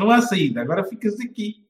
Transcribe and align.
Não, 0.00 0.10
há 0.10 0.22
saída, 0.22 0.60
agora 0.60 0.84
ficas 0.84 1.18
aqui. 1.20 1.64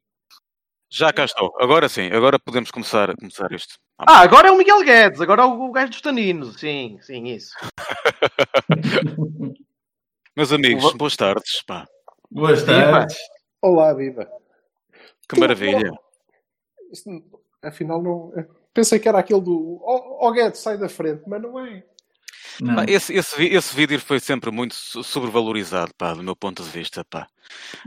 Já 0.89 1.13
cá 1.13 1.25
estou. 1.25 1.55
Agora 1.61 1.89
sim, 1.89 2.11
agora 2.11 2.39
podemos 2.39 2.71
começar, 2.71 3.15
começar 3.17 3.53
isto. 3.53 3.75
Ah, 3.99 4.21
agora 4.21 4.49
é 4.49 4.51
o 4.51 4.57
Miguel 4.57 4.83
Guedes, 4.83 5.21
agora 5.21 5.43
é 5.43 5.45
o 5.45 5.71
gajo 5.71 5.91
dos 5.91 6.01
taninos. 6.01 6.59
Sim, 6.59 6.99
sim, 7.03 7.27
isso. 7.27 7.55
Meus 10.37 10.53
amigos, 10.53 10.93
boas 10.95 11.17
tardes. 11.17 11.63
Pá. 11.67 11.87
Boas 12.31 12.65
tardes. 12.65 13.17
Olá, 13.61 13.93
viva. 13.93 14.29
Que 15.29 15.39
maravilha. 15.39 15.93
Isto, 16.91 17.23
afinal, 17.63 18.03
não. 18.03 18.33
Pensei 18.73 18.99
que 18.99 19.09
era 19.09 19.19
aquele 19.19 19.41
do. 19.41 19.81
Ó 19.83 20.29
oh, 20.29 20.33
Guedes, 20.33 20.61
sai 20.61 20.79
da 20.79 20.89
frente, 20.89 21.23
mas 21.27 21.43
não 21.43 21.65
é. 21.65 21.85
Não. 22.61 22.77
Pá, 22.77 22.85
esse, 22.89 23.15
esse, 23.15 23.45
esse 23.45 23.75
vídeo 23.75 23.99
foi 23.99 24.21
sempre 24.21 24.51
muito 24.51 24.75
sobrevalorizado, 24.75 25.93
pá, 25.97 26.13
do 26.13 26.23
meu 26.23 26.37
ponto 26.37 26.63
de 26.63 26.69
vista. 26.69 27.05
Pá. 27.05 27.27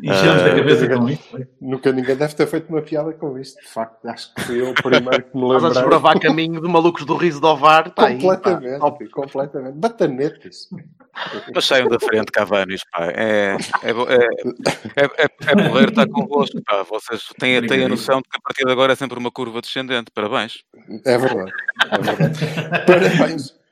Enchemos 0.02 0.42
uh, 0.42 0.46
da 0.46 0.56
cabeça 0.56 0.88
com 0.88 1.10
isto. 1.10 1.48
Nunca 1.62 1.92
ninguém 1.92 2.16
deve 2.16 2.34
ter 2.34 2.48
feito 2.48 2.70
uma 2.70 2.82
piada 2.82 3.14
com 3.14 3.38
isto. 3.38 3.62
De 3.62 3.68
facto, 3.68 4.06
acho 4.08 4.34
que 4.34 4.42
fui 4.42 4.62
eu 4.62 4.72
o 4.72 4.74
primeiro 4.74 5.24
que 5.24 5.38
me 5.38 5.44
lembrei. 5.44 5.58
Estás 5.58 5.78
a 5.78 5.82
desbravar 5.82 6.20
caminho 6.20 6.62
de 6.62 6.68
malucos 6.68 7.06
do 7.06 7.16
riso 7.16 7.40
do 7.40 7.48
Ovar. 7.48 7.90
Tá 7.92 8.12
completamente, 8.12 8.84
aí, 8.84 9.10
completamente. 9.10 9.76
Batanetes. 9.76 10.70
Mas 11.54 11.66
saiam 11.66 11.88
da 11.88 12.00
frente, 12.00 12.32
Cavanis, 12.32 12.82
pá. 12.92 13.06
É, 13.06 13.56
é, 13.84 13.92
é, 14.96 15.06
é, 15.06 15.52
é 15.52 15.56
morrer 15.56 15.90
estar 15.90 16.08
convosco, 16.08 16.60
pá. 16.66 16.84
Vocês 16.84 17.30
têm, 17.40 17.66
têm 17.68 17.86
a 17.86 17.90
noção 17.90 18.22
de 18.22 18.30
que 18.30 18.38
a 18.38 18.42
partir 18.42 18.66
de 18.66 18.72
agora 18.72 18.94
é 18.94 18.96
sempre 18.96 19.20
uma 19.20 19.32
curva 19.32 19.62
descendente. 19.62 20.12
Parabéns. 20.12 20.64
É 21.06 21.18
verdade. 21.18 21.52
É 21.92 21.98
verdade. 22.00 22.40
Parabéns. 22.86 23.63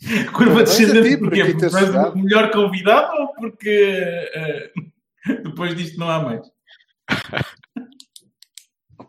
Curva 0.32 0.62
descendente 0.62 1.18
porquê? 1.18 1.44
Porque 1.44 1.64
és 1.64 1.74
o 1.74 2.16
melhor 2.16 2.50
convidado 2.50 3.16
ou 3.18 3.34
porque 3.34 4.28
uh, 4.36 5.42
depois 5.44 5.74
disto 5.76 5.98
não 5.98 6.10
há 6.10 6.22
mais? 6.22 6.46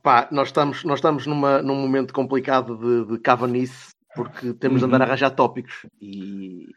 Pá, 0.04 0.28
nós 0.32 0.50
estamos, 0.50 0.84
nós 0.84 1.00
estamos 1.00 1.26
numa, 1.26 1.62
num 1.62 1.76
momento 1.76 2.14
complicado 2.14 2.78
de, 2.78 3.12
de 3.12 3.20
cavanice 3.20 3.94
porque 4.16 4.54
temos 4.54 4.82
uhum. 4.82 4.90
de 4.90 4.96
andar 4.96 5.04
a 5.04 5.06
uhum. 5.06 5.12
arranjar 5.12 5.32
tópicos 5.32 5.86
e, 6.02 6.68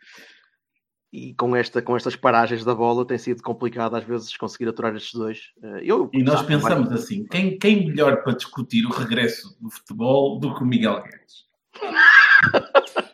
e 1.12 1.34
com, 1.34 1.56
esta, 1.56 1.80
com 1.80 1.96
estas 1.96 2.14
paragens 2.14 2.64
da 2.64 2.74
bola 2.74 3.06
tem 3.06 3.18
sido 3.18 3.42
complicado 3.42 3.96
às 3.96 4.04
vezes 4.04 4.36
conseguir 4.36 4.68
aturar 4.68 4.94
estes 4.94 5.14
dois. 5.14 5.52
Eh, 5.62 5.80
eu, 5.84 6.10
e 6.12 6.22
nós 6.22 6.42
pensamos 6.42 6.88
mais... 6.88 7.02
assim: 7.02 7.26
quem, 7.26 7.58
quem 7.58 7.86
melhor 7.86 8.22
para 8.22 8.34
discutir 8.34 8.84
o 8.84 8.90
regresso 8.90 9.56
do 9.60 9.70
futebol 9.70 10.38
do 10.38 10.54
que 10.54 10.62
o 10.62 10.66
Miguel 10.66 11.02
Guedes? 11.02 11.48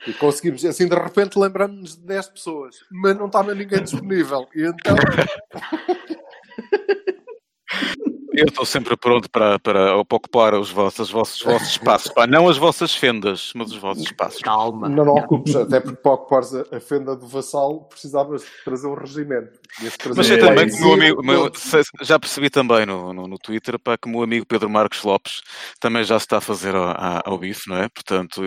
E 0.07 0.13
conseguimos, 0.15 0.65
assim 0.65 0.87
de 0.87 0.95
repente 0.95 1.39
lembramos-nos 1.39 1.97
de 1.97 2.03
10 2.03 2.29
pessoas, 2.29 2.77
mas 2.91 3.17
não 3.17 3.27
estava 3.27 3.55
ninguém 3.55 3.83
disponível. 3.83 4.47
E 4.55 4.63
então. 4.63 4.97
Eu 8.37 8.47
estou 8.47 8.67
sempre 8.67 8.97
pronto 8.97 9.31
para, 9.31 9.59
para 9.59 9.97
ocupar 9.97 10.55
os 10.55 10.71
vossos, 10.71 11.01
os 11.01 11.11
vossos, 11.11 11.37
os 11.37 11.43
vossos 11.43 11.69
espaços. 11.69 12.13
Pá, 12.13 12.27
não 12.27 12.49
as 12.49 12.59
vossas 12.59 12.95
fendas, 12.95 13.53
mas 13.55 13.71
os 13.71 13.79
vossos 13.79 14.05
espaços. 14.05 14.43
Calma. 14.43 14.89
Não, 14.89 15.05
não 15.05 15.15
ocupes, 15.15 15.57
até 15.57 15.81
porque 15.81 15.97
para 15.97 16.13
ocupares 16.13 16.55
a, 16.55 16.77
a 16.77 16.81
fenda 16.81 17.17
do 17.17 17.27
vassalo 17.27 17.85
precisavas 17.85 18.45
trazer 18.65 18.87
um 18.87 18.95
regimento. 18.95 19.59
Mas 20.15 20.27
sei 20.27 20.39
também 20.39 20.69
que 20.69 20.77
o 20.77 20.81
meu 20.81 20.93
amigo, 20.93 21.23
meu, 21.25 21.51
já 22.03 22.19
percebi 22.19 22.51
também 22.51 22.85
no, 22.85 23.13
no, 23.13 23.27
no, 23.27 23.39
Twitter 23.39 23.79
pá, 23.79 23.97
que 23.97 24.09
o 24.09 24.11
meu 24.11 24.23
amigo 24.23 24.47
Pedro 24.47 24.69
Marcos 24.69 25.03
Lopes 25.03 25.41
também 25.81 26.05
já 26.05 26.19
se 26.19 26.25
está 26.25 26.39
a 26.39 26.41
fazer 26.41 26.75
ao, 26.75 26.95
ao 27.25 27.39
bife, 27.39 27.69
não 27.69 27.77
é? 27.77 27.89
Portanto, 27.89 28.43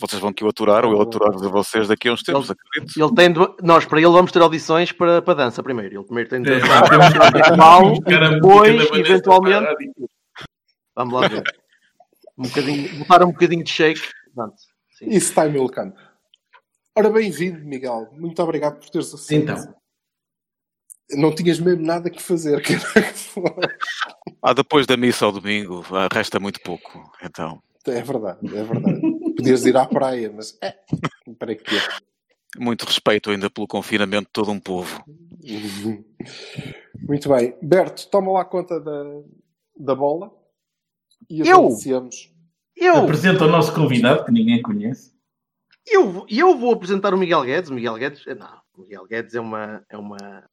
vocês 0.00 0.20
vão 0.20 0.32
que 0.32 0.44
o 0.44 0.48
aturar 0.48 0.84
ou 0.84 0.92
eu 0.92 1.02
aturar 1.02 1.36
de 1.36 1.48
vocês 1.48 1.88
daqui 1.88 2.08
a 2.08 2.12
uns 2.12 2.22
tempos, 2.22 2.50
ele, 2.50 2.58
acredito. 2.60 3.02
Ele 3.02 3.14
tem 3.14 3.32
de, 3.32 3.40
nós, 3.62 3.84
para 3.84 3.98
ele, 4.00 4.10
vamos 4.10 4.32
ter 4.32 4.40
audições 4.40 4.92
para, 4.92 5.20
para 5.20 5.34
dança 5.34 5.62
primeiro. 5.62 5.96
Ele 5.96 6.04
primeiro 6.04 6.30
tem 6.30 6.42
de. 6.42 6.52
É, 6.52 6.56
é, 6.56 8.30
depois, 8.30 9.17
eventualmente. 9.18 9.92
Vamos 10.94 11.14
lá 11.14 11.28
ver. 11.28 11.42
Um 12.36 12.44
bocadinho, 12.44 12.98
botar 12.98 13.24
um 13.24 13.32
bocadinho 13.32 13.64
de 13.64 13.70
shake. 13.70 14.00
Pronto, 14.34 14.56
Isso 15.02 15.30
está 15.30 15.46
emilcando. 15.46 15.94
Ora, 16.96 17.10
bem-vindo, 17.10 17.64
Miguel. 17.64 18.08
Muito 18.12 18.42
obrigado 18.42 18.78
por 18.78 18.90
teres 18.90 19.12
assistido. 19.12 19.52
Então. 19.52 19.74
Não 21.12 21.34
tinhas 21.34 21.58
mesmo 21.58 21.84
nada 21.84 22.10
que 22.10 22.22
fazer. 22.22 22.62
ah, 24.42 24.52
depois 24.52 24.86
da 24.86 24.96
missa 24.96 25.24
ao 25.24 25.32
domingo, 25.32 25.84
ah, 25.92 26.08
resta 26.12 26.38
muito 26.38 26.60
pouco. 26.60 27.10
Então. 27.22 27.62
É 27.86 28.02
verdade, 28.02 28.40
é 28.46 28.62
verdade. 28.62 29.00
Podias 29.36 29.64
ir 29.64 29.76
à 29.76 29.86
praia, 29.86 30.30
mas 30.34 30.58
é, 30.60 30.76
para 31.38 31.54
quê? 31.54 31.76
Muito 32.58 32.84
respeito 32.84 33.30
ainda 33.30 33.48
pelo 33.48 33.66
confinamento 33.66 34.26
de 34.26 34.32
todo 34.32 34.50
um 34.50 34.60
povo. 34.60 35.02
Muito 37.02 37.28
bem. 37.28 37.56
Berto, 37.62 38.08
toma 38.08 38.32
lá 38.32 38.44
conta 38.44 38.80
da, 38.80 39.04
da 39.76 39.94
bola. 39.94 40.32
E 41.28 41.40
eu? 41.40 41.68
Eu? 42.76 42.96
Apresenta 42.96 43.44
o 43.44 43.48
nosso 43.48 43.74
convidado, 43.74 44.24
que 44.24 44.32
ninguém 44.32 44.62
conhece. 44.62 45.12
Eu, 45.86 46.26
eu 46.28 46.56
vou 46.56 46.72
apresentar 46.72 47.14
o 47.14 47.18
Miguel 47.18 47.42
Guedes. 47.42 47.70
O 47.70 47.74
Miguel 47.74 47.94
Guedes, 47.94 48.26
eh, 48.26 48.34
não, 48.34 48.60
o 48.76 48.82
Miguel 48.82 49.06
Guedes 49.06 49.34
é 49.34 49.40
uma, 49.40 49.84
é 49.88 49.96
uma, 49.96 50.48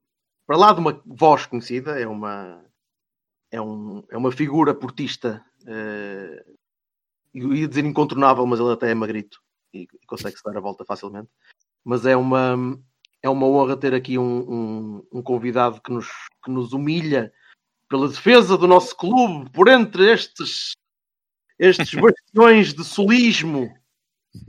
para 0.47 0.57
lá 0.57 0.73
de 0.73 0.79
uma 0.79 1.01
voz 1.05 1.45
conhecida, 1.45 1.99
é 1.99 2.07
uma, 2.07 2.63
é 3.51 3.61
um, 3.61 4.03
é 4.09 4.17
uma 4.17 4.31
figura 4.31 4.73
portista, 4.73 5.43
uh, 5.63 6.55
eu 7.33 7.53
ia 7.53 7.67
dizer 7.67 7.85
incontornável, 7.85 8.45
mas 8.45 8.59
ele 8.59 8.71
até 8.71 8.91
é 8.91 8.95
magrito 8.95 9.39
e, 9.73 9.81
e 9.83 10.05
consegue 10.07 10.37
se 10.37 10.43
dar 10.43 10.57
a 10.57 10.61
volta 10.61 10.85
facilmente. 10.85 11.29
Mas 11.83 12.05
é 12.05 12.15
uma, 12.15 12.55
é 13.21 13.29
uma 13.29 13.45
honra 13.45 13.77
ter 13.77 13.93
aqui 13.93 14.17
um, 14.17 14.23
um, 14.23 15.07
um, 15.13 15.21
convidado 15.21 15.81
que 15.81 15.91
nos, 15.91 16.07
que 16.45 16.51
nos 16.51 16.71
humilha 16.71 17.33
pela 17.89 18.07
defesa 18.07 18.57
do 18.57 18.67
nosso 18.67 18.95
clube, 18.95 19.49
por 19.49 19.67
entre 19.67 20.11
estes, 20.11 20.73
estes 21.59 21.93
bastiões 21.99 22.73
de 22.73 22.83
solismo 22.83 23.67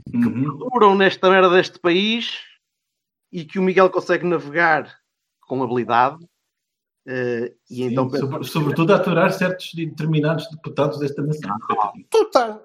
que 0.09 0.17
uhum. 0.17 0.33
perduram 0.33 0.95
nesta 0.95 1.29
merda 1.29 1.49
deste 1.49 1.79
país 1.79 2.39
e 3.31 3.43
que 3.43 3.57
o 3.57 3.63
Miguel 3.63 3.89
consegue 3.89 4.25
navegar 4.25 4.95
com 5.41 5.63
habilidade. 5.63 6.23
Uh, 7.07 7.47
e 7.69 7.75
Sim, 7.75 7.83
então, 7.85 8.09
sobre, 8.09 8.43
sobretudo 8.43 8.93
a 8.93 8.97
aturar 8.97 9.31
certos 9.31 9.73
determinados 9.73 10.49
deputados 10.51 10.99
desta 10.99 11.21
nação. 11.21 11.55
Ah, 11.79 11.93
tu 12.09 12.23
estás. 12.23 12.59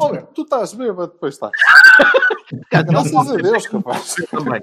Olha, 0.00 0.22
tu 0.22 0.42
estás 0.42 0.74
bêbado, 0.74 1.12
depois 1.12 1.34
estás. 1.34 1.52
Graças 2.70 3.30
a 3.30 3.36
Deus, 3.36 3.66
capaz. 3.66 4.18
Eu 4.18 4.26
também. 4.26 4.60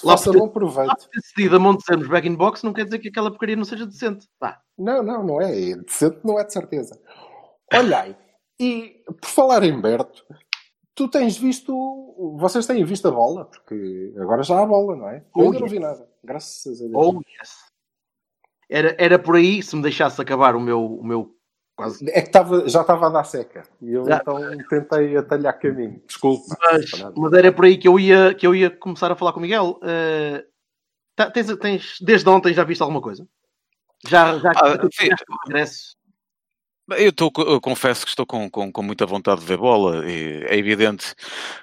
Faça 0.00 0.32
bom 0.32 0.48
proveito. 0.48 1.08
Decidido 1.14 1.56
a 1.56 1.58
Montezemos 1.58 2.06
back 2.08 2.28
in 2.28 2.34
box 2.34 2.62
não 2.62 2.72
quer 2.72 2.84
dizer 2.84 2.98
que 2.98 3.08
aquela 3.08 3.30
porcaria 3.30 3.56
não 3.56 3.64
seja 3.64 3.86
decente. 3.86 4.28
Pá. 4.38 4.60
Não, 4.78 5.02
não, 5.02 5.24
não 5.24 5.40
é. 5.40 5.70
é. 5.70 5.76
Decente 5.76 6.18
não 6.24 6.38
é 6.38 6.44
de 6.44 6.52
certeza. 6.52 7.00
Olhai, 7.74 8.16
e 8.58 9.02
por 9.20 9.28
falar 9.28 9.62
em 9.64 9.80
Berto, 9.80 10.24
tu 10.94 11.08
tens 11.08 11.36
visto. 11.36 11.74
Vocês 12.38 12.66
têm 12.66 12.84
visto 12.84 13.08
a 13.08 13.10
bola? 13.10 13.44
Porque 13.44 14.14
agora 14.18 14.42
já 14.42 14.60
há 14.60 14.66
bola, 14.66 14.96
não 14.96 15.08
é? 15.08 15.24
Eu 15.36 15.44
ainda 15.44 15.60
não 15.60 15.68
vi 15.68 15.78
nada. 15.78 16.08
Graças 16.22 16.80
a 16.80 16.84
Deus. 16.84 16.94
Oh, 16.94 17.20
yes. 17.38 17.66
Era, 18.68 18.96
era 18.98 19.18
por 19.18 19.36
aí, 19.36 19.62
se 19.62 19.76
me 19.76 19.82
deixasse 19.82 20.20
acabar 20.20 20.56
o 20.56 20.60
meu, 20.60 20.84
o 20.84 21.04
meu 21.04 21.35
Quase. 21.76 22.10
É 22.10 22.22
que 22.22 22.30
tava, 22.30 22.66
já 22.66 22.80
estava 22.80 23.06
a 23.06 23.10
dar 23.10 23.24
seca. 23.24 23.62
E 23.82 23.92
eu 23.92 24.06
já. 24.06 24.16
então 24.16 24.40
tentei 24.68 25.14
atalhar 25.14 25.60
caminho. 25.60 26.02
Desculpa. 26.06 26.56
Mas, 26.58 26.90
mas, 27.14 27.32
era 27.34 27.52
por 27.52 27.66
aí 27.66 27.76
que 27.76 27.86
eu 27.86 28.00
ia, 28.00 28.34
que 28.34 28.46
eu 28.46 28.54
ia 28.54 28.70
começar 28.70 29.12
a 29.12 29.14
falar 29.14 29.34
com 29.34 29.40
o 29.40 29.42
Miguel. 29.42 29.78
Uh, 29.82 31.30
tens, 31.34 31.54
tens, 31.58 31.98
desde 32.00 32.26
ontem 32.30 32.54
já 32.54 32.64
viste 32.64 32.80
alguma 32.80 33.02
coisa? 33.02 33.28
Já, 34.08 34.38
já 34.38 34.52
ah, 34.56 34.88
regresso? 35.44 35.96
Eu, 36.96 37.12
tô, 37.12 37.30
eu 37.38 37.60
confesso 37.60 38.04
que 38.04 38.10
estou 38.10 38.24
com, 38.24 38.48
com, 38.48 38.72
com, 38.72 38.82
muita 38.82 39.04
vontade 39.04 39.40
de 39.40 39.46
ver 39.46 39.58
bola. 39.58 40.08
E 40.08 40.44
é 40.44 40.56
evidente 40.56 41.14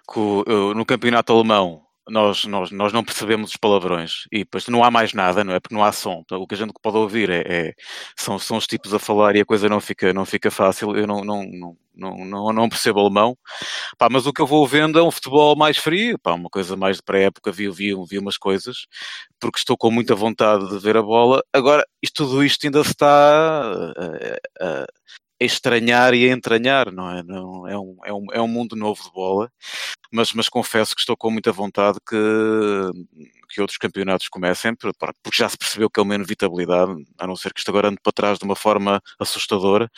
que 0.07 0.19
o, 0.19 0.75
no 0.75 0.85
campeonato 0.85 1.33
alemão 1.33 1.81
nós, 2.09 2.43
nós, 2.45 2.71
nós 2.71 2.91
não 2.91 3.03
percebemos 3.03 3.51
os 3.51 3.57
palavrões 3.57 4.25
e 4.31 4.39
depois 4.39 4.67
não 4.67 4.83
há 4.83 4.91
mais 4.91 5.13
nada, 5.13 5.43
não 5.43 5.53
é? 5.53 5.59
Porque 5.59 5.75
não 5.75 5.83
há 5.83 5.91
som. 5.91 6.21
Então, 6.25 6.41
o 6.41 6.47
que 6.47 6.55
a 6.55 6.57
gente 6.57 6.73
pode 6.81 6.97
ouvir 6.97 7.29
é, 7.29 7.43
é, 7.45 7.73
são, 8.17 8.37
são 8.37 8.57
os 8.57 8.67
tipos 8.67 8.93
a 8.93 8.99
falar 8.99 9.35
e 9.35 9.41
a 9.41 9.45
coisa 9.45 9.69
não 9.69 9.79
fica, 9.79 10.13
não 10.13 10.25
fica 10.25 10.51
fácil. 10.51 10.95
Eu 10.97 11.07
não, 11.07 11.23
não, 11.23 11.43
não, 11.95 12.25
não, 12.25 12.53
não, 12.53 12.69
percebo 12.69 12.99
alemão. 12.99 13.37
Pá, 13.97 14.09
mas 14.11 14.25
o 14.25 14.33
que 14.33 14.41
eu 14.41 14.47
vou 14.47 14.67
vendo 14.67 14.99
é 14.99 15.03
um 15.03 15.11
futebol 15.11 15.55
mais 15.55 15.77
frio, 15.77 16.19
pá, 16.19 16.33
uma 16.33 16.49
coisa 16.49 16.75
mais 16.75 16.97
de 16.97 17.03
pré-época, 17.03 17.51
vi, 17.51 17.69
vi, 17.69 17.93
vi 18.09 18.19
umas 18.19 18.37
coisas, 18.37 18.85
porque 19.39 19.59
estou 19.59 19.77
com 19.77 19.91
muita 19.91 20.15
vontade 20.15 20.69
de 20.69 20.79
ver 20.79 20.97
a 20.97 21.01
bola. 21.01 21.43
Agora, 21.53 21.85
isto, 22.01 22.25
tudo 22.25 22.43
isto 22.43 22.65
ainda 22.65 22.81
está 22.81 23.07
a, 23.07 24.39
a, 24.61 24.85
estranhar 25.45 26.13
e 26.13 26.29
a 26.29 26.33
entranhar, 26.33 26.91
não 26.91 27.09
é? 27.09 27.23
Não, 27.23 27.67
é, 27.67 27.77
um, 27.77 27.97
é, 28.05 28.13
um, 28.13 28.25
é 28.33 28.41
um 28.41 28.47
mundo 28.47 28.75
novo 28.75 29.03
de 29.03 29.11
bola, 29.11 29.51
mas, 30.11 30.33
mas 30.33 30.49
confesso 30.49 30.95
que 30.95 31.01
estou 31.01 31.17
com 31.17 31.31
muita 31.31 31.51
vontade 31.51 31.97
que, 32.07 32.15
que 33.49 33.61
outros 33.61 33.77
campeonatos 33.77 34.29
comecem, 34.29 34.75
porque 34.75 35.37
já 35.37 35.49
se 35.49 35.57
percebeu 35.57 35.89
que 35.89 35.99
é 35.99 36.03
uma 36.03 36.15
inevitabilidade, 36.15 36.91
a 37.19 37.27
não 37.27 37.35
ser 37.35 37.53
que 37.53 37.59
isto 37.59 37.69
agora 37.69 37.89
ande 37.89 37.99
para 38.01 38.11
trás 38.11 38.39
de 38.39 38.45
uma 38.45 38.55
forma 38.55 39.01
assustadora. 39.19 39.89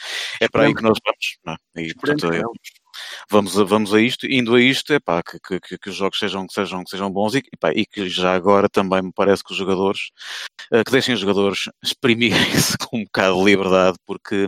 É 0.42 0.48
para 0.48 0.64
aí 0.64 0.76
que 0.76 0.82
nós 0.82 0.98
vamos, 1.04 1.38
não 1.46 1.54
é? 1.54 1.82
E, 1.82 1.94
portanto, 1.94 2.32
é, 2.34 2.42
vamos, 3.30 3.54
vamos 3.54 3.94
a 3.94 4.02
isto, 4.02 4.26
indo 4.26 4.56
a 4.56 4.62
isto, 4.62 4.94
é 4.94 5.00
pá, 5.00 5.22
que, 5.24 5.60
que, 5.60 5.78
que 5.78 5.90
os 5.90 5.96
jogos 5.96 6.20
sejam, 6.20 6.46
que 6.48 6.54
sejam, 6.54 6.84
que 6.84 6.90
sejam 6.90 7.12
bons 7.12 7.36
e, 7.36 7.44
pá, 7.60 7.72
e 7.74 7.86
que 7.86 8.10
já 8.10 8.34
agora 8.36 8.70
também 8.70 9.02
me 9.02 9.12
parece 9.14 9.44
que 9.44 9.52
os 9.52 9.58
jogadores, 9.58 10.10
uh, 10.72 10.84
que 10.84 10.92
deixem 10.92 11.14
os 11.14 11.20
jogadores 11.20 11.70
exprimirem-se 11.84 12.78
com 12.78 12.98
um 13.00 13.04
bocado 13.04 13.38
de 13.38 13.44
liberdade, 13.44 13.98
porque 14.06 14.48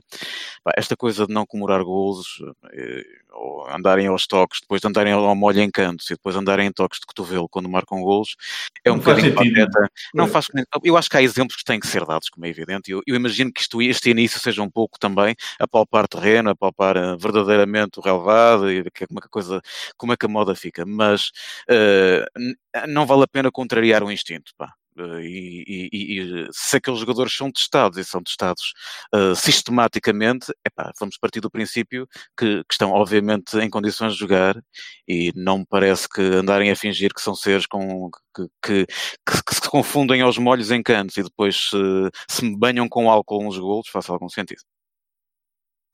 pá, 0.64 0.72
esta 0.78 0.96
coisa 0.96 1.26
de 1.28 1.34
não 1.34 1.46
comemorar 1.46 1.84
golos, 1.84 2.40
uh, 2.40 3.27
ou 3.32 3.68
andarem 3.70 4.08
aos 4.08 4.26
toques, 4.26 4.60
depois 4.62 4.82
de 4.82 4.88
andarem 4.88 5.14
ao 5.14 5.36
molho 5.36 5.60
em 5.62 5.70
cantos 5.70 6.10
e 6.10 6.14
depois 6.14 6.36
andarem 6.36 6.68
em 6.68 6.72
toques 6.72 7.00
de 7.00 7.06
cotovelo 7.06 7.48
quando 7.50 7.70
marcam 7.70 8.02
golos, 8.02 8.36
é 8.84 8.92
um 8.92 8.98
bocadinho 8.98 9.34
pateta. 9.34 9.90
Não 10.14 10.26
é. 10.26 10.28
faz 10.28 10.48
Eu 10.84 10.98
acho 10.98 11.10
que 11.10 11.18
há 11.18 11.22
exemplos 11.22 11.58
que 11.58 11.64
têm 11.64 11.80
que 11.80 11.88
ser 11.88 12.06
dados, 12.06 12.30
como 12.30 12.46
é 12.46 12.50
evidente. 12.50 12.92
Eu, 12.92 13.02
eu 13.06 13.16
imagino 13.16 13.52
que 13.52 13.62
isto, 13.62 13.82
este 13.82 14.10
início 14.10 14.40
seja 14.40 14.62
um 14.62 14.70
pouco 14.70 15.00
também 15.00 15.36
a 15.60 15.68
palpar 15.68 16.08
terreno, 16.08 16.50
a 16.50 16.56
palpar 16.56 16.98
uh, 16.98 17.18
verdadeiramente 17.18 18.00
o 18.00 18.02
relevado 18.02 18.72
e 18.72 18.84
como 18.84 19.20
é 19.20 19.22
que 19.22 19.28
a 19.28 19.30
coisa, 19.30 19.62
como 19.98 20.14
é 20.14 20.18
que 20.18 20.26
a 20.26 20.30
moda 20.30 20.56
fica. 20.56 20.86
Mas 20.86 21.32
uh, 21.70 22.88
não 22.88 23.06
vale 23.06 23.24
a 23.24 23.28
pena 23.28 23.52
contrariar 23.52 24.04
o 24.04 24.12
instinto, 24.12 24.52
pá. 24.58 24.77
Eh, 24.98 25.22
e, 25.22 25.90
e, 25.92 26.20
e, 26.22 26.48
se 26.52 26.78
aqueles 26.78 27.00
jogadores 27.00 27.36
são 27.36 27.52
testados 27.52 27.98
e 27.98 28.04
são 28.04 28.22
testados 28.24 28.74
uh, 29.14 29.36
sistematicamente, 29.36 30.52
epá, 30.66 30.92
vamos 31.00 31.18
partir 31.18 31.40
do 31.40 31.52
princípio 31.52 32.08
que, 32.38 32.64
que, 32.64 32.74
estão 32.74 32.92
obviamente 32.92 33.58
em 33.58 33.70
condições 33.70 34.14
de 34.14 34.20
jogar 34.20 34.62
e 35.08 35.32
não 35.36 35.60
me 35.60 35.66
parece 35.70 36.08
que 36.10 36.22
andarem 36.22 36.72
a 36.72 36.76
fingir 36.76 37.14
que 37.14 37.22
são 37.22 37.36
seres 37.36 37.66
com, 37.68 38.10
que, 38.36 38.48
que, 38.62 38.86
que 38.86 39.56
se 39.56 39.70
confundem 39.70 40.22
aos 40.22 40.38
molhos 40.38 40.72
em 40.72 40.82
cantos 40.82 41.18
e 41.18 41.24
depois 41.24 41.72
uh, 41.74 42.10
se 42.28 42.50
banham 42.56 42.88
com 42.90 43.10
álcool 43.10 43.44
nos 43.44 43.58
golos, 43.58 43.88
faça 43.90 44.12
algum 44.12 44.30
sentido. 44.30 44.62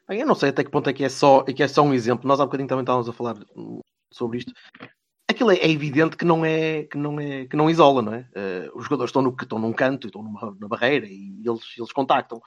Eu 0.09 0.27
não 0.27 0.35
sei 0.35 0.49
até 0.49 0.63
que 0.63 0.69
ponto 0.69 0.89
é 0.89 0.93
que 0.93 1.03
é 1.03 1.09
só, 1.09 1.43
é 1.47 1.53
que 1.53 1.63
é 1.63 1.67
só 1.67 1.81
um 1.81 1.93
exemplo. 1.93 2.27
Nós 2.27 2.39
há 2.39 2.45
bocadinho 2.45 2.67
também 2.67 2.83
estávamos 2.83 3.07
a 3.09 3.13
falar 3.13 3.35
sobre 4.11 4.39
isto 4.39 4.53
aquilo 5.33 5.51
é, 5.51 5.57
é, 5.57 5.69
evidente 5.69 6.15
que 6.15 6.25
não 6.25 6.45
é 6.45 6.83
que 6.83 6.97
não 6.97 7.19
é 7.19 7.45
que 7.45 7.55
não 7.55 7.69
isola, 7.69 8.01
não 8.01 8.13
é? 8.13 8.27
Uh, 8.35 8.77
os 8.77 8.85
jogadores 8.85 9.09
estão 9.09 9.21
no 9.21 9.35
estão 9.39 9.59
num 9.59 9.73
canto, 9.73 10.07
estão 10.07 10.23
numa, 10.23 10.55
na 10.59 10.67
barreira 10.67 11.05
e 11.05 11.41
eles 11.45 11.61
eles 11.77 11.91
contactam. 11.91 12.39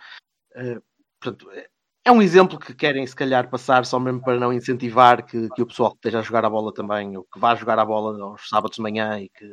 Uh, 0.56 0.83
portanto, 1.21 1.50
é, 1.50 1.69
é 2.06 2.12
um 2.12 2.23
exemplo 2.23 2.56
que 2.59 2.73
querem 2.73 3.05
se 3.05 3.17
calhar 3.17 3.50
passar 3.50 3.85
só 3.85 3.99
mesmo 3.99 4.23
para 4.23 4.38
não 4.38 4.53
incentivar 4.53 5.27
que, 5.27 5.49
que 5.50 5.62
o 5.62 5.67
pessoal 5.67 5.91
que 5.91 5.97
esteja 5.97 6.21
a 6.21 6.23
jogar 6.23 6.44
a 6.44 6.50
bola 6.50 6.73
também, 6.73 7.17
ou 7.17 7.25
que 7.25 7.41
vá 7.41 7.55
jogar 7.56 7.81
a 7.81 7.85
bola 7.85 8.23
aos 8.23 8.49
sábados 8.49 8.77
de 8.77 8.83
manhã 8.83 9.19
e 9.19 9.29
que, 9.29 9.44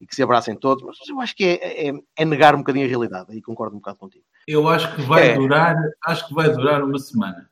e 0.00 0.06
que 0.06 0.14
se 0.14 0.22
abracem 0.22 0.54
todos, 0.54 0.84
mas 0.84 0.96
eu 1.08 1.20
acho 1.20 1.34
que 1.34 1.44
é, 1.44 1.88
é, 1.88 1.92
é, 2.18 2.24
negar 2.24 2.54
um 2.54 2.58
bocadinho 2.58 2.86
a 2.86 2.88
realidade, 2.88 3.32
aí 3.32 3.42
concordo 3.42 3.74
um 3.74 3.80
bocado 3.80 3.98
contigo. 3.98 4.24
Eu 4.46 4.68
acho 4.68 4.94
que 4.94 5.02
vai 5.02 5.30
é. 5.30 5.34
durar, 5.34 5.76
acho 6.06 6.28
que 6.28 6.34
vai 6.34 6.50
durar 6.50 6.84
uma 6.84 6.98
semana. 7.00 7.50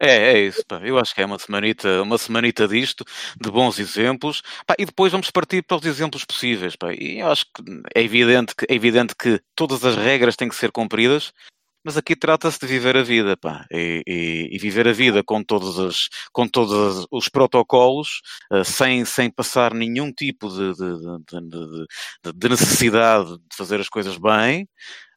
É, 0.00 0.32
é 0.32 0.40
isso, 0.46 0.64
pá. 0.66 0.80
Eu 0.84 0.98
acho 0.98 1.14
que 1.14 1.20
é 1.20 1.26
uma 1.26 1.38
semanita, 1.38 2.02
uma 2.02 2.18
semanita 2.18 2.68
disto, 2.68 3.04
de 3.40 3.50
bons 3.50 3.78
exemplos, 3.78 4.42
pá, 4.66 4.74
e 4.78 4.84
depois 4.86 5.10
vamos 5.10 5.30
partir 5.30 5.62
para 5.62 5.76
os 5.76 5.84
exemplos 5.84 6.24
possíveis, 6.24 6.76
pá. 6.76 6.92
E 6.92 7.18
eu 7.18 7.30
acho 7.30 7.44
que 7.46 7.62
é 7.94 8.02
evidente 8.02 8.54
que, 8.54 8.64
é 8.68 8.74
evidente 8.74 9.14
que 9.16 9.40
todas 9.56 9.84
as 9.84 9.96
regras 9.96 10.36
têm 10.36 10.48
que 10.48 10.54
ser 10.54 10.70
cumpridas, 10.70 11.32
mas 11.84 11.96
aqui 11.96 12.14
trata-se 12.14 12.58
de 12.60 12.66
viver 12.66 12.96
a 12.96 13.02
vida, 13.02 13.36
pá, 13.36 13.64
e, 13.72 14.02
e, 14.06 14.48
e, 14.52 14.58
viver 14.58 14.86
a 14.86 14.92
vida 14.92 15.22
com 15.24 15.42
todos, 15.42 15.78
as, 15.78 16.08
com 16.32 16.46
todos 16.46 17.06
os 17.10 17.28
protocolos, 17.28 18.20
uh, 18.52 18.64
sem, 18.64 19.04
sem 19.04 19.30
passar 19.30 19.72
nenhum 19.74 20.12
tipo 20.12 20.48
de, 20.48 20.74
de, 20.74 20.98
de, 21.26 22.32
de, 22.34 22.48
necessidade 22.48 23.38
de 23.38 23.56
fazer 23.56 23.80
as 23.80 23.88
coisas 23.88 24.18
bem, 24.18 24.68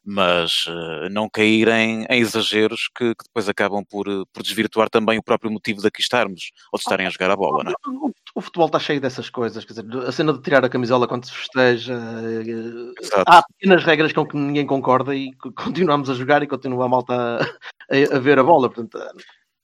mas 0.04 0.66
uh, 0.66 1.08
não 1.10 1.28
caírem 1.28 2.04
em 2.10 2.20
exageros 2.20 2.88
que, 2.94 3.14
que, 3.14 3.24
depois 3.24 3.48
acabam 3.48 3.84
por, 3.84 4.08
eh, 4.08 4.24
por 4.32 4.42
desvirtuar 4.42 4.90
também 4.90 5.18
o 5.18 5.22
próprio 5.22 5.50
motivo 5.50 5.80
de 5.80 5.86
aqui 5.86 6.00
estarmos, 6.00 6.50
ou 6.72 6.76
de 6.76 6.82
estarem 6.82 7.06
a 7.06 7.10
jogar 7.10 7.30
a 7.30 7.36
bola, 7.36 7.64
não 7.64 7.70
é? 7.70 8.12
O 8.34 8.40
futebol 8.40 8.66
está 8.66 8.78
cheio 8.78 9.00
dessas 9.00 9.30
coisas, 9.30 9.64
quer 9.64 9.74
dizer, 9.74 10.08
a 10.08 10.10
cena 10.10 10.32
de 10.32 10.40
tirar 10.40 10.64
a 10.64 10.68
camisola 10.68 11.06
quando 11.06 11.26
se 11.26 11.32
festeja, 11.32 11.94
eh, 11.94 13.00
Exato. 13.00 13.24
há 13.26 13.42
pequenas 13.42 13.84
regras 13.84 14.12
com 14.12 14.26
que 14.26 14.36
ninguém 14.36 14.66
concorda 14.66 15.14
e 15.14 15.30
continuamos 15.54 16.10
a 16.10 16.14
jogar 16.14 16.42
e 16.42 16.48
continua 16.48 16.86
a 16.86 16.88
malta 16.88 17.14
a, 17.14 18.16
a 18.16 18.18
ver 18.18 18.38
a 18.38 18.42
bola, 18.42 18.68
portanto... 18.68 18.98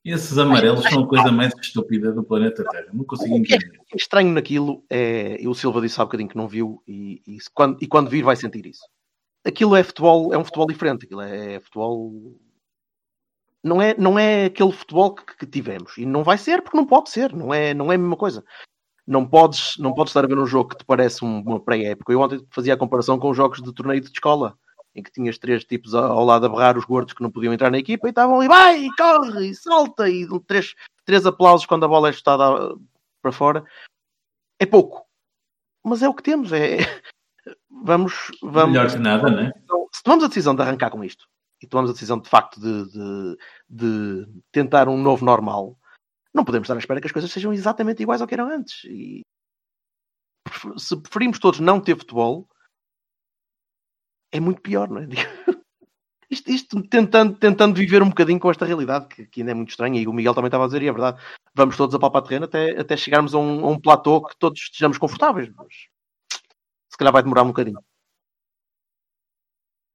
Esses 0.05 0.39
amarelos 0.39 0.85
são 0.85 1.03
a 1.03 1.07
coisa 1.07 1.31
mais 1.31 1.53
estúpida 1.61 2.13
do 2.13 2.23
planeta 2.23 2.65
Terra. 2.65 2.87
Não 2.95 3.05
consigo 3.05 3.35
é 3.35 3.39
entender. 3.39 3.79
O 3.81 3.85
que 3.85 3.95
é 3.95 3.97
estranho 3.97 4.33
naquilo 4.33 4.83
é. 4.89 5.37
E 5.39 5.47
o 5.47 5.55
Silva 5.55 5.83
disse 5.83 6.01
há 6.01 6.05
um 6.05 6.07
bocadinho 6.07 6.31
que 6.31 6.37
não 6.37 6.49
viu, 6.49 6.83
e, 6.89 7.21
e, 7.27 7.37
quando, 7.53 7.77
e 7.83 7.87
quando 7.87 8.09
vir 8.09 8.23
vai 8.23 8.37
sentir 8.37 8.65
isso 8.65 8.85
aquilo 9.49 9.75
é 9.75 9.83
futebol, 9.83 10.33
é 10.33 10.39
um 10.39 10.45
futebol 10.45 10.67
diferente, 10.67 11.05
aquilo 11.05 11.23
é 11.23 11.61
futebol. 11.61 12.39
Não 13.65 13.83
é, 13.83 13.95
não 13.99 14.19
é 14.19 14.47
aquele 14.47 14.73
futebol 14.73 15.15
que, 15.15 15.37
que 15.37 15.47
tivemos. 15.47 15.97
E 15.99 16.07
não 16.07 16.23
vai 16.23 16.39
ser 16.39 16.63
porque 16.63 16.77
não 16.77 16.87
pode 16.87 17.11
ser, 17.11 17.35
não 17.35 17.53
é, 17.53 17.75
não 17.75 17.91
é 17.91 17.97
a 17.97 17.99
mesma 17.99 18.17
coisa. 18.17 18.45
Não 19.07 19.27
podes, 19.27 19.77
não 19.79 19.95
podes 19.95 20.11
estar 20.11 20.25
a 20.25 20.29
ver 20.29 20.39
um 20.39 20.47
jogo 20.47 20.71
que 20.71 20.77
te 20.77 20.85
parece 20.85 21.25
uma 21.25 21.59
pré-época. 21.59 22.13
Eu 22.13 22.21
ontem 22.21 22.47
fazia 22.51 22.75
a 22.75 22.77
comparação 22.77 23.19
com 23.19 23.31
os 23.31 23.37
jogos 23.37 23.63
de 23.63 23.73
torneio 23.73 24.01
de 24.01 24.09
escola, 24.09 24.57
em 24.95 25.03
que 25.03 25.11
tinhas 25.11 25.39
três 25.39 25.65
tipos 25.65 25.95
ao 25.95 26.25
lado 26.25 26.47
a 26.47 26.49
berrar 26.49 26.77
os 26.77 26.85
gordos 26.85 27.15
que 27.15 27.23
não 27.23 27.31
podiam 27.31 27.53
entrar 27.53 27.71
na 27.71 27.79
equipa 27.79 28.07
e 28.07 28.11
estavam 28.11 28.39
ali, 28.39 28.49
vai, 28.49 28.87
corre, 28.97 29.49
e 29.49 29.55
salta, 29.55 30.09
e 30.09 30.27
três, 30.47 30.75
três 31.05 31.25
aplausos 31.25 31.67
quando 31.67 31.85
a 31.85 31.89
bola 31.89 32.11
é 32.11 32.13
chutada 32.13 32.77
para 33.23 33.33
fora. 33.33 33.65
É 34.59 34.67
pouco. 34.67 35.07
Mas 35.83 36.03
é 36.03 36.09
o 36.09 36.15
que 36.15 36.23
temos. 36.23 36.53
É, 36.53 36.79
vamos, 37.71 38.31
vamos. 38.43 38.73
Melhor 38.73 38.91
que 38.91 38.99
nada, 38.99 39.31
né? 39.31 39.53
Então, 39.65 39.87
se 39.93 40.03
tomamos 40.03 40.25
a 40.25 40.29
decisão 40.29 40.55
de 40.55 40.63
arrancar 40.63 40.91
com 40.91 41.03
isto 41.05 41.27
e 41.63 41.67
tomamos 41.67 41.91
a 41.91 41.93
decisão 41.93 42.19
de 42.19 42.29
facto 42.29 42.61
de, 42.61 42.91
de, 42.91 43.39
de, 43.69 44.27
tentar 44.53 44.89
um 44.89 45.01
novo 45.01 45.25
normal, 45.25 45.77
não 46.33 46.45
podemos 46.45 46.67
estar 46.67 46.75
à 46.75 46.79
espera 46.79 47.01
que 47.01 47.07
as 47.07 47.13
coisas 47.13 47.31
sejam 47.31 47.53
exatamente 47.53 48.03
iguais 48.03 48.21
ao 48.21 48.29
que 48.29 48.35
eram 48.35 48.49
antes. 48.49 48.85
E 48.85 49.23
se 50.77 50.97
preferimos 51.01 51.39
todos 51.39 51.61
não 51.61 51.81
ter 51.81 51.97
futebol, 51.97 52.49
é 54.33 54.41
muito 54.41 54.61
pior, 54.61 54.89
não 54.89 55.03
é? 55.03 55.07
Isto, 56.31 56.51
isto, 56.51 56.83
tentando, 56.89 57.39
tentando 57.39 57.75
viver 57.75 58.03
um 58.03 58.11
bocadinho 58.11 58.39
com 58.39 58.51
esta 58.51 58.67
realidade 58.67 59.07
que, 59.09 59.27
que, 59.27 59.41
ainda 59.41 59.53
é 59.53 59.55
muito 59.55 59.71
estranha, 59.71 59.99
e 59.99 60.07
o 60.07 60.13
Miguel 60.13 60.35
também 60.35 60.49
estava 60.49 60.65
a 60.65 60.67
dizer, 60.67 60.83
e 60.83 60.89
é 60.89 60.93
verdade, 60.93 61.19
vamos 61.55 61.75
todos 61.75 61.95
a 61.95 61.99
palpar 61.99 62.21
terreno 62.21 62.45
até, 62.45 62.79
até 62.79 62.99
chegarmos 62.99 63.35
a 63.35 63.39
um, 63.39 63.65
a 63.65 63.71
um 63.71 63.81
platô 63.81 64.23
que 64.23 64.37
todos 64.39 64.61
estejamos 64.61 64.99
confortáveis. 64.99 65.49
Mas 65.57 65.69
se 66.99 67.05
calhar 67.05 67.13
vai 67.13 67.23
demorar 67.23 67.45
um 67.45 67.49
bocadinho. 67.49 67.79
O 67.79 67.83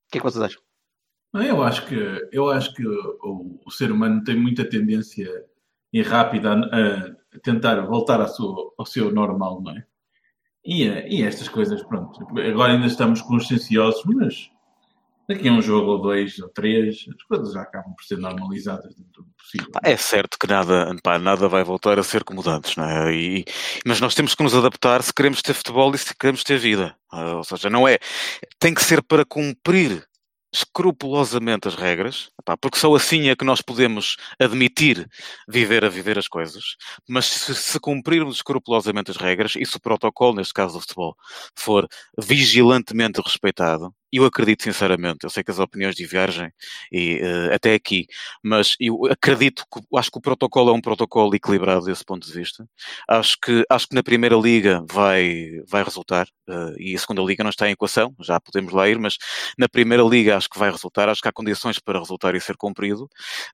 que 0.09 0.19
é 0.19 0.21
que 0.21 0.25
vocês 0.25 0.41
acham? 0.41 0.61
Eu 1.33 1.61
acho 1.61 1.85
que, 1.85 2.29
eu 2.31 2.49
acho 2.49 2.73
que 2.73 2.87
o, 2.87 3.59
o 3.65 3.71
ser 3.71 3.91
humano 3.91 4.23
tem 4.23 4.39
muita 4.39 4.63
tendência 4.63 5.27
e 5.91 6.01
rápida 6.01 6.53
a, 6.53 7.35
a 7.35 7.39
tentar 7.41 7.81
voltar 7.81 8.21
ao 8.21 8.29
seu, 8.29 8.73
ao 8.77 8.85
seu 8.85 9.11
normal, 9.11 9.61
não 9.61 9.75
é? 9.75 9.85
E, 10.63 10.85
e 10.85 11.23
estas 11.23 11.49
coisas, 11.49 11.83
pronto, 11.83 12.25
agora 12.39 12.71
ainda 12.71 12.87
estamos 12.87 13.21
conscienciosos, 13.21 14.01
mas 14.05 14.49
daqui 15.27 15.47
a 15.47 15.51
um 15.51 15.61
jogo 15.61 15.91
ou 15.91 16.01
dois 16.01 16.37
ou 16.39 16.49
três, 16.49 17.05
as 17.07 17.23
coisas 17.23 17.53
já 17.53 17.61
acabam 17.61 17.93
por 17.95 18.03
ser 18.03 18.17
normalizadas 18.17 18.95
dentro 18.95 19.23
do 19.23 19.29
possível. 19.37 19.71
É 19.83 19.97
certo 19.97 20.37
que 20.39 20.47
nada, 20.47 20.95
pá, 21.01 21.17
nada 21.19 21.47
vai 21.47 21.63
voltar 21.63 21.99
a 21.99 22.03
ser 22.03 22.23
como 22.23 22.47
antes, 22.47 22.75
não 22.75 22.85
é? 22.85 23.13
E, 23.13 23.45
mas 23.85 23.99
nós 23.99 24.15
temos 24.15 24.35
que 24.35 24.43
nos 24.43 24.55
adaptar 24.55 25.01
se 25.01 25.13
queremos 25.13 25.41
ter 25.41 25.53
futebol 25.53 25.93
e 25.93 25.97
se 25.97 26.15
queremos 26.15 26.43
ter 26.43 26.57
vida. 26.57 26.95
Ah, 27.11 27.35
ou 27.37 27.43
seja, 27.43 27.69
não 27.69 27.87
é. 27.87 27.99
Tem 28.59 28.73
que 28.73 28.83
ser 28.83 29.01
para 29.01 29.25
cumprir 29.25 30.05
escrupulosamente 30.53 31.67
as 31.67 31.73
regras, 31.73 32.29
porque 32.61 32.77
só 32.77 32.93
assim 32.93 33.27
é 33.27 33.35
que 33.35 33.43
nós 33.43 33.59
podemos 33.61 34.17
admitir 34.39 35.09
viver 35.49 35.83
a 35.83 35.89
viver 35.89 36.19
as 36.19 36.27
coisas, 36.27 36.75
mas 37.09 37.25
se, 37.25 37.55
se, 37.55 37.79
cumprirmos 37.79 38.35
escrupulosamente 38.35 39.09
as 39.09 39.17
regras, 39.17 39.55
e 39.55 39.65
se 39.65 39.75
o 39.77 39.81
protocolo, 39.81 40.35
neste 40.35 40.53
caso 40.53 40.75
do 40.75 40.81
futebol, 40.81 41.15
for 41.57 41.87
vigilantemente 42.19 43.19
respeitado, 43.19 43.91
eu 44.17 44.25
acredito 44.25 44.63
sinceramente, 44.63 45.19
eu 45.23 45.29
sei 45.29 45.43
que 45.43 45.51
as 45.51 45.59
opiniões 45.59 45.95
divergem 45.95 46.51
e, 46.91 47.21
uh, 47.21 47.53
até 47.53 47.73
aqui, 47.73 48.05
mas 48.43 48.75
eu 48.79 49.05
acredito 49.05 49.63
que 49.71 49.81
acho 49.97 50.11
que 50.11 50.17
o 50.17 50.21
protocolo 50.21 50.69
é 50.69 50.73
um 50.73 50.81
protocolo 50.81 51.35
equilibrado 51.35 51.85
desse 51.85 52.05
ponto 52.05 52.27
de 52.27 52.33
vista. 52.33 52.67
Acho 53.07 53.37
que, 53.41 53.63
acho 53.69 53.87
que 53.87 53.95
na 53.95 54.03
primeira 54.03 54.35
liga 54.35 54.83
vai, 54.89 55.61
vai 55.67 55.83
resultar, 55.83 56.27
uh, 56.49 56.79
e 56.79 56.95
a 56.95 56.99
segunda 56.99 57.21
liga 57.21 57.43
não 57.43 57.49
está 57.49 57.67
em 57.67 57.71
equação, 57.71 58.13
já 58.21 58.39
podemos 58.39 58.73
lá 58.73 58.87
ir, 58.87 58.99
mas 58.99 59.17
na 59.57 59.67
primeira 59.67 60.03
liga 60.03 60.37
acho 60.37 60.49
que 60.49 60.59
vai 60.59 60.71
resultar, 60.71 61.09
acho 61.09 61.21
que 61.21 61.27
há 61.27 61.31
condições 61.31 61.79
para 61.79 61.99
resultar 61.99 62.35
e 62.35 62.41
ser 62.41 62.57
cumprido. 62.57 63.09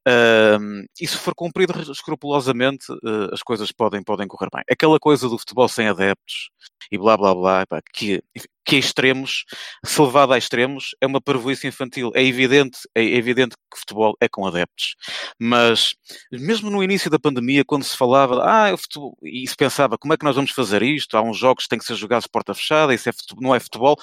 Uh, 0.07 0.85
e 0.99 1.07
se 1.07 1.17
for 1.17 1.33
cumprido 1.35 1.79
escrupulosamente, 1.91 2.85
as 3.31 3.41
coisas 3.41 3.71
podem, 3.71 4.03
podem 4.03 4.27
correr 4.27 4.49
bem. 4.53 4.63
Aquela 4.69 4.99
coisa 4.99 5.29
do 5.29 5.37
futebol 5.37 5.67
sem 5.67 5.87
adeptos 5.87 6.49
e 6.91 6.97
blá 6.97 7.15
blá 7.17 7.33
blá, 7.33 7.65
pá, 7.65 7.81
que, 7.93 8.21
que 8.69 8.75
é 8.75 8.79
extremos, 8.79 9.45
se 9.83 9.99
levado 9.99 10.31
a 10.31 10.37
extremos, 10.37 10.95
é 11.01 11.07
uma 11.07 11.19
parvoíce 11.19 11.67
infantil. 11.67 12.11
É 12.13 12.23
evidente, 12.23 12.77
é 12.93 13.03
evidente 13.03 13.55
que 13.55 13.79
futebol 13.79 14.15
é 14.21 14.29
com 14.29 14.45
adeptos. 14.45 14.95
Mas, 15.39 15.95
mesmo 16.31 16.69
no 16.69 16.83
início 16.83 17.09
da 17.09 17.17
pandemia, 17.17 17.65
quando 17.65 17.83
se 17.83 17.97
falava, 17.97 18.43
ah, 18.43 18.77
futebol, 18.77 19.17
e 19.23 19.47
se 19.47 19.55
pensava, 19.55 19.97
como 19.97 20.13
é 20.13 20.17
que 20.17 20.23
nós 20.23 20.35
vamos 20.35 20.51
fazer 20.51 20.83
isto? 20.83 21.17
Há 21.17 21.21
uns 21.23 21.35
jogos 21.35 21.63
que 21.63 21.69
têm 21.69 21.79
que 21.79 21.85
ser 21.85 21.95
jogados 21.95 22.27
porta 22.27 22.53
fechada, 22.53 22.93
isso 22.93 23.09
é 23.09 23.11
futebol, 23.11 23.43
não 23.43 23.55
é 23.55 23.59
futebol. 23.59 23.95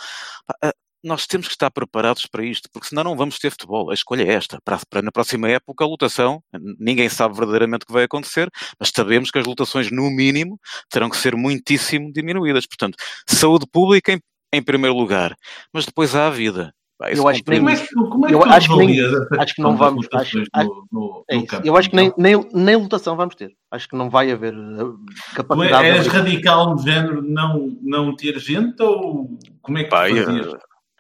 Ah, 0.61 0.73
nós 1.05 1.27
temos 1.29 1.47
que 1.47 1.55
estar 1.55 1.71
preparados 1.71 2.27
para 2.27 2.45
isto, 2.45 2.69
porque 2.73 2.89
senão 2.89 3.05
não 3.05 3.17
vamos 3.17 3.39
ter 3.39 3.51
futebol. 3.51 3.91
A 3.91 3.95
escolha 3.95 4.25
é 4.25 4.33
esta. 4.35 4.59
Para, 4.65 4.81
para 4.91 5.01
na 5.03 5.13
próxima 5.13 5.49
época, 5.49 5.85
a 5.85 5.87
lotação, 5.87 6.43
ninguém 6.81 7.09
sabe 7.09 7.37
verdadeiramente 7.37 7.85
o 7.85 7.87
que 7.87 7.93
vai 7.93 8.03
acontecer, 8.03 8.51
mas 8.81 8.91
sabemos 8.95 9.31
que 9.31 9.39
as 9.39 9.47
lotações, 9.47 9.93
no 9.93 10.11
mínimo, 10.11 10.59
terão 10.91 11.09
que 11.09 11.17
ser 11.17 11.37
muitíssimo 11.37 12.13
diminuídas. 12.13 12.67
Portanto, 12.67 12.97
saúde 13.29 13.67
pública 13.71 14.19
em, 14.57 14.63
primeiro 14.63 14.97
lugar, 14.97 15.35
mas 15.73 15.87
depois 15.87 16.15
há 16.15 16.27
a 16.27 16.31
vida. 16.31 16.73
eu 17.15 17.29
acho 17.29 17.43
que 17.43 17.51
nem, 17.51 17.61
como 17.61 18.27
é 18.27 18.29
que 18.29 18.35
eu 18.35 18.45
acho 18.45 18.69
que 18.69 18.77
nem, 18.77 19.01
acho 19.39 19.55
que 19.55 19.63
não 19.63 19.77
vamos 19.77 20.07
acho, 20.13 20.39
no, 20.39 20.87
no, 20.91 21.25
é 21.29 21.37
no 21.37 21.47
campo, 21.47 21.67
eu 21.67 21.77
acho 21.77 21.91
que 21.91 21.97
nem, 21.97 22.13
nem, 22.17 22.49
nem 22.53 22.77
lotação 22.77 23.17
vamos 23.17 23.35
ter. 23.35 23.53
Acho 23.71 23.89
que 23.89 23.97
não 23.97 24.09
vai 24.09 24.31
haver 24.31 24.55
eh, 24.55 25.35
capacidade 25.35 25.89
és 25.89 26.07
radical 26.07 26.71
no 26.71 26.79
género 26.79 27.23
não, 27.23 27.77
não 27.83 28.17
ter 28.17 28.39
gente 28.39 28.83
ou 28.83 29.39
como 29.61 29.79
é 29.79 29.85
que 29.85 29.91
Pai, 29.91 30.13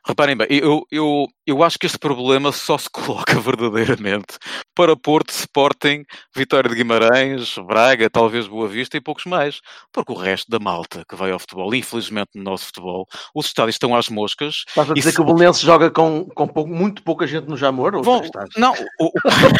Reparem 0.06 0.36
bem, 0.36 0.46
eu, 0.50 0.86
eu, 0.88 1.26
eu 1.46 1.62
acho 1.62 1.78
que 1.78 1.86
este 1.86 1.98
problema 1.98 2.50
só 2.52 2.76
se 2.76 2.90
coloca 2.90 3.38
verdadeiramente 3.40 4.38
para 4.74 4.96
Porto, 4.96 5.30
Sporting, 5.30 6.04
Vitória 6.34 6.68
de 6.68 6.76
Guimarães, 6.76 7.56
Braga, 7.66 8.10
talvez 8.10 8.46
Boa 8.46 8.68
Vista 8.68 8.96
e 8.96 9.00
poucos 9.00 9.24
mais. 9.24 9.60
Porque 9.92 10.12
o 10.12 10.16
resto 10.16 10.50
da 10.50 10.58
malta 10.58 11.04
que 11.08 11.14
vai 11.14 11.30
ao 11.30 11.38
futebol, 11.38 11.74
infelizmente 11.74 12.30
no 12.34 12.42
nosso 12.42 12.66
futebol, 12.66 13.06
os 13.34 13.46
estádios 13.46 13.76
estão 13.76 13.94
às 13.94 14.08
moscas. 14.08 14.64
Estás 14.68 14.90
a 14.90 14.94
dizer 14.94 15.10
se... 15.10 15.16
que 15.16 15.22
o 15.22 15.24
Belenense 15.24 15.64
joga 15.64 15.90
com, 15.90 16.26
com 16.34 16.46
pouco, 16.48 16.70
muito 16.70 17.02
pouca 17.02 17.26
gente 17.26 17.48
no 17.48 17.56
Jamor? 17.56 18.02
Vão, 18.02 18.22
não, 18.56 18.74
o, 19.00 19.12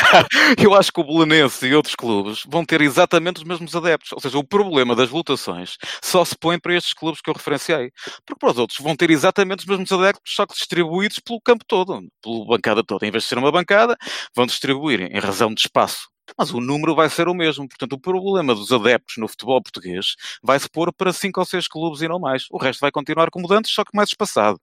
eu 0.63 0.75
acho 0.75 0.93
que 0.93 1.01
o 1.01 1.05
Belenense 1.05 1.67
e 1.67 1.75
outros 1.75 1.95
clubes 1.95 2.43
vão 2.49 2.65
ter 2.65 2.81
exatamente 2.81 3.39
os 3.39 3.45
mesmos 3.45 3.75
adeptos. 3.75 4.13
Ou 4.13 4.21
seja, 4.21 4.39
o 4.39 4.45
problema 4.45 4.95
das 4.95 5.09
votações 5.09 5.77
só 6.03 6.25
se 6.25 6.37
põe 6.37 6.59
para 6.59 6.75
estes 6.75 6.93
clubes 6.93 7.21
que 7.21 7.31
eu 7.31 7.35
referenciei. 7.35 7.91
Porque 8.25 8.39
para 8.39 8.51
os 8.51 8.59
outros 8.59 8.79
vão 8.81 8.97
ter 8.97 9.11
exatamente 9.11 9.61
os 9.61 9.67
mesmos 9.67 9.93
adeptos 9.93 10.35
só 10.35 10.47
que 10.47 10.55
distribuídos 10.55 11.19
pelo 11.19 11.41
campo 11.41 11.65
todo, 11.67 11.76
pela 12.23 12.47
bancada 12.47 12.83
toda. 12.85 13.07
Em 13.07 13.11
vez 13.11 13.25
de 13.25 13.29
ser 13.29 13.39
uma 13.39 13.53
bancada, 13.53 13.97
vão 14.35 14.47
distribuir 14.47 15.03
em 15.03 15.19
razão 15.19 15.53
de 15.53 15.61
espaço. 15.61 16.09
Mas 16.37 16.53
o 16.53 16.61
número 16.61 16.95
vai 16.95 17.09
ser 17.09 17.29
o 17.29 17.35
mesmo. 17.35 17.69
Portanto, 17.69 17.93
o 17.93 18.01
problema 18.01 18.55
dos 18.55 18.73
adeptos 18.73 19.17
no 19.19 19.29
futebol 19.29 19.63
português 19.63 20.15
vai 20.43 20.59
se 20.59 20.69
pôr 20.69 20.93
para 20.93 21.13
cinco 21.13 21.41
ou 21.41 21.47
seis 21.47 21.69
clubes 21.69 22.01
e 22.01 22.09
não 22.09 22.19
mais. 22.19 22.47
O 22.51 22.59
resto 22.59 22.81
vai 22.81 22.91
continuar 22.91 23.31
como 23.31 23.53
antes, 23.53 23.73
só 23.73 23.85
que 23.85 23.95
mais 23.95 24.09
espaçado. 24.09 24.59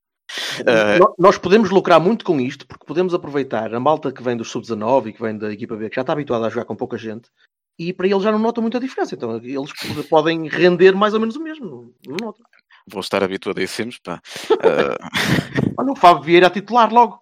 Uh... 0.59 1.13
Nós 1.19 1.37
podemos 1.37 1.69
lucrar 1.69 1.99
muito 1.99 2.25
com 2.25 2.39
isto, 2.39 2.65
porque 2.67 2.85
podemos 2.85 3.13
aproveitar 3.13 3.73
a 3.73 3.79
malta 3.79 4.11
que 4.11 4.23
vem 4.23 4.35
do 4.35 4.45
sub-19 4.45 5.07
e 5.07 5.13
que 5.13 5.21
vem 5.21 5.37
da 5.37 5.51
equipa 5.51 5.75
B, 5.75 5.89
que 5.89 5.95
já 5.95 6.01
está 6.01 6.13
habituada 6.13 6.47
a 6.47 6.49
jogar 6.49 6.65
com 6.65 6.75
pouca 6.75 6.97
gente, 6.97 7.29
e 7.77 7.91
para 7.93 8.07
eles 8.07 8.23
já 8.23 8.31
não 8.31 8.39
notam 8.39 8.61
muita 8.61 8.79
diferença. 8.79 9.15
Então 9.15 9.35
eles 9.37 9.71
podem 10.09 10.47
render 10.47 10.93
mais 10.93 11.13
ou 11.13 11.19
menos 11.19 11.35
o 11.35 11.43
mesmo. 11.43 11.93
Não 12.05 12.17
notam 12.21 12.45
vou 12.87 13.01
estar 13.01 13.23
habituadíssimos. 13.23 13.99
Pá. 13.99 14.21
Uh... 14.51 15.73
Olha 15.77 15.91
o 15.91 15.95
Fábio 15.95 16.23
Vieira 16.23 16.47
a 16.47 16.49
titular 16.49 16.91
logo. 16.91 17.19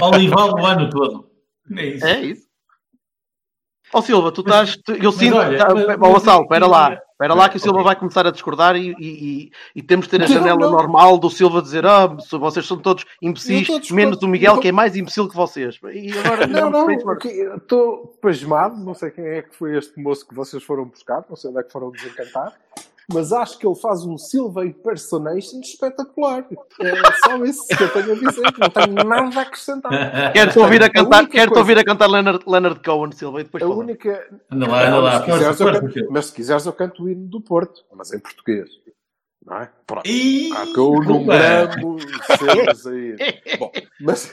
Olival 0.00 0.54
o 0.54 0.66
ano 0.66 0.90
todo. 0.90 1.30
É 1.76 1.86
isso. 1.86 2.06
É 2.06 2.20
isso. 2.20 2.52
Ó 3.94 3.98
oh, 3.98 4.02
Silva, 4.02 4.32
tu 4.32 4.40
estás. 4.40 4.78
Eu 4.88 5.12
sinto. 5.12 5.36
Olha, 5.36 5.58
tá, 5.58 5.68
oh, 6.00 6.12
Vassal, 6.12 6.42
espera 6.42 6.66
lá. 6.66 6.98
Espera 7.22 7.34
lá 7.34 7.48
que 7.48 7.56
o 7.56 7.60
Silva 7.60 7.76
okay. 7.76 7.84
vai 7.84 7.96
começar 7.96 8.26
a 8.26 8.32
discordar 8.32 8.74
e, 8.74 8.96
e, 8.98 9.50
e, 9.76 9.82
temos 9.82 10.06
de 10.06 10.10
ter 10.10 10.22
a 10.22 10.26
janela 10.26 10.58
não, 10.58 10.70
não. 10.70 10.76
normal 10.76 11.18
do 11.18 11.30
Silva 11.30 11.62
dizer 11.62 11.86
ah, 11.86 12.16
vocês 12.32 12.66
são 12.66 12.78
todos 12.78 13.04
imbecis, 13.20 13.90
menos 13.92 14.20
o 14.22 14.26
Miguel 14.26 14.58
que 14.58 14.68
é 14.68 14.72
mais 14.72 14.96
imbecil 14.96 15.28
que 15.28 15.36
vocês. 15.36 15.78
E 15.92 16.10
agora 16.18 16.46
não, 16.48 16.68
não, 16.68 16.90
estou 16.90 18.18
pasmado, 18.20 18.76
não 18.76 18.92
sei 18.92 19.12
quem 19.12 19.24
é 19.24 19.42
que 19.42 19.54
foi 19.54 19.76
este 19.76 20.00
moço 20.00 20.26
que 20.26 20.34
vocês 20.34 20.64
foram 20.64 20.86
buscar, 20.86 21.24
não 21.28 21.36
sei 21.36 21.50
onde 21.50 21.60
é 21.60 21.62
que 21.62 21.70
foram 21.70 21.92
desencantar 21.92 22.54
mas 23.10 23.32
acho 23.32 23.58
que 23.58 23.66
ele 23.66 23.74
faz 23.74 24.04
um 24.04 24.18
Silva 24.18 24.66
impersonation 24.66 25.60
espetacular. 25.60 26.46
É 26.80 26.94
só 27.24 27.44
isso 27.44 27.66
que 27.66 27.82
eu 27.82 27.92
tenho 27.92 28.12
a 28.12 28.14
dizer, 28.14 28.42
não 28.58 28.70
tenho 28.70 29.08
nada 29.08 29.38
a 29.38 29.42
acrescentar. 29.42 29.92
Quero-te 30.32 30.58
ouvir 30.58 30.82
a 30.82 30.90
cantar, 30.90 31.26
quero 31.28 31.56
ouvir 31.56 31.78
a 31.78 31.84
cantar 31.84 32.08
Leonard, 32.08 32.44
Leonard 32.46 32.80
Cohen, 32.82 33.12
Silva, 33.12 33.40
e 33.40 33.44
depois 33.44 33.62
A 33.62 33.68
única... 33.68 34.26
Anda 34.50 34.68
lá, 34.68 34.86
anda 34.86 35.00
lá. 35.00 35.12
Mas, 35.12 35.24
se 35.24 35.32
quiseres, 35.32 35.58
canto, 35.58 36.08
mas 36.10 36.26
se 36.26 36.32
quiseres 36.32 36.66
eu 36.66 36.72
canto 36.72 37.04
o 37.04 37.08
hino 37.08 37.26
do 37.26 37.40
Porto, 37.40 37.84
mas 37.94 38.12
em 38.12 38.18
português. 38.18 38.68
Não 39.44 39.56
é? 39.56 39.70
Pronto. 39.86 40.06
E... 40.06 40.50
Ah, 40.52 40.66
que 40.72 40.78
eu 40.78 40.92
não 41.02 41.24
gramo 41.24 41.98
aí. 42.86 43.16
Bom, 43.58 43.72
mas 44.00 44.32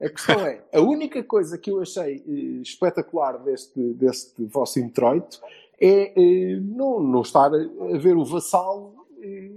a 0.00 0.08
questão 0.08 0.40
é, 0.40 0.62
a 0.72 0.80
única 0.80 1.22
coisa 1.22 1.58
que 1.58 1.70
eu 1.70 1.80
achei 1.80 2.22
eh, 2.26 2.62
espetacular 2.62 3.38
deste, 3.38 3.80
deste 3.94 4.44
vosso 4.44 4.78
introito 4.78 5.40
é, 5.80 6.12
é 6.16 6.56
não, 6.60 7.00
não 7.00 7.22
estar 7.22 7.50
a 7.54 7.98
ver 7.98 8.16
o 8.16 8.24
vassalo 8.24 9.06
é, 9.22 9.50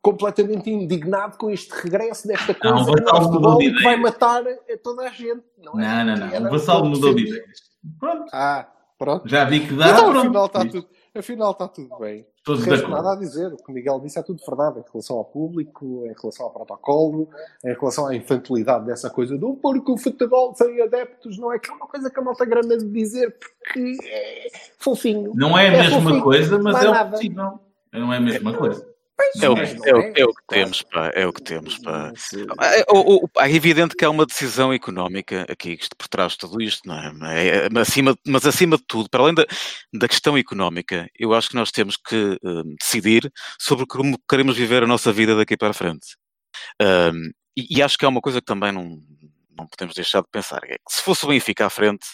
completamente 0.00 0.70
indignado 0.70 1.38
com 1.38 1.50
este 1.50 1.72
regresso 1.72 2.26
desta 2.26 2.54
coisa 2.54 2.74
não, 2.74 2.82
o 2.82 3.22
futebol 3.22 3.58
que 3.58 3.82
vai 3.82 3.96
matar 3.96 4.42
toda 4.82 5.02
a 5.02 5.10
gente. 5.10 5.42
Não, 5.58 5.80
é? 5.80 6.04
não, 6.04 6.16
não, 6.16 6.40
não. 6.40 6.48
O 6.48 6.50
vassalo 6.50 6.86
mudou 6.86 7.14
de 7.14 7.22
ideias. 7.22 7.72
Pronto. 7.98 8.26
Ah, 8.32 8.68
pronto. 8.98 9.28
Já 9.28 9.44
vi 9.44 9.66
que 9.66 9.74
dá. 9.74 9.90
Então, 9.90 10.10
pronto. 10.10 10.18
afinal 10.18 10.46
está 10.46 10.64
tudo. 10.64 10.88
Afinal 11.14 11.50
está 11.52 11.68
tudo 11.68 11.98
bem. 11.98 12.26
Todos 12.44 12.66
não 12.66 12.88
nada 12.88 13.12
a 13.12 13.16
dizer. 13.16 13.52
O 13.52 13.56
que 13.56 13.70
o 13.70 13.72
Miguel 13.72 14.00
disse 14.00 14.18
é 14.18 14.22
tudo 14.22 14.42
verdade 14.44 14.80
em 14.80 14.84
relação 14.92 15.16
ao 15.16 15.24
público, 15.24 16.04
em 16.06 16.14
relação 16.20 16.46
ao 16.46 16.52
protocolo, 16.52 17.28
em 17.64 17.72
relação 17.72 18.06
à 18.06 18.16
infantilidade 18.16 18.84
dessa 18.84 19.08
coisa 19.08 19.38
do 19.38 19.54
porque 19.54 19.92
o 19.92 19.96
futebol 19.96 20.52
sem 20.54 20.82
adeptos 20.82 21.38
não 21.38 21.52
é 21.52 21.58
que 21.58 21.70
é 21.70 21.72
uma 21.72 21.86
coisa 21.86 22.10
que 22.10 22.18
a 22.18 22.22
malta 22.22 22.44
grama 22.44 22.76
de 22.76 22.88
dizer 22.88 23.36
porque 23.38 23.96
é 24.04 24.48
fofinho. 24.76 25.32
Não 25.36 25.56
é 25.56 25.68
a 25.68 25.72
é 25.72 25.82
mesma 25.82 26.02
fofinho, 26.02 26.22
coisa, 26.22 26.58
mas 26.58 26.82
é 26.82 26.90
o 26.90 27.10
possível. 27.10 27.60
Não 27.92 28.12
é 28.12 28.16
a 28.16 28.20
mesma 28.20 28.54
coisa. 28.54 28.92
É 29.40 29.48
o, 29.48 29.56
é, 29.56 29.94
o, 29.94 30.12
é 30.16 30.24
o 30.24 30.31
que 30.31 30.31
temos, 30.52 30.82
pá. 30.82 31.10
É 31.14 31.26
o 31.26 31.32
que 31.32 31.42
temos, 31.42 31.78
pá. 31.78 32.12
É, 32.60 32.80
é, 32.80 33.46
é 33.46 33.54
evidente 33.54 33.96
que 33.96 34.04
há 34.04 34.10
uma 34.10 34.26
decisão 34.26 34.72
económica 34.72 35.46
aqui 35.48 35.78
por 35.96 36.08
trás 36.08 36.32
de 36.32 36.38
tudo 36.38 36.62
isto, 36.62 36.86
não 36.86 37.26
é? 37.28 37.46
é 37.46 37.68
mas, 37.70 37.88
acima, 37.88 38.16
mas 38.26 38.46
acima 38.46 38.76
de 38.76 38.84
tudo, 38.86 39.08
para 39.10 39.22
além 39.22 39.34
da, 39.34 39.44
da 39.92 40.08
questão 40.08 40.36
económica, 40.36 41.08
eu 41.18 41.34
acho 41.34 41.48
que 41.48 41.56
nós 41.56 41.70
temos 41.70 41.96
que 41.96 42.38
um, 42.42 42.74
decidir 42.80 43.30
sobre 43.58 43.86
como 43.86 44.18
queremos 44.28 44.56
viver 44.56 44.82
a 44.82 44.86
nossa 44.86 45.12
vida 45.12 45.36
daqui 45.36 45.56
para 45.56 45.70
a 45.70 45.74
frente. 45.74 46.06
Um, 46.80 47.30
e, 47.56 47.78
e, 47.78 47.82
acho 47.82 47.98
que 47.98 48.04
é 48.04 48.08
uma 48.08 48.20
coisa 48.20 48.40
que 48.40 48.46
também 48.46 48.72
não, 48.72 48.98
não 49.56 49.66
podemos 49.66 49.94
deixar 49.94 50.20
de 50.20 50.28
pensar. 50.30 50.60
É 50.64 50.76
que 50.76 50.94
se 50.94 51.02
fosse 51.02 51.24
o 51.24 51.28
Benfica 51.28 51.66
à 51.66 51.70
frente, 51.70 52.06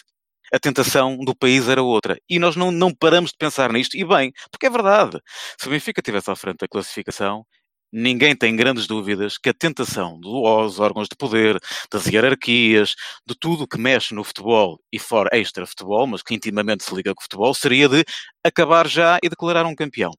a 0.53 0.59
tentação 0.59 1.17
do 1.17 1.35
país 1.35 1.67
era 1.67 1.81
outra. 1.81 2.17
E 2.29 2.39
nós 2.39 2.55
não, 2.55 2.71
não 2.71 2.93
paramos 2.93 3.31
de 3.31 3.37
pensar 3.37 3.71
nisto, 3.71 3.95
e 3.95 4.03
bem, 4.03 4.31
porque 4.51 4.65
é 4.65 4.69
verdade. 4.69 5.19
Se 5.59 5.67
o 5.67 5.71
Benfica 5.71 6.01
estivesse 6.01 6.29
à 6.31 6.35
frente 6.35 6.57
da 6.59 6.67
classificação, 6.67 7.45
ninguém 7.91 8.35
tem 8.35 8.55
grandes 8.55 8.87
dúvidas 8.87 9.37
que 9.37 9.49
a 9.49 9.53
tentação 9.53 10.19
dos 10.19 10.79
órgãos 10.79 11.07
de 11.07 11.15
poder, 11.15 11.59
das 11.91 12.05
hierarquias, 12.05 12.95
de 13.25 13.35
tudo 13.35 13.67
que 13.67 13.79
mexe 13.79 14.13
no 14.13 14.23
futebol 14.23 14.79
e 14.91 14.99
fora 14.99 15.29
extra-futebol, 15.37 16.07
mas 16.07 16.21
que 16.21 16.33
intimamente 16.33 16.83
se 16.83 16.93
liga 16.93 17.13
com 17.13 17.19
o 17.19 17.23
futebol, 17.23 17.53
seria 17.53 17.89
de 17.89 18.03
acabar 18.43 18.87
já 18.87 19.17
e 19.23 19.29
declarar 19.29 19.65
um 19.65 19.75
campeão. 19.75 20.11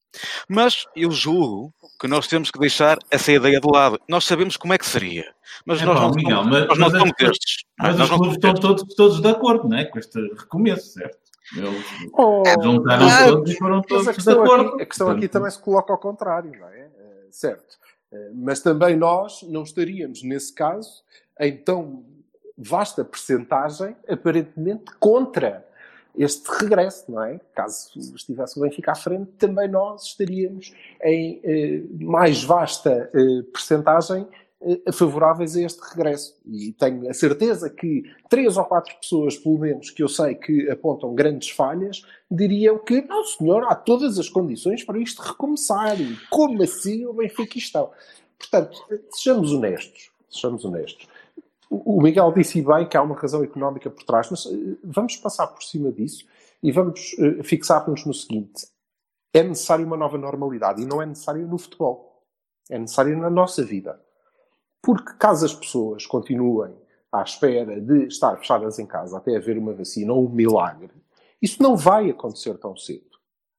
Mas 0.49 0.85
eu 0.95 1.11
julgo 1.11 1.73
que 2.01 2.09
nós 2.09 2.27
temos 2.27 2.51
que 2.51 2.59
deixar 2.59 2.99
essa 3.11 3.33
ideia 3.33 3.61
de 3.61 3.69
lado. 3.71 4.01
Nós 4.09 4.25
sabemos 4.25 4.57
como 4.57 4.73
é 4.73 4.79
que 4.79 4.87
seria, 4.87 5.25
mas 5.65 5.81
é 5.81 5.85
nós, 5.85 6.01
bom, 6.01 6.09
não, 6.09 6.15
Miguel, 6.15 6.37
somos, 6.39 6.51
mas, 6.51 6.69
nós 6.69 6.79
mas 6.79 6.93
não 6.93 7.01
somos 7.01 7.15
destes. 7.19 7.65
Mas 7.79 7.99
nós 7.99 8.11
os 8.11 8.17
clubes 8.17 8.35
estão 8.35 8.55
todos, 8.55 8.95
todos 8.95 9.21
de 9.21 9.29
acordo, 9.29 9.69
não 9.69 9.79
é? 9.79 9.85
Com 9.85 9.99
este 9.99 10.19
recomeço, 10.39 10.93
certo? 10.93 11.19
Eles 11.57 11.85
oh, 12.13 12.45
juntaram 12.63 13.09
ah, 13.09 13.27
todos 13.27 13.51
e 13.51 13.57
foram 13.57 13.83
todos 13.83 14.25
de 14.25 14.31
acordo. 14.31 14.69
Aqui, 14.69 14.83
a 14.83 14.87
questão 14.87 15.11
aqui 15.11 15.29
também 15.29 15.51
se 15.51 15.61
coloca 15.61 15.93
ao 15.93 15.99
contrário, 15.99 16.53
não 16.53 16.69
é? 16.69 16.80
Certo. 17.31 17.79
Eh, 18.13 18.31
mas 18.35 18.61
também 18.61 18.97
nós 18.97 19.43
não 19.43 19.63
estaríamos, 19.63 20.23
nesse 20.23 20.53
caso, 20.53 21.03
em 21.39 21.57
tão 21.57 22.05
vasta 22.57 23.05
percentagem, 23.05 23.97
aparentemente 24.09 24.93
contra 24.99 25.67
este 26.17 26.49
regresso, 26.61 27.11
não 27.11 27.23
é? 27.23 27.41
Caso 27.55 27.91
estivesse 28.15 28.59
o 28.59 28.63
Benfica 28.63 28.93
à 28.93 28.95
frente, 28.95 29.31
também 29.39 29.69
nós 29.69 30.05
estaríamos 30.05 30.75
em 31.03 31.41
eh, 31.45 31.83
mais 32.05 32.43
vasta 32.43 33.11
eh, 33.15 33.43
percentagem 33.53 34.27
favoráveis 34.93 35.57
a 35.57 35.63
este 35.63 35.81
regresso. 35.81 36.37
E 36.45 36.73
tenho 36.73 37.09
a 37.09 37.15
certeza 37.15 37.71
que 37.71 38.05
três 38.29 38.57
ou 38.57 38.65
quatro 38.65 38.95
pessoas, 39.01 39.37
pelo 39.37 39.59
menos, 39.59 39.91
que 39.91 40.03
eu 40.03 40.09
sei 40.09 40.35
que 40.35 40.69
apontam 40.71 41.15
grandes 41.15 41.51
falhas, 41.51 42.03
diriam 42.31 42.79
que, 42.79 43.01
não 43.03 43.25
senhor, 43.25 43.65
há 43.65 43.75
todas 43.75 44.19
as 44.19 44.29
condições 44.29 44.85
para 44.85 44.99
isto 44.99 45.23
recomeçar. 45.23 46.01
E 46.01 46.17
como 46.31 46.63
assim 46.63 47.07
o 47.07 47.15
Benfica 47.15 47.59
estão? 47.59 47.91
Portanto, 48.39 48.79
sejamos 49.11 49.53
honestos. 49.53 50.11
Sejamos 50.29 50.65
honestos. 50.65 51.09
O 51.69 52.03
Miguel 52.03 52.33
disse 52.33 52.61
bem 52.61 52.89
que 52.89 52.97
há 52.97 53.03
uma 53.03 53.15
razão 53.15 53.45
económica 53.45 53.89
por 53.89 54.03
trás, 54.03 54.29
mas 54.31 54.45
eh, 54.47 54.77
vamos 54.83 55.17
passar 55.17 55.47
por 55.47 55.63
cima 55.63 55.93
disso 55.93 56.27
e 56.63 56.73
vamos 56.73 57.15
uh, 57.15 57.45
fixar-nos 57.45 58.05
no 58.05 58.13
seguinte. 58.13 58.67
É 59.33 59.43
necessário 59.43 59.87
uma 59.87 59.97
nova 59.97 60.19
normalidade 60.19 60.83
e 60.83 60.85
não 60.85 61.01
é 61.01 61.07
necessário 61.07 61.47
no 61.47 61.59
futebol. 61.59 62.25
É 62.69 62.79
necessário 62.79 63.17
na 63.17 63.31
nossa 63.31 63.65
vida. 63.65 64.01
Porque 64.83 65.13
caso 65.19 65.45
as 65.45 65.55
pessoas 65.55 66.07
continuem 66.07 66.75
à 67.13 67.23
espera 67.23 67.81
de 67.81 68.07
estar 68.07 68.37
fechadas 68.37 68.79
em 68.79 68.87
casa 68.87 69.19
até 69.19 69.37
haver 69.37 69.59
uma 69.59 69.73
vacina 69.73 70.13
ou 70.13 70.27
um 70.27 70.31
milagre, 70.31 70.91
isso 71.43 71.63
não 71.63 71.77
vai 71.77 72.11
acontecer 72.11 72.57
tão 72.59 72.77
cedo. 72.77 73.11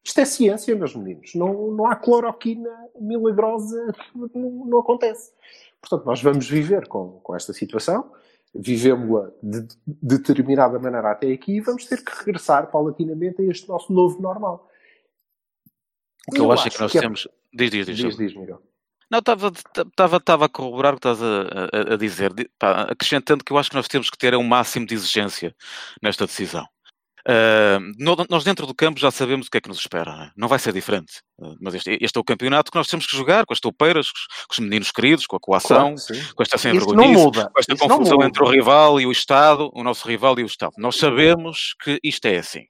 Isto 0.03 0.19
é 0.19 0.25
ciência, 0.25 0.75
meus 0.75 0.95
meninos. 0.95 1.35
Não, 1.35 1.71
não 1.71 1.85
há 1.85 1.95
cloroquina 1.95 2.69
milagrosa, 2.99 3.93
não, 4.15 4.49
não 4.65 4.79
acontece. 4.79 5.31
Portanto, 5.79 6.05
nós 6.05 6.21
vamos 6.21 6.49
viver 6.49 6.87
com, 6.87 7.19
com 7.23 7.35
esta 7.35 7.53
situação, 7.53 8.11
vivemos-la 8.53 9.31
de, 9.41 9.61
de 9.61 9.77
determinada 10.17 10.79
maneira 10.79 11.11
até 11.11 11.31
aqui 11.31 11.57
e 11.57 11.61
vamos 11.61 11.85
ter 11.85 12.03
que 12.03 12.11
regressar 12.19 12.69
paulatinamente 12.71 13.41
a 13.41 13.45
este 13.45 13.67
nosso 13.67 13.93
novo 13.93 14.21
normal. 14.21 14.67
O 16.27 16.31
que 16.31 16.39
eu, 16.39 16.45
eu 16.45 16.51
acho, 16.51 16.67
é 16.67 16.71
que 16.71 16.79
nós 16.79 16.91
que 16.91 16.97
é... 16.97 17.01
temos. 17.01 17.27
Diz, 17.53 17.71
diz, 17.71 17.85
diz. 17.85 17.97
Diz, 17.97 18.17
diz, 18.17 18.35
Miguel. 18.35 18.61
Não, 19.11 19.19
estava 19.19 20.45
a 20.45 20.49
corroborar 20.49 20.93
o 20.93 20.97
que 20.97 21.05
estás 21.05 21.21
a, 21.21 21.91
a, 21.91 21.93
a 21.95 21.97
dizer, 21.97 22.31
pá, 22.57 22.83
acrescentando 22.83 23.43
que 23.43 23.51
eu 23.51 23.57
acho 23.57 23.69
que 23.69 23.75
nós 23.75 23.89
temos 23.89 24.09
que 24.09 24.17
ter 24.17 24.33
um 24.35 24.43
máximo 24.43 24.85
de 24.85 24.93
exigência 24.93 25.53
nesta 26.01 26.25
decisão. 26.25 26.65
Uh, 27.27 28.25
nós 28.29 28.43
dentro 28.43 28.65
do 28.65 28.73
campo 28.73 28.99
já 28.99 29.11
sabemos 29.11 29.45
o 29.45 29.51
que 29.51 29.57
é 29.57 29.61
que 29.61 29.69
nos 29.69 29.77
espera, 29.77 30.11
não, 30.11 30.23
é? 30.23 30.31
não 30.35 30.47
vai 30.47 30.57
ser 30.57 30.73
diferente. 30.73 31.21
Uh, 31.37 31.55
mas 31.61 31.75
este, 31.75 31.97
este, 32.01 32.17
é 32.17 32.19
o 32.19 32.23
campeonato 32.23 32.71
que 32.71 32.77
nós 32.77 32.87
temos 32.87 33.05
que 33.05 33.15
jogar 33.15 33.45
com 33.45 33.53
as 33.53 33.59
toupeiras, 33.59 34.09
com, 34.11 34.53
os 34.53 34.59
meninos 34.59 34.91
queridos, 34.91 35.27
com 35.27 35.35
a 35.35 35.39
coação, 35.39 35.93
claro, 35.95 36.33
com 36.33 36.41
esta 36.41 36.57
sem 36.57 36.71
vergonha, 36.71 37.13
com 37.31 37.59
esta 37.59 37.73
Isso 37.73 37.87
confusão 37.87 38.23
entre 38.23 38.41
o 38.41 38.49
rival 38.49 38.99
e 38.99 39.05
o 39.05 39.11
Estado, 39.11 39.69
o 39.73 39.83
nosso 39.83 40.07
rival 40.07 40.39
e 40.39 40.43
o 40.43 40.47
Estado. 40.47 40.73
Nós 40.77 40.95
sabemos 40.95 41.75
que 41.83 41.99
isto 42.03 42.25
é 42.25 42.37
assim. 42.37 42.63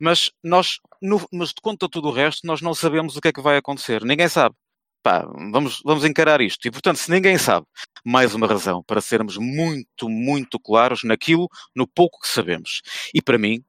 Mas 0.00 0.30
nós, 0.42 0.78
no, 1.02 1.20
mas 1.30 1.48
de 1.48 1.60
conta 1.60 1.88
tudo 1.88 2.08
o 2.08 2.12
resto, 2.12 2.46
nós 2.46 2.62
não 2.62 2.72
sabemos 2.72 3.16
o 3.16 3.20
que 3.20 3.28
é 3.28 3.32
que 3.32 3.42
vai 3.42 3.58
acontecer. 3.58 4.04
Ninguém 4.04 4.28
sabe. 4.28 4.54
Pá, 5.02 5.24
vamos, 5.52 5.80
vamos 5.84 6.04
encarar 6.04 6.40
isto. 6.40 6.66
E, 6.66 6.70
portanto, 6.70 6.96
se 6.96 7.10
ninguém 7.10 7.38
sabe, 7.38 7.66
mais 8.04 8.34
uma 8.34 8.46
razão 8.46 8.82
para 8.82 9.00
sermos 9.00 9.36
muito, 9.36 10.08
muito 10.08 10.58
claros 10.58 11.00
naquilo, 11.04 11.48
no 11.74 11.86
pouco 11.86 12.20
que 12.20 12.28
sabemos. 12.28 12.82
E 13.14 13.22
para 13.22 13.38
mim, 13.38 13.62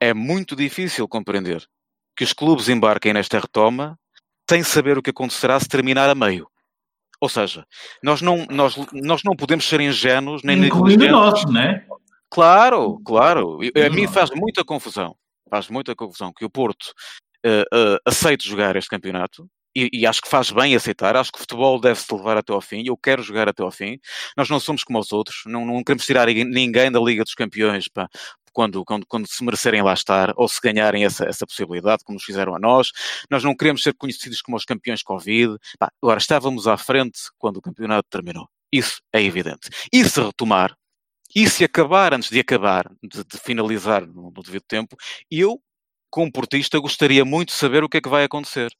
é 0.00 0.12
muito 0.12 0.56
difícil 0.56 1.06
compreender 1.06 1.64
que 2.16 2.24
os 2.24 2.32
clubes 2.32 2.68
embarquem 2.68 3.12
nesta 3.12 3.38
retoma 3.38 3.98
sem 4.48 4.62
saber 4.62 4.98
o 4.98 5.02
que 5.02 5.10
acontecerá 5.10 5.58
se 5.58 5.68
terminar 5.68 6.10
a 6.10 6.14
meio. 6.14 6.46
Ou 7.20 7.28
seja, 7.28 7.64
nós 8.02 8.20
não, 8.20 8.44
nós, 8.50 8.76
nós 8.92 9.22
não 9.24 9.36
podemos 9.36 9.64
ser 9.64 9.80
ingênuos 9.80 10.42
nem 10.42 10.66
Incluindo 10.66 11.08
nós, 11.08 11.44
não 11.44 11.60
é? 11.60 11.86
Claro, 12.28 12.98
claro. 13.04 13.58
A 13.62 13.90
mim 13.90 14.08
faz 14.08 14.30
muita 14.30 14.64
confusão. 14.64 15.14
Faz 15.48 15.68
muita 15.68 15.94
confusão 15.94 16.32
que 16.32 16.44
o 16.44 16.50
Porto 16.50 16.92
uh, 17.46 17.76
uh, 17.76 17.98
aceite 18.04 18.48
jogar 18.48 18.74
este 18.74 18.90
campeonato. 18.90 19.46
E, 19.74 19.88
e, 19.92 20.06
acho 20.06 20.20
que 20.20 20.28
faz 20.28 20.50
bem 20.50 20.74
aceitar, 20.74 21.16
acho 21.16 21.32
que 21.32 21.38
o 21.38 21.40
futebol 21.40 21.80
deve-se 21.80 22.12
levar 22.14 22.36
até 22.36 22.52
ao 22.52 22.60
fim, 22.60 22.82
eu 22.86 22.96
quero 22.96 23.22
jogar 23.22 23.48
até 23.48 23.62
ao 23.62 23.70
fim. 23.70 23.98
Nós 24.36 24.48
não 24.50 24.60
somos 24.60 24.84
como 24.84 24.98
os 24.98 25.12
outros, 25.12 25.42
não, 25.46 25.64
não 25.64 25.82
queremos 25.82 26.04
tirar 26.04 26.26
ninguém 26.26 26.92
da 26.92 27.00
Liga 27.00 27.24
dos 27.24 27.34
Campeões 27.34 27.88
pá, 27.88 28.08
quando, 28.52 28.84
quando, 28.84 29.06
quando 29.06 29.26
se 29.26 29.42
merecerem 29.44 29.82
lá 29.82 29.94
estar 29.94 30.32
ou 30.36 30.46
se 30.48 30.60
ganharem 30.62 31.04
essa, 31.04 31.24
essa 31.24 31.46
possibilidade, 31.46 32.04
como 32.04 32.16
nos 32.16 32.24
fizeram 32.24 32.54
a 32.54 32.58
nós. 32.58 32.90
Nós 33.30 33.42
não 33.42 33.56
queremos 33.56 33.82
ser 33.82 33.94
conhecidos 33.94 34.40
como 34.42 34.56
os 34.56 34.64
campeões 34.64 35.02
Covid. 35.02 35.56
Bah, 35.80 35.90
agora, 36.02 36.18
estávamos 36.18 36.66
à 36.68 36.76
frente 36.76 37.18
quando 37.38 37.56
o 37.56 37.62
campeonato 37.62 38.08
terminou. 38.10 38.48
Isso 38.70 39.00
é 39.12 39.22
evidente. 39.22 39.68
E 39.92 40.04
se 40.04 40.20
retomar, 40.20 40.74
e 41.34 41.48
se 41.48 41.64
acabar 41.64 42.14
antes 42.14 42.30
de 42.30 42.40
acabar, 42.40 42.90
de, 43.02 43.24
de 43.24 43.38
finalizar 43.38 44.06
no, 44.06 44.30
no 44.30 44.42
devido 44.42 44.64
tempo, 44.68 44.96
eu 45.30 45.60
como 46.12 46.30
portista, 46.30 46.78
gostaria 46.78 47.24
muito 47.24 47.48
de 47.48 47.54
saber 47.54 47.82
o 47.82 47.88
que 47.88 47.96
é 47.96 48.00
que 48.02 48.08
vai 48.08 48.24
acontecer. 48.24 48.70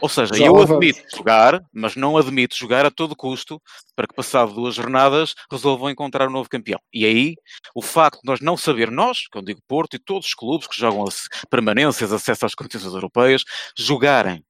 Ou 0.00 0.08
seja, 0.08 0.34
Já 0.34 0.46
eu 0.46 0.56
admito 0.56 1.02
jogar, 1.14 1.62
mas 1.70 1.94
não 1.94 2.16
admito 2.16 2.56
jogar 2.56 2.86
a 2.86 2.90
todo 2.90 3.14
custo 3.14 3.60
para 3.94 4.06
que, 4.06 4.14
passado 4.14 4.54
duas 4.54 4.74
jornadas, 4.74 5.34
resolvam 5.52 5.90
encontrar 5.90 6.28
um 6.28 6.32
novo 6.32 6.48
campeão. 6.48 6.80
E 6.90 7.04
aí, 7.04 7.34
o 7.74 7.82
facto 7.82 8.22
de 8.22 8.26
nós 8.26 8.40
não 8.40 8.56
saber, 8.56 8.90
nós, 8.90 9.28
quando 9.30 9.48
digo 9.48 9.60
Porto 9.68 9.96
e 9.96 9.98
todos 9.98 10.28
os 10.28 10.34
clubes 10.34 10.66
que 10.66 10.80
jogam 10.80 11.04
permanências, 11.50 12.10
acesso 12.10 12.46
às 12.46 12.54
competições 12.54 12.94
europeias, 12.94 13.44
jogarem 13.76 14.42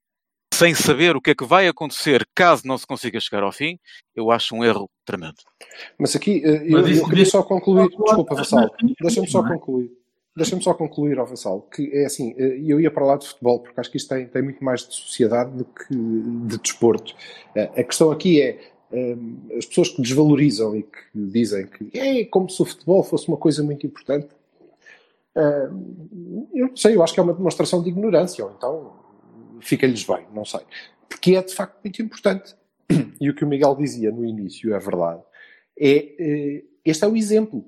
sem 0.54 0.74
saber 0.74 1.16
o 1.16 1.20
que 1.20 1.30
é 1.30 1.34
que 1.34 1.44
vai 1.44 1.66
acontecer 1.66 2.26
caso 2.34 2.62
não 2.66 2.78
se 2.78 2.86
consiga 2.86 3.20
chegar 3.20 3.42
ao 3.42 3.52
fim, 3.52 3.78
eu 4.14 4.30
acho 4.30 4.54
um 4.54 4.64
erro 4.64 4.88
tremendo. 5.04 5.36
Mas 5.98 6.14
aqui, 6.14 6.42
eh, 6.44 6.66
eu, 6.66 6.86
eu 6.86 7.08
queria 7.08 7.26
só 7.26 7.42
concluir, 7.42 7.88
desculpa, 7.88 8.34
Vassal, 8.34 8.70
deixa-me 9.00 9.28
só 9.28 9.42
concluir. 9.42 9.90
Deixa-me 10.36 10.62
só 10.62 10.72
concluir, 10.72 11.18
ó 11.18 11.24
Vassal, 11.24 11.62
que 11.62 11.90
é 11.92 12.06
assim, 12.06 12.32
eh, 12.38 12.60
eu 12.64 12.80
ia 12.80 12.90
para 12.90 13.04
lá 13.04 13.16
de 13.16 13.26
futebol, 13.26 13.58
porque 13.58 13.80
acho 13.80 13.90
que 13.90 13.96
isto 13.96 14.08
tem, 14.08 14.26
tem 14.26 14.40
muito 14.40 14.62
mais 14.62 14.86
de 14.86 14.94
sociedade 14.94 15.50
do 15.50 15.64
que 15.64 15.88
de 15.90 16.58
desporto. 16.58 17.12
Eh, 17.56 17.70
a 17.76 17.82
questão 17.82 18.12
aqui 18.12 18.40
é, 18.40 18.60
eh, 18.92 19.16
as 19.58 19.66
pessoas 19.66 19.88
que 19.88 20.00
desvalorizam 20.00 20.76
e 20.76 20.84
que 20.84 20.98
dizem 21.12 21.66
que 21.66 21.90
é 21.98 22.24
como 22.24 22.48
se 22.48 22.62
o 22.62 22.64
futebol 22.64 23.02
fosse 23.02 23.26
uma 23.26 23.36
coisa 23.36 23.62
muito 23.62 23.86
importante, 23.86 24.28
eu 26.52 26.66
não 26.66 26.76
sei, 26.76 26.96
eu 26.96 27.02
acho 27.02 27.14
que 27.14 27.20
é 27.20 27.22
uma 27.22 27.32
demonstração 27.32 27.80
de 27.80 27.90
ignorância, 27.90 28.44
ou 28.44 28.52
então 28.56 28.92
fica-lhes 29.60 30.02
bem, 30.04 30.26
não 30.34 30.44
sei. 30.44 30.60
Porque 31.08 31.36
é 31.36 31.42
de 31.42 31.54
facto 31.54 31.78
muito 31.84 32.02
importante. 32.02 32.56
E 33.20 33.30
o 33.30 33.34
que 33.34 33.44
o 33.44 33.46
Miguel 33.46 33.76
dizia 33.76 34.10
no 34.10 34.24
início, 34.24 34.74
é 34.74 34.78
verdade, 34.80 35.22
é, 35.78 36.64
este 36.84 37.04
é 37.04 37.08
o 37.08 37.16
exemplo 37.16 37.64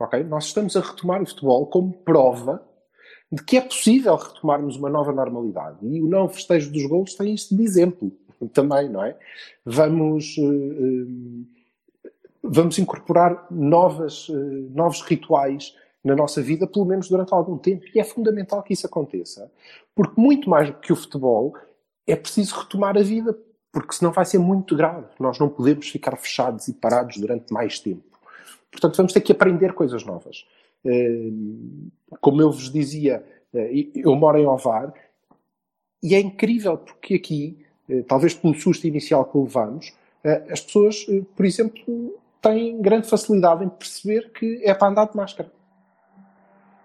Okay? 0.00 0.22
Nós 0.24 0.46
estamos 0.46 0.76
a 0.76 0.80
retomar 0.80 1.22
o 1.22 1.26
futebol 1.26 1.66
como 1.66 1.92
prova 1.92 2.62
de 3.30 3.42
que 3.42 3.56
é 3.56 3.60
possível 3.60 4.16
retomarmos 4.16 4.76
uma 4.76 4.88
nova 4.88 5.12
normalidade. 5.12 5.78
E 5.82 6.00
o 6.00 6.08
não 6.08 6.28
festejo 6.28 6.72
dos 6.72 6.86
gols 6.86 7.14
tem 7.14 7.34
isto 7.34 7.54
de 7.54 7.62
exemplo 7.62 8.12
também, 8.54 8.88
não 8.88 9.04
é? 9.04 9.16
Vamos, 9.64 10.36
uh, 10.38 11.46
vamos 12.42 12.78
incorporar 12.78 13.46
novas, 13.50 14.28
uh, 14.28 14.70
novos 14.74 15.02
rituais 15.02 15.74
na 16.02 16.16
nossa 16.16 16.40
vida, 16.40 16.66
pelo 16.66 16.86
menos 16.86 17.08
durante 17.08 17.34
algum 17.34 17.58
tempo. 17.58 17.84
E 17.94 18.00
é 18.00 18.04
fundamental 18.04 18.62
que 18.62 18.72
isso 18.72 18.86
aconteça. 18.86 19.50
Porque 19.94 20.18
muito 20.18 20.48
mais 20.48 20.68
do 20.68 20.76
que 20.76 20.92
o 20.92 20.96
futebol, 20.96 21.54
é 22.06 22.16
preciso 22.16 22.54
retomar 22.56 22.96
a 22.96 23.02
vida, 23.02 23.36
porque 23.70 23.94
senão 23.94 24.12
vai 24.12 24.24
ser 24.24 24.38
muito 24.38 24.74
grave. 24.74 25.08
Nós 25.20 25.38
não 25.38 25.48
podemos 25.50 25.88
ficar 25.90 26.16
fechados 26.16 26.68
e 26.68 26.72
parados 26.72 27.18
durante 27.18 27.52
mais 27.52 27.78
tempo. 27.78 28.07
Portanto, 28.70 28.96
vamos 28.96 29.12
ter 29.12 29.20
que 29.20 29.32
aprender 29.32 29.72
coisas 29.72 30.04
novas. 30.04 30.46
Eh, 30.84 31.30
como 32.20 32.40
eu 32.40 32.50
vos 32.50 32.70
dizia, 32.70 33.24
eh, 33.54 33.88
eu 33.94 34.14
moro 34.14 34.38
em 34.38 34.46
Ovar 34.46 34.92
e 36.02 36.14
é 36.14 36.20
incrível 36.20 36.78
porque 36.78 37.14
aqui, 37.14 37.64
eh, 37.88 38.02
talvez 38.06 38.34
pelo 38.34 38.54
susto 38.54 38.86
inicial 38.86 39.24
que 39.24 39.38
levamos, 39.38 39.92
as 40.50 40.60
pessoas, 40.60 41.06
por 41.36 41.46
exemplo, 41.46 42.18
têm 42.42 42.82
grande 42.82 43.08
facilidade 43.08 43.64
em 43.64 43.68
perceber 43.68 44.30
que 44.32 44.60
é 44.62 44.74
para 44.74 44.88
andar 44.88 45.06
de 45.06 45.16
máscara. 45.16 45.50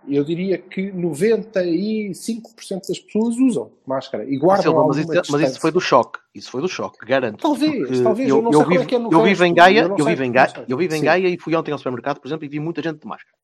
Eu 0.08 0.24
diria 0.24 0.58
que 0.58 0.92
95% 0.92 2.88
das 2.88 3.00
pessoas 3.00 3.38
usam 3.38 3.72
máscara 3.86 4.26
e 4.26 4.38
guardam 4.38 4.74
Silva, 4.74 4.88
mas, 4.88 4.98
isso, 4.98 5.32
mas 5.32 5.52
isso 5.52 5.60
foi 5.60 5.72
do 5.72 5.80
choque. 5.80 6.20
Isso 6.36 6.52
foi 6.52 6.62
do 6.62 6.68
choque, 6.68 7.06
garanto. 7.06 7.42
Talvez, 7.42 8.02
talvez. 8.02 8.30
Eu, 8.30 8.38
eu 8.38 8.42
não 8.42 8.52
eu 8.52 8.60
sei 8.60 8.68
vivo, 8.68 8.84
é 8.84 8.86
que 8.86 8.96
é 8.96 9.00
no 9.00 9.12
eu 9.12 9.24
vivo 9.24 9.46
em 9.46 9.54
Gaia, 9.54 9.82
eu, 9.82 9.98
eu 9.98 10.06
vivo 10.06 10.24
em 10.24 10.32
Gaia, 10.32 10.66
eu 10.68 10.78
vivo 10.78 10.96
em 10.96 11.02
Gaia 11.02 11.28
e 11.30 11.40
fui 11.40 11.56
ontem 11.56 11.72
ao 11.72 11.78
supermercado, 11.78 12.20
por 12.20 12.28
exemplo, 12.28 12.46
e 12.46 12.50
vi 12.50 12.60
muita 12.60 12.82
gente 12.82 13.00
de 13.00 13.08
máscara. 13.08 13.38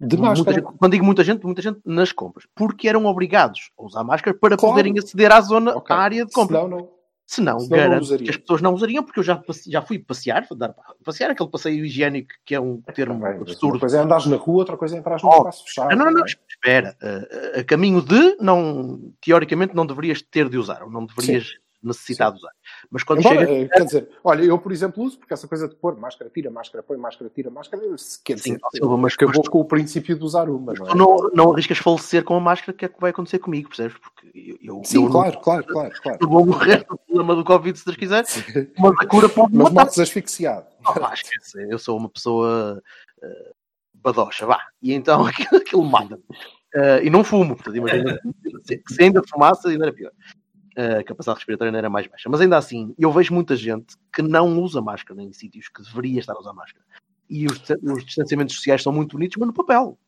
De 0.00 0.16
máscara? 0.16 0.62
Quando 0.62 0.92
digo 0.92 1.04
muita 1.04 1.22
gente, 1.22 1.44
muita 1.44 1.62
gente 1.62 1.80
nas 1.84 2.12
compras. 2.12 2.46
Porque 2.54 2.88
eram 2.88 3.06
obrigados 3.06 3.70
a 3.78 3.84
usar 3.84 4.02
máscara 4.02 4.36
para 4.36 4.56
claro. 4.56 4.74
poderem 4.74 4.98
aceder 4.98 5.32
à 5.32 5.40
zona, 5.40 5.76
okay. 5.76 5.94
à 5.94 5.98
área 5.98 6.26
de 6.26 6.32
compra. 6.32 6.62
Senão, 6.62 6.68
não. 6.68 6.88
Se 7.26 7.40
não, 7.40 7.58
Senão 7.58 7.78
garanto 7.78 8.10
não 8.10 8.18
que 8.18 8.30
as 8.30 8.36
pessoas 8.36 8.60
não 8.60 8.74
usariam, 8.74 9.02
porque 9.02 9.20
eu 9.20 9.24
já, 9.24 9.42
já 9.66 9.80
fui 9.80 9.98
passear, 9.98 10.46
dar, 10.56 10.74
passear 11.02 11.30
aquele 11.30 11.48
passeio 11.48 11.84
higiênico 11.84 12.28
que 12.44 12.54
é 12.54 12.60
um 12.60 12.82
termo 12.94 13.18
Também, 13.18 13.40
absurdo. 13.40 13.74
Uma 13.74 13.80
coisa 13.80 13.98
é 13.98 14.02
andares 14.02 14.26
na 14.26 14.36
rua, 14.36 14.58
outra 14.58 14.76
coisa 14.76 14.94
é 14.94 14.98
entrar 14.98 15.22
num 15.22 15.30
oh, 15.30 15.36
espaço 15.38 15.64
fechado. 15.64 15.88
Não, 15.90 15.96
não, 15.96 16.04
não, 16.06 16.20
não. 16.20 16.26
espera. 16.26 16.96
A, 17.02 17.60
a, 17.60 17.64
caminho 17.64 18.02
de, 18.02 18.36
não, 18.40 19.12
teoricamente, 19.22 19.74
não 19.74 19.86
deverias 19.86 20.20
ter 20.20 20.50
de 20.50 20.58
usar, 20.58 20.82
ou 20.82 20.90
não 20.90 21.06
deverias 21.06 21.44
Sim. 21.46 21.54
necessitar 21.82 22.28
Sim. 22.28 22.34
de 22.34 22.40
usar. 22.40 22.52
Mas 22.90 23.02
quando 23.02 23.20
Embora, 23.20 23.46
chega... 23.46 23.68
Quer 23.68 23.84
dizer, 23.84 24.08
olha, 24.22 24.42
eu, 24.42 24.58
por 24.58 24.72
exemplo, 24.72 25.02
uso, 25.02 25.18
porque 25.18 25.34
essa 25.34 25.48
coisa 25.48 25.68
de 25.68 25.74
pôr 25.74 25.96
máscara, 25.96 26.30
tira 26.30 26.50
máscara, 26.50 26.82
põe 26.82 26.96
máscara, 26.96 27.30
tira 27.34 27.50
máscara, 27.50 27.82
quer 28.24 28.34
dizer, 28.34 28.54
Sim, 28.54 28.58
Silva, 28.74 28.96
mas 28.96 29.14
acabou 29.14 29.34
mas, 29.38 29.48
com 29.48 29.60
o 29.60 29.64
princípio 29.64 30.16
de 30.16 30.24
usar 30.24 30.48
uma. 30.48 30.72
Não, 30.72 30.86
é? 30.86 30.94
não, 30.94 31.30
não 31.34 31.52
arriscas 31.52 31.78
falecer 31.78 32.24
com 32.24 32.36
a 32.36 32.40
máscara, 32.40 32.76
que 32.76 32.84
é 32.84 32.88
que 32.88 33.00
vai 33.00 33.10
acontecer 33.10 33.38
comigo, 33.38 33.68
percebes? 33.68 33.96
Porque 33.98 34.58
eu, 34.62 34.82
Sim, 34.84 35.04
eu 35.04 35.10
claro, 35.10 35.34
não, 35.34 35.40
claro, 35.40 35.64
claro, 35.64 35.92
claro. 36.02 36.18
Eu 36.20 36.28
vou 36.28 36.46
morrer 36.46 36.84
problema 36.84 37.34
do 37.36 37.44
Covid, 37.44 37.78
se 37.78 37.84
Deus 37.84 37.96
quiser, 37.96 38.24
mas 38.78 38.92
a 38.98 39.06
cura 39.06 39.28
pode 39.28 39.54
Mas 39.56 39.72
mortes 39.72 39.98
asfixiado. 39.98 40.66
Ah, 40.84 40.92
pá, 40.98 41.14
esquece, 41.14 41.66
eu 41.70 41.78
sou 41.78 41.96
uma 41.96 42.08
pessoa 42.08 42.82
eh, 43.22 43.52
badocha, 43.94 44.46
vá. 44.46 44.60
E 44.82 44.92
então 44.92 45.24
aquilo, 45.26 45.56
aquilo 45.56 45.84
mata. 45.84 46.18
Eh, 46.74 47.04
e 47.04 47.10
não 47.10 47.24
fumo, 47.24 47.54
portanto, 47.54 47.76
imagina, 47.76 48.18
se 48.64 49.02
ainda 49.02 49.22
fumasse, 49.26 49.68
ainda 49.68 49.86
era 49.86 49.92
pior. 49.92 50.12
A 50.76 51.04
capacidade 51.04 51.38
respiratória 51.38 51.68
ainda 51.70 51.78
era 51.78 51.90
mais 51.90 52.06
baixa. 52.06 52.28
Mas 52.28 52.40
ainda 52.40 52.56
assim, 52.56 52.94
eu 52.98 53.12
vejo 53.12 53.32
muita 53.32 53.54
gente 53.56 53.96
que 54.12 54.22
não 54.22 54.58
usa 54.60 54.80
máscara 54.80 55.22
em 55.22 55.32
sítios 55.32 55.68
que 55.68 55.82
deveria 55.82 56.20
estar 56.20 56.34
a 56.34 56.38
usar 56.38 56.52
máscara. 56.52 56.84
E 57.28 57.46
os, 57.46 57.60
os 57.82 58.04
distanciamentos 58.04 58.54
sociais 58.56 58.82
são 58.82 58.92
muito 58.92 59.12
bonitos, 59.12 59.36
mas 59.38 59.46
no 59.46 59.54
papel. 59.54 59.98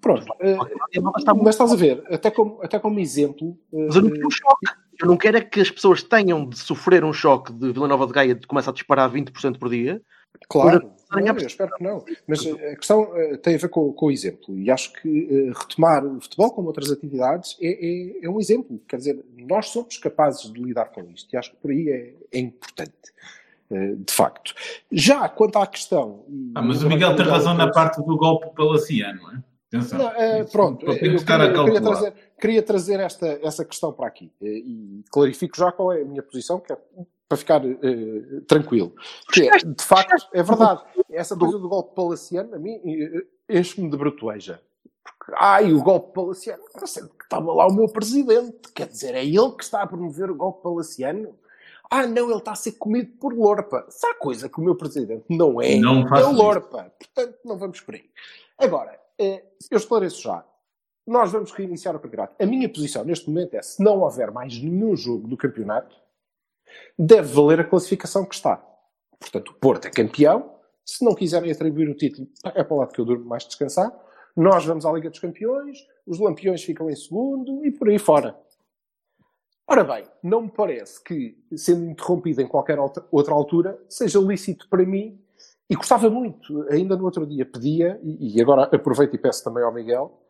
Pronto. 0.00 0.26
eh, 0.40 0.56
mas 1.00 1.54
estás 1.54 1.72
a 1.72 1.76
ver, 1.76 2.04
até 2.10 2.30
como, 2.30 2.60
até 2.62 2.78
como 2.78 3.00
exemplo. 3.00 3.58
eh, 3.72 3.86
Mas 3.86 3.96
eu 3.96 4.02
não 4.02 4.10
quero 4.10 4.26
um 4.26 4.30
choque. 4.30 4.66
Eu 5.00 5.06
não 5.08 5.16
quero 5.16 5.36
é 5.38 5.40
que 5.40 5.60
as 5.60 5.70
pessoas 5.70 6.02
tenham 6.02 6.46
de 6.46 6.58
sofrer 6.58 7.04
um 7.04 7.12
choque 7.12 7.52
de 7.52 7.72
Vila 7.72 7.88
Nova 7.88 8.06
de 8.06 8.12
Gaia 8.12 8.34
de 8.34 8.46
começa 8.46 8.70
a 8.70 8.72
disparar 8.72 9.10
20% 9.10 9.58
por 9.58 9.70
dia. 9.70 10.00
Claro, 10.48 10.80
Para 10.80 10.90
não, 11.20 11.36
eu 11.36 11.46
espero 11.46 11.70
que 11.72 11.82
não. 11.82 12.04
Mas 12.26 12.44
eh, 12.44 12.72
a 12.72 12.76
questão 12.76 13.16
eh, 13.16 13.36
tem 13.36 13.54
a 13.54 13.58
ver 13.58 13.68
com, 13.68 13.92
com 13.92 14.06
o 14.06 14.10
exemplo. 14.10 14.58
E 14.58 14.70
acho 14.70 14.92
que 14.92 15.28
eh, 15.30 15.52
retomar 15.54 16.04
o 16.04 16.20
futebol 16.20 16.50
como 16.52 16.68
outras 16.68 16.90
atividades 16.90 17.56
é, 17.60 17.68
é, 17.68 18.24
é 18.24 18.30
um 18.30 18.40
exemplo. 18.40 18.80
Quer 18.88 18.96
dizer, 18.96 19.24
nós 19.36 19.68
somos 19.68 19.98
capazes 19.98 20.52
de 20.52 20.60
lidar 20.60 20.86
com 20.86 21.02
isto. 21.10 21.32
E 21.32 21.36
acho 21.36 21.50
que 21.50 21.56
por 21.56 21.70
aí 21.70 21.88
é, 21.88 22.14
é 22.32 22.38
importante. 22.38 23.12
De 23.70 24.12
facto. 24.12 24.54
Já 24.92 25.28
quanto 25.28 25.58
à 25.58 25.66
questão. 25.66 26.24
Ah, 26.54 26.62
mas 26.62 26.82
o 26.82 26.88
Miguel 26.88 27.16
tem 27.16 27.24
razão 27.24 27.54
na 27.54 27.72
parte 27.72 27.96
do 28.04 28.16
golpe 28.16 28.54
palaciano, 28.54 29.22
não 29.22 29.32
é? 29.32 29.42
Atenção. 29.66 29.98
Não, 29.98 30.40
Isso 30.40 30.52
pronto, 30.52 30.86
eu 30.86 30.94
queria, 30.94 31.16
eu 31.16 31.64
queria 31.64 31.80
trazer, 31.80 32.14
queria 32.38 32.62
trazer 32.62 33.00
esta, 33.00 33.26
essa 33.42 33.64
questão 33.64 33.92
para 33.92 34.06
aqui 34.06 34.30
e 34.40 35.02
clarifico 35.10 35.56
já 35.56 35.72
qual 35.72 35.92
é 35.92 36.02
a 36.02 36.04
minha 36.04 36.22
posição, 36.22 36.60
que 36.60 36.72
é 36.72 36.76
para 37.28 37.38
ficar 37.38 37.64
eh, 37.64 38.40
tranquilo. 38.46 38.94
Que 39.32 39.48
é, 39.48 39.56
de 39.58 39.84
facto, 39.84 40.28
é 40.32 40.42
verdade, 40.42 40.82
essa 41.10 41.36
coisa 41.36 41.58
do 41.58 41.68
golpe 41.68 41.94
palaciano, 41.94 42.54
a 42.54 42.58
mim, 42.58 42.80
eh, 42.84 43.58
enche-me 43.58 43.90
de 43.90 43.96
brutueja. 43.96 44.60
Porque, 45.02 45.32
ai, 45.36 45.72
o 45.72 45.82
golpe 45.82 46.14
palaciano, 46.14 46.62
sei, 46.86 47.02
que 47.02 47.24
estava 47.24 47.52
lá 47.52 47.66
o 47.66 47.72
meu 47.72 47.88
presidente, 47.88 48.72
quer 48.74 48.88
dizer, 48.88 49.14
é 49.14 49.24
ele 49.24 49.52
que 49.52 49.64
está 49.64 49.82
a 49.82 49.86
promover 49.86 50.30
o 50.30 50.34
golpe 50.34 50.62
palaciano? 50.62 51.34
Ah, 51.90 52.06
não, 52.06 52.30
ele 52.30 52.38
está 52.38 52.52
a 52.52 52.56
ser 52.56 52.72
comido 52.72 53.12
por 53.18 53.32
Lorpa. 53.34 53.86
Se 53.88 54.06
há 54.06 54.14
coisa 54.14 54.48
que 54.48 54.58
o 54.58 54.64
meu 54.64 54.74
presidente 54.74 55.24
não 55.28 55.60
é, 55.60 55.76
Não 55.76 56.02
é. 56.02 56.20
Lorpa. 56.32 56.92
Portanto, 56.98 57.38
não 57.44 57.56
vamos 57.56 57.80
por 57.80 57.94
aí. 57.94 58.10
Agora, 58.58 58.98
eh, 59.18 59.44
eu 59.70 59.78
esclareço 59.78 60.22
já. 60.22 60.44
Nós 61.06 61.30
vamos 61.30 61.52
reiniciar 61.52 61.94
o 61.94 62.00
campeonato. 62.00 62.34
A 62.42 62.46
minha 62.46 62.68
posição 62.68 63.04
neste 63.04 63.28
momento 63.28 63.54
é: 63.54 63.62
se 63.62 63.82
não 63.82 64.00
houver 64.00 64.30
mais 64.30 64.58
nenhum 64.58 64.96
jogo 64.96 65.28
do 65.28 65.36
campeonato, 65.36 65.94
deve 66.98 67.32
valer 67.32 67.60
a 67.60 67.64
classificação 67.64 68.24
que 68.24 68.34
está. 68.34 68.56
Portanto, 69.18 69.50
o 69.50 69.54
Porto 69.54 69.86
é 69.86 69.90
campeão. 69.90 70.52
Se 70.84 71.04
não 71.04 71.14
quiserem 71.14 71.50
atribuir 71.50 71.88
o 71.88 71.94
título, 71.94 72.28
é 72.44 72.62
para 72.62 72.74
o 72.74 72.78
lado 72.78 72.92
que 72.92 73.00
eu 73.00 73.04
durmo 73.04 73.24
mais 73.24 73.46
descansar. 73.46 73.90
Nós 74.36 74.64
vamos 74.64 74.84
à 74.84 74.92
Liga 74.92 75.08
dos 75.08 75.18
Campeões, 75.18 75.78
os 76.06 76.18
Lampiões 76.18 76.62
ficam 76.62 76.90
em 76.90 76.96
segundo 76.96 77.64
e 77.64 77.70
por 77.70 77.88
aí 77.88 77.98
fora. 77.98 78.36
Ora 79.66 79.82
bem, 79.82 80.04
não 80.22 80.42
me 80.42 80.50
parece 80.50 81.02
que, 81.02 81.38
sendo 81.56 81.86
interrompido 81.86 82.42
em 82.42 82.46
qualquer 82.46 82.78
outra 82.78 83.32
altura, 83.32 83.80
seja 83.88 84.18
lícito 84.18 84.68
para 84.68 84.84
mim, 84.84 85.18
e 85.70 85.74
gostava 85.74 86.10
muito, 86.10 86.66
ainda 86.70 86.96
no 86.96 87.04
outro 87.04 87.26
dia 87.26 87.46
pedia, 87.46 87.98
e 88.02 88.36
e 88.36 88.42
agora 88.42 88.64
aproveito 88.64 89.14
e 89.14 89.18
peço 89.18 89.42
também 89.42 89.62
ao 89.64 89.72
Miguel, 89.72 90.20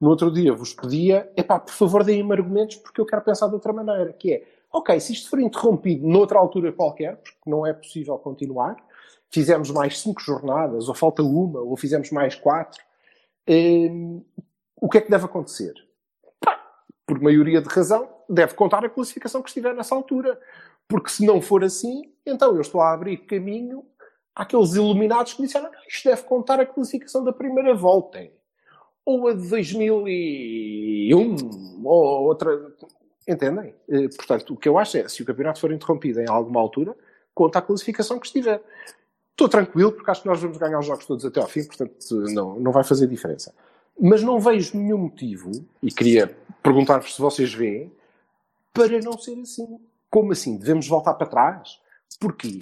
no 0.00 0.10
outro 0.10 0.30
dia 0.30 0.52
vos 0.52 0.72
pedia, 0.72 1.30
epá, 1.36 1.58
por 1.58 1.72
favor 1.72 2.04
deem-me 2.04 2.32
argumentos 2.32 2.76
porque 2.76 3.00
eu 3.00 3.06
quero 3.06 3.22
pensar 3.22 3.48
de 3.48 3.54
outra 3.54 3.72
maneira, 3.72 4.12
que 4.12 4.34
é, 4.34 4.46
ok, 4.72 4.98
se 5.00 5.12
isto 5.12 5.30
for 5.30 5.40
interrompido 5.40 6.06
noutra 6.06 6.38
altura 6.38 6.72
qualquer, 6.72 7.16
porque 7.16 7.38
não 7.46 7.66
é 7.66 7.72
possível 7.72 8.18
continuar, 8.18 8.76
fizemos 9.30 9.70
mais 9.70 10.00
cinco 10.00 10.20
jornadas, 10.20 10.88
ou 10.88 10.94
falta 10.94 11.22
uma, 11.22 11.60
ou 11.60 11.76
fizemos 11.76 12.10
mais 12.10 12.34
quatro, 12.34 12.82
hum, 13.48 14.24
o 14.80 14.88
que 14.88 14.98
é 14.98 15.00
que 15.00 15.10
deve 15.10 15.24
acontecer? 15.24 15.74
Pá, 16.40 16.60
por 17.06 17.20
maioria 17.20 17.60
de 17.60 17.68
razão, 17.68 18.08
deve 18.28 18.54
contar 18.54 18.84
a 18.84 18.88
classificação 18.88 19.42
que 19.42 19.48
estiver 19.48 19.74
nessa 19.74 19.94
altura. 19.94 20.38
Porque 20.88 21.10
se 21.10 21.26
não 21.26 21.40
for 21.40 21.64
assim, 21.64 22.12
então 22.24 22.54
eu 22.54 22.60
estou 22.60 22.80
a 22.80 22.92
abrir 22.92 23.18
caminho 23.18 23.84
àqueles 24.34 24.74
iluminados 24.74 25.34
que 25.34 25.42
disseram 25.42 25.70
"Não, 25.70 25.80
isto 25.88 26.08
deve 26.08 26.22
contar 26.22 26.60
a 26.60 26.66
classificação 26.66 27.24
da 27.24 27.32
primeira 27.32 27.74
volta. 27.74 28.28
Ou 29.04 29.28
a 29.28 29.32
de 29.32 29.48
2001, 29.48 31.36
ou 31.84 32.24
outra... 32.24 32.50
Entendem? 33.26 33.74
Eh, 33.88 34.08
Portanto, 34.08 34.54
o 34.54 34.56
que 34.56 34.68
eu 34.68 34.78
acho 34.78 34.98
é, 34.98 35.08
se 35.08 35.22
o 35.22 35.26
campeonato 35.26 35.60
for 35.60 35.72
interrompido 35.72 36.20
em 36.20 36.28
alguma 36.28 36.60
altura, 36.60 36.96
conta 37.34 37.58
a 37.58 37.62
classificação 37.62 38.18
que 38.18 38.26
estiver. 38.26 38.62
Estou 39.30 39.48
tranquilo, 39.48 39.92
porque 39.92 40.10
acho 40.10 40.22
que 40.22 40.28
nós 40.28 40.40
vamos 40.40 40.56
ganhar 40.56 40.78
os 40.78 40.86
jogos 40.86 41.04
todos 41.04 41.24
até 41.24 41.40
ao 41.40 41.46
fim, 41.46 41.64
portanto, 41.64 41.94
não, 42.32 42.58
não 42.58 42.72
vai 42.72 42.84
fazer 42.84 43.06
diferença. 43.06 43.52
Mas 44.00 44.22
não 44.22 44.40
vejo 44.40 44.78
nenhum 44.78 44.98
motivo, 44.98 45.50
e 45.82 45.90
queria 45.90 46.34
perguntar-vos 46.62 47.14
se 47.14 47.20
vocês 47.20 47.52
veem, 47.52 47.92
para 48.72 49.00
não 49.00 49.18
ser 49.18 49.38
assim. 49.40 49.80
Como 50.10 50.32
assim? 50.32 50.56
Devemos 50.56 50.86
voltar 50.86 51.14
para 51.14 51.26
trás? 51.26 51.80
Porquê? 52.20 52.60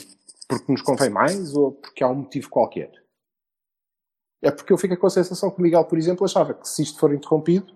Porque 0.48 0.70
nos 0.70 0.82
convém 0.82 1.10
mais 1.10 1.54
ou 1.54 1.72
porque 1.72 2.02
há 2.02 2.08
um 2.08 2.16
motivo 2.16 2.48
qualquer? 2.48 2.90
É 4.42 4.50
porque 4.50 4.72
eu 4.72 4.78
fico 4.78 4.96
com 4.96 5.06
a 5.06 5.10
sensação 5.10 5.50
que 5.50 5.58
o 5.58 5.62
Miguel, 5.62 5.84
por 5.84 5.98
exemplo, 5.98 6.24
achava 6.24 6.54
que 6.54 6.68
se 6.68 6.82
isto 6.82 6.98
for 6.98 7.14
interrompido, 7.14 7.72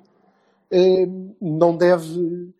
eh, 0.70 1.06
não 1.40 1.76
deve. 1.76 2.52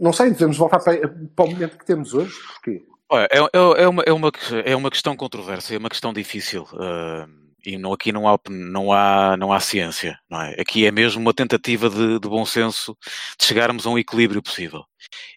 Não 0.00 0.12
sei, 0.12 0.30
devemos 0.30 0.56
voltar 0.56 0.80
para, 0.80 1.08
para 1.08 1.44
o 1.44 1.50
momento 1.50 1.78
que 1.78 1.86
temos 1.86 2.14
hoje. 2.14 2.34
Porquê? 2.54 2.84
Olha, 3.08 3.28
é, 3.30 3.38
é- 3.38 3.82
é 3.82 3.88
uma, 3.88 4.02
é, 4.06 4.12
uma, 4.12 4.32
é 4.64 4.76
uma 4.76 4.90
questão 4.90 5.16
controversa, 5.16 5.74
é 5.74 5.78
uma 5.78 5.88
questão 5.90 6.12
difícil. 6.12 6.66
ah, 6.80 7.26
e 7.66 7.78
não, 7.78 7.92
aqui 7.92 8.12
não 8.12 8.28
há, 8.28 8.38
não, 8.50 8.92
há, 8.92 9.36
não 9.38 9.52
há 9.52 9.58
ciência, 9.58 10.18
não 10.28 10.40
é? 10.42 10.60
Aqui 10.60 10.84
é 10.84 10.90
mesmo 10.90 11.20
uma 11.20 11.32
tentativa 11.32 11.88
de, 11.88 12.18
de 12.20 12.28
bom 12.28 12.44
senso 12.44 12.96
de 13.38 13.46
chegarmos 13.46 13.86
a 13.86 13.90
um 13.90 13.98
equilíbrio 13.98 14.42
possível. 14.42 14.84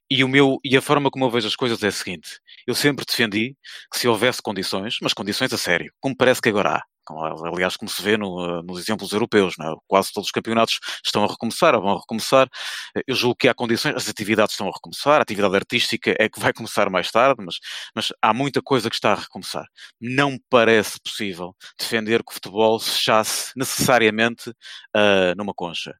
E, 0.09 0.23
o 0.23 0.27
meu, 0.27 0.59
e 0.63 0.75
a 0.75 0.81
forma 0.81 1.09
como 1.09 1.25
eu 1.25 1.29
vejo 1.31 1.47
as 1.47 1.55
coisas 1.55 1.81
é 1.83 1.87
a 1.87 1.91
seguinte: 1.91 2.39
eu 2.65 2.75
sempre 2.75 3.05
defendi 3.05 3.55
que 3.91 3.97
se 3.99 4.07
houvesse 4.07 4.41
condições, 4.41 4.97
mas 5.01 5.13
condições 5.13 5.53
a 5.53 5.57
sério, 5.57 5.91
como 5.99 6.15
parece 6.15 6.41
que 6.41 6.49
agora 6.49 6.75
há, 6.77 6.83
aliás, 7.45 7.77
como 7.77 7.89
se 7.89 8.01
vê 8.01 8.17
no, 8.17 8.39
ah, 8.39 8.63
nos 8.63 8.79
exemplos 8.79 9.11
europeus, 9.11 9.55
é? 9.61 9.73
quase 9.87 10.11
todos 10.11 10.27
os 10.27 10.31
campeonatos 10.31 10.79
estão 11.05 11.23
a 11.23 11.27
recomeçar, 11.27 11.75
ou 11.75 11.81
vão 11.81 11.97
recomeçar. 11.97 12.49
Eu 13.07 13.15
julgo 13.15 13.35
que 13.35 13.47
há 13.47 13.53
condições, 13.53 13.95
as 13.95 14.09
atividades 14.09 14.53
estão 14.53 14.67
a 14.67 14.71
recomeçar, 14.71 15.19
a 15.19 15.21
atividade 15.23 15.55
artística 15.55 16.15
é 16.19 16.29
que 16.29 16.39
vai 16.39 16.53
começar 16.53 16.89
mais 16.89 17.11
tarde, 17.11 17.43
mas, 17.43 17.55
mas 17.95 18.13
há 18.21 18.33
muita 18.33 18.61
coisa 18.61 18.89
que 18.89 18.95
está 18.95 19.13
a 19.13 19.15
recomeçar. 19.15 19.65
Não 19.99 20.31
me 20.31 20.41
parece 20.49 20.99
possível 21.01 21.55
defender 21.79 22.23
que 22.23 22.31
o 22.31 22.33
futebol 22.33 22.79
se 22.79 22.91
fechasse 22.91 23.51
necessariamente 23.55 24.51
ah, 24.95 25.33
numa 25.37 25.53
concha. 25.53 25.93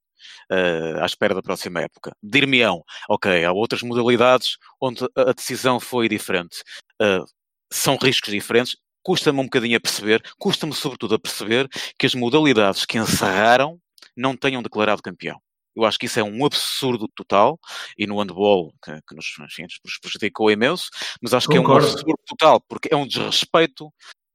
ah, 0.51 1.03
à 1.03 1.05
espera 1.05 1.35
da 1.35 1.41
próxima 1.41 1.81
época. 1.81 2.15
Dir-me-ão, 2.23 2.83
ok, 3.09 3.45
há 3.45 3.51
outras 3.51 3.81
modalidades 3.83 4.57
onde 4.81 5.05
a 5.15 5.33
decisão 5.33 5.79
foi 5.79 6.09
diferente. 6.09 6.57
Ah, 7.01 7.23
são 7.71 7.97
riscos 7.97 8.31
diferentes. 8.33 8.75
Custa-me 9.07 9.39
um 9.39 9.45
bocadinho 9.45 9.77
a 9.77 9.79
perceber, 9.79 10.21
custa-me 10.37 10.73
sobretudo 10.73 11.15
a 11.15 11.19
perceber 11.19 11.69
que 11.97 12.05
as 12.05 12.13
modalidades 12.13 12.83
que 12.83 12.97
encerraram 12.97 13.79
não 14.17 14.35
tenham 14.35 14.61
declarado 14.61 15.01
campeão. 15.01 15.39
Eu 15.73 15.85
acho 15.85 15.97
que 15.97 16.07
isso 16.07 16.19
é 16.19 16.23
um 16.23 16.45
absurdo 16.45 17.07
total, 17.15 17.57
e 17.97 18.05
no 18.05 18.19
handball, 18.19 18.73
que, 18.83 18.91
que 19.07 19.15
nos, 19.15 19.27
enfim, 19.49 19.61
nos 19.61 19.97
prejudicou 20.01 20.51
imenso, 20.51 20.89
mas 21.21 21.33
acho 21.33 21.47
que 21.47 21.55
é 21.55 21.59
um 21.61 21.63
Concordo. 21.63 21.87
absurdo 21.87 22.19
total, 22.27 22.59
porque 22.67 22.89
é 22.91 22.97
um 22.97 23.07
desrespeito 23.07 23.89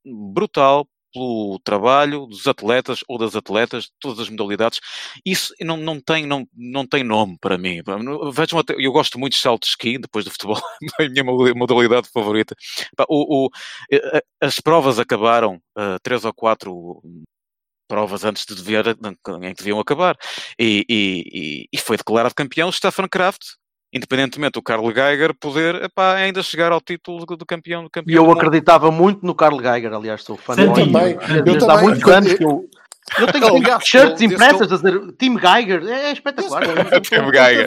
brutal 0.07 0.89
pelo 1.13 1.59
trabalho 1.65 2.27
dos 2.27 2.47
atletas 2.47 3.01
ou 3.09 3.19
das 3.19 3.37
atletas, 3.37 3.85
de 3.85 3.91
todas 4.01 4.21
as 4.21 4.29
modalidades. 4.31 4.81
Isso 5.25 5.55
não, 5.61 5.77
não, 5.77 6.01
tem, 6.01 6.27
não, 6.27 6.47
não 6.55 6.87
tem 6.87 7.05
nome 7.05 7.37
para 7.41 7.59
mim. 7.59 7.81
Vejam, 8.33 8.59
até- 8.59 8.75
eu 8.79 8.93
gosto 8.93 9.19
muito 9.19 9.35
de 9.35 9.39
salto 9.39 9.63
de 9.63 9.69
esqui, 9.69 9.99
depois 9.99 10.25
do 10.25 10.31
futebol, 10.31 10.61
é 11.01 11.07
a 11.07 11.09
minha 11.11 11.25
modalidade 11.55 12.09
favorita. 12.13 12.55
O- 13.09 13.47
o- 13.47 13.51
eh, 13.91 14.19
eh, 14.19 14.23
as 14.41 14.61
provas 14.61 14.99
acabaram, 14.99 15.61
eh, 15.79 15.99
três 16.03 16.25
ou 16.25 16.33
quatro 16.35 17.03
provas 17.89 18.25
antes 18.25 18.47
de 18.47 18.55
dever, 18.55 18.87
em 18.89 19.55
que 19.55 19.55
deviam 19.63 19.79
acabar. 19.81 20.17
E- 20.59 20.85
e- 20.89 21.69
e 21.73 21.79
foi 21.79 21.97
declarado 21.97 22.35
campeão 22.35 22.73
Stefan 22.73 23.09
Kraft, 23.09 23.41
independentemente 23.93 24.53
do 24.53 24.63
Karl 24.63 24.91
Geiger 24.93 25.35
poder 25.35 25.75
epá, 25.85 26.15
ainda 26.15 26.43
chegar 26.43 26.73
ao 26.73 26.81
título 26.81 27.27
do 27.27 27.45
campeão 27.47 27.83
do 27.83 27.89
E 27.89 27.91
campeão. 27.91 28.17
eu 28.17 28.23
do 28.23 28.29
mundo. 28.29 28.39
acreditava 28.39 28.91
muito 28.91 29.25
no 29.27 29.35
Carl 29.35 29.61
Geiger, 29.61 29.93
aliás, 29.93 30.23
sou 30.23 30.37
fã 30.37 30.55
Santinho. 30.55 30.93
dele. 30.93 31.19
Eu 31.39 31.43
Desde 31.45 31.65
há 31.65 31.67
também, 31.69 31.85
muitos 31.85 32.03
quando- 32.03 32.27
anos 32.27 32.35
que 32.35 32.45
eu, 32.45 32.65
Eu 33.19 33.27
tenho 33.27 33.63
tenho 33.63 33.81
shirts 33.81 34.23
impressas 34.23 34.73
a 34.73 34.77
dizer 34.77 35.13
Tim 35.19 35.37
Geiger, 35.37 35.83
é, 35.87 36.09
é 36.09 36.13
espetacular. 36.13 36.63
Tim 37.03 37.31
Geiger. 37.31 37.67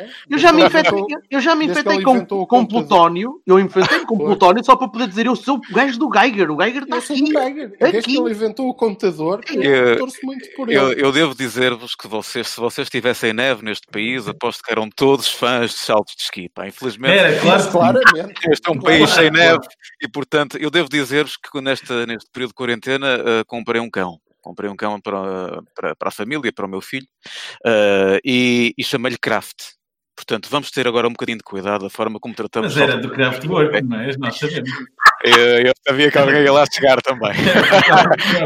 É? 0.00 0.08
Eu 0.30 0.38
já 0.38 0.52
me 0.52 0.64
infetei, 0.64 0.98
inventou- 0.98 1.22
eu 1.30 1.40
já 1.40 1.54
me 1.54 1.66
com, 2.02 2.46
com 2.46 2.64
plutónio. 2.66 3.42
Eu 3.46 3.58
infectei 3.58 4.00
com 4.06 4.16
plutónio 4.18 4.64
só 4.64 4.76
para 4.76 4.88
poder 4.88 5.08
dizer 5.08 5.26
eu 5.26 5.36
sou 5.36 5.56
o 5.56 5.74
gajo 5.74 5.98
do 5.98 6.08
Geiger. 6.10 6.50
O 6.50 6.56
Geiger 6.62 6.84
está 6.84 6.96
Eu 6.96 7.02
aqui. 7.02 7.26
Geiger. 7.26 7.76
Desde 7.78 7.98
Aqui. 7.98 8.02
que 8.14 8.18
ele 8.18 8.30
inventou 8.30 8.68
o 8.68 8.74
computador, 8.74 9.40
Eu- 9.52 9.62
eu 9.62 9.98
torço 9.98 10.18
muito 10.22 10.48
por 10.56 10.70
Eu, 10.70 10.92
ele. 10.92 11.02
eu 11.04 11.12
devo 11.12 11.34
dizer-vos 11.34 11.94
que 11.94 12.06
vocês, 12.06 12.46
se 12.48 12.60
vocês 12.60 12.88
tivessem 12.88 13.32
neve 13.32 13.64
neste 13.64 13.86
país, 13.88 14.26
aposto 14.28 14.62
que 14.62 14.70
eram 14.72 14.88
todos 14.88 15.28
fãs 15.28 15.72
de 15.72 15.78
saltos 15.78 16.14
de 16.14 16.22
esqui. 16.22 16.48
Pá. 16.48 16.66
Infelizmente, 16.68 17.12
Era, 17.18 17.38
claro. 17.40 17.70
Claramente. 17.70 18.40
este 18.50 18.68
é 18.68 18.72
um 18.72 18.78
Claro, 18.78 18.98
país 18.98 19.10
sem 19.10 19.30
claro. 19.30 19.34
neve 19.34 19.66
e, 20.02 20.08
portanto, 20.08 20.56
eu 20.58 20.70
devo 20.70 20.88
dizer-vos 20.88 21.36
que 21.36 21.60
nesta, 21.60 22.06
neste 22.06 22.30
período 22.30 22.50
de 22.50 22.54
quarentena 22.54 23.06
eh, 23.24 23.44
comprei 23.46 23.80
um 23.80 23.90
cão. 23.90 24.18
Comprei 24.46 24.70
um 24.70 24.76
cão 24.76 25.00
para, 25.00 25.60
para, 25.74 25.96
para 25.96 26.08
a 26.08 26.12
família, 26.12 26.52
para 26.52 26.66
o 26.66 26.68
meu 26.68 26.80
filho, 26.80 27.06
eh, 27.66 28.20
e, 28.24 28.74
e 28.78 28.84
chamei-lhe 28.84 29.18
Craft. 29.18 29.56
Portanto, 30.16 30.48
vamos 30.50 30.70
ter 30.70 30.88
agora 30.88 31.06
um 31.06 31.10
bocadinho 31.12 31.38
de 31.38 31.44
cuidado 31.44 31.82
da 31.82 31.90
forma 31.90 32.18
como 32.18 32.34
tratamos 32.34 32.74
Mas 32.74 32.82
era 32.82 32.96
do 32.98 33.10
Kraftwerk, 33.10 33.82
não 33.82 34.00
é? 34.00 34.16
Nós 34.16 34.38
sabemos. 34.38 34.70
Eu, 35.24 35.66
eu 35.66 35.72
sabia 35.88 36.10
que 36.10 36.18
alguém 36.18 36.42
ia 36.42 36.52
lá 36.52 36.64
chegar 36.72 37.00
também. 37.00 37.32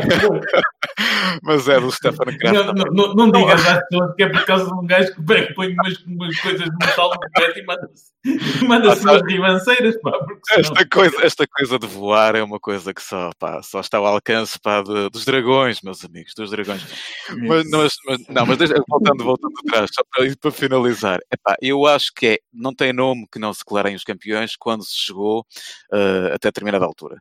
Mas 1.43 1.69
é 1.69 1.81
do 1.81 1.91
Stefan 1.91 2.25
Kraft. 2.39 2.55
Não, 2.55 2.73
não, 2.73 2.85
não, 2.93 3.15
não 3.15 3.31
digas 3.33 3.67
às 3.67 3.81
pessoas 3.89 4.15
que 4.15 4.23
é 4.23 4.29
por 4.29 4.45
causa 4.45 4.67
de 4.67 4.73
um 4.75 4.87
gajo 4.87 5.13
que 5.15 5.23
põe 5.55 5.73
umas, 5.73 5.97
umas 6.07 6.39
coisas 6.41 6.65
de 6.65 6.87
metal 6.87 7.11
no 7.11 7.19
pé 7.33 7.59
e 7.59 7.65
manda-se 7.65 8.65
manda-se 8.67 9.03
umas 9.03 9.23
ribanceiras, 9.23 9.97
pá, 10.01 10.13
Esta 10.53 10.89
coisa, 10.89 11.17
esta 11.25 11.47
coisa 11.47 11.79
de 11.79 11.87
voar 11.87 12.37
é 12.37 12.43
uma 12.43 12.61
coisa 12.61 12.93
que 12.95 13.03
só, 13.03 13.31
pá, 13.39 13.63
só 13.63 13.81
está 13.81 13.99
ao 13.99 14.07
alcance 14.07 14.59
pá, 14.61 14.83
de- 14.83 15.11
dos 15.11 15.25
dragões, 15.25 15.81
meus 15.83 16.05
amigos, 16.05 16.33
dos 16.37 16.51
dragões. 16.51 16.85
Mas, 17.31 17.69
mas- 17.71 17.93
mas- 18.07 18.27
não, 18.29 18.47
mas 18.47 18.59
deixa- 18.59 18.75
voltando, 18.89 19.25
voltando 19.25 19.55
atrás, 19.67 19.91
só 19.93 20.03
para, 20.11 20.31
para 20.41 20.51
finalizar, 20.51 21.19
epá, 21.33 21.57
eu 21.61 21.87
acho 21.87 22.13
que 22.15 22.27
é, 22.27 22.39
não 22.53 22.75
tem 22.75 22.93
nome 22.93 23.27
que 23.31 23.39
não 23.39 23.53
se 23.53 23.61
declarem 23.61 23.95
os 23.95 24.05
campeões 24.05 24.57
quando 24.57 24.85
se 24.85 24.97
chegou 24.97 25.47
eh, 25.93 26.33
até 26.35 26.49
determinada 26.49 26.85
altura. 26.85 27.19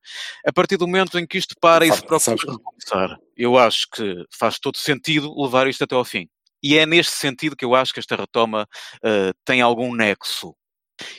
A 0.48 0.52
partir 0.54 0.78
do 0.78 0.88
momento 0.88 1.18
em 1.20 1.26
que 1.28 1.38
isto 1.38 1.56
para 1.62 1.86
e 1.86 1.92
se 1.92 2.02
procura 2.06 2.36
recomeçar, 2.54 3.18
eu 3.38 3.58
acho 3.58 3.88
que 3.94 4.26
faz 4.38 4.60
todo 4.60 4.78
sentido 4.78 5.34
levar 5.42 5.68
isto 5.68 5.84
até 5.84 5.96
ao 5.96 6.06
fim. 6.06 6.28
E 6.62 6.78
é 6.78 6.86
neste 6.86 7.14
sentido 7.14 7.56
que 7.56 7.64
eu 7.66 7.74
acho 7.76 7.94
que 7.94 8.00
esta 8.00 8.16
retoma 8.16 8.68
eh, 9.04 9.32
tem 9.46 9.62
algum 9.62 9.94
nexo. 9.96 10.54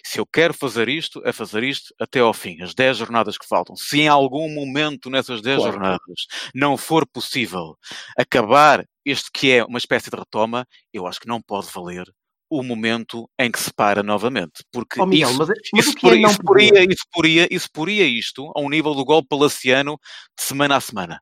Se 0.04 0.18
eu 0.20 0.26
quero 0.26 0.52
fazer 0.52 0.90
isto, 0.90 1.22
é 1.24 1.33
fazer 1.33 1.64
isto 1.64 1.94
até 1.98 2.20
ao 2.20 2.35
fim, 2.35 2.61
as 2.62 2.74
10 2.74 2.98
jornadas 2.98 3.38
que 3.38 3.46
faltam. 3.48 3.74
Se 3.76 3.98
em 4.00 4.09
algum 4.09 4.46
momento 4.54 5.09
nessas 5.09 5.40
10 5.40 5.56
Claro. 5.59 5.72
jornadas 5.72 6.26
não 6.54 6.76
for 6.76 7.06
possível 7.06 7.76
acabar 8.18 8.85
este 9.06 9.30
que 9.33 9.50
é 9.52 9.64
uma 9.64 9.78
espécie 9.78 10.11
de 10.11 10.16
retoma, 10.18 10.66
eu 10.92 11.06
acho 11.06 11.18
que 11.18 11.26
não 11.28 11.40
pode 11.40 11.68
valer 11.72 12.04
o 12.50 12.62
momento 12.62 13.30
em 13.38 13.50
que 13.50 13.60
se 13.60 13.72
para 13.72 14.02
novamente. 14.02 14.64
Porque 14.72 15.00
Oh, 15.00 15.06
Miguel, 15.06 15.30
isso, 15.30 15.38
mas, 15.38 15.48
mas 15.48 15.86
isso, 15.86 15.96
é 15.96 16.00
poria, 16.00 16.20
não 16.20 16.30
isso, 16.30 16.42
poria, 16.42 16.84
isso, 16.84 17.04
poria, 17.12 17.48
isso 17.50 17.68
poria 17.72 18.04
isto 18.04 18.52
a 18.56 18.60
um 18.60 18.68
nível 18.68 18.92
do 18.94 19.04
golpe 19.04 19.28
palaciano 19.28 19.98
de 20.36 20.44
semana 20.44 20.76
a 20.76 20.80
semana. 20.80 21.20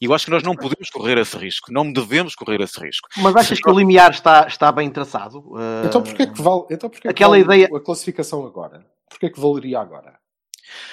E 0.00 0.04
eu 0.04 0.14
acho 0.14 0.26
que 0.26 0.30
nós 0.30 0.42
não 0.42 0.54
podemos 0.54 0.90
correr 0.90 1.16
esse 1.18 1.36
risco, 1.36 1.72
não 1.72 1.90
devemos 1.90 2.34
correr 2.34 2.60
esse 2.60 2.78
risco. 2.78 3.08
Mas 3.16 3.34
achas 3.34 3.58
que 3.58 3.68
o 3.70 3.76
limiar 3.76 4.10
está, 4.10 4.46
está 4.46 4.70
bem 4.70 4.90
traçado? 4.90 5.38
Uh, 5.40 5.86
Então 5.86 6.02
porquê 6.02 6.26
que 6.26 6.40
vale, 6.42 6.64
então 6.70 6.88
porquê 6.90 7.00
que 7.02 7.08
Aquela 7.08 7.30
vale 7.38 7.42
ideia- 7.42 7.68
a 7.74 7.80
classificação 7.80 8.46
agora? 8.46 8.86
Porquê 9.08 9.30
que 9.30 9.40
valeria 9.40 9.80
agora? 9.80 10.19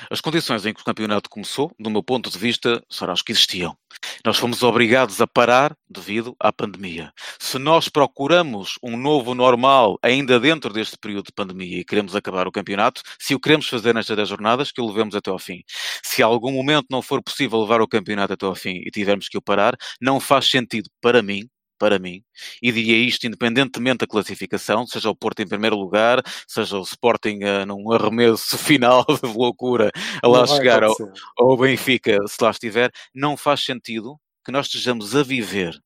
As 0.09 0.21
condições 0.21 0.65
em 0.65 0.73
que 0.73 0.81
o 0.81 0.83
campeonato 0.83 1.29
começou, 1.29 1.71
do 1.79 1.89
meu 1.89 2.03
ponto 2.03 2.29
de 2.29 2.37
vista, 2.37 2.83
serão 2.89 3.13
as 3.13 3.21
que 3.21 3.31
existiam. 3.31 3.77
Nós 4.25 4.37
fomos 4.37 4.63
obrigados 4.63 5.21
a 5.21 5.27
parar 5.27 5.75
devido 5.89 6.35
à 6.39 6.51
pandemia. 6.51 7.11
Se 7.39 7.57
nós 7.57 7.89
procuramos 7.89 8.77
um 8.83 8.97
novo 8.97 9.33
normal 9.33 9.97
ainda 10.01 10.39
dentro 10.39 10.71
deste 10.71 10.97
período 10.97 11.27
de 11.27 11.31
pandemia 11.31 11.79
e 11.79 11.85
queremos 11.85 12.15
acabar 12.15 12.47
o 12.47 12.51
campeonato, 12.51 13.01
se 13.19 13.33
o 13.33 13.39
queremos 13.39 13.67
fazer 13.67 13.93
nestas 13.93 14.15
10 14.15 14.29
jornadas, 14.29 14.71
que 14.71 14.81
o 14.81 14.87
levemos 14.87 15.15
até 15.15 15.29
ao 15.29 15.39
fim. 15.39 15.61
Se 16.03 16.21
a 16.21 16.25
algum 16.25 16.51
momento 16.51 16.87
não 16.89 17.01
for 17.01 17.21
possível 17.23 17.61
levar 17.61 17.81
o 17.81 17.87
campeonato 17.87 18.33
até 18.33 18.45
ao 18.45 18.55
fim 18.55 18.81
e 18.85 18.91
tivermos 18.91 19.29
que 19.29 19.37
o 19.37 19.41
parar, 19.41 19.75
não 20.01 20.19
faz 20.19 20.49
sentido 20.49 20.89
para 21.01 21.21
mim, 21.21 21.47
para 21.77 21.99
mim, 21.99 22.23
e 22.61 22.71
diria 22.71 22.97
isto 22.97 23.27
independentemente 23.27 23.99
da 23.99 24.07
classificação, 24.07 24.85
seja 24.85 25.09
o 25.09 25.15
Porto 25.15 25.41
em 25.41 25.47
primeiro 25.47 25.75
lugar, 25.75 26.21
seja 26.47 26.77
o 26.77 26.81
Sporting 26.81 27.39
uh, 27.43 27.65
num 27.65 27.91
arremesso 27.91 28.57
final 28.59 29.05
de 29.05 29.27
loucura 29.33 29.91
a 30.21 30.27
lá 30.27 30.39
Não 30.39 30.47
chegar 30.47 30.83
ao, 30.83 30.93
acontecer. 30.93 31.21
ou 31.37 31.53
o 31.53 31.57
Benfica, 31.57 32.17
se 32.27 32.43
lá 32.43 32.51
estiver, 32.51 32.91
não 33.13 33.37
faz 33.37 33.63
sentido 33.63 34.19
que 34.45 34.51
nós 34.51 34.67
estejamos 34.67 35.15
a 35.15 35.23
viver 35.23 35.79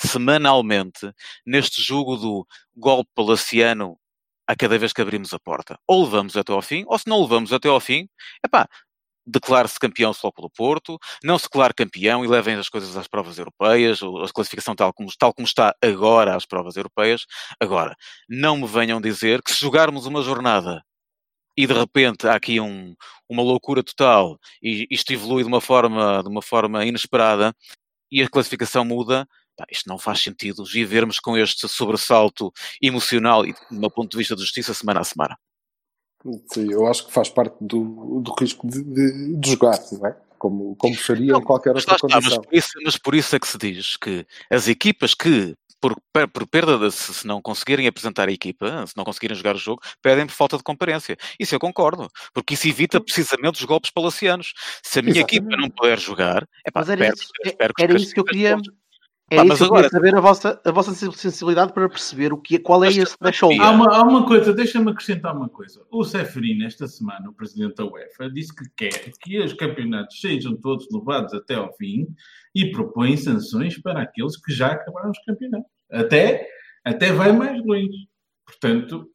semanalmente 0.00 1.10
neste 1.44 1.82
jogo 1.82 2.16
do 2.16 2.46
golpe 2.76 3.10
palaciano 3.14 3.98
a 4.46 4.54
cada 4.54 4.78
vez 4.78 4.92
que 4.92 5.02
abrimos 5.02 5.34
a 5.34 5.38
porta. 5.38 5.78
Ou 5.86 6.04
levamos 6.04 6.36
até 6.36 6.52
ao 6.52 6.62
fim, 6.62 6.84
ou 6.86 6.98
se 6.98 7.08
não 7.08 7.20
levamos 7.20 7.52
até 7.52 7.68
ao 7.68 7.80
fim, 7.80 8.08
epá, 8.44 8.68
declare-se 9.26 9.78
campeão 9.78 10.14
Flóculo 10.14 10.48
do 10.48 10.52
Porto, 10.54 10.98
não 11.24 11.38
se 11.38 11.44
declare 11.44 11.74
campeão 11.74 12.24
e 12.24 12.28
levem 12.28 12.54
as 12.56 12.68
coisas 12.68 12.96
às 12.96 13.08
provas 13.08 13.38
europeias, 13.38 14.00
ou 14.02 14.22
a 14.22 14.28
classificação 14.28 14.74
tal 14.74 14.92
como, 14.92 15.10
tal 15.18 15.34
como 15.34 15.46
está 15.46 15.74
agora 15.82 16.36
às 16.36 16.46
provas 16.46 16.76
europeias. 16.76 17.26
Agora, 17.60 17.96
não 18.28 18.56
me 18.56 18.66
venham 18.66 19.00
dizer 19.00 19.42
que 19.42 19.52
se 19.52 19.60
jogarmos 19.60 20.06
uma 20.06 20.22
jornada 20.22 20.82
e 21.56 21.66
de 21.66 21.72
repente 21.72 22.28
há 22.28 22.34
aqui 22.34 22.60
um, 22.60 22.94
uma 23.28 23.42
loucura 23.42 23.82
total 23.82 24.38
e 24.62 24.86
isto 24.90 25.12
evolui 25.12 25.42
de 25.42 25.48
uma 25.48 25.60
forma, 25.60 26.22
de 26.22 26.28
uma 26.28 26.42
forma 26.42 26.84
inesperada 26.84 27.54
e 28.10 28.22
a 28.22 28.28
classificação 28.28 28.84
muda, 28.84 29.26
pá, 29.56 29.64
isto 29.70 29.88
não 29.88 29.98
faz 29.98 30.20
sentido 30.20 30.64
vivermos 30.64 31.18
com 31.18 31.36
este 31.36 31.68
sobressalto 31.68 32.52
emocional 32.80 33.44
e, 33.46 33.52
do 33.52 33.80
meu 33.80 33.90
ponto 33.90 34.10
de 34.10 34.18
vista 34.18 34.36
de 34.36 34.42
justiça, 34.42 34.74
semana 34.74 35.00
a 35.00 35.04
semana. 35.04 35.36
Sim, 36.52 36.70
eu 36.72 36.86
acho 36.86 37.06
que 37.06 37.12
faz 37.12 37.28
parte 37.28 37.54
do, 37.60 38.20
do 38.20 38.34
risco 38.38 38.66
de, 38.66 38.82
de, 38.82 39.36
de 39.36 39.50
jogar, 39.50 39.78
não 39.92 40.06
é? 40.06 40.16
Como, 40.38 40.76
como 40.76 40.94
faria 40.94 41.34
em 41.34 41.42
qualquer 41.42 41.72
Mas, 41.74 41.86
outra 41.88 41.96
está, 41.96 42.08
mas, 42.20 42.24
condição. 42.24 42.42
por 42.42 42.54
isso, 42.54 42.70
mas 42.84 42.96
por 42.98 43.14
isso 43.14 43.34
é 43.36 43.40
que 43.40 43.48
se 43.48 43.56
diz 43.58 43.96
que 43.96 44.26
as 44.50 44.68
equipas 44.68 45.14
que, 45.14 45.54
por, 45.80 45.96
por 46.32 46.46
perda 46.46 46.78
de 46.78 46.90
se 46.92 47.12
se 47.14 47.26
não 47.26 47.40
conseguirem 47.40 47.86
apresentar 47.86 48.28
a 48.28 48.32
equipa, 48.32 48.86
se 48.86 48.94
não 48.96 49.04
conseguirem 49.04 49.36
jogar 49.36 49.54
o 49.56 49.58
jogo, 49.58 49.80
pedem 50.02 50.26
por 50.26 50.32
falta 50.34 50.56
de 50.58 50.62
comparência. 50.62 51.16
Isso 51.40 51.54
eu 51.54 51.58
concordo, 51.58 52.08
porque 52.34 52.54
isso 52.54 52.68
evita 52.68 53.00
precisamente 53.00 53.60
os 53.60 53.64
golpes 53.64 53.90
palacianos. 53.90 54.52
Se 54.82 54.98
a 54.98 55.02
minha 55.02 55.18
Exatamente. 55.20 55.36
equipa 55.38 55.56
não 55.56 55.70
puder 55.70 55.98
jogar, 55.98 56.46
é 56.66 56.70
pá, 56.70 56.80
Mas 56.80 56.90
era 56.90 57.00
espero, 57.00 57.16
isso, 57.16 57.30
espero 57.44 57.74
que 57.74 57.82
era 57.82 57.96
as 57.96 58.02
isso 58.02 58.12
que 58.14 58.20
eu 58.20 58.24
queria. 58.24 58.56
possam. 58.58 58.74
Era 59.28 59.40
Pá, 59.44 59.44
isso 59.44 59.48
mas 59.48 59.58
que 59.58 59.64
eu 59.64 59.68
queria 59.68 59.78
agora- 59.78 59.88
saber 59.90 60.14
a 60.16 60.20
vossa, 60.20 60.60
a 60.64 60.70
vossa 60.70 60.94
sensibilidade 60.94 61.72
para 61.72 61.88
perceber 61.88 62.32
o 62.32 62.38
que, 62.38 62.60
qual 62.60 62.84
é 62.84 62.86
Mas- 62.86 62.96
esse 62.96 63.18
threshold. 63.18 63.60
Há 63.60 63.70
uma, 63.72 63.86
há 63.96 64.02
uma 64.02 64.24
coisa, 64.24 64.52
deixa-me 64.52 64.90
acrescentar 64.92 65.36
uma 65.36 65.48
coisa. 65.48 65.84
O 65.90 66.04
Seferino, 66.04 66.64
esta 66.64 66.86
semana, 66.86 67.28
o 67.28 67.32
presidente 67.32 67.74
da 67.74 67.84
UEFA, 67.84 68.30
disse 68.30 68.54
que 68.54 68.64
quer 68.76 69.12
que 69.20 69.40
os 69.40 69.52
campeonatos 69.52 70.20
sejam 70.20 70.56
todos 70.56 70.86
levados 70.92 71.34
até 71.34 71.56
ao 71.56 71.74
fim 71.76 72.06
e 72.54 72.70
propõe 72.70 73.16
sanções 73.16 73.76
para 73.82 74.00
aqueles 74.02 74.36
que 74.36 74.52
já 74.52 74.68
acabaram 74.68 75.10
os 75.10 75.18
campeonatos. 75.26 75.68
Até, 75.90 76.46
até 76.84 77.10
vai 77.12 77.32
mais 77.32 77.60
longe. 77.64 78.08
Portanto, 78.46 79.10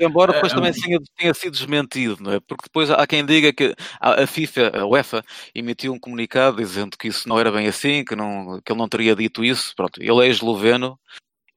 Embora 0.00 0.32
depois 0.32 0.52
É, 0.52 0.54
também 0.54 0.70
é- 0.70 0.74
tenha, 0.74 0.98
tenha 1.16 1.34
sido 1.34 1.52
desmentido, 1.52 2.16
não 2.22 2.32
é? 2.32 2.40
Porque 2.40 2.64
depois 2.64 2.90
há 2.90 3.06
quem 3.06 3.24
diga 3.24 3.52
que 3.52 3.74
a, 4.00 4.26
FIFA, 4.26 4.78
a 4.78 4.86
UEFA, 4.86 5.22
emitiu 5.54 5.92
um 5.92 5.98
comunicado 5.98 6.56
dizendo 6.56 6.96
que 6.96 7.08
isso 7.08 7.28
não 7.28 7.38
era 7.38 7.52
bem 7.52 7.66
assim, 7.66 8.04
que, 8.04 8.16
não, 8.16 8.60
que 8.64 8.72
ele 8.72 8.78
não 8.78 8.88
teria 8.88 9.14
dito 9.14 9.44
isso. 9.44 9.74
Pronto, 9.76 10.02
ele 10.02 10.26
é 10.26 10.28
esloveno 10.28 10.98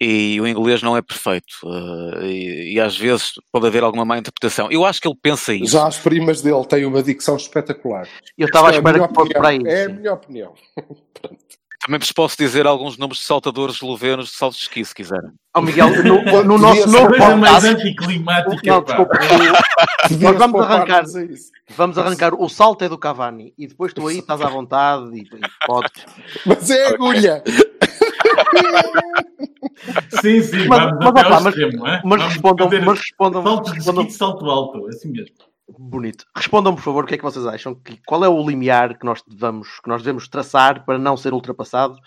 e 0.01 0.41
o 0.41 0.47
inglês 0.47 0.81
não 0.81 0.97
é 0.97 1.01
perfeito. 1.01 1.55
eh, 1.65 2.25
e, 2.27 2.73
e 2.73 2.79
às 2.79 2.97
vezes 2.97 3.33
pode 3.51 3.67
haver 3.67 3.83
alguma 3.83 4.03
má 4.03 4.17
interpretação. 4.17 4.69
Eu 4.69 4.83
acho 4.83 4.99
que 4.99 5.07
ele 5.07 5.17
pensa 5.21 5.53
isso. 5.53 5.71
Já 5.71 5.87
as 5.87 5.97
primas 5.97 6.41
dele 6.41 6.65
têm 6.65 6.85
uma 6.85 7.01
dicção 7.01 7.37
espetacular. 7.37 8.07
Eu 8.37 8.47
estava 8.47 8.67
à 8.67 8.71
É 8.71 8.73
a 8.73 8.77
espera 8.77 9.07
que 9.07 9.15
fosse 9.15 9.33
para 9.33 9.49
aí. 9.49 9.61
É 9.65 9.85
a 9.85 9.89
minha 9.89 10.13
opinião. 10.13 10.53
Também 11.85 11.99
vos 11.99 12.11
posso 12.13 12.37
dizer 12.37 12.65
alguns 12.65 12.97
nomes 12.97 13.17
de 13.17 13.23
saltadores 13.25 13.75
eslovenos 13.75 14.27
de 14.29 14.35
saltos 14.35 14.57
de 14.59 14.63
esqui, 14.65 14.85
se 14.85 14.95
quiserem. 14.95 15.31
Ó 15.53 15.61
Miguel, 15.61 15.89
no, 16.03 16.43
no 16.43 16.57
nosso 16.57 16.87
novo 16.89 17.07
coisa 17.09 17.35
mais 17.35 17.63
anticlimática. 17.65 18.61
Não, 18.71 18.81
desculpa. 18.83 19.19
Nós 20.21 20.37
vamos 20.37 20.61
arrancar. 20.61 21.03
Vamos 21.75 21.97
arrancar. 21.97 22.33
O 22.35 22.47
salto 22.47 22.83
é 22.83 22.89
do 22.89 22.97
Cavani. 22.97 23.53
E 23.57 23.67
depois 23.67 23.93
tu 23.93 24.07
aí 24.07 24.19
estás 24.19 24.39
à 24.41 24.47
vontade 24.47 25.09
e, 25.13 25.21
e 25.23 25.67
podes. 25.67 25.91
Mas 26.45 26.69
é 26.69 26.87
agulha. 26.87 27.43
Sim, 30.21 30.41
sim, 30.41 30.67
Mas- 30.67 30.83
vamos 30.83 30.99
mas, 30.99 31.07
até 31.17 31.29
mas- 31.29 31.45
extremo. 31.47 31.87
é? 31.87 32.01
Mas 32.03 32.19
Vamos 32.19 32.33
respondam, 32.33 32.69
fazer 32.69 32.85
mas 32.85 32.99
respondam, 32.99 33.43
Saltos 33.43 33.73
de 33.73 33.79
de 34.07 34.13
salto 34.13 34.49
alto, 34.49 34.87
assim 34.87 35.11
mesmo. 35.11 35.35
Bonito. 35.69 36.26
Respondam, 36.36 36.76
por 36.76 36.82
favor, 36.82 37.04
o 37.04 37.08
que 37.08 37.15
é 37.15 37.17
que 37.17 37.23
vocês 37.23 37.45
acham? 37.45 37.76
Que, 37.76 37.97
qual 38.06 38.23
é 38.23 38.30
o 38.30 38.47
limiar 38.47 38.97
que 38.97 39.06
nós 39.06 39.21
devemos, 39.28 39.80
que 39.80 39.88
nós 39.89 40.02
devemos 40.02 40.28
traçar 40.28 40.86
para 40.86 40.97
não 40.97 41.15
ser 41.17 41.34
ultrapassado, 41.34 41.97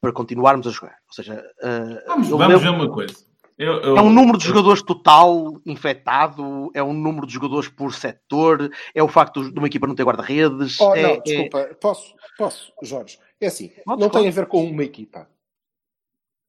para 0.00 0.12
continuarmos 0.12 0.66
a 0.66 0.70
jogar? 0.70 0.96
Ou 1.08 1.14
seja, 1.14 1.44
eh, 1.62 2.04
Vamos, 2.06 2.28
vamos 2.28 2.46
lembro- 2.46 2.58
ver 2.60 2.68
uma 2.70 2.90
coisa. 2.90 3.14
Eu- 3.58 3.80
eu- 3.80 3.96
é 3.96 4.02
um 4.02 4.10
número 4.12 4.36
de 4.36 4.44
jogadores 4.46 4.82
total 4.82 5.58
infectado, 5.64 6.70
é 6.74 6.82
um 6.82 6.92
número 6.92 7.26
de 7.26 7.32
jogadores 7.32 7.70
por 7.70 7.94
setor, 7.94 8.70
é 8.94 9.02
o 9.02 9.08
facto 9.08 9.50
de 9.50 9.58
uma 9.58 9.66
equipa 9.66 9.86
não 9.86 9.94
ter 9.94 10.04
guarda-redes. 10.04 10.78
Oh, 10.78 10.94
é, 10.94 11.02
não, 11.02 11.10
é- 11.10 11.20
desculpa. 11.20 11.64
Posso, 11.80 12.14
posso, 12.36 12.72
Jorge. 12.82 13.18
É 13.40 13.46
assim, 13.46 13.72
Não 13.86 13.96
não 13.96 14.10
tem 14.10 14.28
a 14.28 14.30
ver 14.30 14.46
com 14.46 14.62
uma 14.62 14.84
equipa. 14.84 15.26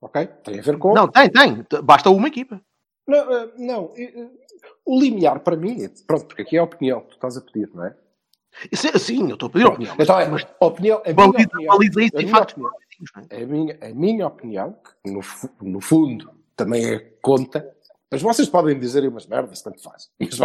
Ok? 0.01 0.27
Tem 0.43 0.59
a 0.59 0.61
ver 0.61 0.77
com. 0.77 0.93
Não, 0.93 1.07
tem, 1.07 1.29
tem. 1.29 1.65
Basta 1.81 2.09
uma 2.09 2.27
equipa. 2.27 2.61
Não, 3.07 3.17
eh, 3.33 3.51
não, 3.57 3.93
eh, 3.97 4.29
o 4.87 4.99
limiar 4.99 5.39
para 5.41 5.55
mim, 5.55 5.83
é- 5.83 5.91
pronto, 6.05 6.25
porque 6.25 6.41
aqui 6.41 6.55
é 6.57 6.59
a 6.59 6.63
opinião 6.63 7.01
que 7.01 7.09
tu 7.09 7.13
estás 7.15 7.37
a 7.37 7.41
pedir, 7.41 7.69
não 7.73 7.85
é? 7.85 7.95
Sim, 8.73 8.97
sim, 8.97 9.27
eu 9.29 9.33
estou 9.35 9.47
a 9.47 9.51
pedir 9.51 9.65
opinião. 9.67 9.93
mas- 9.97 10.05
Então, 10.07 10.19
é, 10.19 10.27
mas 10.29 10.47
a 10.59 10.65
opinião, 10.65 10.97
a 10.99 11.03
minha 11.03 11.15
baliza, 11.15 11.47
opinião, 11.49 11.77
baliza 11.77 12.01
isso 12.01 12.17
a 12.17 12.21
em 12.21 12.25
minha 12.25 12.37
é? 13.29 13.43
a 13.43 13.45
minha, 13.47 13.77
a 13.81 13.93
minha 13.93 14.27
opinião, 14.27 14.75
que 15.03 15.11
no, 15.11 15.21
no 15.61 15.81
fundo 15.81 16.31
também 16.55 16.83
é 16.95 16.99
conta, 17.21 17.69
mas 18.11 18.21
vocês 18.21 18.49
podem 18.49 18.79
dizer 18.79 19.07
umas 19.07 19.27
merdas, 19.27 19.61
tanto 19.61 19.81
faz. 19.83 20.09
Mas. 20.19 20.39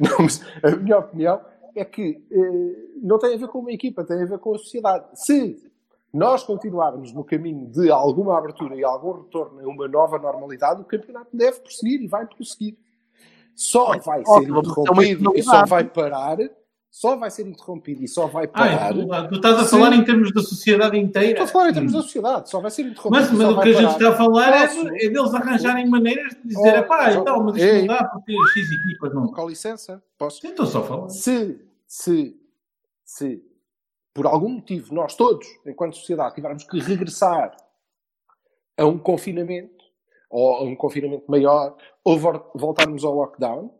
Não, 0.00 0.18
mas 0.18 0.40
a 0.62 0.70
minha 0.76 0.98
opinião 0.98 1.40
é 1.76 1.84
que 1.84 2.24
eh, 2.30 2.88
não 3.02 3.18
tem 3.18 3.34
a 3.34 3.36
ver 3.36 3.48
com 3.48 3.58
uma 3.58 3.70
equipa, 3.72 4.02
tem 4.04 4.20
a 4.22 4.26
ver 4.26 4.38
com 4.38 4.54
a 4.54 4.58
sociedade. 4.58 5.04
Se 5.14 5.70
nós 6.12 6.42
continuarmos 6.42 7.12
no 7.12 7.22
caminho 7.24 7.66
de 7.70 7.90
alguma 7.90 8.38
abertura 8.38 8.74
e 8.76 8.82
algum 8.84 9.12
retorno 9.22 9.60
a 9.60 9.68
uma 9.68 9.86
nova 9.88 10.18
normalidade, 10.18 10.80
o 10.80 10.84
campeonato 10.84 11.28
deve 11.36 11.60
prosseguir 11.60 12.00
e 12.02 12.06
vai 12.08 12.26
prosseguir. 12.26 12.76
Só 13.54 13.96
vai 13.98 14.24
ser 14.24 14.30
é 14.40 14.42
interrompido 14.42 15.32
e 15.36 15.42
só 15.42 15.64
vai 15.66 15.84
parar, 15.84 16.38
só 16.90 17.16
vai 17.16 17.30
ser 17.30 17.46
interrompido 17.46 18.04
e 18.04 18.08
só 18.08 18.26
vai 18.26 18.44
Ah, 18.44 18.48
parar. 18.48 18.92
tu, 18.94 19.28
tu 19.28 19.34
estás 19.36 19.56
a 19.58 19.64
Sim. 19.64 19.70
falar 19.78 19.94
em 19.94 20.04
termos 20.04 20.32
da 20.32 20.42
sociedade 20.42 20.96
inteira. 20.98 21.30
Estou 21.30 21.44
a 21.44 21.48
falar 21.48 21.70
em 21.70 21.74
termos 21.74 21.92
da 21.92 22.02
sociedade, 22.02 22.50
só 22.50 22.60
vai 22.60 22.70
ser 22.70 22.82
interrompido. 22.82 23.10
Mas, 23.10 23.30
mas 23.32 23.48
o 23.48 23.60
que 23.60 23.68
a 23.68 23.72
gente 23.72 23.90
está 23.90 24.08
a 24.10 24.16
falar 24.16 24.48
é, 24.56 24.66
Posso? 24.66 24.88
é 24.88 25.08
deles 25.08 25.34
arranjarem 25.34 25.88
maneiras 25.88 26.34
de 26.34 26.48
dizer, 26.48 26.80
Oh, 26.80 26.88
pá, 26.88 27.10
só- 27.12 27.20
então, 27.20 27.42
mas 27.44 27.56
isto 27.56 27.74
não 27.78 27.86
dá 27.86 28.04
porque 28.04 28.32
X 28.32 28.68
equipas 28.72 29.14
não. 29.14 29.26
Com 29.28 29.48
licença, 29.48 30.02
posso? 30.18 30.46
Estou 30.46 30.66
só 30.66 30.80
a 30.80 30.84
falar. 30.84 31.08
Se, 31.08 31.60
se, 31.86 32.36
se, 33.04 33.42
por 34.12 34.26
algum 34.26 34.48
motivo, 34.50 34.94
nós 34.94 35.16
todos, 35.16 35.46
enquanto 35.66 35.96
sociedade, 35.96 36.34
tivermos 36.36 36.62
que 36.64 36.78
regressar 36.78 37.56
a 38.76 38.84
um 38.86 38.98
confinamento, 38.98 39.73
ou 40.34 40.66
um 40.66 40.74
confinamento 40.74 41.30
maior, 41.30 41.76
ou 42.02 42.18
vol- 42.18 42.50
voltarmos 42.54 43.04
ao 43.04 43.14
lockdown, 43.14 43.72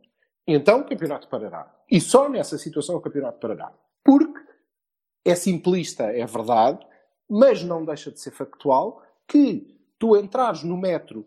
então 0.47 0.81
o 0.81 0.85
campeonato 0.85 1.27
parará. 1.29 1.75
E 1.91 2.01
só 2.01 2.29
nessa 2.29 2.57
situação 2.57 2.97
o 2.97 3.01
campeonato 3.01 3.41
parará. 3.41 3.73
Porque 4.05 4.41
é 5.25 5.35
simplista, 5.35 6.05
é 6.05 6.25
verdade, 6.25 6.87
mas 7.29 7.65
não 7.65 7.85
deixa 7.85 8.11
de 8.13 8.21
ser 8.21 8.31
factual 8.31 9.03
que 9.27 9.77
tu 9.99 10.17
entrares 10.17 10.63
no 10.63 10.77
metro 10.77 11.27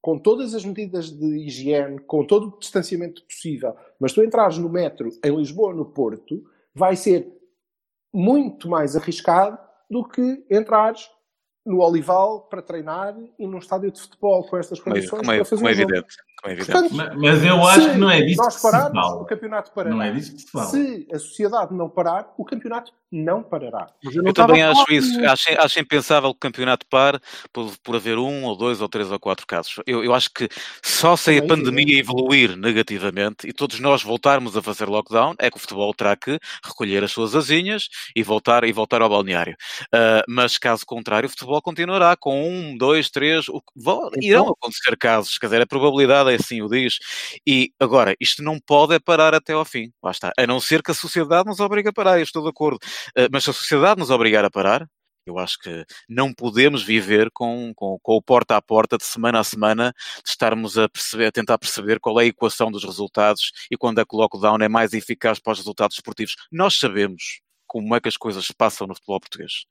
com 0.00 0.18
todas 0.18 0.54
as 0.54 0.64
medidas 0.64 1.10
de 1.10 1.46
higiene, 1.46 2.00
com 2.00 2.26
todo 2.26 2.48
o 2.48 2.58
distanciamento 2.58 3.24
possível, 3.24 3.76
mas 4.00 4.12
tu 4.12 4.22
entrares 4.22 4.58
no 4.58 4.68
metro 4.68 5.08
em 5.24 5.36
Lisboa 5.36 5.72
no 5.72 5.86
Porto, 5.86 6.44
vai 6.74 6.96
ser 6.96 7.32
muito 8.12 8.68
mais 8.68 8.96
arriscado 8.96 9.58
do 9.88 10.04
que 10.06 10.44
entrares 10.50 11.08
no 11.64 11.80
Olival 11.80 12.42
para 12.42 12.60
treinar 12.60 13.16
e 13.38 13.46
num 13.46 13.58
estádio 13.58 13.90
de 13.90 14.00
futebol 14.00 14.44
com 14.46 14.56
estas 14.56 14.78
é, 14.78 14.82
condições 14.82 15.20
como 15.20 15.32
é- 15.32 15.44
como 15.44 15.68
é 15.68 15.72
evidente. 15.72 16.16
Como 16.44 16.50
é 16.52 16.56
evidente. 16.58 16.72
Portanto, 16.72 16.94
Mas, 16.94 17.16
mas 17.16 17.44
eu 17.44 17.66
acho 17.66 17.90
que 17.92 17.96
não 17.96 18.10
é 18.10 18.20
disso 18.20 18.42
nós 18.42 18.54
que 18.54 18.60
se 18.60 18.70
pararmos, 18.70 19.02
fala. 19.02 19.22
o 19.22 19.24
campeonato 19.24 19.70
parará. 19.72 19.94
Não 19.94 20.02
é 20.02 20.12
disso 20.12 20.34
que 20.34 20.42
se 20.42 20.50
fala. 20.50 20.66
Se 20.66 21.08
a 21.10 21.18
sociedade 21.18 21.74
não 21.74 21.88
parar, 21.88 22.34
o 22.36 22.44
campeonato 22.44 22.92
não 23.10 23.42
parará. 23.42 23.86
Mas 24.04 24.14
eu 24.14 24.22
não 24.22 24.28
Eu 24.30 24.34
também 24.34 24.62
acho 24.62 24.84
isso. 24.92 25.24
Acho, 25.24 25.60
acho 25.60 25.80
impensável 25.80 26.30
que 26.32 26.36
o 26.36 26.40
campeonato 26.40 26.84
pare 26.90 27.18
por, 27.52 27.72
por 27.78 27.96
haver 27.96 28.18
um, 28.18 28.44
ou 28.44 28.56
dois, 28.56 28.80
ou 28.82 28.88
três, 28.88 29.10
ou 29.10 29.18
quatro 29.18 29.46
casos. 29.46 29.76
Eu, 29.86 30.04
eu 30.04 30.12
acho 30.12 30.30
que 30.34 30.48
só 30.82 31.16
se 31.16 31.30
a 31.30 31.34
Também, 31.40 31.48
pandemia 31.64 31.98
evoluir 32.00 32.56
negativamente 32.56 33.46
e 33.48 33.52
todos 33.52 33.78
nós 33.80 34.02
voltarmos 34.02 34.56
a 34.56 34.62
fazer 34.62 34.86
lockdown, 34.88 35.34
é 35.38 35.48
que 35.50 35.56
o 35.56 35.60
futebol 35.60 35.94
terá 35.94 36.14
que 36.16 36.38
recolher 36.64 37.04
as 37.04 37.12
suas 37.12 37.34
asinhas 37.34 37.88
e 38.14 38.22
voltar, 38.22 38.64
e 38.64 38.72
voltar 38.72 39.00
ao 39.00 39.08
balneário. 39.08 39.56
Ah, 39.92 40.22
mas 40.28 40.58
caso 40.58 40.84
contrário, 40.84 41.26
o 41.26 41.30
futebol 41.30 41.62
continuará 41.62 42.16
com 42.16 42.46
um, 42.50 42.76
dois, 42.76 43.08
três. 43.08 43.48
O, 43.48 43.62
Então- 43.76 44.10
irão 44.20 44.48
acontecer 44.50 44.94
casos, 44.98 45.38
quer 45.38 45.46
dizer, 45.46 45.62
a 45.62 45.66
probabilidade 45.66 46.33
é 46.34 46.36
assim 46.36 46.62
o 46.62 46.68
diz. 46.68 46.98
E 47.46 47.70
agora, 47.80 48.14
isto 48.20 48.42
não 48.42 48.58
pode 48.60 48.94
é 48.94 48.98
parar 48.98 49.34
até 49.34 49.52
ao 49.52 49.64
fim. 49.64 49.90
Lá 50.02 50.10
está. 50.10 50.32
A 50.38 50.46
não 50.46 50.60
ser 50.60 50.82
que 50.82 50.90
a 50.90 50.94
sociedade 50.94 51.48
nos 51.48 51.60
obrigue 51.60 51.88
a 51.88 51.92
parar, 51.92 52.18
eu 52.18 52.24
estou 52.24 52.42
de 52.42 52.48
acordo. 52.48 52.78
Uh, 53.16 53.28
mas 53.32 53.44
se 53.44 53.50
a 53.50 53.52
sociedade 53.52 53.98
nos 53.98 54.10
obrigar 54.10 54.44
a 54.44 54.50
parar, 54.50 54.86
eu 55.26 55.38
acho 55.38 55.58
que 55.58 55.84
não 56.08 56.32
podemos 56.34 56.82
viver 56.82 57.30
com, 57.32 57.72
com, 57.74 57.98
com 58.02 58.12
o 58.16 58.22
porta 58.22 58.56
a 58.56 58.62
porta, 58.62 58.98
de 58.98 59.04
semana 59.04 59.40
a 59.40 59.44
semana, 59.44 59.92
de 60.22 60.28
estarmos 60.28 60.76
a, 60.76 60.88
perceber, 60.88 61.26
a 61.26 61.32
tentar 61.32 61.58
perceber 61.58 61.98
qual 61.98 62.20
é 62.20 62.24
a 62.24 62.26
equação 62.26 62.70
dos 62.70 62.84
resultados 62.84 63.50
e 63.70 63.76
quando 63.76 64.00
é 64.00 64.04
que 64.04 64.14
o 64.14 64.18
lockdown 64.18 64.58
é 64.60 64.68
mais 64.68 64.92
eficaz 64.92 65.40
para 65.40 65.52
os 65.52 65.58
resultados 65.58 65.96
esportivos. 65.96 66.34
Nós 66.52 66.78
sabemos 66.78 67.40
como 67.66 67.94
é 67.94 68.00
que 68.00 68.08
as 68.08 68.16
coisas 68.16 68.44
se 68.46 68.54
passam 68.54 68.86
no 68.86 68.94
futebol 68.94 69.20
português. 69.20 69.64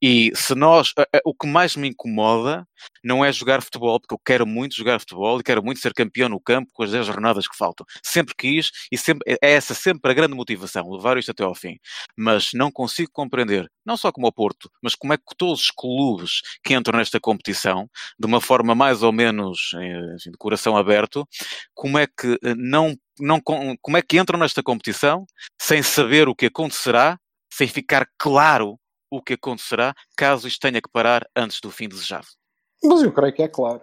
E 0.00 0.32
se 0.34 0.54
nós. 0.54 0.92
O 1.24 1.34
que 1.34 1.46
mais 1.46 1.76
me 1.76 1.88
incomoda 1.88 2.66
não 3.02 3.24
é 3.24 3.32
jogar 3.32 3.62
futebol, 3.62 4.00
porque 4.00 4.14
eu 4.14 4.20
quero 4.24 4.46
muito 4.46 4.74
jogar 4.76 5.00
futebol 5.00 5.40
e 5.40 5.42
quero 5.42 5.62
muito 5.62 5.80
ser 5.80 5.92
campeão 5.94 6.28
no 6.28 6.40
campo 6.40 6.70
com 6.72 6.82
as 6.82 6.90
10 6.90 7.06
jornadas 7.06 7.48
que 7.48 7.56
faltam. 7.56 7.86
Sempre 8.02 8.34
quis 8.36 8.70
e 8.90 8.98
sempre, 8.98 9.36
é 9.42 9.52
essa 9.52 9.74
sempre 9.74 10.10
a 10.10 10.14
grande 10.14 10.34
motivação, 10.34 10.90
levar 10.90 11.16
isto 11.18 11.30
até 11.30 11.44
ao 11.44 11.54
fim. 11.54 11.78
Mas 12.16 12.50
não 12.52 12.70
consigo 12.70 13.10
compreender, 13.12 13.70
não 13.84 13.96
só 13.96 14.12
como 14.12 14.26
o 14.26 14.32
Porto, 14.32 14.70
mas 14.82 14.94
como 14.94 15.12
é 15.12 15.16
que 15.16 15.24
todos 15.36 15.60
os 15.60 15.70
clubes 15.70 16.40
que 16.62 16.74
entram 16.74 16.98
nesta 16.98 17.20
competição, 17.20 17.88
de 18.18 18.26
uma 18.26 18.40
forma 18.40 18.74
mais 18.74 19.02
ou 19.02 19.12
menos 19.12 19.70
eh, 19.74 20.30
de 20.30 20.36
coração 20.38 20.76
aberto, 20.76 21.26
como 21.74 21.98
é 21.98 22.06
que 22.06 22.38
eh, 22.44 22.54
não, 22.56 22.94
não 23.20 23.40
com- 23.40 23.76
como 23.82 23.96
é 23.96 24.02
que 24.02 24.18
entram 24.18 24.38
nesta 24.38 24.62
competição 24.62 25.26
sem 25.60 25.82
saber 25.82 26.28
o 26.28 26.34
que 26.34 26.46
acontecerá, 26.46 27.18
sem 27.52 27.66
ficar 27.68 28.06
claro 28.18 28.78
o 29.10 29.22
que 29.22 29.34
acontecerá 29.34 29.94
caso 30.16 30.46
isto 30.46 30.60
tenha 30.60 30.80
que 30.82 30.90
parar 30.92 31.26
antes 31.34 31.60
do 31.60 31.70
fim 31.70 31.88
desejado. 31.88 32.26
Mas 32.84 33.02
eu 33.02 33.12
creio 33.12 33.32
que 33.32 33.42
é 33.42 33.48
claro. 33.48 33.80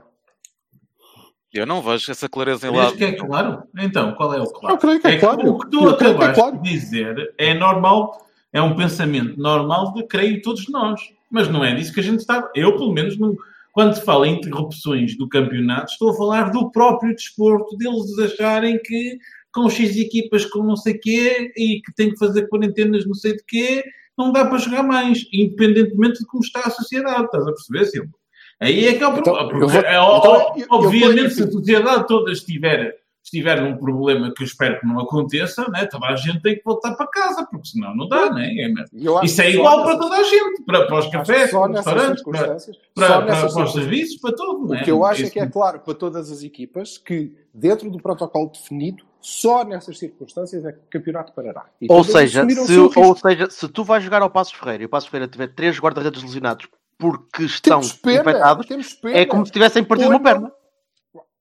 Eu 1.53 1.65
não 1.65 1.81
vejo 1.81 2.11
essa 2.11 2.27
clareza 2.27 2.67
em 2.67 2.75
lado. 2.75 2.97
que 2.97 3.03
é 3.05 3.13
claro? 3.13 3.63
Então, 3.77 4.13
qual 4.15 4.33
é 4.33 4.41
o 4.41 4.45
claro? 4.51 4.75
Eu 4.75 4.79
creio 4.79 4.99
que 4.99 5.07
é 5.07 5.17
claro. 5.17 5.49
O 5.53 5.59
que 5.59 5.69
tu 5.69 5.85
Eu 5.87 5.97
que 5.97 6.03
é 6.03 6.07
acabaste 6.09 6.35
claro. 6.35 6.57
de 6.61 6.69
dizer 6.69 7.33
é 7.37 7.53
normal, 7.53 8.27
é 8.51 8.61
um 8.61 8.75
pensamento 8.75 9.39
normal 9.39 9.93
de 9.93 10.03
creio 10.05 10.41
todos 10.41 10.67
nós. 10.69 10.99
Mas 11.31 11.47
não 11.47 11.63
é 11.63 11.73
disso 11.73 11.93
que 11.93 12.01
a 12.01 12.03
gente 12.03 12.19
está. 12.19 12.49
Eu, 12.53 12.73
pelo 12.73 12.91
menos, 12.93 13.17
não, 13.17 13.35
quando 13.75 13.93
se 13.93 14.01
fala 14.05 14.25
em 14.25 14.37
interrupções 14.37 15.17
do 15.17 15.27
campeonato, 15.27 15.91
estou 15.91 16.11
a 16.11 16.15
falar 16.15 16.49
do 16.49 16.71
próprio 16.71 17.13
desporto, 17.13 17.75
deles 17.75 18.17
acharem 18.17 18.79
que 18.81 19.17
com 19.53 19.69
X 19.69 19.97
equipas 19.97 20.45
com 20.45 20.63
não 20.63 20.77
sei 20.77 20.93
quê 20.97 21.51
e 21.57 21.81
que 21.81 21.93
tem 21.93 22.09
que 22.09 22.17
fazer 22.17 22.47
quarentenas 22.47 23.05
não 23.05 23.13
sei 23.13 23.33
de 23.35 23.43
quê, 23.45 23.83
não 24.17 24.31
dá 24.31 24.45
para 24.45 24.59
jogar 24.59 24.81
mais, 24.83 25.25
independentemente 25.33 26.19
de 26.19 26.25
como 26.25 26.41
está 26.41 26.61
a 26.61 26.69
sociedade. 26.69 27.25
Estás 27.25 27.43
a 27.45 27.51
perceber, 27.51 27.85
Silvio? 27.85 28.13
Aí 28.61 28.87
é 28.87 28.93
que 28.93 29.03
é 29.03 29.07
o 29.07 29.17
Então, 29.17 29.23
problema. 29.23 29.41
eu 29.43 29.49
porque, 29.49 29.65
vou- 29.73 29.81
é, 29.81 29.91
então, 29.91 30.05
ó, 30.05 30.53
eu- 30.55 30.61
eu 30.61 30.67
obviamente, 30.71 31.15
ponho 31.17 31.29
se 31.31 31.43
a 31.43 31.51
sociedade 31.51 32.07
toda 32.07 32.31
estiver, 32.31 32.95
estiver 33.25 33.59
num 33.61 33.75
problema 33.77 34.31
que 34.33 34.43
eu 34.43 34.45
espero 34.45 34.79
que 34.79 34.85
não 34.85 34.99
aconteça, 34.99 35.67
né, 35.69 35.85
toda 35.85 36.05
a 36.07 36.15
gente 36.15 36.41
tem 36.41 36.55
que 36.55 36.63
voltar 36.63 36.93
para 36.95 37.07
casa, 37.07 37.45
porque 37.49 37.67
senão 37.69 37.95
não 37.95 38.07
dá, 38.07 38.29
né? 38.31 38.47
É, 38.53 39.25
Isso 39.25 39.41
é 39.41 39.51
igual 39.51 39.83
para 39.83 39.97
toda 39.97 40.15
a 40.15 40.23
gente, 40.23 40.63
para, 40.63 40.85
para 40.85 40.99
os 40.99 41.07
cafés, 41.07 41.49
só 41.49 41.61
para 41.61 41.69
os 41.69 41.75
nessas 41.75 41.93
restaurantes, 41.93 42.23
para, 42.23 42.37
circunstâncias, 42.37 42.77
para, 42.93 43.21
para, 43.21 43.49
para 43.49 43.63
os 43.63 43.73
serviços, 43.73 44.21
para 44.21 44.35
tudo. 44.35 44.65
O 44.65 44.69
né? 44.69 44.83
que 44.83 44.91
eu 44.91 45.03
acho 45.03 45.25
é 45.25 45.29
que 45.29 45.39
é 45.39 45.47
claro 45.47 45.79
para 45.79 45.93
todas 45.93 46.31
as 46.31 46.43
equipas 46.43 46.97
que, 46.97 47.35
dentro 47.53 47.89
do 47.89 47.97
protocolo 47.99 48.49
definido, 48.49 49.03
só 49.19 49.63
nessas 49.65 49.97
circunstâncias 49.97 50.63
é 50.63 50.71
que 50.71 50.77
o 50.79 50.89
campeonato 50.91 51.33
parará. 51.33 51.65
E 51.81 51.87
Ou 51.89 52.03
seja, 52.03 52.47
se, 52.47 52.77
ou 52.77 53.15
seja, 53.17 53.49
se 53.49 53.67
tu 53.67 53.83
vais 53.83 54.03
jogar 54.03 54.21
ao 54.21 54.29
Passos 54.29 54.53
Ferreira 54.53 54.83
e 54.83 54.85
o 54.85 54.89
Passos 54.89 55.09
Ferreira 55.09 55.31
tiver 55.31 55.47
três 55.47 55.79
guarda-redes 55.79 56.21
lesionados 56.21 56.67
porque 56.97 57.43
estão 57.43 57.79
Temos 57.79 57.93
pena, 57.93 58.21
infectados, 58.21 58.67
é 59.05 59.25
como 59.25 59.45
se 59.45 59.51
tivessem 59.51 59.83
partido 59.83 60.09
uma 60.11 60.19
Ponham- 60.19 60.41
perna. 60.41 60.51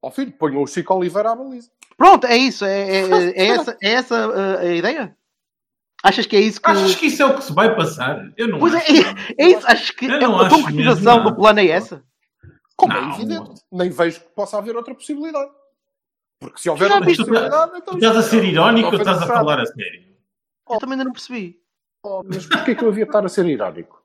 Ó 0.05 0.11
filho, 0.11 0.33
ponham 0.33 0.62
o 0.62 0.67
Chico 0.67 0.95
Oliveira 0.95 1.31
à 1.31 1.35
baliza. 1.35 1.71
Pronto, 1.97 2.27
é 2.27 2.37
isso. 2.37 2.64
É, 2.64 2.81
é- 2.90 3.11
é- 3.11 3.33
é 3.37 3.47
essa, 3.57 3.77
é 3.83 3.88
essa 3.93 4.29
uh, 4.29 4.59
a 4.59 4.75
ideia? 4.75 5.17
Achas 6.03 6.27
que 6.27 6.37
é 6.37 6.40
isso 6.40 6.61
que. 6.61 6.71
Achas 6.71 6.95
que 6.95 7.07
isso 7.07 7.23
é 7.23 7.27
o 7.27 7.37
que 7.37 7.45
se 7.45 7.53
vai 7.55 7.75
passar? 7.75 8.31
Eu 8.37 8.49
não 8.49 8.59
Pois 8.59 8.75
é, 8.75 8.79
acho. 8.79 9.35
é, 9.38 9.49
isso. 9.49 9.67
Achas 9.67 9.90
que 9.90 10.05
Eu 10.05 10.12
é 10.12 10.21
não 10.21 10.38
a 10.38 10.47
acho 10.47 10.57
concretização 10.57 11.25
do 11.25 11.35
plano 11.35 11.61
é 11.61 11.69
essa? 11.69 12.05
Como 12.77 12.93
Não. 12.93 13.12
é 13.12 13.14
evidente. 13.14 13.62
Nem 13.73 13.88
vejo 13.88 14.21
que 14.21 14.29
possa 14.35 14.59
haver 14.59 14.77
outra 14.77 14.95
possibilidade. 14.95 15.51
Porque 16.40 16.59
se 16.61 16.69
houver 16.69 16.90
outra 16.90 17.07
possibilidade, 17.07 17.73
então... 17.79 17.95
Tu 17.95 18.05
estás 18.05 18.17
a 18.19 18.23
ser 18.23 18.45
irónico 18.45 18.88
ou 18.90 18.97
estás 18.97 19.23
a 19.23 19.27
falar 19.27 19.61
a 19.61 19.67
sério? 19.67 20.05
Eu 20.69 20.79
também 20.79 20.95
ainda 20.95 21.05
não 21.05 21.12
percebi. 21.12 21.59
Oh, 22.03 22.23
mas 22.23 22.45
porquê 22.45 22.75
que 22.75 22.85
eu 22.85 22.88
havia 22.88 23.05
de 23.05 23.09
estar 23.09 23.25
a 23.25 23.29
ser 23.29 23.47
irónico? 23.47 24.03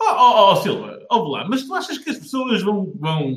Oh, 0.00 0.06
oh, 0.06 0.52
oh, 0.52 0.56
Silva, 0.56 0.98
ouve 1.10 1.32
lá, 1.32 1.44
mas 1.46 1.64
tu 1.64 1.74
achas 1.74 1.98
que 1.98 2.08
as 2.08 2.16
pessoas 2.16 2.62
vão, 2.62 2.90
vão, 2.94 3.34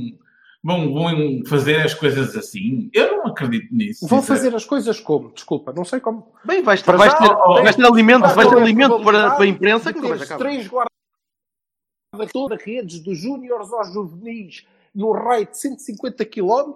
vão, 0.64 0.94
vão 0.94 1.42
fazer 1.46 1.82
as 1.82 1.94
coisas 1.94 2.36
assim? 2.36 2.90
Eu 2.94 3.18
não 3.18 3.28
acredito 3.28 3.74
nisso. 3.76 4.08
Vão 4.08 4.22
fazer 4.22 4.56
as 4.56 4.64
coisas 4.66 5.00
como? 5.00 5.32
Desculpa, 5.32 5.74
não 5.74 5.84
sei 5.86 6.00
como. 6.00 6.32
Bem, 6.46 6.62
vais, 6.64 6.82
Para 6.82 6.98
vais 6.98 7.14
ter, 7.14 7.30
oh, 7.32 7.54
vais 7.62 7.76
ter 7.76 7.86
alimento, 7.86 8.22
vais 8.22 8.48
ter 8.50 8.58
é 8.58 8.62
alimento 8.62 9.00
para, 9.04 9.32
para 9.32 9.44
a 9.44 9.48
imprensa 9.48 9.92
que 9.94 10.00
não 10.00 10.10
vais 10.10 10.22
acabar. 10.22 10.40
três 10.40 10.68
guarda 10.68 10.90
toda 12.32 12.56
redes 12.56 13.00
dos 13.00 13.18
júniores 13.18 13.72
aos 13.74 13.92
juvenis 13.94 14.66
no 14.94 15.12
raio 15.12 15.48
de 15.48 15.58
150 15.58 16.24
km 16.26 16.74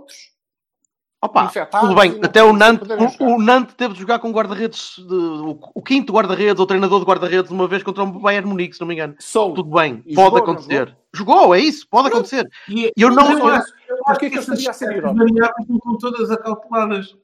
Opa, 1.19 1.51
tudo 1.81 1.95
bem, 1.95 2.19
até 2.23 2.43
o 2.43 2.53
Nantes, 2.53 2.87
o, 3.19 3.23
o 3.25 3.41
Nantes 3.41 3.73
teve 3.73 3.95
de 3.95 3.99
jogar 4.01 4.19
com 4.19 4.29
guarda-redes, 4.31 4.93
de- 4.97 5.13
o, 5.15 5.57
o 5.73 5.81
quinto 5.81 6.13
guarda-redes, 6.13 6.59
ou 6.59 6.67
treinador 6.67 6.99
de 6.99 7.05
guarda-redes, 7.07 7.49
uma 7.49 7.67
vez 7.67 7.81
contra 7.81 8.03
o 8.03 8.19
Bayern 8.19 8.47
Munique, 8.47 8.75
se 8.75 8.79
não 8.81 8.87
me 8.87 8.93
engano. 8.93 9.15
Sou. 9.17 9.51
Tudo 9.55 9.71
bem, 9.75 10.03
E 10.05 10.13
pode 10.13 10.27
jogou, 10.35 10.37
acontecer. 10.53 10.95
Jogou? 11.11 11.55
é 11.55 11.59
isso, 11.59 11.87
pode 11.89 12.09
acontecer. 12.09 12.47
E 12.69 12.91
Eu 12.95 13.09
não- 13.09 13.31
eu 13.31 13.39
Porquê 14.05 14.29
que 14.29 14.37
eu 14.37 14.41
essas 14.41 14.59
estaria 14.59 14.69
a 14.71 14.73
ser 14.73 14.97
irónico? 14.97 15.25
variáveis 15.25 15.67
não 15.67 15.77
estão 15.77 15.97
todas 15.97 16.31
acalculadas. 16.31 17.15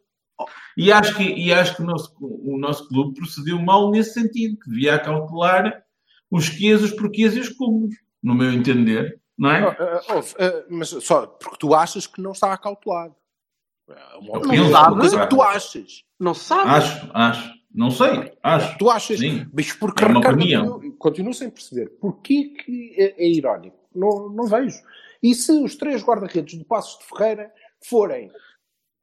E 0.75 0.91
acho 0.91 1.15
que, 1.15 1.23
e 1.23 1.53
acho 1.53 1.75
que 1.75 1.83
o, 1.83 1.85
nosso, 1.85 2.15
o 2.19 2.57
nosso 2.57 2.87
clube 2.89 3.15
procedeu 3.15 3.59
mal 3.59 3.91
nesse 3.91 4.13
sentido, 4.13 4.57
que 4.59 4.69
devia 4.69 4.95
acautelar 4.95 5.83
os 6.31 6.49
quês, 6.49 6.81
os 6.81 6.91
porquês 6.91 7.35
e 7.35 7.39
os 7.39 7.49
cúmulos, 7.49 7.95
no 8.21 8.33
meu 8.33 8.51
entender, 8.51 9.21
não 9.37 9.51
é? 9.51 9.63
Ah, 9.63 10.01
ah, 10.09 10.13
ouve, 10.15 10.33
ah, 10.39 10.65
mas 10.69 10.89
só 10.89 11.27
porque 11.27 11.57
tu 11.59 11.75
achas 11.75 12.07
que 12.07 12.21
não 12.21 12.31
está 12.31 12.51
acautelado. 12.51 13.15
É 13.89 14.17
uma 14.17 14.55
Eu 14.55 14.65
é 14.65 14.69
uma 14.69 14.99
coisa 14.99 15.15
claro. 15.15 15.29
que 15.29 15.35
tu 15.35 15.41
achas. 15.41 16.03
Não 16.19 16.33
se 16.33 16.45
sabe. 16.45 16.69
Acho, 16.69 17.11
acho. 17.13 17.53
Não 17.73 17.91
sei, 17.91 18.31
acho. 18.41 18.77
Tu 18.77 18.89
achas. 18.89 19.19
Sim. 19.19 19.47
Mas 19.53 19.73
porque 19.73 20.03
É 20.03 20.07
uma 20.07 20.19
Ricardo, 20.19 20.35
opinião. 20.35 20.67
continuo, 20.73 20.97
continuo 20.97 21.33
sem 21.33 21.49
perceber. 21.49 21.89
Porquê 21.99 22.53
que 22.63 22.95
é, 22.97 23.23
é 23.25 23.29
irónico? 23.29 23.77
Não, 23.93 24.29
não 24.29 24.45
vejo. 24.47 24.77
E 25.23 25.33
se 25.33 25.51
os 25.53 25.75
três 25.75 26.03
guarda-redes 26.03 26.55
do 26.59 26.65
Passos 26.65 26.99
de 26.99 27.05
Ferreira 27.05 27.49
forem. 27.87 28.29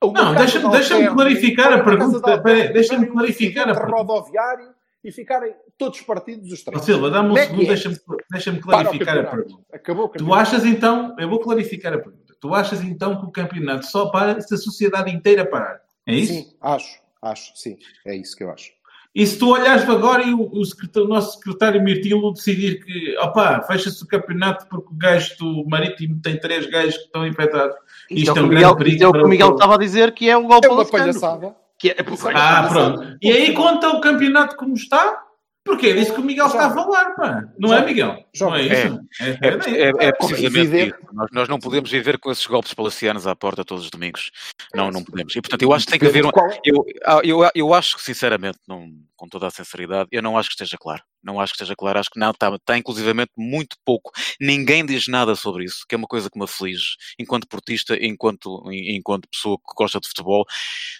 Não, 0.03 0.35
deixa-me- 0.35 0.67
de 0.67 0.71
deixa-me 0.71 1.07
Albergue, 1.07 1.15
clarificar 1.15 1.73
a 1.73 1.83
pergunta, 1.83 2.39
de 2.39 2.73
deixa-me 2.73 3.07
clarificar 3.07 3.69
a 3.69 3.75
pergunta. 3.75 3.97
rodoviário 3.97 4.75
e 5.03 5.11
ficarem 5.11 5.55
todos 5.79 6.01
partidos 6.03 6.53
os 6.53 6.63
três. 6.63 6.83
Silva, 6.85 7.11
dá-me 7.11 7.31
um 7.31 7.37
é 7.37 7.47
segundo, 7.47 7.63
é? 7.63 7.67
deixa-me 7.67 7.97
deixa 8.31 8.59
clarificar 8.59 9.19
a 9.19 9.25
pergunta. 9.25 9.65
Acabou 9.73 10.05
o 10.07 10.09
Tu 10.11 10.35
achas 10.35 10.65
então, 10.65 11.17
eu 11.19 11.29
vou 11.29 11.41
clarificar 11.41 11.95
a 11.95 11.99
pergunta, 11.99 12.35
tu 12.39 12.55
achas 12.55 12.83
então 12.83 13.19
que 13.21 13.27
o 13.27 13.31
campeonato 13.31 13.87
só 13.87 14.11
para 14.11 14.41
se 14.41 14.55
a 14.55 14.59
sociedade 14.59 15.11
inteira 15.11 15.45
parar? 15.45 15.81
É 16.07 16.15
isso? 16.15 16.33
Sim, 16.33 16.57
acho. 16.61 17.01
Acho, 17.23 17.53
sim. 17.55 17.77
É 18.07 18.17
isso 18.17 18.35
que 18.35 18.43
eu 18.45 18.51
acho. 18.51 18.73
E 19.13 19.27
se 19.27 19.39
tu 19.39 19.51
olhares 19.53 19.89
agora 19.89 20.23
e 20.23 20.33
o, 20.33 20.49
o 20.53 20.65
secretário- 20.65 21.09
o 21.09 21.13
nosso 21.13 21.37
secretário 21.39 21.83
Mirtilo 21.83 22.33
decidir 22.33 22.85
que, 22.85 23.17
opá, 23.19 23.61
fecha-se 23.63 24.03
o 24.05 24.07
campeonato 24.07 24.67
porque 24.69 24.89
o 24.93 24.97
gajo 24.97 25.37
do 25.39 25.65
Marítimo 25.69 26.21
tem 26.23 26.39
três 26.39 26.67
gajos 26.71 26.97
que 26.97 27.05
estão 27.05 27.27
infectados. 27.27 27.75
Isto, 28.09 28.31
é 28.31 28.33
o 28.33 28.33
Isto 28.33 28.33
que 28.35 28.39
é 28.39 28.43
o 28.43 28.45
um 28.45 28.49
Miguel, 28.49 28.61
grande 28.61 28.77
perigo 28.79 28.95
isto 28.97 29.05
é 29.05 29.09
o 29.09 29.13
que 29.13 29.19
o 29.27 29.29
Miguel 29.29 29.51
estava 29.53 29.75
a 29.75 29.79
dizer 29.79 30.13
que 30.13 30.31
é 30.31 30.37
o 30.37 30.47
golpe 30.47 30.67
É 30.67 30.71
uma 30.71 30.85
palhaçada. 30.85 31.57
Que 31.77 31.91
é, 31.91 31.97
Ah, 32.35 32.69
pronto. 32.69 33.17
E 33.21 33.33
aí 33.33 33.53
conta 33.53 33.89
o 33.89 34.01
campeonato 34.01 34.55
como 34.57 34.75
está? 34.75 35.23
Porque 35.65 35.89
é 35.89 35.93
disso 35.93 36.15
que 36.15 36.21
o 36.21 36.25
Miguel 36.25 36.47
está 36.47 36.67
a 36.67 36.75
falar, 36.75 37.15
pá. 37.15 37.45
Não 37.59 37.73
é, 37.75 37.85
Miguel? 37.85 38.25
Não 38.41 38.55
é 38.55 38.63
isso? 38.63 39.01
É, 39.21 39.25
É, 39.25 39.49
é, 39.49 39.83
é- 40.05 40.07
é 40.09 40.13
precisamente 40.13 40.59
evidente. 40.59 40.95
isso. 40.97 41.15
Nós, 41.15 41.29
nós 41.33 41.49
não 41.49 41.59
podemos 41.59 41.91
viver 41.91 42.19
com 42.19 42.31
esses 42.33 42.47
golpes 42.47 42.73
palacianos 42.73 43.27
à 43.27 43.37
porta 43.37 43.63
todos 43.65 43.85
os 43.85 43.91
domingos. 43.91 44.31
Não, 44.75 44.91
não 44.91 45.05
podemos. 45.05 45.37
E 45.37 45.41
portanto, 45.43 45.63
eu 45.63 45.73
acho 45.75 45.85
que 45.85 45.91
tem 45.93 46.01
que 46.01 46.07
haver. 46.07 46.25
um- 46.25 46.29
é? 46.31 46.61
Eu, 46.65 46.85
ah, 47.05 47.21
eu, 47.23 47.41
eu 47.55 47.75
acho 47.75 47.97
que, 47.97 48.03
sinceramente, 48.03 48.59
não, 48.67 48.89
com 49.15 49.29
toda 49.29 49.47
a 49.49 49.51
sinceridade, 49.51 50.09
eu 50.11 50.23
não 50.23 50.39
acho 50.39 50.49
que 50.49 50.55
esteja 50.55 50.79
claro. 50.81 51.03
Não 51.23 51.39
acho 51.39 51.53
que 51.53 51.57
esteja 51.59 51.77
claro. 51.77 51.99
Acho 51.99 52.09
que 52.11 52.19
não, 52.19 52.31
está, 52.31 52.49
está 52.55 52.79
inclusivamente 52.79 53.33
muito 53.37 53.77
pouco. 53.85 54.11
Ninguém 54.41 54.85
diz 54.87 55.07
nada 55.09 55.35
sobre 55.35 55.65
isso, 55.65 55.85
que 55.87 55.95
é 55.95 55.99
uma 55.99 56.07
coisa 56.09 56.31
que 56.31 56.39
me 56.39 56.45
aflige, 56.45 56.97
enquanto 57.19 57.47
portista, 57.47 57.95
enquanto, 58.01 58.63
enquanto 58.73 59.29
pessoa 59.29 59.59
que 59.59 59.75
gosta 59.77 60.01
de 60.01 60.09
futebol. 60.09 60.47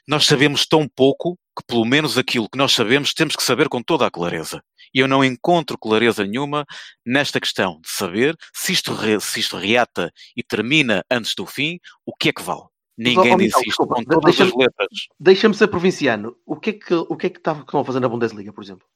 Nós 0.07 0.27
sabemos 0.27 0.67
tão 0.67 0.87
pouco 0.87 1.39
que, 1.61 1.67
pelo 1.67 1.85
menos 1.85 2.17
aquilo 2.19 2.49
que 2.49 2.59
nós 2.59 2.73
sabemos, 2.73 3.13
temos 3.15 3.37
que 3.37 3.43
saber 3.43 3.69
com 3.69 3.83
toda 3.83 4.07
a 4.07 4.11
clareza. 4.11 4.63
E 4.95 4.99
eu 4.99 5.07
não 5.07 5.25
encontro 5.25 5.79
clareza 5.79 6.25
nenhuma 6.25 6.65
nesta 7.07 7.39
questão 7.41 7.81
de 7.81 7.89
saber 7.91 8.37
se 8.53 8.73
isto, 8.73 8.93
re- 8.93 9.21
se 9.21 9.39
isto 9.41 9.57
reata 9.57 10.11
e 10.37 10.43
termina 10.43 11.05
antes 11.11 11.35
do 11.35 11.47
fim, 11.47 11.79
o 12.05 12.15
que 12.15 12.31
é 12.31 12.33
que 12.33 12.43
vale. 12.43 12.63
Ninguém 12.99 13.33
ó, 13.35 13.37
disse 13.37 13.69
isto 13.69 13.87
com 13.87 14.03
todas 14.05 14.25
deixa-me- 14.25 14.51
as 14.51 14.57
letras. 14.57 14.89
Deixa-me 15.19 15.55
ser 15.55 15.69
provinciano. 15.69 16.37
O 16.45 16.57
que 16.57 16.71
é 16.71 16.73
que, 16.75 16.95
o 16.95 17.17
que, 17.17 17.27
é 17.29 17.31
que 17.31 17.39
estavam- 17.39 17.63
estão 17.63 17.81
a 17.81 17.85
fazer 17.85 18.01
na 18.01 18.09
Bundesliga, 18.09 18.53
por 18.53 18.63
exemplo? 18.65 18.87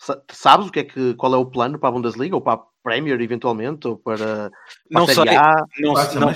Sa- 0.00 0.20
Sabes 0.32 0.66
o 0.66 0.72
que 0.72 0.80
é 0.80 0.84
que, 0.84 1.14
qual 1.14 1.32
é 1.34 1.36
o 1.36 1.46
plano 1.46 1.78
para 1.78 1.88
a 1.88 1.92
Bundesliga 1.92 2.34
ou 2.34 2.40
para 2.42 2.54
a 2.60 2.64
Premier, 2.82 3.20
eventualmente, 3.20 3.86
ou 3.86 3.96
para, 3.96 4.50
para 4.50 4.50
Não 4.90 5.04
a 5.04 5.06
Série 5.06 5.28
sei, 5.28 5.36
A? 5.38 5.54
não, 5.78 5.92
não. 5.92 6.34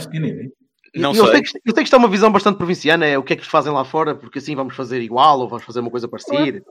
Não 0.94 1.14
eu, 1.14 1.24
sei. 1.26 1.32
Sei 1.34 1.42
que, 1.42 1.48
eu 1.64 1.74
sei 1.74 1.74
que 1.74 1.82
isto 1.82 1.94
é 1.94 1.98
uma 1.98 2.08
visão 2.08 2.30
bastante 2.30 2.56
provinciana, 2.56 3.06
é 3.06 3.18
o 3.18 3.22
que 3.22 3.32
é 3.32 3.36
que 3.36 3.42
eles 3.42 3.50
fazem 3.50 3.72
lá 3.72 3.84
fora, 3.84 4.14
porque 4.14 4.38
assim 4.38 4.54
vamos 4.54 4.74
fazer 4.74 5.00
igual 5.02 5.40
ou 5.40 5.48
vamos 5.48 5.64
fazer 5.64 5.80
uma 5.80 5.90
coisa 5.90 6.08
parecida. 6.08 6.62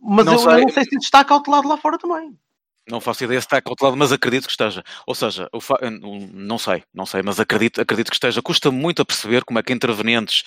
Mas 0.00 0.26
Não 0.26 0.34
eu, 0.34 0.38
eu 0.40 0.44
sei. 0.50 0.60
não 0.62 0.68
sei 0.68 0.84
se 0.84 0.90
isto 0.94 1.04
está 1.04 1.24
cautelado 1.24 1.68
lá 1.68 1.76
fora 1.76 1.98
também. 1.98 2.36
Não 2.88 3.00
faço 3.00 3.24
ideia 3.24 3.40
se 3.40 3.46
está 3.48 3.60
cautelado, 3.60 3.96
mas 3.96 4.12
acredito 4.12 4.44
que 4.44 4.52
esteja. 4.52 4.84
Ou 5.08 5.12
seja, 5.12 5.48
eu 5.52 5.60
fa- 5.60 5.78
eu 5.80 5.90
não- 5.90 6.20
não 6.32 6.56
sei, 6.56 6.84
não 6.94 7.04
sei, 7.04 7.20
mas 7.20 7.40
acredito, 7.40 7.80
acredito 7.80 8.10
que 8.10 8.14
esteja. 8.14 8.40
Custa 8.40 8.70
muito 8.70 9.02
a 9.02 9.04
perceber 9.04 9.42
como 9.44 9.58
é 9.58 9.62
que 9.64 9.72
intervenientes 9.72 10.44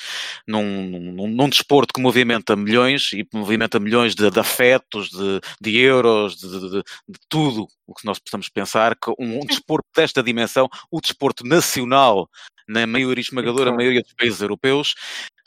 num, 0.47 1.11
num, 1.11 1.27
num 1.27 1.49
desporto 1.49 1.93
que 1.93 1.99
movimenta 2.01 2.55
milhões 2.55 3.11
e 3.11 3.27
movimenta 3.33 3.77
milhões 3.77 4.15
de, 4.15 4.31
de 4.31 4.39
afetos, 4.39 5.09
de, 5.09 5.41
de 5.59 5.77
euros, 5.79 6.37
de, 6.37 6.47
de- 6.47 6.69
de- 6.69 6.83
de 7.09 7.19
tudo 7.27 7.67
o 7.85 7.93
que 7.93 8.05
nós 8.05 8.17
possamos 8.19 8.47
pensar, 8.47 8.95
que 8.95 9.11
um, 9.19 9.41
um 9.41 9.45
desporto 9.45 9.89
desta 9.93 10.23
dimensão, 10.23 10.69
o 10.89 11.01
desporto 11.01 11.45
nacional, 11.45 12.29
na 12.69 12.87
maioria 12.87 13.21
esmagadora 13.21 13.71
maioria 13.73 14.01
dos 14.01 14.13
países 14.13 14.41
europeus, 14.41 14.95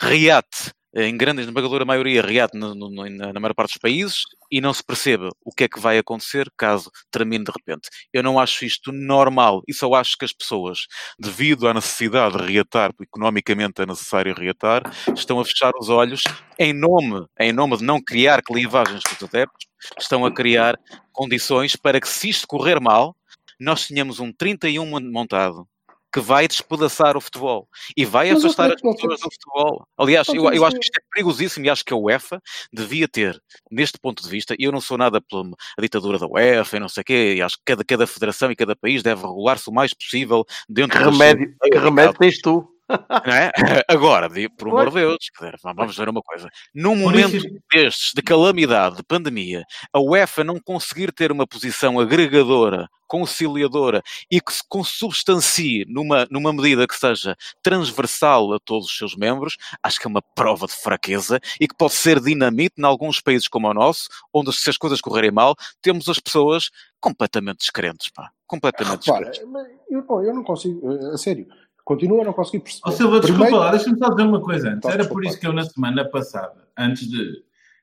reate 0.00 0.72
em 0.94 1.16
grande 1.16 1.40
esmagadora 1.40 1.86
maioria 1.86 2.20
reate 2.20 2.54
no- 2.58 2.74
na, 2.90 3.32
na 3.32 3.40
maior 3.40 3.54
parte 3.54 3.70
dos 3.72 3.78
países 3.80 4.24
e 4.50 4.60
não 4.60 4.74
se 4.74 4.84
percebe 4.84 5.30
o 5.42 5.50
que 5.50 5.64
é 5.64 5.68
que 5.68 5.80
vai 5.80 5.96
acontecer 5.96 6.50
caso 6.54 6.90
termine 7.10 7.44
de 7.44 7.50
repente. 7.50 7.88
Eu 8.12 8.22
não 8.22 8.38
acho 8.38 8.64
isto 8.66 8.92
normal 8.92 9.62
e 9.66 9.72
só 9.72 9.94
acho 9.94 10.18
que 10.18 10.26
as 10.26 10.34
pessoas, 10.34 10.80
devido 11.18 11.66
à 11.66 11.72
necessidade 11.72 12.36
de 12.36 12.44
reatar, 12.44 12.92
porque 12.92 13.08
economicamente 13.08 13.80
é 13.80 13.86
necessário 13.86 14.34
reatar, 14.34 14.82
estão 15.16 15.40
a 15.40 15.44
fechar 15.46 15.72
os 15.80 15.88
olhos 15.88 16.22
em 16.58 16.74
nome, 16.74 17.24
em 17.40 17.52
nome 17.54 17.78
de 17.78 17.84
não 17.84 17.98
criar 17.98 18.42
clivagens 18.42 19.00
dos 19.18 19.22
adeptos, 19.26 19.66
estão 19.98 20.26
a 20.26 20.30
criar 20.34 20.78
condições 21.10 21.74
para 21.74 21.98
que 22.00 22.08
se 22.08 22.28
isto 22.28 22.46
correr 22.46 22.78
mal, 22.80 23.16
nós 23.58 23.86
tenhamos 23.86 24.20
um 24.20 24.30
31 24.32 24.84
montado 25.10 25.66
que 26.12 26.20
vai 26.20 26.46
despedaçar 26.46 27.16
o 27.16 27.20
futebol 27.20 27.68
e 27.96 28.04
vai 28.04 28.30
Mas 28.32 28.44
afastar 28.44 28.70
as 28.72 28.80
pessoas 28.80 29.20
do 29.20 29.30
futebol. 29.30 29.86
Aliás, 29.96 30.28
eu, 30.28 30.52
eu 30.52 30.64
acho 30.64 30.76
que- 30.78 30.84
isto 30.84 30.98
é 30.98 31.02
perigosíssimo 31.10 31.64
e 31.66 31.70
acho 31.70 31.84
que 31.84 31.92
a 31.92 31.96
UEFA 31.96 32.40
devia 32.72 33.08
ter, 33.08 33.40
neste 33.70 33.98
ponto 33.98 34.22
de 34.22 34.28
vista, 34.28 34.54
e 34.58 34.64
eu 34.64 34.72
não 34.72 34.80
sou 34.80 34.98
nada 34.98 35.20
pela 35.20 35.42
a 35.78 35.80
ditadura 35.82 36.18
da 36.18 36.26
UEFA 36.26 36.76
e 36.76 36.80
não 36.80 36.88
sei 36.88 37.00
o 37.00 37.04
quê, 37.04 37.34
e 37.36 37.42
acho 37.42 37.56
que 37.56 37.62
cada, 37.64 37.84
cada 37.84 38.06
federação 38.06 38.50
e 38.50 38.56
cada 38.56 38.76
país 38.76 39.02
deve 39.02 39.22
regular-se 39.22 39.68
o 39.70 39.72
mais 39.72 39.94
possível 39.94 40.44
dentro 40.68 40.98
Que 40.98 41.04
remédio, 41.04 41.54
que 41.62 41.78
remédio 41.78 42.14
tens 42.18 42.40
tu? 42.40 42.71
é? 43.26 43.82
Agora, 43.88 44.28
por 44.56 44.68
amor 44.68 44.88
de 44.90 44.94
Deus, 44.96 45.16
vamos 45.62 45.96
ver 45.96 46.08
uma 46.08 46.22
coisa. 46.22 46.48
Num 46.74 46.96
momento 46.96 47.42
destes, 47.72 48.12
de 48.14 48.22
calamidade, 48.22 48.96
de 48.96 49.02
pandemia, 49.02 49.64
a 49.92 50.00
UEFA 50.00 50.44
não 50.44 50.58
conseguir 50.60 51.12
ter 51.12 51.30
uma 51.32 51.46
posição 51.46 51.98
agregadora, 51.98 52.88
conciliadora 53.06 54.02
e 54.30 54.40
que 54.40 54.52
se 54.52 54.62
consubstancie 54.68 55.84
numa, 55.86 56.26
numa 56.30 56.52
medida 56.52 56.86
que 56.86 56.94
seja 56.96 57.36
transversal 57.62 58.52
a 58.54 58.58
todos 58.58 58.86
os 58.86 58.96
seus 58.96 59.14
membros, 59.16 59.56
acho 59.82 60.00
que 60.00 60.06
é 60.06 60.10
uma 60.10 60.22
prova 60.34 60.66
de 60.66 60.72
fraqueza 60.74 61.38
e 61.60 61.68
que 61.68 61.76
pode 61.76 61.92
ser 61.92 62.20
dinamite 62.20 62.74
em 62.78 62.84
alguns 62.84 63.20
países 63.20 63.48
como 63.48 63.68
o 63.68 63.74
nosso, 63.74 64.08
onde 64.32 64.52
se 64.52 64.68
as 64.70 64.78
coisas 64.78 65.00
correrem 65.00 65.30
mal, 65.30 65.54
temos 65.80 66.08
as 66.08 66.18
pessoas 66.18 66.70
completamente 67.00 67.58
descrentes, 67.58 68.08
pá. 68.10 68.30
Completamente 68.46 69.06
Repara, 69.06 69.30
descrentes. 69.30 69.62
eu, 69.90 70.02
não- 70.06 70.24
eu 70.24 70.34
não 70.34 70.44
consigo, 70.44 70.90
eh, 70.92 71.14
a 71.14 71.18
sério, 71.18 71.46
continuo 71.84 72.20
a 72.22 72.24
não 72.24 72.32
conseguir 72.32 72.60
perceber. 72.60 72.82
Ó 72.86 72.90
Silva, 72.90 73.20
desculpa 73.20 73.44
Primeiro- 73.44 73.64
lá, 73.64 73.70
deixa-me 73.70 73.98
só 73.98 74.08
dizer 74.10 74.22
uma 74.22 74.40
coisa 74.40 74.68
antes. 74.68 74.80
Posso 74.80 74.94
Era 74.94 75.04
por 75.06 75.24
isso 75.24 75.38
que 75.40 75.46
eu 75.46 75.52
na 75.52 75.64
semana 75.64 76.04
passada, 76.08 76.66
antes 76.78 77.08
de, 77.08 77.32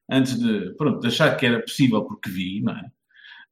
antes 0.10 0.39
de, 0.39 0.74
pronto, 0.78 1.00
de 1.02 1.08
achar 1.08 1.36
que 1.38 1.45
era 1.45 1.60
possível 1.62 2.04
porque 2.04 2.30
vi, 2.30 2.62
não 2.62 2.74
é? 2.74 2.86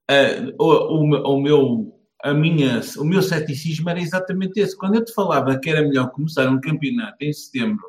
Ah, 0.10 0.54
o, 0.60 1.00
o, 1.00 1.08
me- 1.08 1.18
o 1.20 1.40
meu, 1.42 1.94
a 2.24 2.34
minha, 2.34 2.82
o 2.98 3.04
meu 3.04 3.22
ceticismo 3.22 3.90
era 3.90 4.00
exatamente 4.00 4.60
esse. 4.60 4.76
Quando 4.78 4.96
eu 4.96 5.04
te 5.06 5.14
falava 5.14 5.58
que 5.60 5.70
era 5.70 5.82
melhor 5.82 6.10
começar 6.12 6.48
um 6.50 6.60
campeonato 6.62 7.18
em 7.22 7.34
setembro 7.34 7.84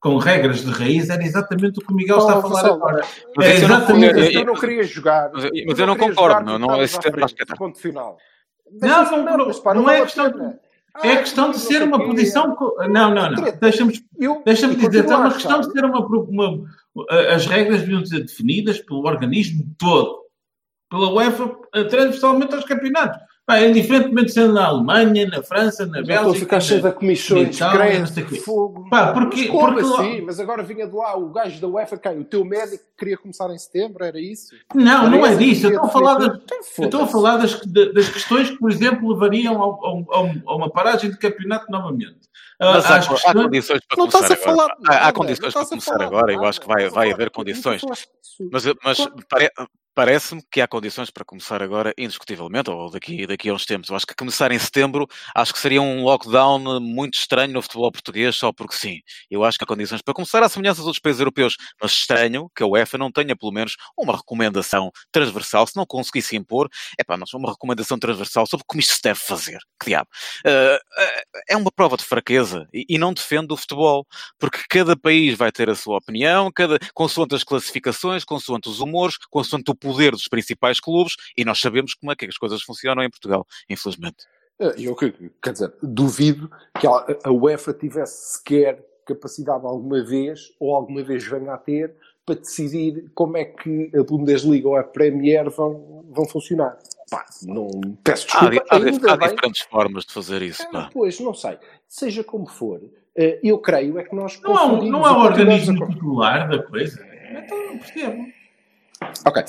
com 0.00 0.16
regras 0.18 0.60
de 0.64 0.70
raiz, 0.70 1.08
era 1.10 1.22
exatamente 1.24 1.78
o 1.80 1.82
que 1.84 1.92
o 1.92 1.96
Miguel 1.96 2.18
está 2.18 2.34
a 2.34 2.38
Oh, 2.38 2.42
falar 2.42 2.54
Vassalo, 2.62 2.74
agora. 2.74 3.04
Mas 3.36 3.46
É 3.46 3.54
isso 3.54 3.64
eu 3.64 3.68
não- 3.68 3.76
exatamente 3.78 4.18
eu- 4.18 4.24
Eu, 4.24 4.30
eu- 4.32 4.44
não 4.46 4.54
queria 4.54 4.82
jogar. 4.84 5.30
Mas 5.32 5.44
eu- 5.44 5.50
Eu 5.54 5.64
mas 5.66 5.78
eu 5.78 5.86
não 5.86 5.96
concordo, 5.96 6.44
não- 6.44 6.58
não- 6.58 6.82
esse 6.82 7.00
tema 7.00 7.22
à 7.22 7.24
acho 7.24 7.34
que 7.34 7.42
é- 7.42 7.56
Ponto 7.56 7.78
final. 7.78 8.16
Não, 8.80 9.04
não, 9.10 9.36
não, 9.38 9.46
mas, 9.46 9.62
não 9.64 9.82
vale 9.82 9.98
é 9.98 10.00
a 10.00 10.04
questão 10.04 10.30
de- 11.02 11.08
É 11.08 11.12
Ah, 11.12 11.18
questão 11.18 11.50
de 11.50 11.58
ser 11.58 11.82
uma 11.82 11.98
posição. 12.06 12.54
co- 12.54 12.76
Não, 12.88 13.14
não, 13.14 13.30
não. 13.30 13.44
Deixa-me 13.60 13.92
deixa 14.44 14.66
dizer, 14.76 15.04
é 15.08 15.12
a 15.12 15.18
uma 15.18 15.32
questão 15.32 15.60
de 15.60 15.72
ser 15.72 15.84
uma, 15.84 16.06
uma- 16.06 16.64
As 17.34 17.46
regras 17.46 17.80
deviam 17.80 18.04
ser 18.06 18.20
definidas 18.20 18.78
pelo 18.80 19.04
organismo 19.04 19.64
todo. 19.78 20.22
Pela 20.90 21.12
UEFA, 21.12 21.50
eh, 21.74 21.84
transversalmente 21.84 22.54
aos 22.54 22.64
campeonatos. 22.64 23.18
Pá, 23.46 23.60
indiferentemente 23.60 24.32
sendo 24.32 24.54
na 24.54 24.64
Alemanha, 24.66 25.26
na 25.28 25.42
França, 25.42 25.84
na 25.84 25.96
Já 25.96 26.00
estou 26.02 26.14
a 26.16 26.22
Bélgica, 26.22 26.40
ficar 26.46 26.60
cheio 26.60 26.82
de 26.82 26.92
comissões, 26.92 27.56
quê. 28.24 28.36
fogo. 28.40 28.88
Pá, 28.88 29.12
porque, 29.12 29.36
Mas 29.42 29.50
como 29.50 29.74
porque 29.74 29.80
assim? 30.02 30.20
Mas 30.22 30.40
agora 30.40 30.62
vinha 30.62 30.86
de 30.86 30.94
lá 30.94 31.14
o 31.14 31.28
gajo 31.30 31.60
da 31.60 31.68
UEFA, 31.68 31.98
quem? 31.98 32.20
O 32.20 32.24
teu 32.24 32.42
médico 32.42 32.82
que 32.84 32.96
queria 32.98 33.18
começar 33.18 33.50
em 33.50 33.58
setembro, 33.58 34.02
era 34.02 34.18
isso? 34.18 34.54
Não, 34.74 35.02
Era 35.02 35.10
não 35.10 35.26
é 35.26 35.36
disso. 35.36 35.66
Eu 35.66 35.78
que 35.78 35.86
estou 35.86 35.88
a 35.88 35.92
falar, 35.92 36.14
das? 36.14 36.38
Então, 36.42 36.58
eu 36.78 36.84
estou 36.86 37.02
a 37.02 37.06
falar 37.06 37.36
das, 37.36 37.60
das 37.92 38.08
questões 38.08 38.48
que, 38.50 38.56
por 38.58 38.70
exemplo, 38.70 39.12
levariam 39.12 39.60
ao- 39.60 39.84
ao- 40.10 40.30
a 40.46 40.56
uma 40.56 40.70
paragem 40.70 41.10
de 41.10 41.18
campeonato 41.18 41.70
novamente. 41.70 42.20
Ah, 42.58 42.74
Mas 42.74 42.86
há, 42.86 42.96
há 42.96 43.34
condições 43.34 43.80
para 43.86 43.98
Não 43.98 44.06
estás 44.06 44.26
começar 44.26 44.32
a 44.32 44.36
falar 44.36 44.64
agora. 44.64 44.76
de 44.80 44.88
Há, 44.88 45.08
há 45.08 45.12
condições 45.12 45.44
não 45.44 45.52
para 45.52 45.62
a 45.62 45.66
começar 45.68 45.92
falar 45.92 45.98
de 45.98 46.04
agora. 46.16 46.32
Eu 46.32 46.44
acho 46.46 46.60
que 46.62 46.66
vai, 46.68 46.76
a 46.86 46.88
vai 46.88 46.90
falar 47.08 47.14
haver 47.14 47.26
de- 47.26 47.32
condições. 47.32 47.82
Mas, 48.50 48.64
mas 48.82 48.98
parece-me 49.94 50.42
que 50.50 50.60
há 50.60 50.68
condições 50.68 51.10
para 51.10 51.24
começar 51.24 51.62
agora, 51.62 51.92
indiscutivelmente, 51.96 52.70
ou 52.70 52.90
daqui, 52.90 53.26
daqui 53.26 53.48
a 53.48 53.54
uns 53.54 53.64
tempos. 53.64 53.88
Eu 53.90 53.96
acho 53.96 54.06
que 54.06 54.14
começar 54.14 54.50
em 54.52 54.58
setembro, 54.58 55.06
acho 55.34 55.52
que 55.52 55.58
seria 55.58 55.80
um 55.80 56.02
lockdown 56.02 56.80
muito 56.80 57.14
estranho 57.14 57.52
no 57.52 57.62
futebol 57.62 57.90
português, 57.92 58.36
só 58.36 58.52
porque 58.52 58.74
sim. 58.74 59.00
Eu 59.30 59.44
acho 59.44 59.58
que 59.58 59.64
há 59.64 59.66
condições 59.66 60.02
para 60.02 60.14
começar 60.14 60.42
à 60.42 60.48
semelhança 60.48 60.78
dos 60.78 60.86
outros 60.86 61.00
países 61.00 61.20
europeus, 61.20 61.56
mas 61.80 61.92
estranho 61.92 62.50
que 62.54 62.62
a 62.62 62.66
UEFA 62.66 62.98
não 62.98 63.10
tenha 63.10 63.36
pelo 63.36 63.52
menos 63.52 63.76
uma 63.96 64.16
recomendação 64.16 64.90
transversal, 65.12 65.66
se 65.66 65.76
não 65.76 65.86
conseguisse 65.86 66.36
impor, 66.36 66.68
é 66.98 67.04
pá, 67.04 67.16
mas 67.16 67.32
uma 67.34 67.50
recomendação 67.50 67.98
transversal 67.98 68.46
sobre 68.46 68.64
como 68.66 68.80
isto 68.80 68.94
se 68.94 69.02
deve 69.02 69.20
fazer. 69.20 69.58
Que 69.80 69.86
diabo. 69.86 70.08
Ah, 70.46 70.78
é 71.48 71.56
uma 71.56 71.70
prova 71.70 71.96
de 71.96 72.04
fraqueza 72.04 72.66
e, 72.72 72.84
e 72.88 72.98
não 72.98 73.12
defende 73.12 73.52
o 73.52 73.56
futebol, 73.56 74.06
porque 74.38 74.58
cada 74.68 74.96
país 74.96 75.36
vai 75.36 75.52
ter 75.52 75.70
a 75.70 75.74
sua 75.74 75.98
opinião, 75.98 76.50
cada, 76.52 76.78
consoante 76.94 77.34
as 77.34 77.44
classificações, 77.44 78.24
consoante 78.24 78.68
os 78.68 78.80
humores, 78.80 79.16
consoante 79.30 79.70
o 79.70 79.74
poder 79.92 80.12
dos 80.12 80.28
principais 80.28 80.80
clubes, 80.80 81.14
e 81.36 81.44
nós 81.44 81.60
sabemos 81.60 81.94
como 81.94 82.10
é 82.12 82.16
que 82.16 82.24
as 82.26 82.36
coisas 82.38 82.62
funcionam 82.62 83.02
em 83.02 83.10
Portugal, 83.10 83.46
infelizmente. 83.68 84.24
Eh, 84.60 84.74
Eu, 84.78 84.94
que- 84.96 85.12
quer 85.42 85.52
dizer, 85.52 85.72
duvido 85.82 86.50
que 86.80 86.86
a 86.86 87.30
UEFA 87.30 87.72
tivesse 87.74 88.34
sequer 88.38 88.84
capacidade 89.06 89.64
alguma 89.66 90.02
vez, 90.04 90.52
ou 90.58 90.74
alguma 90.74 91.02
vez 91.02 91.24
venha 91.26 91.52
a 91.52 91.58
ter, 91.58 91.94
para 92.24 92.36
decidir 92.36 93.10
como 93.14 93.36
é 93.36 93.44
que 93.44 93.90
a 93.94 94.02
Bundesliga 94.02 94.66
ou 94.68 94.76
a 94.76 94.82
Premier 94.82 95.50
vão, 95.50 96.06
vão 96.08 96.24
funcionar. 96.26 96.78
Pá, 97.10 97.26
não, 97.42 97.68
peço 98.02 98.26
Há, 98.32 98.48
desculpa, 98.48 98.66
há 98.70 98.78
di- 98.78 98.88
ainda 98.88 99.12
há 99.12 99.16
bem 99.18 99.28
diferentes 99.28 99.60
formas 99.62 100.04
de 100.06 100.12
fazer 100.14 100.40
isso. 100.40 100.62
Ah, 100.68 100.72
Pá. 100.72 100.90
Pois, 100.90 101.20
não 101.20 101.34
sei. 101.34 101.58
Seja 101.86 102.24
como 102.24 102.46
for, 102.46 102.80
eh, 103.14 103.40
eu 103.44 103.58
creio 103.58 103.98
é 103.98 104.04
que 104.04 104.14
nós 104.16 104.40
Não 104.40 104.56
há, 104.56 104.82
não 104.82 105.04
há 105.04 105.18
organismo 105.22 105.86
titular 105.86 106.48
da 106.48 106.62
coisa. 106.62 107.06
Então 107.44 107.66
não 107.66 107.78
percebo. 107.78 108.26
Ok. 109.26 109.44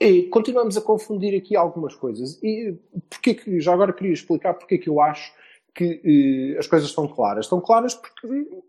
E 0.00 0.22
continuamos 0.24 0.76
a 0.76 0.80
confundir 0.80 1.36
aqui 1.36 1.56
algumas 1.56 1.94
coisas. 1.94 2.42
E 2.42 2.76
porque 3.08 3.34
que, 3.34 3.60
já 3.60 3.72
agora 3.72 3.92
queria 3.92 4.12
explicar 4.12 4.54
porque 4.54 4.76
é 4.76 4.78
que 4.78 4.88
eu 4.88 5.00
acho 5.00 5.32
que 5.74 6.54
eh, 6.54 6.58
as 6.58 6.66
coisas 6.66 6.88
estão 6.88 7.06
claras. 7.06 7.46
Estão 7.46 7.60
claras 7.60 7.94
porque 7.94 8.26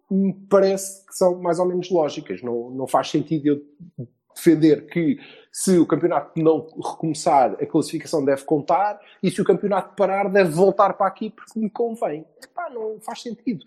me 0.10 0.34
parece 0.50 1.06
que 1.06 1.16
são 1.16 1.42
mais 1.42 1.60
ou 1.60 1.66
menos 1.66 1.90
lógicas. 1.90 2.42
Não, 2.42 2.70
não 2.72 2.88
faz 2.88 3.10
sentido 3.10 3.48
eu 3.48 3.62
defender 4.34 4.88
que 4.88 5.20
se 5.52 5.78
o 5.78 5.86
campeonato 5.86 6.42
não 6.42 6.68
recomeçar, 6.76 7.54
a 7.62 7.66
classificação 7.66 8.24
deve 8.24 8.44
contar 8.44 9.00
e 9.22 9.30
se 9.30 9.42
o 9.42 9.46
campeonato 9.46 9.96
parar, 9.96 10.30
deve 10.30 10.52
voltar 10.52 10.94
para 10.94 11.08
aqui 11.08 11.30
porque 11.30 11.60
me 11.60 11.70
convém. 11.70 12.26
Epá, 12.44 12.70
não 12.70 13.00
faz 13.02 13.22
sentido. 13.22 13.66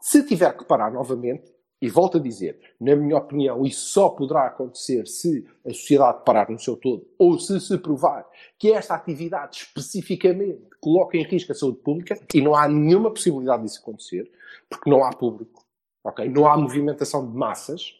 Se 0.00 0.22
tiver 0.24 0.56
que 0.56 0.64
parar 0.64 0.90
novamente, 0.90 1.52
e 1.80 1.88
volto 1.88 2.18
a 2.18 2.20
dizer, 2.20 2.58
na 2.80 2.96
minha 2.96 3.16
opinião, 3.16 3.64
isso 3.64 3.86
só 3.88 4.08
poderá 4.08 4.46
acontecer 4.46 5.06
se 5.06 5.46
a 5.64 5.70
sociedade 5.70 6.24
parar 6.24 6.50
no 6.50 6.58
seu 6.58 6.76
todo 6.76 7.06
ou 7.18 7.38
se 7.38 7.60
se 7.60 7.78
provar 7.78 8.26
que 8.58 8.72
esta 8.72 8.94
atividade 8.94 9.58
especificamente 9.58 10.60
coloca 10.80 11.16
em 11.16 11.22
risco 11.22 11.52
a 11.52 11.54
saúde 11.54 11.78
pública 11.78 12.18
e 12.34 12.40
não 12.40 12.54
há 12.54 12.68
nenhuma 12.68 13.10
possibilidade 13.10 13.62
disso 13.62 13.80
acontecer, 13.80 14.30
porque 14.68 14.90
não 14.90 15.04
há 15.04 15.10
público, 15.10 15.64
ok? 16.04 16.28
Não 16.28 16.46
há 16.46 16.56
movimentação 16.56 17.28
de 17.28 17.36
massas 17.36 17.94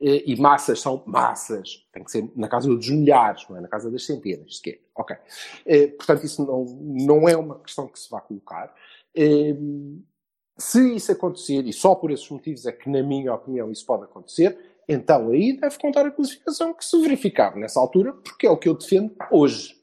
eh, 0.00 0.22
e 0.26 0.36
massas 0.36 0.80
são 0.80 1.02
massas, 1.06 1.86
tem 1.92 2.04
que 2.04 2.10
ser 2.10 2.30
na 2.36 2.48
casa 2.48 2.68
dos 2.68 2.90
milhares, 2.90 3.46
não 3.48 3.56
é 3.56 3.60
na 3.60 3.68
casa 3.68 3.90
das 3.90 4.04
centenas 4.04 4.58
sequer, 4.58 4.80
ok? 4.94 5.16
Eh, 5.64 5.88
Portanto, 5.88 6.24
isso 6.24 6.44
não, 6.44 6.64
não 6.64 7.28
é 7.28 7.36
uma 7.36 7.58
questão 7.60 7.88
que 7.88 7.98
se 7.98 8.10
vá 8.10 8.20
colocar. 8.20 8.74
Se 10.56 10.94
isso 10.94 11.10
acontecer, 11.10 11.66
e 11.66 11.72
só 11.72 11.94
por 11.94 12.10
esses 12.10 12.28
motivos 12.28 12.64
é 12.66 12.72
que, 12.72 12.88
na 12.88 13.02
minha 13.02 13.34
opinião, 13.34 13.70
isso 13.72 13.84
pode 13.84 14.04
acontecer, 14.04 14.56
então 14.88 15.30
aí 15.30 15.58
deve 15.58 15.78
contar 15.78 16.06
a 16.06 16.10
classificação 16.10 16.72
que 16.72 16.84
se 16.84 17.00
verificar 17.00 17.56
nessa 17.56 17.80
altura, 17.80 18.12
porque 18.12 18.46
é 18.46 18.50
o 18.50 18.56
que 18.56 18.68
eu 18.68 18.74
defendo 18.74 19.14
hoje. 19.30 19.74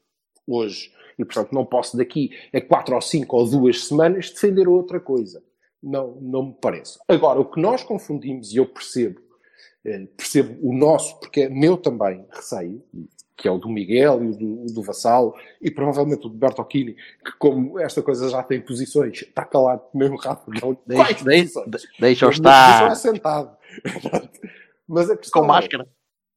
Hoje. 0.46 0.92
E, 1.18 1.24
portanto, 1.24 1.52
não 1.52 1.64
posso 1.64 1.96
daqui 1.96 2.30
a 2.54 2.60
quatro 2.60 2.94
ou 2.94 3.00
cinco 3.00 3.36
ou 3.36 3.48
duas 3.48 3.84
semanas 3.84 4.30
defender 4.30 4.66
outra 4.66 4.98
coisa. 4.98 5.42
Não, 5.82 6.16
não 6.20 6.46
me 6.46 6.56
parece. 6.60 6.98
Agora, 7.06 7.40
o 7.40 7.44
que 7.44 7.60
nós 7.60 7.82
confundimos, 7.82 8.52
e 8.52 8.56
eu 8.56 8.66
percebo, 8.66 9.20
eh, 9.84 10.06
percebo 10.16 10.56
o 10.66 10.72
nosso, 10.72 11.18
porque 11.20 11.42
é 11.42 11.48
meu 11.48 11.76
também 11.76 12.24
receio, 12.30 12.82
que 13.36 13.48
é 13.48 13.50
o 13.50 13.58
do 13.58 13.68
Miguel 13.68 14.22
e 14.22 14.28
o 14.28 14.36
do, 14.36 14.66
do 14.72 14.82
Vassal, 14.82 15.34
e 15.60 15.70
provavelmente 15.70 16.26
o 16.26 16.28
do 16.28 16.36
Bertocchini, 16.36 16.94
que 17.24 17.32
como 17.38 17.78
esta 17.78 18.02
coisa 18.02 18.28
já 18.28 18.42
tem 18.42 18.60
posições, 18.60 19.22
está 19.22 19.44
calado 19.44 19.82
mesmo 19.94 20.16
rápido, 20.16 20.78
Deixa- 20.86 21.64
deixa- 21.98 22.26
posição 22.26 22.30
estar. 22.30 22.90
é 22.92 22.94
sentado. 22.94 23.56
Mas 24.86 25.10
a 25.10 25.16
questão 25.16 25.40
Com 25.42 25.46
é- 25.46 25.48
máscara. 25.48 25.88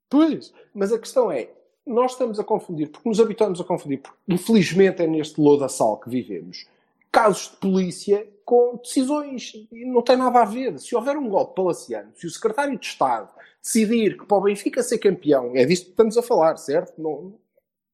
Pois, 0.09 0.53
mas 0.73 0.93
a 0.93 0.99
questão 0.99 1.31
é, 1.31 1.49
nós 1.85 2.11
estamos 2.11 2.39
a 2.39 2.43
confundir, 2.43 2.89
porque 2.89 3.09
nos 3.09 3.19
habituamos 3.19 3.59
a 3.59 3.63
confundir, 3.63 3.99
porque 3.99 4.17
infelizmente 4.29 5.01
é 5.01 5.07
neste 5.07 5.41
lodaçal 5.41 5.97
que 5.99 6.09
vivemos, 6.09 6.65
casos 7.11 7.49
de 7.51 7.57
polícia 7.57 8.25
com 8.45 8.77
decisões, 8.77 9.53
e 9.71 9.85
não 9.85 10.03
tem 10.03 10.15
nada 10.15 10.41
a 10.41 10.45
ver. 10.45 10.79
Se 10.79 10.95
houver 10.95 11.17
um 11.17 11.27
golpe 11.27 11.55
palaciano, 11.55 12.11
se 12.15 12.27
o 12.27 12.29
secretário 12.29 12.77
de 12.77 12.85
Estado 12.85 13.29
decidir 13.61 14.17
que 14.17 14.25
para 14.25 14.37
o 14.37 14.41
Benfica 14.41 14.83
ser 14.83 14.99
campeão, 14.99 15.51
é 15.55 15.65
disto 15.65 15.85
que 15.85 15.91
estamos 15.91 16.15
a 16.17 16.21
falar, 16.21 16.55
certo? 16.57 17.01
Não, 17.01 17.33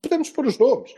podemos 0.02 0.30
pôr 0.30 0.46
os 0.46 0.60
nomes. 0.60 0.94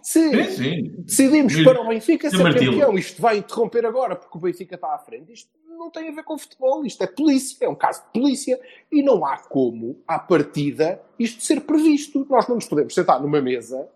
Se 0.00 0.46
Sim, 0.46 0.94
decidimos 0.98 1.52
Sim. 1.52 1.64
para 1.64 1.80
o 1.80 1.88
Benfica 1.88 2.30
Sim, 2.30 2.36
ser 2.36 2.42
Martilo. 2.42 2.72
campeão, 2.72 2.98
isto 2.98 3.20
vai 3.20 3.38
interromper 3.38 3.84
agora 3.84 4.16
porque 4.16 4.38
o 4.38 4.40
Benfica 4.40 4.76
está 4.76 4.94
à 4.94 4.98
frente, 4.98 5.32
isto 5.32 5.50
não 5.68 5.90
tem 5.90 6.08
a 6.08 6.12
ver 6.12 6.22
com 6.22 6.38
futebol, 6.38 6.84
isto 6.84 7.02
é 7.02 7.06
polícia, 7.06 7.64
é 7.64 7.68
um 7.68 7.74
caso 7.74 8.02
de 8.04 8.20
polícia 8.20 8.60
e 8.90 9.02
não 9.02 9.24
há 9.24 9.38
como, 9.38 10.00
à 10.06 10.18
partida, 10.18 11.00
isto 11.18 11.42
ser 11.42 11.60
previsto. 11.62 12.24
Nós 12.30 12.46
não 12.46 12.56
nos 12.56 12.66
podemos 12.66 12.94
sentar 12.94 13.20
numa 13.20 13.40
mesa, 13.40 13.88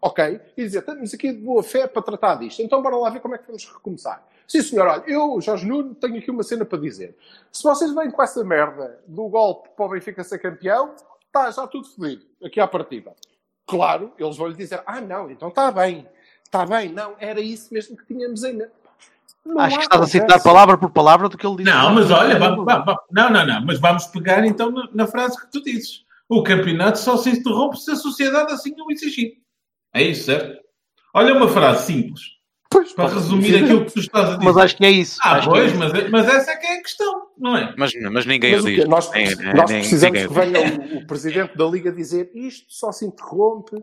ok, 0.00 0.40
e 0.56 0.64
dizer, 0.64 0.78
estamos 0.78 1.12
aqui 1.12 1.32
de 1.32 1.40
boa 1.40 1.62
fé 1.62 1.86
para 1.86 2.02
tratar 2.02 2.36
disto, 2.36 2.62
então 2.62 2.82
bora 2.82 2.96
lá 2.96 3.10
ver 3.10 3.20
como 3.20 3.34
é 3.34 3.38
que 3.38 3.46
vamos 3.46 3.66
recomeçar. 3.66 4.24
Sim, 4.46 4.62
senhor, 4.62 4.86
olha, 4.86 5.04
eu, 5.06 5.40
Jorge 5.40 5.66
Nuno, 5.66 5.94
tenho 5.94 6.18
aqui 6.18 6.30
uma 6.30 6.42
cena 6.42 6.64
para 6.64 6.78
dizer. 6.78 7.16
Se 7.52 7.62
vocês 7.62 7.94
vêm 7.94 8.10
com 8.10 8.22
essa 8.22 8.42
merda 8.42 8.98
do 9.06 9.28
golpe 9.28 9.68
para 9.76 9.84
o 9.84 9.88
Benfica 9.90 10.24
ser 10.24 10.38
campeão, 10.38 10.94
está 11.26 11.50
já 11.50 11.66
tudo 11.66 11.86
fodido, 11.88 12.24
aqui 12.42 12.58
à 12.58 12.66
partida. 12.66 13.12
Claro, 13.66 14.12
eles 14.18 14.36
vão 14.36 14.48
lhe 14.48 14.54
dizer, 14.54 14.82
ah, 14.86 15.00
não, 15.00 15.30
então 15.30 15.48
está 15.48 15.70
bem, 15.70 16.08
está 16.42 16.64
bem, 16.64 16.90
não, 16.90 17.14
era 17.18 17.40
isso 17.40 17.72
mesmo 17.74 17.96
que 17.96 18.06
tínhamos 18.06 18.42
ainda. 18.42 18.72
Não 19.44 19.60
Acho 19.60 19.78
que 19.78 19.84
estás 19.84 20.02
a 20.02 20.06
citar 20.06 20.42
palavra 20.42 20.76
por 20.76 20.90
palavra 20.90 21.28
do 21.28 21.36
que 21.36 21.46
ele 21.46 21.56
disse. 21.56 21.70
Não, 21.70 21.94
mas 21.94 22.10
olha, 22.10 22.38
vamos, 22.38 22.64
vamos, 22.64 22.84
vamos. 22.84 23.02
não, 23.10 23.30
não, 23.30 23.46
não, 23.46 23.66
mas 23.66 23.80
vamos 23.80 24.06
pegar 24.06 24.44
então 24.44 24.70
na, 24.70 24.88
na 24.92 25.06
frase 25.06 25.38
que 25.40 25.50
tu 25.50 25.62
dizes. 25.62 26.04
O 26.28 26.42
campeonato 26.42 26.98
só 26.98 27.16
se 27.16 27.30
interrompe 27.30 27.78
se 27.78 27.90
a 27.90 27.96
sociedade 27.96 28.52
assim 28.52 28.74
o 28.78 28.92
exigir. 28.92 29.38
É 29.98 30.02
isso, 30.02 30.24
certo? 30.24 30.58
Olha 31.14 31.34
uma 31.34 31.48
frase 31.48 31.86
simples. 31.86 32.20
Pois, 32.70 32.92
Para 32.92 33.08
resumir 33.14 33.56
aquilo 33.64 33.86
que 33.86 33.92
tu 33.94 33.98
estás 34.00 34.26
a 34.28 34.32
dizer. 34.36 34.44
Mas 34.44 34.56
acho 34.58 34.76
que 34.76 34.84
é 34.84 34.90
isso. 34.90 35.18
Ah, 35.22 35.36
Acho 35.36 35.48
é 35.48 35.52
pois, 35.52 35.70
isso. 35.70 35.78
mas, 35.78 36.10
mas 36.10 36.28
essa 36.28 36.50
é 36.50 36.56
que 36.56 36.66
é 36.66 36.74
a 36.78 36.82
questão, 36.82 37.22
não 37.38 37.56
é? 37.56 37.74
Mas, 37.78 37.92
mas 38.12 38.26
ninguém 38.26 38.52
Mas 38.56 38.64
o 38.64 38.66
diz. 38.66 38.84
Nós, 38.86 39.10
Nem- 39.10 39.24
nós 39.54 39.70
nem- 39.70 39.80
precisamos 39.80 40.20
ninguém 40.20 40.28
que 40.28 40.34
venha 40.52 40.94
o, 40.94 40.98
o 40.98 41.06
presidente 41.06 41.56
da 41.56 41.64
Liga 41.64 41.90
dizer 41.90 42.30
isto 42.34 42.66
só 42.68 42.92
se 42.92 43.06
interrompe. 43.06 43.74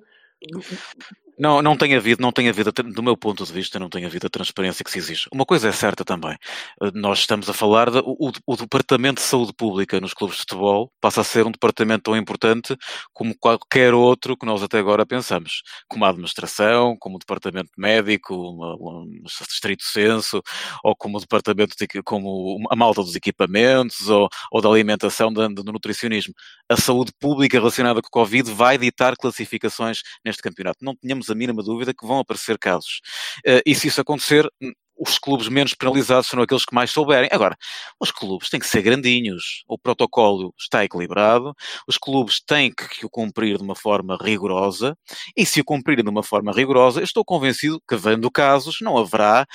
Não, 1.38 1.62
não 1.62 1.76
tem 1.76 1.94
havido, 1.94 2.22
não 2.22 2.32
tem 2.32 2.48
havido, 2.48 2.72
do 2.72 3.04
meu 3.04 3.18
ponto 3.18 3.44
de 3.46 3.52
vista, 3.52 3.78
não 3.78 3.90
tem 3.90 4.06
havido 4.06 4.26
a 4.26 4.30
transparência 4.30 4.86
que 4.86 4.90
se 4.92 5.00
exige. 5.00 5.28
Uma 5.34 5.46
coisa 5.46 5.68
é 5.68 5.72
certa 5.74 6.06
também. 6.06 6.38
Eh, 6.82 6.92
Nós 6.94 7.20
estamos 7.20 7.50
a 7.50 7.54
falar 7.54 7.92
de, 7.92 7.98
o, 8.06 8.32
o 8.48 8.56
Departamento 8.56 9.22
de 9.22 9.28
Saúde 9.28 9.52
Pública 9.54 10.00
nos 10.00 10.14
clubes 10.14 10.38
de 10.38 10.42
futebol 10.44 10.90
passa 11.02 11.20
a 11.20 11.24
ser 11.26 11.46
um 11.46 11.52
departamento 11.52 12.04
tão 12.04 12.16
importante 12.16 12.74
como 13.12 13.36
qualquer 13.38 13.94
outro 13.94 14.38
que 14.38 14.46
nós 14.46 14.64
até 14.64 14.80
agora 14.80 15.06
pensamos. 15.06 15.62
Como 15.90 16.06
a 16.06 16.10
administração, 16.10 16.96
como 17.00 17.18
o 17.18 17.20
departamento 17.20 17.70
médico, 17.78 18.34
um 18.34 19.22
estrito 19.26 19.84
senso, 19.84 20.42
ou 20.86 20.96
como 20.96 21.18
o 21.18 21.20
departamento, 21.20 21.76
de, 21.78 22.02
como 22.04 22.66
a 22.72 22.76
malta 22.78 23.02
dos 23.02 23.14
equipamentos, 23.16 24.08
ou, 24.10 24.30
ou 24.52 24.62
da 24.62 24.70
alimentação, 24.70 25.34
da- 25.34 25.50
do 25.50 25.64
nutricionismo. 25.66 26.34
A 26.70 26.78
saúde 26.78 27.12
pública 27.20 27.58
relacionada 27.58 28.02
com 28.02 28.08
o 28.08 28.12
Covid 28.12 28.50
vai 28.54 28.78
ditar 28.78 29.18
classificações 29.18 30.00
neste 30.24 30.42
campeonato. 30.42 30.78
Não 30.82 30.96
tínhamos 30.96 31.25
a 31.30 31.36
mínima 31.36 31.64
dúvida 31.64 31.94
que 31.94 32.06
vão 32.06 32.20
aparecer 32.20 32.58
casos. 32.58 33.02
Eh, 33.46 33.62
e 33.66 33.76
se 33.76 33.88
isso 33.88 34.02
acontecer, 34.02 34.48
hum, 34.62 34.72
os 34.98 35.20
clubes 35.20 35.48
menos 35.50 35.74
penalizados 35.74 36.28
serão 36.28 36.44
aqueles 36.44 36.66
que 36.66 36.74
mais 36.74 36.90
souberem. 36.92 37.30
Agora, 37.32 37.58
os 38.00 38.12
clubes 38.12 38.50
têm 38.50 38.60
que 38.60 38.68
ser 38.68 38.82
grandinhos, 38.82 39.64
o 39.68 39.78
protocolo 39.78 40.54
está 40.58 40.84
equilibrado, 40.84 41.54
os 41.88 41.98
clubes 41.98 42.40
têm 42.42 42.74
que, 42.74 42.88
que 42.88 43.06
o 43.06 43.10
cumprir 43.10 43.58
de 43.58 43.64
uma 43.64 43.76
forma 43.76 44.18
rigorosa, 44.22 44.98
e 45.36 45.46
se 45.46 45.60
o 45.60 45.66
cumprirem 45.66 46.04
de 46.04 46.10
uma 46.10 46.24
forma 46.24 46.52
rigorosa, 46.52 47.04
estou 47.04 47.26
convencido 47.26 47.82
que, 47.88 47.96
vendo 47.96 48.32
casos, 48.32 48.78
não 48.82 48.98
haverá 48.98 49.46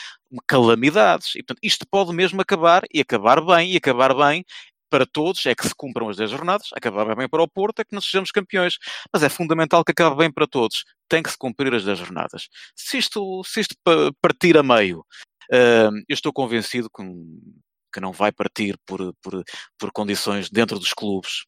calamidades. 0.46 1.34
E, 1.34 1.38
portanto, 1.38 1.58
isto 1.62 1.86
pode 1.90 2.12
mesmo 2.12 2.40
acabar, 2.40 2.82
e 2.92 3.00
acabar 3.00 3.40
bem, 3.40 3.72
e 3.72 3.76
acabar 3.76 4.14
bem 4.14 4.44
para 4.90 5.06
todos 5.06 5.46
é 5.46 5.54
que 5.54 5.66
se 5.66 5.74
cumpram 5.74 6.08
as 6.08 6.16
10 6.16 6.30
jornadas, 6.30 6.68
acabar 6.74 7.14
bem 7.14 7.28
para 7.28 7.42
o 7.42 7.48
Porto 7.48 7.80
é 7.80 7.84
que 7.84 7.94
nós 7.94 8.04
sejamos 8.04 8.30
campeões. 8.30 8.76
Mas 9.12 9.22
é 9.22 9.28
fundamental 9.28 9.84
que 9.84 9.92
acabe 9.92 10.16
bem 10.16 10.30
para 10.30 10.46
todos. 10.46 10.84
Tem 11.08 11.22
que 11.22 11.30
se 11.30 11.38
cumprir 11.38 11.72
as 11.72 11.84
10 11.84 11.98
jornadas. 11.98 12.48
Se 12.76 12.98
isto, 12.98 13.42
se 13.44 13.60
isto 13.60 13.74
partir 14.20 14.58
a 14.58 14.62
meio, 14.62 15.00
uh, 15.52 15.94
eu 16.08 16.14
estou 16.14 16.32
convencido 16.32 16.90
que, 16.94 17.02
que 17.92 18.00
não 18.00 18.12
vai 18.12 18.32
partir 18.32 18.76
por, 18.84 19.14
por, 19.22 19.42
por 19.78 19.92
condições 19.92 20.50
dentro 20.50 20.78
dos 20.78 20.92
clubes. 20.92 21.44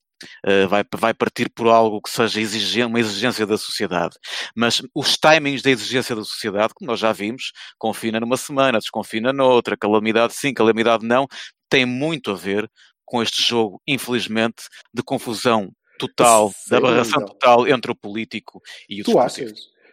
Uh, 0.47 0.69
vai, 0.69 0.85
vai 0.95 1.13
partir 1.13 1.51
por 1.51 1.67
algo 1.67 2.01
que 2.01 2.09
seja 2.09 2.41
exigente, 2.41 2.87
uma 2.87 3.01
exigência 3.01 3.45
da 3.45 3.59
sociedade. 3.59 4.17
Mas 4.55 4.81
os 4.95 5.17
timings 5.17 5.63
da 5.63 5.71
exigência 5.71 6.15
da 6.15 6.23
sociedade, 6.25 6.73
como 6.75 6.89
nós 6.89 7.01
já 7.01 7.13
vimos, 7.13 7.51
confina 7.77 8.21
numa 8.21 8.37
semana, 8.37 8.79
desconfina 8.79 9.33
noutra, 9.33 9.77
calamidade 9.77 10.35
sim, 10.35 10.55
calamidade 10.55 11.05
não, 11.05 11.27
tem 11.69 11.87
muito 11.87 12.31
a 12.31 12.35
ver 12.35 12.71
com 13.13 13.23
este 13.23 13.43
jogo, 13.43 13.79
infelizmente, 13.87 14.65
de 14.93 15.03
confusão 15.03 15.71
total, 15.99 16.51
de 16.67 16.75
aberração 16.75 17.23
total 17.27 17.69
entre 17.69 17.93
o 17.93 17.95
político 17.95 18.63
e 18.89 19.03
o 19.03 19.05
Tu 19.05 19.19
achas, 19.19 19.53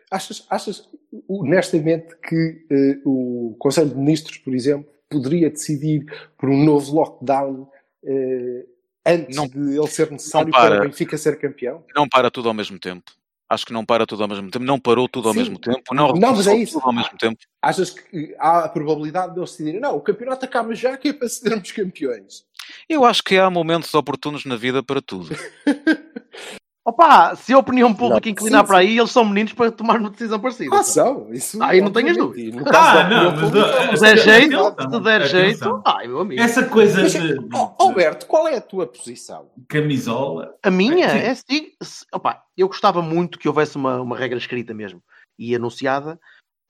achas, 0.09 0.45
achas 0.49 0.89
honestamente 1.28 2.15
que 2.24 2.65
uh, 2.72 3.09
o 3.09 3.57
Conselho 3.59 3.89
de 3.89 3.97
Ministros, 3.97 4.38
por 4.38 4.55
exemplo, 4.55 4.89
poderia 5.09 5.49
decidir 5.49 6.05
por 6.38 6.49
um 6.49 6.63
novo 6.63 6.95
lockdown 6.95 7.70
uh, 8.03 8.67
antes 9.05 9.36
não, 9.36 9.49
de 9.49 9.78
ele 9.78 9.88
ser 9.88 10.09
necessário 10.09 10.49
para, 10.49 10.78
para 10.78 10.86
o 10.86 10.88
Benfica 10.88 11.17
ser 11.17 11.38
campeão? 11.38 11.84
Não 11.93 12.07
para 12.07 12.32
tudo 12.32 12.47
ao 12.47 12.53
mesmo 12.53 12.80
tempo 12.80 13.11
acho 13.49 13.65
que 13.65 13.74
não 13.74 13.84
para 13.84 14.05
tudo 14.05 14.22
ao 14.22 14.30
mesmo 14.30 14.51
tempo, 14.51 14.63
não 14.63 14.80
parou 14.80 15.09
tudo 15.09 15.28
ao 15.28 15.34
Sim. 15.34 15.39
mesmo 15.39 15.59
tempo, 15.59 15.93
não, 15.93 16.09
não 16.13 16.36
mas 16.36 16.45
é 16.45 16.55
isso. 16.55 16.74
tudo 16.74 16.86
ao 16.86 16.93
mesmo 16.93 17.17
tempo. 17.17 17.39
Achas 17.59 17.89
que 17.89 18.36
há 18.38 18.65
a 18.65 18.70
probabilidade 18.70 19.34
de 19.34 19.39
eles 19.39 19.49
decidirem, 19.49 19.82
não, 19.82 19.95
o 19.95 20.01
campeonato 20.01 20.45
acaba 20.45 20.76
já 20.76 20.95
que 20.95 21.07
é 21.09 21.13
para 21.13 21.28
sermos 21.28 21.72
campeões? 21.72 22.47
Eu 22.88 23.05
acho 23.05 23.24
que 23.24 23.38
há 23.38 23.49
momentos 23.49 23.93
oportunos 23.93 24.45
na 24.45 24.55
vida 24.55 24.84
para 24.84 25.01
tudo. 25.01 25.30
Opa, 26.89 27.36
se 27.36 27.53
a 27.53 27.59
opinião 27.59 27.93
pública 27.93 28.26
não, 28.26 28.32
inclinar 28.32 28.61
sim, 28.61 28.67
para 28.67 28.78
aí, 28.80 28.97
eles 28.97 29.11
são 29.11 29.24
meninos 29.24 29.53
para 29.53 29.72
tomar 29.72 29.99
uma 29.99 30.09
decisão 30.09 30.39
parecida. 30.39 30.76
Ah, 30.76 30.82
são. 30.82 31.32
Isso 31.32 31.61
aí 31.61 31.82
não 31.82 31.91
tenhas 31.91 32.17
dúvida. 32.17 32.63
Ah, 32.74 33.07
não, 33.07 33.36
mas, 33.36 33.99
se 33.99 34.05
der 34.05 34.17
jeito, 34.17 34.76
se 34.89 34.99
der 35.01 35.28
jeito, 35.28 35.82
ai, 35.86 36.07
meu 36.07 36.22
amigo. 36.22 36.41
Essa 36.41 36.65
coisa 36.65 37.01
mas, 37.01 37.11
de, 37.11 37.39
oh, 37.53 37.76
Alberto, 37.78 38.26
qual 38.26 38.47
é 38.47 38.55
a 38.55 38.61
tua 38.61 38.88
posição? 38.88 39.51
Camisola. 39.67 40.55
A 40.63 40.72
minha 40.72 41.05
é 41.05 41.30
assim. 41.30 41.67
Opa, 42.11 42.43
eu 42.57 42.67
gostava 42.67 43.03
muito 43.03 43.38
que 43.38 43.47
houvesse 43.47 43.76
uma, 43.76 44.01
uma 44.01 44.17
regra 44.17 44.39
escrita 44.39 44.74
mesmo 44.74 44.99
e 45.38 45.53
anunciada 45.53 46.20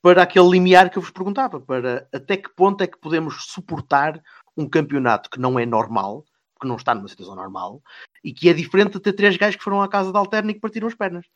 para 0.02 0.22
aquele 0.22 0.48
limiar 0.50 0.90
que 0.90 0.98
eu 0.98 1.02
vos 1.02 1.10
perguntava, 1.10 1.60
para 1.60 2.06
até 2.12 2.36
que 2.36 2.48
ponto 2.50 2.82
é 2.82 2.86
que 2.86 2.98
podemos 2.98 3.44
suportar 3.44 4.20
um 4.56 4.68
campeonato 4.68 5.30
que 5.30 5.40
não 5.40 5.58
é 5.58 5.66
normal, 5.66 6.24
que 6.60 6.68
não 6.68 6.76
está 6.76 6.94
numa 6.94 7.08
situação 7.08 7.34
normal, 7.34 7.82
e 8.22 8.32
que 8.32 8.48
é 8.48 8.52
diferente 8.52 8.92
de 8.92 9.00
ter 9.00 9.12
três 9.12 9.36
gajos 9.36 9.56
que 9.56 9.64
foram 9.64 9.82
à 9.82 9.88
casa 9.88 10.12
de 10.12 10.18
Alterno 10.18 10.50
e 10.50 10.54
que 10.54 10.60
partiram 10.60 10.88
as 10.88 10.94
pernas. 10.94 11.26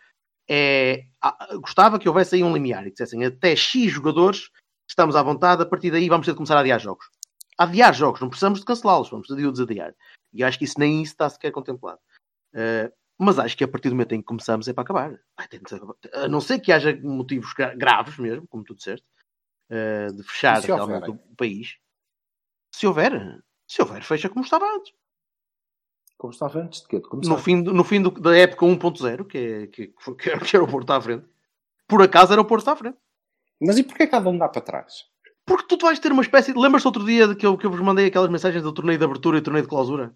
É, 0.48 1.06
gostava 1.54 1.98
que 1.98 2.08
houvesse 2.08 2.34
aí 2.34 2.44
um 2.44 2.52
limiar 2.52 2.86
e 2.86 2.90
dissessem 2.90 3.24
até 3.24 3.56
X 3.56 3.90
jogadores, 3.90 4.50
estamos 4.88 5.16
à 5.16 5.22
vontade, 5.22 5.62
a 5.62 5.66
partir 5.66 5.90
daí 5.90 6.08
vamos 6.08 6.26
ter 6.26 6.32
de 6.32 6.36
começar 6.36 6.56
a 6.56 6.60
adiar 6.60 6.78
jogos. 6.78 7.08
Adiar 7.56 7.94
jogos, 7.94 8.20
não 8.20 8.28
precisamos 8.28 8.60
de 8.60 8.66
cancelá-los, 8.66 9.08
vamos 9.08 9.28
de 9.28 9.46
os 9.46 9.60
adiar. 9.60 9.94
E 10.32 10.42
acho 10.42 10.58
que 10.58 10.64
isso 10.64 10.78
nem 10.78 11.02
isso 11.02 11.12
está 11.12 11.28
sequer 11.30 11.52
contemplado. 11.52 12.00
Uh, 12.52 12.92
mas 13.18 13.38
acho 13.38 13.56
que 13.56 13.64
a 13.64 13.68
partir 13.68 13.88
do 13.88 13.94
momento 13.94 14.12
em 14.12 14.20
que 14.20 14.26
começamos 14.26 14.66
é 14.66 14.72
para 14.72 14.82
acabar. 14.82 15.20
A 16.12 16.28
não 16.28 16.40
ser 16.40 16.58
que 16.58 16.72
haja 16.72 16.98
motivos 17.02 17.52
graves 17.76 18.18
mesmo, 18.18 18.46
como 18.48 18.64
tu 18.64 18.74
disseste, 18.74 19.06
uh, 19.70 20.12
de 20.12 20.22
fechar 20.24 20.60
realmente 20.60 21.10
o 21.10 21.36
país. 21.36 21.78
Se 22.74 22.88
houver, 22.88 23.40
se 23.68 23.80
houver, 23.80 24.02
fecha 24.02 24.28
como 24.28 24.44
estava 24.44 24.66
antes. 24.66 24.92
Como 26.18 26.32
estava 26.32 26.58
antes 26.58 26.82
de 26.82 26.88
quê? 26.88 27.00
De 27.00 27.28
no 27.28 27.38
fim, 27.38 27.62
no 27.62 27.84
fim 27.84 28.02
do, 28.02 28.10
da 28.10 28.36
época 28.36 28.66
1.0, 28.66 29.26
que, 29.28 29.38
é, 29.38 29.66
que, 29.68 29.86
que, 29.86 30.14
que 30.40 30.56
era 30.56 30.64
o 30.64 30.68
Porto 30.68 30.90
à 30.90 31.00
frente. 31.00 31.24
Por 31.86 32.02
acaso 32.02 32.32
era 32.32 32.42
o 32.42 32.44
Porto 32.44 32.68
à 32.68 32.74
frente. 32.74 32.98
Mas 33.60 33.78
e 33.78 33.84
porquê 33.84 34.08
cada 34.08 34.28
um 34.28 34.36
dá 34.36 34.48
para 34.48 34.60
trás? 34.60 35.04
Porque 35.46 35.76
tu 35.76 35.86
vais 35.86 36.00
ter 36.00 36.10
uma 36.10 36.22
espécie. 36.22 36.52
Lembras-te 36.52 36.88
outro 36.88 37.04
dia 37.04 37.28
de 37.28 37.36
que 37.36 37.46
eu, 37.46 37.56
que 37.56 37.64
eu 37.64 37.70
vos 37.70 37.80
mandei 37.80 38.06
aquelas 38.06 38.28
mensagens 38.28 38.64
do 38.64 38.74
torneio 38.74 38.98
de 38.98 39.04
abertura 39.04 39.38
e 39.38 39.40
torneio 39.40 39.62
de 39.62 39.70
clausura? 39.70 40.12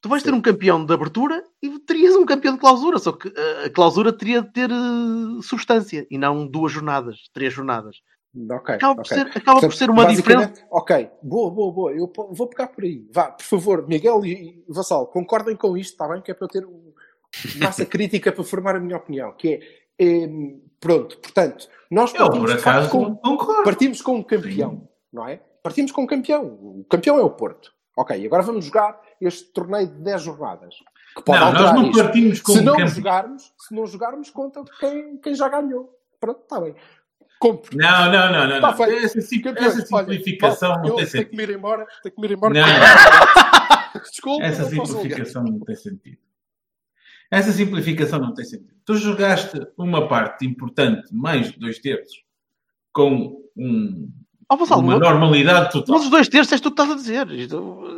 Tu 0.00 0.08
vais 0.08 0.22
Sim. 0.22 0.30
ter 0.30 0.34
um 0.34 0.40
campeão 0.40 0.82
de 0.82 0.94
abertura 0.94 1.44
e 1.60 1.78
terias 1.80 2.16
um 2.16 2.24
campeão 2.24 2.54
de 2.54 2.60
clausura, 2.60 2.98
só 2.98 3.12
que 3.12 3.28
eh, 3.28 3.66
a 3.66 3.70
clausura 3.70 4.10
teria 4.10 4.40
de 4.40 4.50
ter 4.50 4.70
uh, 4.70 5.42
substância 5.42 6.06
e 6.10 6.16
não 6.16 6.46
duas 6.46 6.72
jornadas, 6.72 7.28
três 7.34 7.52
jornadas. 7.52 8.00
Okay, 8.32 8.76
acaba, 8.76 8.92
okay. 8.92 8.96
Por, 8.96 9.06
ser, 9.06 9.38
acaba 9.38 9.60
por 9.60 9.74
ser 9.74 9.90
uma 9.90 10.06
diferença. 10.06 10.64
Ok, 10.70 11.10
boa, 11.22 11.50
boa, 11.50 11.72
boa. 11.72 11.92
Eu 11.92 12.10
vou 12.30 12.46
pegar 12.46 12.68
por 12.68 12.84
aí. 12.84 13.04
Vá, 13.12 13.32
por 13.32 13.44
favor, 13.44 13.88
Miguel 13.88 14.24
e 14.24 14.64
Vassal, 14.68 15.06
concordem 15.08 15.56
com 15.56 15.76
isto, 15.76 15.92
está 15.92 16.06
bem? 16.06 16.22
Que 16.22 16.30
é 16.30 16.34
para 16.34 16.44
eu 16.44 16.48
ter 16.48 16.66
massa 17.58 17.84
crítica 17.84 18.30
para 18.30 18.44
formar 18.44 18.76
a 18.76 18.80
minha 18.80 18.96
opinião. 18.96 19.32
Que 19.32 19.60
é, 19.98 20.24
é 20.24 20.28
pronto, 20.78 21.18
portanto, 21.18 21.68
nós 21.90 22.12
partimos, 22.12 22.50
eu, 22.52 22.56
acaso, 22.56 22.88
com, 22.88 23.16
partimos 23.64 24.00
com 24.00 24.16
um 24.16 24.22
campeão, 24.22 24.70
Sim. 24.70 24.88
não 25.12 25.26
é? 25.26 25.40
Partimos 25.60 25.90
com 25.90 26.02
um 26.02 26.06
campeão. 26.06 26.44
O 26.44 26.86
campeão 26.88 27.18
é 27.18 27.22
o 27.22 27.30
Porto. 27.30 27.72
Ok, 27.96 28.24
agora 28.24 28.42
vamos 28.44 28.64
jogar 28.64 28.98
este 29.20 29.52
torneio 29.52 29.88
de 29.88 30.02
10 30.02 30.22
jornadas. 30.22 30.74
Que 31.16 31.22
pode 31.22 31.40
não, 31.40 31.52
nós 31.52 31.74
não 31.74 31.90
isto. 31.90 32.02
partimos 32.02 32.40
com 32.40 32.52
se 32.52 32.58
um 32.60 32.62
não 32.62 32.72
campeão. 32.72 32.88
jogarmos, 32.88 33.52
se 33.58 33.74
não 33.74 33.86
jogarmos, 33.86 34.30
conta 34.30 34.62
quem, 34.78 35.16
quem 35.18 35.34
já 35.34 35.48
ganhou. 35.48 35.92
Pronto, 36.20 36.40
está 36.42 36.60
bem. 36.60 36.74
Compre. 37.40 37.74
Não, 37.74 38.12
não, 38.12 38.30
não, 38.30 38.46
não. 38.46 38.60
Tá 38.60 38.76
essa, 38.84 39.06
essa 39.06 39.20
simplificação 39.22 40.72
Olha, 40.72 40.82
não 40.82 40.96
tem 40.96 41.06
sentido. 41.06 41.12
Tenho 41.12 41.30
que 41.30 41.36
me 41.36 41.42
ir 41.42 41.50
embora. 41.56 41.86
Tenho 42.02 42.14
que 42.14 42.20
me 42.20 42.26
ir 42.28 42.32
embora. 42.32 42.52
Não, 42.52 42.66
não. 42.66 44.00
Desculpa, 44.10 44.44
essa 44.44 44.64
simplificação 44.64 45.44
não 45.44 45.60
tem 45.60 45.74
sentido. 45.74 46.18
Essa 47.30 47.52
simplificação 47.52 48.18
não 48.18 48.34
tem 48.34 48.44
sentido. 48.44 48.74
Tu 48.84 48.94
jogaste 48.96 49.58
uma 49.78 50.06
parte 50.06 50.44
importante, 50.44 51.14
mais 51.14 51.50
de 51.50 51.58
dois 51.58 51.78
terços, 51.78 52.22
com 52.92 53.40
um, 53.56 54.12
oh, 54.50 54.56
Vassal, 54.58 54.80
uma 54.80 54.98
normalidade 54.98 55.72
total. 55.72 55.96
Mas 55.96 56.04
os 56.04 56.10
dois 56.10 56.28
terços 56.28 56.52
és 56.52 56.60
tu 56.60 56.70
que 56.70 56.82
estás 56.82 56.90
a 56.90 56.94
dizer. 56.94 57.26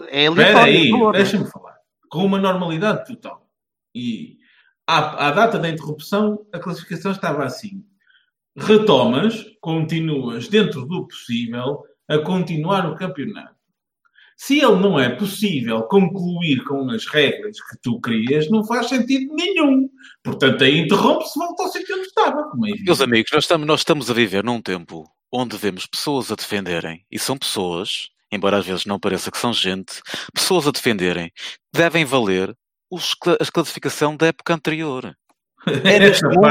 É 0.09 0.27
Espera 0.27 0.63
aí, 0.63 0.93
deixa-me 1.13 1.51
falar. 1.51 1.75
Com 2.09 2.25
uma 2.25 2.39
normalidade 2.39 3.07
total. 3.07 3.45
E 3.93 4.37
à, 4.87 5.29
à 5.29 5.31
data 5.33 5.59
da 5.59 5.69
interrupção, 5.69 6.47
a 6.53 6.61
classificação 6.61 7.11
estava 7.11 7.45
assim 7.45 7.85
retomas, 8.57 9.45
continuas 9.61 10.49
dentro 10.49 10.87
do 10.87 11.07
possível 11.07 11.83
a 12.09 12.19
continuar 12.19 12.91
o 12.91 12.97
campeonato. 12.97 13.63
Se 14.37 14.59
ele 14.59 14.77
não 14.77 14.99
é 14.99 15.09
possível 15.09 15.83
concluir 15.83 16.65
com 16.65 16.91
as 16.91 17.07
regras 17.07 17.57
que 17.61 17.79
tu 17.81 18.01
querias, 18.01 18.51
não 18.51 18.65
faz 18.65 18.89
sentido 18.89 19.33
nenhum. 19.35 19.89
Portanto, 20.23 20.65
aí 20.65 20.81
interrompe-se 20.81 21.39
volta 21.39 21.63
ao 21.63 21.69
sítio 21.69 21.97
onde 21.97 22.09
estava. 22.09 22.41
É 22.41 22.83
Meus 22.83 23.01
amigos, 23.01 23.31
nós 23.33 23.45
estamos, 23.45 23.67
nós 23.67 23.81
estamos 23.81 24.11
a 24.11 24.15
viver 24.15 24.43
num 24.43 24.61
tempo 24.61 25.05
onde 25.33 25.57
vemos 25.57 25.87
pessoas 25.87 26.31
a 26.31 26.35
defenderem, 26.35 27.07
e 27.11 27.19
são 27.19 27.39
pessoas, 27.39 28.11
embora 28.31 28.59
às 28.59 28.67
vezes 28.67 28.85
não 28.85 29.01
pareça 29.01 29.31
que 29.31 29.39
são 29.39 29.53
gente, 29.53 30.03
pessoas 30.35 30.67
a 30.67 30.71
defenderem, 30.71 31.33
devem 31.73 32.05
valer 32.05 32.55
os, 32.91 33.17
a 33.41 33.51
classificação 33.51 34.15
da 34.15 34.27
época 34.27 34.53
anterior. 34.53 35.17
É 35.67 35.99
neste 36.01 36.25
mundo, 36.25 36.47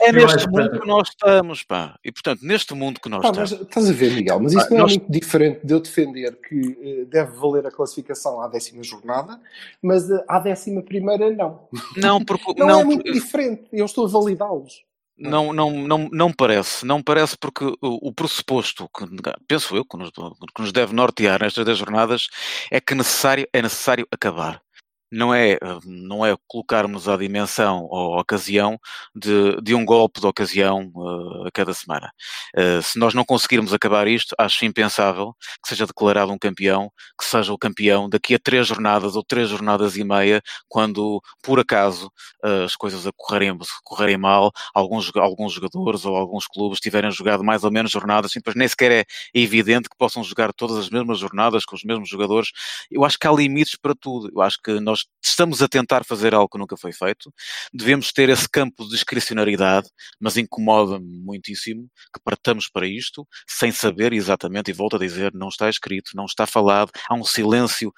é 0.00 0.12
neste 0.12 0.48
mundo 0.48 0.80
que 0.80 0.86
nós 0.86 1.08
estamos, 1.08 1.62
pá. 1.62 1.98
E 2.04 2.10
portanto, 2.10 2.40
neste 2.42 2.74
mundo 2.74 3.00
que 3.00 3.08
nós 3.08 3.22
pá, 3.22 3.28
estamos. 3.28 3.52
Mas, 3.52 3.60
estás 3.60 3.90
a 3.90 3.92
ver, 3.92 4.12
Miguel, 4.12 4.40
mas 4.40 4.52
isso 4.52 4.66
ah, 4.66 4.70
não 4.70 4.76
é 4.76 4.80
nós... 4.80 4.96
muito 4.96 5.12
diferente 5.12 5.60
de 5.64 5.74
eu 5.74 5.80
defender 5.80 6.36
que 6.40 6.54
uh, 6.54 7.06
deve 7.06 7.36
valer 7.36 7.66
a 7.66 7.70
classificação 7.70 8.40
à 8.40 8.48
décima 8.48 8.82
jornada, 8.82 9.38
mas 9.82 10.08
uh, 10.08 10.22
à 10.26 10.38
décima 10.38 10.82
primeira 10.82 11.30
não. 11.30 11.68
Não, 11.96 12.24
porque, 12.24 12.52
não, 12.56 12.66
não 12.66 12.80
é 12.80 12.84
muito 12.84 13.02
porque... 13.02 13.18
diferente. 13.18 13.64
Eu 13.72 13.84
estou 13.84 14.06
a 14.06 14.08
validá-los. 14.08 14.86
Não, 15.18 15.52
não, 15.52 15.72
não, 15.72 16.08
não 16.12 16.32
parece, 16.32 16.86
não 16.86 17.02
parece 17.02 17.36
porque 17.36 17.64
o, 17.64 18.08
o 18.08 18.12
pressuposto 18.12 18.88
que 18.96 19.04
penso 19.48 19.76
eu 19.76 19.84
que 19.84 19.96
nos, 19.96 20.10
que 20.10 20.62
nos 20.62 20.70
deve 20.70 20.94
nortear 20.94 21.42
nestas 21.42 21.64
10 21.64 21.76
jornadas 21.76 22.28
é 22.70 22.80
que 22.80 22.94
necessário, 22.94 23.44
é 23.52 23.60
necessário 23.60 24.06
acabar 24.12 24.62
não 25.10 25.34
é, 25.34 25.58
não 25.84 26.24
é 26.24 26.36
colocarmos 26.46 27.08
à 27.08 27.16
dimensão 27.16 27.86
ou 27.90 28.14
à 28.14 28.20
ocasião 28.20 28.78
de, 29.14 29.60
de 29.62 29.74
um 29.74 29.84
golpe 29.84 30.20
de 30.20 30.26
ocasião 30.26 30.90
uh, 30.94 31.46
a 31.46 31.50
cada 31.52 31.72
semana. 31.72 32.12
Uh, 32.56 32.82
se 32.82 32.98
nós 32.98 33.14
não 33.14 33.24
conseguirmos 33.24 33.72
acabar 33.72 34.06
isto, 34.06 34.34
acho 34.38 34.64
impensável 34.64 35.34
que 35.62 35.68
seja 35.68 35.86
declarado 35.86 36.32
um 36.32 36.38
campeão, 36.38 36.90
que 37.18 37.24
seja 37.24 37.52
o 37.52 37.58
campeão 37.58 38.08
daqui 38.08 38.34
a 38.34 38.38
três 38.38 38.66
jornadas 38.66 39.16
ou 39.16 39.24
três 39.24 39.48
jornadas 39.48 39.96
e 39.96 40.04
meia, 40.04 40.42
quando 40.68 41.22
por 41.42 41.58
acaso 41.58 42.06
uh, 42.44 42.64
as 42.64 42.76
coisas 42.76 43.06
a 43.06 43.12
correrem, 43.16 43.56
correrem 43.84 44.18
mal, 44.18 44.52
alguns, 44.74 45.10
alguns 45.16 45.52
jogadores 45.52 46.04
ou 46.04 46.16
alguns 46.16 46.46
clubes 46.46 46.80
tiverem 46.80 47.10
jogado 47.10 47.42
mais 47.42 47.64
ou 47.64 47.70
menos 47.70 47.90
jornadas, 47.90 48.32
depois 48.34 48.56
nem 48.56 48.68
sequer 48.68 48.92
é 48.92 49.04
evidente 49.34 49.88
que 49.88 49.96
possam 49.96 50.22
jogar 50.22 50.52
todas 50.52 50.76
as 50.76 50.90
mesmas 50.90 51.18
jornadas 51.18 51.64
com 51.64 51.74
os 51.74 51.84
mesmos 51.84 52.08
jogadores. 52.08 52.50
Eu 52.90 53.04
acho 53.04 53.18
que 53.18 53.26
há 53.26 53.32
limites 53.32 53.76
para 53.76 53.94
tudo. 53.94 54.30
Eu 54.34 54.40
acho 54.42 54.58
que 54.62 54.80
nós 54.80 54.97
estamos 55.22 55.62
a 55.62 55.68
tentar 55.68 56.04
fazer 56.04 56.34
algo 56.34 56.48
que 56.48 56.58
nunca 56.58 56.76
foi 56.76 56.92
feito. 56.92 57.32
Devemos 57.72 58.12
ter 58.12 58.28
esse 58.28 58.48
campo 58.48 58.84
de 58.84 58.90
discricionariedade, 58.90 59.88
mas 60.20 60.36
incomoda-me 60.36 61.06
muitíssimo 61.24 61.88
que 62.12 62.20
partamos 62.22 62.68
para 62.68 62.86
isto 62.86 63.26
sem 63.46 63.70
saber 63.72 64.12
exatamente, 64.12 64.70
e 64.70 64.74
volto 64.74 64.96
a 64.96 64.98
dizer, 64.98 65.32
não 65.34 65.48
está 65.48 65.68
escrito, 65.68 66.12
não 66.14 66.24
está 66.24 66.46
falado, 66.46 66.90
há 67.08 67.14
um 67.14 67.24
silêncio 67.24 67.92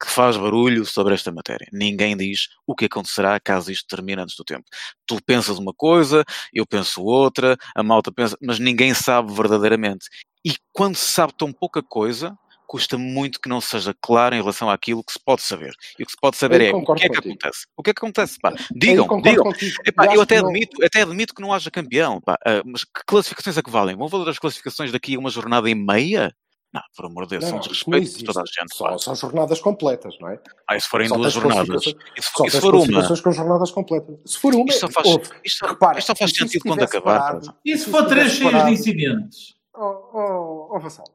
que 0.00 0.10
faz 0.10 0.36
barulho 0.36 0.84
sobre 0.84 1.14
esta 1.14 1.32
matéria. 1.32 1.66
Ninguém 1.72 2.16
diz 2.16 2.48
o 2.66 2.74
que 2.74 2.84
acontecerá 2.84 3.40
caso 3.40 3.72
isto 3.72 3.86
termine 3.88 4.22
antes 4.22 4.36
do 4.36 4.44
tempo. 4.44 4.64
Tu 5.06 5.18
pensas 5.24 5.58
uma 5.58 5.72
coisa, 5.72 6.22
eu 6.52 6.66
penso 6.66 7.02
outra, 7.02 7.56
a 7.74 7.82
malta 7.82 8.12
pensa, 8.12 8.36
mas 8.42 8.58
ninguém 8.58 8.92
sabe 8.92 9.32
verdadeiramente. 9.32 10.06
E 10.44 10.54
quando 10.72 10.96
se 10.96 11.08
sabe 11.08 11.32
tão 11.36 11.52
pouca 11.52 11.82
coisa, 11.82 12.36
custa 12.66 12.98
muito 12.98 13.40
que 13.40 13.48
não 13.48 13.60
seja 13.60 13.94
claro 14.00 14.34
em 14.34 14.38
relação 14.40 14.68
àquilo 14.68 15.02
que 15.04 15.12
se 15.12 15.18
pode 15.24 15.42
saber. 15.42 15.72
E 15.98 16.02
o 16.02 16.06
que 16.06 16.12
se 16.12 16.18
pode 16.20 16.36
saber 16.36 16.60
Eu 16.60 16.66
é 16.66 16.80
o 16.80 16.84
que 16.84 16.92
é 16.92 17.08
que 17.08 17.08
contigo. 17.16 17.28
acontece. 17.34 17.66
O 17.76 17.82
que 17.82 17.90
é 17.90 17.94
que 17.94 17.98
acontece? 18.00 18.38
Pá? 18.40 18.54
Digam, 18.74 19.06
concordo 19.06 19.52
digam. 19.58 19.82
Epá, 19.86 20.14
eu 20.14 20.20
até 20.20 20.40
não- 20.42 20.48
admito, 20.50 20.84
até 20.84 21.02
admito 21.02 21.34
que 21.34 21.42
não 21.42 21.52
haja 21.52 21.70
campeão. 21.70 22.20
pá. 22.20 22.36
Ah, 22.46 22.62
mas 22.64 22.84
que 22.84 23.04
classificações 23.06 23.56
é 23.56 23.62
que 23.62 23.70
valem? 23.70 23.96
Vão 23.96 24.08
valer 24.08 24.28
as 24.30 24.38
classificações 24.38 24.90
daqui 24.92 25.14
a 25.14 25.18
uma 25.18 25.30
jornada 25.30 25.68
e 25.70 25.74
meia? 25.74 26.34
Não, 26.74 26.82
por 26.94 27.06
amor 27.06 27.24
de 27.24 27.30
Deus, 27.30 27.44
Não, 27.44 27.50
são 27.52 27.58
desrespeitos 27.60 28.16
de 28.18 28.24
toda 28.24 28.40
a 28.40 28.44
gente. 28.44 28.76
Só, 28.76 28.98
são 28.98 29.14
jornadas 29.14 29.60
completas, 29.60 30.14
não 30.20 30.28
é? 30.28 30.38
Ah, 30.68 30.76
e 30.76 30.80
se 30.80 30.88
forem 30.88 31.08
Só 31.08 31.14
duas 31.16 31.32
jornadas? 31.32 31.86
E 31.86 32.22
se 32.22 32.28
Só 32.30 32.36
for, 32.36 32.46
e 32.46 32.50
se 32.50 32.60
for 32.60 32.74
uma? 32.74 33.22
com 33.22 33.32
jornadas 33.32 33.70
completas. 33.70 34.16
Se 34.26 34.38
for 34.38 34.54
uma, 34.54 34.64
Isto 34.68 34.80
só 34.80 34.88
faz, 34.90 35.06
ouve, 35.06 35.30
isto, 35.44 35.64
repara, 35.66 35.98
isto 35.98 36.08
só 36.08 36.14
faz 36.16 36.30
se 36.32 36.36
sentido 36.38 36.62
quando 36.62 36.82
acabar. 36.82 37.18
parado-. 37.20 37.54
E 37.64 37.78
se 37.78 37.84
se 37.84 37.90
for 37.90 38.04
três 38.06 38.32
cheios 38.32 38.64
de 38.64 38.70
incidentes? 38.72 39.54
Oh, 39.74 39.84
oh, 40.12 40.68
oh, 40.76 40.80
Vassal, 40.80 41.06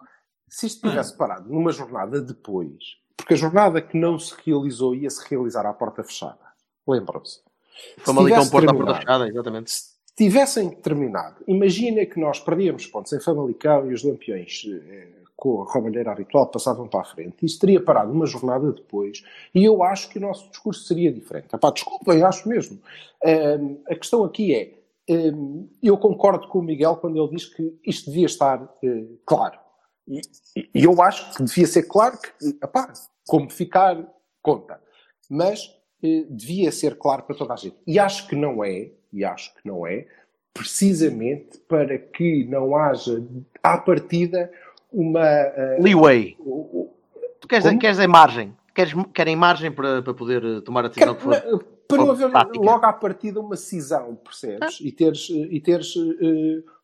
se 0.51 0.67
isto 0.67 0.89
tivesse 0.89 1.15
parado 1.15 1.49
numa 1.49 1.71
jornada 1.71 2.19
depois, 2.19 2.97
porque 3.15 3.35
a 3.35 3.37
jornada 3.37 3.81
que 3.81 3.97
não 3.97 4.19
se 4.19 4.35
realizou 4.45 4.93
ia 4.93 5.09
se 5.09 5.25
realizar 5.29 5.65
à 5.65 5.71
porta 5.71 6.03
fechada, 6.03 6.41
lembram-se? 6.85 7.39
Se 7.97 8.01
Famalicão 8.03 8.49
Porto 8.49 8.69
à 8.69 8.73
porta 8.73 8.95
fechada, 8.95 9.29
exatamente. 9.29 9.71
se 9.71 9.83
tivessem 10.13 10.69
terminado, 10.69 11.37
imagina 11.47 12.05
que 12.05 12.19
nós 12.19 12.41
perdíamos 12.41 12.85
pontos 12.85 13.13
em 13.13 13.21
Famalicão 13.21 13.89
e 13.89 13.93
os 13.93 14.03
Lampiões 14.03 14.65
eh, 14.69 15.21
com 15.37 15.61
a 15.61 15.71
roubalheira 15.71 16.11
habitual 16.11 16.47
passavam 16.47 16.85
para 16.85 16.99
a 16.99 17.05
frente. 17.05 17.45
Isso 17.45 17.57
teria 17.57 17.81
parado 17.81 18.11
uma 18.11 18.25
jornada 18.25 18.73
depois 18.73 19.23
e 19.55 19.63
eu 19.63 19.81
acho 19.81 20.09
que 20.09 20.17
o 20.17 20.21
nosso 20.21 20.49
discurso 20.49 20.83
seria 20.83 21.13
diferente. 21.13 21.55
Epá, 21.55 21.71
desculpem, 21.71 22.21
acho 22.23 22.49
mesmo. 22.49 22.77
Ahm, 23.23 23.77
a 23.87 23.95
questão 23.95 24.25
aqui 24.25 24.53
é, 24.53 24.73
ahm, 25.09 25.65
eu 25.81 25.97
concordo 25.97 26.49
com 26.49 26.59
o 26.59 26.61
Miguel 26.61 26.97
quando 26.97 27.17
ele 27.17 27.37
diz 27.37 27.45
que 27.45 27.73
isto 27.85 28.11
devia 28.11 28.25
estar 28.25 28.61
eh, 28.83 29.05
claro. 29.25 29.60
E, 30.55 30.69
e 30.75 30.83
eu 30.83 31.01
acho 31.01 31.33
que 31.35 31.43
devia 31.43 31.65
ser 31.67 31.83
claro 31.83 32.17
que, 32.17 32.49
epá, 32.61 32.91
como 33.27 33.49
ficar, 33.49 33.97
conta. 34.41 34.79
Mas 35.29 35.73
eh, 36.03 36.25
devia 36.29 36.71
ser 36.71 36.97
claro 36.97 37.23
para 37.23 37.35
toda 37.35 37.53
a 37.53 37.55
gente. 37.57 37.77
E 37.87 37.97
acho 37.97 38.27
que 38.27 38.35
não 38.35 38.63
é, 38.63 38.89
e 39.13 39.23
acho 39.23 39.53
que 39.55 39.65
não 39.67 39.87
é, 39.87 40.05
precisamente 40.53 41.57
para 41.67 41.97
que 41.97 42.43
não 42.45 42.75
haja, 42.75 43.23
à 43.63 43.77
partida, 43.77 44.51
uma. 44.91 45.25
eh, 45.25 45.77
Leeway. 45.79 46.35
Tu 47.39 47.47
queres, 47.47 47.65
Como? 47.65 47.79
queres 47.79 47.99
a 47.99 48.07
margem. 48.07 48.53
Queres, 48.75 48.93
querem 49.13 49.35
margem 49.35 49.71
para, 49.71 50.01
para 50.01 50.13
poder 50.13 50.43
eh, 50.43 50.61
tomar 50.61 50.85
a 50.85 50.87
decisão 50.89 51.15
que 51.15 51.21
for. 51.21 51.33
Quer- 51.41 51.51
na- 51.51 51.59
para 51.87 51.97
não 51.97 52.05
for 52.05 52.11
haver 52.13 52.31
tática. 52.31 52.59
logo 52.65 52.85
à 52.85 52.93
partida 52.93 53.39
uma 53.41 53.57
cisão, 53.57 54.15
percebes? 54.15 54.79
E 54.79 54.91
teres, 54.93 55.29
eh, 55.29 55.47
e 55.51 55.59
teres 55.59 55.93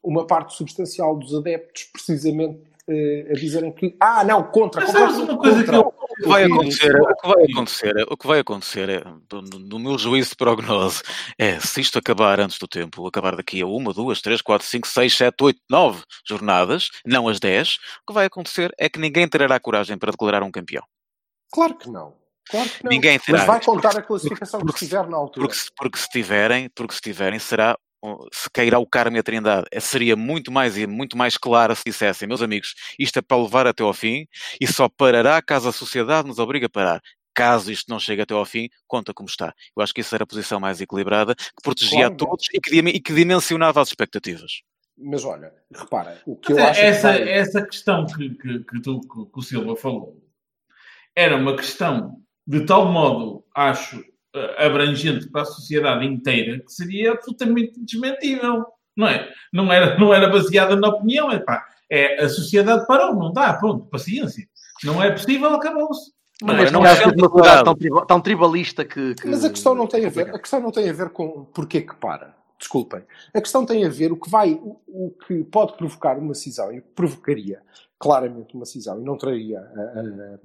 uma 0.04 0.28
parte 0.28 0.54
substancial 0.54 1.16
dos 1.18 1.34
adeptos 1.34 1.86
precisamente 1.86 2.60
a 2.90 3.34
dizerem 3.34 3.72
que 3.74 3.96
ah, 4.02 4.24
não, 4.24 4.44
contra, 4.44 4.82
Mas 4.82 4.92
sabes 4.92 5.18
completamente 5.18 5.32
uma 5.32 5.38
coisa 5.40 5.58
contra. 5.58 5.72
que 5.74 5.76
eu- 5.78 6.08
O 6.10 6.24
que 6.24 6.28
vai 6.30 6.44
acontecer, 6.46 6.96
o 6.96 7.16
que 7.16 7.28
vai 7.28 7.44
acontecer, 7.52 7.98
é- 7.98 8.04
o 8.10 8.18
que 8.18 8.28
vai 8.28 8.40
acontecer 8.40 8.90
é, 8.90 9.04
do, 9.30 9.42
do- 9.42 9.60
do 9.60 9.80
meu 9.80 9.98
juízo 9.98 10.30
de 10.32 10.36
prognose, 10.38 11.04
é 11.38 11.60
se 11.60 11.82
isto 11.82 12.00
acabar 12.00 12.40
antes 12.40 12.58
do 12.58 12.68
tempo, 12.68 13.06
acabar 13.06 13.36
daqui 13.36 13.62
a 13.62 13.68
uma, 13.68 13.94
duas, 13.94 14.22
três, 14.22 14.42
quatro, 14.42 14.66
cinco, 14.66 14.88
seis, 14.88 15.16
sete, 15.16 15.44
oito, 15.44 15.60
nove 15.70 16.02
jornadas, 16.28 16.90
não 17.06 17.28
as 17.28 17.40
dez, 17.40 17.76
o 18.04 18.08
que 18.08 18.14
vai 18.14 18.26
acontecer 18.26 18.74
é 18.80 18.88
que 18.90 19.00
ninguém 19.00 19.28
terá 19.28 19.60
coragem 19.60 19.98
para 19.98 20.12
declarar 20.12 20.42
um 20.44 20.52
campeão. 20.52 20.84
Claro 21.52 21.76
que 21.78 21.90
não. 21.90 22.16
Claro 22.50 22.70
que 22.70 22.84
não. 22.84 22.90
Ninguém 22.92 23.20
terá. 23.20 23.40
Mas 23.40 23.48
vai 23.48 23.60
Porque- 23.60 23.72
contar 23.72 23.98
a 24.00 24.02
classificação 24.02 24.60
porque- 24.62 24.74
que 24.78 24.84
estiver 24.86 25.06
na 25.08 25.18
altura. 25.18 25.46
Porque 25.48 25.60
se, 25.62 25.70
porque 25.76 25.98
se 26.00 26.08
tiverem, 26.10 26.70
porque 26.74 26.94
se 26.96 27.02
tiverem, 27.02 27.38
será 27.40 27.78
se 28.32 28.50
cairá 28.52 28.80
o 28.80 28.86
Carme 28.88 29.18
e 29.18 29.20
a 29.20 29.24
Trindade. 29.24 29.66
Eh, 29.72 29.80
Seria 29.80 30.16
muito 30.16 30.52
mais 30.52 30.78
e 30.78 30.86
muito 30.88 31.18
mais 31.18 31.38
claro 31.38 31.76
se 31.76 31.84
dissessem, 31.86 32.28
meus 32.28 32.42
amigos, 32.42 32.74
isto 33.00 33.18
é 33.20 33.22
para 33.22 33.42
levar 33.42 33.68
até 33.68 33.84
ao 33.84 33.94
fim 33.94 34.28
e 34.62 34.68
só 34.68 34.88
parará 34.90 35.42
caso 35.42 35.68
a 35.70 35.72
sociedade 35.74 36.28
nos 36.28 36.40
obrigue 36.40 36.66
a 36.66 36.70
parar. 36.70 37.02
Caso 37.34 37.72
isto 37.72 37.90
não 37.90 38.00
chegue 38.00 38.22
até 38.24 38.34
ao 38.34 38.46
fim, 38.46 38.68
conta 38.88 39.14
como 39.14 39.30
está. 39.30 39.54
Eu 39.76 39.84
acho 39.84 39.94
que 39.94 40.02
isso 40.02 40.14
era 40.16 40.24
a 40.24 40.28
posição 40.28 40.60
mais 40.60 40.82
equilibrada, 40.82 41.36
que 41.36 41.62
protegia 41.64 42.00
Claro, 42.10 42.14
a 42.14 42.18
todos 42.18 42.46
e 42.54 42.60
que, 42.60 42.76
e 42.80 43.00
que 43.00 43.14
dimensionava 43.14 43.80
as 43.82 43.90
expectativas. 43.90 44.62
Mas 44.98 45.24
olha, 45.24 45.54
repara, 45.72 46.20
o 46.26 46.36
que 46.36 46.52
eu 46.54 46.56
Mas 46.56 46.66
é- 46.66 46.70
acho 46.70 46.80
que 46.80 46.86
essa, 46.88 47.08
vai- 47.12 47.30
essa 47.30 47.66
questão 47.66 48.06
que, 48.08 48.30
que, 48.32 48.60
que, 48.64 48.82
tu- 48.82 49.02
que- 49.02 49.26
que 49.32 49.40
o 49.40 49.42
Silva 49.44 49.76
falou 49.76 50.20
era 51.16 51.36
uma 51.36 51.56
questão 51.56 52.20
de 52.48 52.66
tal 52.66 52.92
modo, 52.92 53.46
acho, 53.56 54.04
abrangente 54.58 55.30
para 55.30 55.42
a 55.42 55.46
sociedade 55.46 56.06
inteira 56.06 56.60
que 56.60 56.72
seria 56.72 57.14
absolutamente 57.14 57.80
desmentível. 57.84 58.66
Não 58.96 59.08
é? 59.08 59.30
Não 59.54 59.72
era, 59.72 59.98
não 60.00 60.14
era 60.14 60.28
baseada 60.30 60.76
na 60.76 60.88
opinião. 60.90 61.32
É, 61.32 61.40
pá, 61.40 61.64
é 61.90 62.24
a 62.24 62.30
sociedade 62.30 62.86
parou, 62.88 63.14
não 63.16 63.32
dá, 63.32 63.54
pronto, 63.54 63.86
paciência. 63.86 64.48
Não 64.84 65.02
é 65.02 65.12
possível, 65.12 65.54
acabou-se. 65.54 66.12
Mas 66.44 66.72
Não, 66.72 66.80
não 66.80 66.86
caso, 66.86 67.02
é 67.02 67.06
uma 67.06 67.12
verdade. 67.14 67.32
sociedade 67.32 67.90
tão, 67.90 68.06
tão 68.06 68.22
tribalista 68.22 68.86
que, 68.86 69.16
que- 69.16 69.28
Mas 69.28 69.44
a 69.44 69.50
questão 69.50 69.74
não 69.74 69.88
tem 69.88 70.06
a 70.06 70.10
ver, 70.10 70.30
a 70.36 70.40
questão 70.40 70.60
não 70.60 70.72
tem 70.72 70.88
a 70.90 70.94
ver 70.94 71.10
com 71.10 71.46
porquê 71.46 71.82
que 71.82 71.96
para. 71.96 72.36
Desculpem. 72.60 73.04
A 73.34 73.42
questão 73.42 73.66
tem 73.66 73.86
a 73.86 73.90
ver 73.90 74.12
o 74.12 74.18
que 74.18 74.30
vai, 74.30 74.54
o, 74.54 74.80
o 74.88 75.12
que 75.26 75.44
pode 75.44 75.78
provocar 75.78 76.18
uma 76.18 76.34
cisão 76.34 76.72
e 76.74 76.80
o 76.80 76.82
que 76.82 76.90
provocaria 76.96 77.62
claramente 78.00 78.56
uma 78.56 78.66
cisão 78.66 79.00
e 79.00 79.04
não 79.04 79.18
traria 79.18 79.60
ah, 79.60 79.94
ah, 79.96 80.40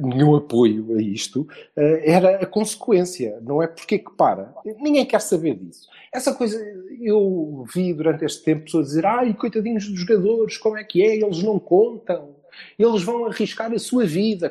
nenhum 0.00 0.34
apoio 0.34 0.96
a 0.96 1.02
isto, 1.02 1.46
ah, 1.76 1.80
era 2.02 2.36
a 2.36 2.46
consequência, 2.46 3.38
não 3.42 3.62
é 3.62 3.66
porque 3.66 3.98
que 3.98 4.10
para. 4.16 4.54
Ninguém 4.78 5.04
quer 5.04 5.20
saber 5.20 5.54
disso. 5.56 5.88
Essa 6.12 6.34
coisa, 6.34 6.58
eu 7.00 7.64
vi 7.74 7.92
durante 7.92 8.24
este 8.24 8.42
tempo 8.42 8.64
pessoas 8.64 8.88
dizer, 8.88 9.06
ai, 9.06 9.34
coitadinhos 9.34 9.88
dos 9.88 10.00
jogadores, 10.00 10.56
como 10.56 10.78
é 10.78 10.84
que 10.84 11.02
é? 11.02 11.16
Eles 11.16 11.42
não 11.42 11.58
contam. 11.58 12.36
Eles 12.78 13.02
vão 13.02 13.26
arriscar 13.26 13.72
a 13.72 13.78
sua 13.78 14.06
vida. 14.06 14.50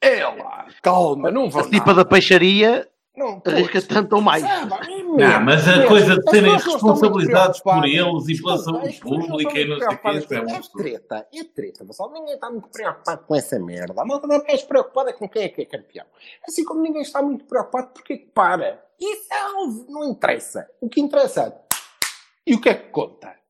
É 0.00 0.24
lá, 0.24 0.66
calma, 0.80 1.30
não 1.30 1.50
vão 1.50 1.62
A 1.62 1.70
tipa 1.70 1.94
da 1.94 2.04
peixaria 2.04 2.88
Não, 3.16 3.42
arrisca 3.44 3.82
tanto 3.82 4.16
ou 4.16 4.22
mais. 4.22 4.42
Sabe, 4.42 4.72
é 4.72 5.02
Não, 5.02 5.40
mas 5.44 5.68
a 5.68 5.86
coisa 5.86 6.16
de 6.16 6.30
serem 6.30 6.50
não 6.50 6.58
responsabilizados 6.58 7.60
por 7.60 7.84
eles 7.84 8.28
e 8.28 8.42
pela 8.42 8.58
saúde 8.58 9.00
não 9.04 9.18
pública 9.18 9.58
e 9.58 9.68
não 9.68 9.78
sei 9.78 9.88
o 9.88 9.98
que, 9.98 10.10
isso 10.12 10.34
é 10.34 10.40
um 10.40 10.48
É 10.48 10.60
treta, 10.74 11.28
é 11.32 11.44
treta, 11.44 11.84
pessoal. 11.84 12.10
Ninguém 12.10 12.34
está 12.34 12.50
muito 12.50 12.68
preocupado 12.68 13.24
com 13.26 13.34
essa 13.34 13.58
merda. 13.58 14.00
A 14.00 14.04
malta 14.04 14.26
está 14.26 14.44
mais 14.46 14.62
preocupada 14.62 15.12
com 15.12 15.28
quem 15.28 15.42
é 15.42 15.48
que 15.50 15.60
é 15.60 15.64
campeão. 15.66 16.06
Assim 16.48 16.64
como 16.64 16.80
ninguém 16.80 17.02
está 17.02 17.20
muito 17.20 17.44
preocupado 17.44 17.90
porque 17.92 18.14
é 18.14 18.16
que 18.16 18.26
para. 18.26 18.82
Isso 18.98 19.26
é 19.30 19.92
não 19.92 20.04
interessa. 20.04 20.66
O 20.80 20.88
que 20.88 21.00
interessa 21.00 21.42
é 21.42 21.72
e 22.46 22.54
o 22.54 22.60
que 22.60 22.68
é 22.68 22.74
que 22.74 22.90
conta. 22.90 23.41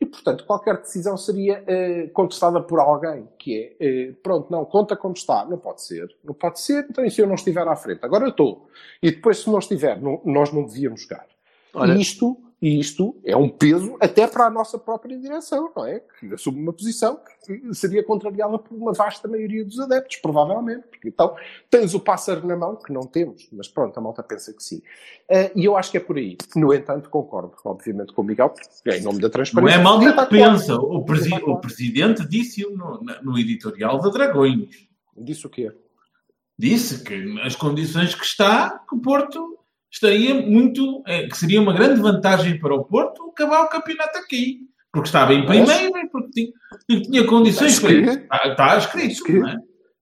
E, 0.00 0.06
portanto, 0.06 0.44
qualquer 0.44 0.76
decisão 0.76 1.16
seria 1.16 1.64
eh, 1.66 2.06
contestada 2.12 2.60
por 2.60 2.78
alguém, 2.78 3.28
que 3.36 3.76
é, 3.80 3.84
eh, 3.84 4.12
pronto, 4.22 4.48
não, 4.50 4.64
conta 4.64 4.96
como 4.96 5.12
está. 5.14 5.44
Não 5.44 5.58
pode 5.58 5.82
ser. 5.82 6.08
Não 6.22 6.32
pode 6.34 6.60
ser, 6.60 6.86
então 6.88 7.04
e 7.04 7.10
se 7.10 7.20
eu 7.20 7.26
não 7.26 7.34
estiver 7.34 7.66
à 7.66 7.74
frente? 7.74 8.00
Agora 8.04 8.24
eu 8.24 8.30
estou. 8.30 8.68
E 9.02 9.10
depois, 9.10 9.38
se 9.38 9.50
não 9.50 9.58
estiver, 9.58 10.00
não- 10.00 10.20
nós 10.24 10.52
não 10.52 10.64
devíamos 10.64 11.02
jogar. 11.02 11.26
Olha- 11.74 11.94
E 11.94 12.00
isto, 12.00 12.36
e 12.60 12.80
isto 12.80 13.16
é 13.24 13.36
um 13.36 13.48
peso 13.48 13.96
até 14.00 14.26
para 14.26 14.46
a 14.46 14.50
nossa 14.50 14.76
própria 14.78 15.16
direção, 15.16 15.70
não 15.76 15.84
é? 15.86 16.00
Que 16.18 16.34
assume 16.34 16.60
uma 16.60 16.72
posição 16.72 17.20
que 17.46 17.72
seria 17.74 18.02
contrariada 18.02 18.58
por 18.58 18.76
uma 18.76 18.92
vasta 18.92 19.28
maioria 19.28 19.64
dos 19.64 19.78
adeptos, 19.78 20.16
provavelmente. 20.16 20.82
Porque 20.88 21.08
então 21.08 21.36
tens 21.70 21.94
o 21.94 22.00
pássaro 22.00 22.44
na 22.46 22.56
mão, 22.56 22.74
que 22.74 22.92
não 22.92 23.02
temos, 23.02 23.48
mas 23.52 23.68
pronto, 23.68 23.96
a 23.96 24.00
malta 24.00 24.22
pensa 24.24 24.52
que 24.52 24.62
sim. 24.62 24.82
Eh, 25.28 25.52
e 25.54 25.64
eu 25.64 25.76
acho 25.76 25.90
que 25.92 25.98
é 25.98 26.00
por 26.00 26.16
aí. 26.16 26.36
No 26.56 26.74
entanto, 26.74 27.08
concordo, 27.10 27.52
obviamente, 27.64 28.12
com 28.12 28.22
o 28.22 28.24
Miguel, 28.24 28.50
porque 28.50 28.90
em 28.90 29.02
nome 29.02 29.18
da 29.20 29.28
Não 29.28 29.30
transparência. 29.30 29.78
é 29.78 29.82
mal 29.82 29.98
devia 30.00 30.14
que 30.14 30.20
estar 30.20 30.36
claro. 30.36 30.52
pensa. 30.58 30.74
O, 30.74 31.04
presi- 31.04 31.34
o 31.34 31.56
presidente 31.60 32.28
disse-o 32.28 32.76
no, 32.76 33.00
no 33.22 33.38
editorial 33.38 34.00
da 34.00 34.08
Dragões. 34.08 34.88
Disse 35.16 35.46
o 35.46 35.50
quê? 35.50 35.72
disse 36.60 37.04
que 37.04 37.40
as 37.42 37.54
condições 37.54 38.16
que 38.16 38.24
está, 38.24 38.80
que 38.88 38.96
o 38.96 38.98
Porto 39.00 39.57
estaria 39.90 40.34
muito, 40.34 41.02
eh, 41.06 41.26
que 41.28 41.36
seria 41.36 41.60
uma 41.60 41.72
grande 41.72 42.00
vantagem 42.00 42.58
para 42.58 42.74
o 42.74 42.84
Porto 42.84 43.30
acabar 43.30 43.62
o 43.64 43.68
campeonato 43.68 44.18
aqui. 44.18 44.60
Porque 44.92 45.08
estava 45.08 45.34
em 45.34 45.44
primeiro 45.44 45.98
e 45.98 46.08
porque 46.08 46.30
tinha, 46.30 46.52
e 46.88 47.02
tinha 47.02 47.26
condições 47.26 47.72
Mas 47.72 47.80
para 47.80 47.88
que- 47.90 48.00
isso. 48.00 48.18
Está, 48.18 48.48
está 48.48 48.76
escrito, 48.78 49.24
que- 49.24 49.32
não 49.38 49.48
é? 49.48 49.56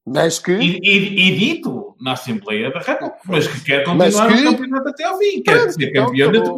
Mas 0.09 0.39
que. 0.39 0.53
E, 0.53 0.78
e- 0.82 1.28
e 1.32 1.37
dito 1.37 1.97
na 2.01 2.12
Assembleia 2.12 2.70
da 2.70 2.78
República, 2.78 3.18
mas 3.26 3.49
que 3.49 3.64
quer 3.64 3.84
Mas 3.89 4.14
continuar 4.14 4.28
que- 4.37 4.47
o 4.47 4.51
campeonato 4.53 4.89
até 4.89 5.05
ao 5.05 5.18
fim, 5.18 5.43
quer 5.43 5.70
ser 5.72 5.89
então 5.89 6.07
campeão 6.07 6.30
dentro 6.32 6.53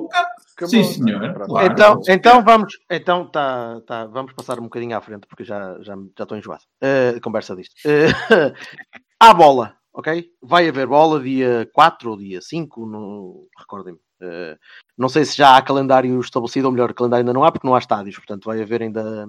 do 0.60 0.68
Sim, 0.68 0.80
é? 0.80 0.84
senhor. 0.84 1.34
Claro. 1.46 1.72
Então, 1.72 2.00
então 2.08 2.44
vamos, 2.44 2.78
então 2.90 3.24
tá, 3.30 3.80
tá, 3.86 4.04
vamos 4.06 4.32
passar 4.34 4.58
um 4.58 4.64
bocadinho 4.64 4.94
à 4.96 5.00
frente 5.00 5.26
porque 5.26 5.44
já, 5.44 5.78
já, 5.80 5.94
já 6.16 6.24
estou 6.24 6.36
enjoado. 6.36 6.62
Eh, 6.82 7.18
conversa 7.22 7.56
disto. 7.56 7.74
Eh, 7.86 8.08
há 9.18 9.32
bola, 9.32 9.74
ok? 9.98 10.30
Vai 10.40 10.68
haver 10.68 10.86
bola 10.86 11.20
dia 11.20 11.68
4 11.72 12.10
ou 12.12 12.16
dia 12.16 12.40
5, 12.40 12.86
não 12.86 13.46
recordem-me. 13.58 13.98
Eh, 14.20 14.56
não 14.96 15.08
sei 15.08 15.24
se 15.24 15.36
já 15.36 15.56
há 15.56 15.62
calendário 15.62 16.18
estabelecido, 16.20 16.66
ou 16.66 16.72
melhor, 16.72 16.94
calendário 16.94 17.22
ainda 17.22 17.32
não 17.32 17.42
há 17.44 17.50
porque 17.50 17.66
não 17.66 17.74
há 17.74 17.78
estádios, 17.78 18.16
portanto 18.16 18.44
vai 18.46 18.62
haver 18.62 18.82
ainda 18.82 19.28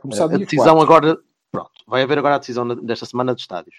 começar 0.00 0.24
a 0.24 0.28
dia 0.28 0.38
decisão 0.38 0.76
4. 0.76 0.82
agora. 0.82 1.18
Pronto, 1.50 1.70
vai 1.86 2.02
haver 2.02 2.18
agora 2.18 2.34
a 2.36 2.38
decisão 2.38 2.66
desta 2.84 3.06
semana 3.06 3.34
de 3.34 3.40
estádios. 3.40 3.76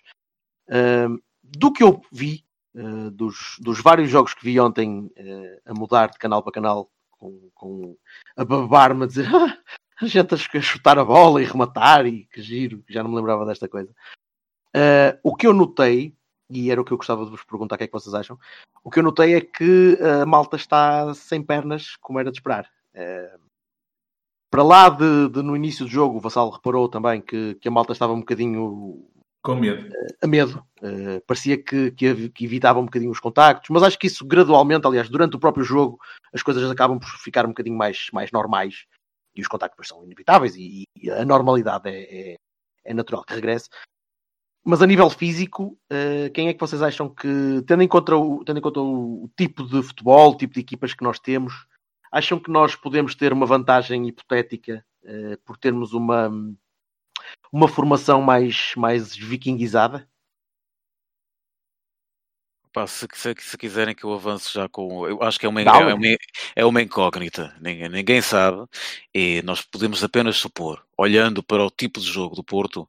Ahm, 0.69 1.17
do 1.43 1.71
que 1.71 1.83
eu 1.83 2.01
vi, 2.11 2.43
eh, 2.75 3.09
dos, 3.11 3.57
dos 3.59 3.81
vários 3.81 4.09
jogos 4.09 4.33
que 4.33 4.43
vi 4.43 4.59
ontem 4.59 5.09
eh, 5.15 5.61
a 5.65 5.73
mudar 5.73 6.09
de 6.09 6.17
canal 6.17 6.41
para 6.43 6.53
canal, 6.53 6.89
com, 7.11 7.49
com 7.53 7.97
a 8.37 8.43
babar-me 8.45 9.03
a 9.03 9.07
dizer 9.07 9.27
"Ah, 9.33 9.57
a 10.01 10.05
gente 10.05 10.33
a 10.33 10.37
ch- 10.37 10.55
a 10.55 10.61
chutar 10.61 10.97
a 10.99 11.05
bola 11.05 11.41
e 11.41 11.45
rematar 11.45 12.05
e 12.05 12.25
que 12.27 12.41
giro, 12.41 12.83
já 12.89 13.01
não 13.03 13.09
me 13.09 13.15
lembrava 13.17 13.45
desta 13.45 13.67
coisa. 13.69 13.93
Eh, 14.73 15.17
o 15.23 15.35
que 15.35 15.47
eu 15.47 15.53
notei, 15.53 16.13
e 16.49 16.71
era 16.71 16.79
o 16.79 16.85
que 16.85 16.91
eu 16.91 16.97
gostava 16.97 17.25
de 17.25 17.31
vos 17.31 17.43
perguntar 17.43 17.75
o 17.75 17.77
que 17.77 17.83
é 17.85 17.87
que 17.87 17.93
vocês 17.93 18.13
acham, 18.13 18.37
o 18.83 18.91
que 18.91 18.99
eu 18.99 19.03
notei 19.03 19.33
é 19.33 19.41
que 19.41 19.97
a 20.21 20.25
malta 20.25 20.55
está 20.55 21.13
sem 21.13 21.41
pernas, 21.41 21.95
como 21.97 22.19
era 22.19 22.31
de 22.31 22.37
esperar. 22.37 22.69
Eh, 22.93 23.37
para 24.49 24.63
lá 24.63 24.89
de, 24.89 25.29
de 25.29 25.41
no 25.41 25.55
início 25.55 25.85
do 25.85 25.91
jogo, 25.91 26.17
o 26.17 26.21
Vassal 26.21 26.49
reparou 26.49 26.87
também 26.87 27.19
que, 27.19 27.55
que 27.55 27.67
a 27.67 27.71
malta 27.71 27.93
estava 27.93 28.13
um 28.13 28.19
bocadinho 28.19 29.05
Com 29.41 29.55
medo. 29.55 29.91
a 30.21 30.27
medo. 30.27 30.65
Eh, 30.81 31.19
parecia 31.25 31.57
que, 31.61 31.91
que 31.91 32.45
evitava 32.45 32.79
um 32.79 32.85
bocadinho 32.85 33.11
os 33.11 33.19
contactos, 33.19 33.69
mas 33.71 33.83
acho 33.83 33.97
que 33.97 34.07
isso 34.07 34.25
gradualmente, 34.25 34.85
aliás, 34.85 35.09
durante 35.09 35.35
o 35.35 35.39
próprio 35.39 35.65
jogo, 35.65 35.99
as 36.31 36.43
coisas 36.43 36.69
acabam 36.69 36.99
por 36.99 37.09
ficar 37.19 37.45
um 37.45 37.49
bocadinho 37.49 37.77
mais, 37.77 38.07
mais 38.13 38.31
normais 38.31 38.85
e 39.35 39.41
os 39.41 39.47
contactos 39.47 39.87
são 39.87 40.03
inevitáveis 40.03 40.55
e, 40.55 40.83
e 40.95 41.09
a 41.09 41.25
normalidade 41.25 41.89
é, 41.89 42.33
é, 42.33 42.35
é 42.85 42.93
natural 42.93 43.25
que 43.25 43.33
regresse. 43.33 43.67
Mas 44.67 44.81
a 44.81 44.87
nível 44.87 45.07
físico, 45.11 45.77
eh, 45.91 46.31
quem 46.33 46.47
é 46.47 46.53
que 46.53 46.59
vocês 46.59 46.81
acham 46.81 47.07
que, 47.07 47.61
tendo 47.67 47.83
em 47.83 47.87
conta, 47.87 48.15
o, 48.15 48.43
tendo 48.43 48.57
em 48.57 48.61
conta 48.61 48.81
o, 48.81 49.29
tipo 49.37 49.63
de 49.63 49.83
futebol, 49.83 50.31
o 50.31 50.37
tipo 50.37 50.55
de 50.55 50.59
equipas 50.59 50.91
que 50.91 51.03
nós 51.03 51.19
temos, 51.19 51.67
acham 52.11 52.39
que 52.39 52.49
nós 52.49 52.75
podemos 52.75 53.13
ter 53.13 53.31
uma 53.31 53.45
vantagem 53.45 54.07
hipotética 54.07 54.83
eh, 55.03 55.37
por 55.45 55.55
termos 55.55 55.93
uma, 55.93 56.31
uma 57.53 57.67
formação 57.67 58.23
mais, 58.23 58.73
mais 58.75 59.15
vikinguizada? 59.15 60.09
Pá, 62.75 62.85
se, 62.87 63.07
se- 63.13 63.33
se 63.39 63.57
quiserem 63.57 63.95
que 63.95 64.03
eu 64.03 64.11
avance 64.13 64.53
já 64.53 64.67
com. 64.67 65.07
Eu 65.07 65.23
acho 65.23 65.39
que 65.39 65.45
é 65.45 65.49
uma, 65.49 65.61
é 65.61 65.93
uma, 65.93 66.05
é 66.57 66.65
uma 66.65 66.81
incógnita. 66.81 67.55
Ninguém, 67.61 67.87
ninguém 67.87 68.21
sabe. 68.21 68.65
E 69.13 69.41
nós 69.45 69.61
podemos 69.61 70.03
apenas 70.03 70.35
supor, 70.35 70.83
olhando 70.97 71.41
para 71.41 71.63
o 71.63 71.69
tipo 71.71 72.01
de 72.01 72.05
jogo 72.07 72.35
do 72.35 72.43
Porto, 72.43 72.85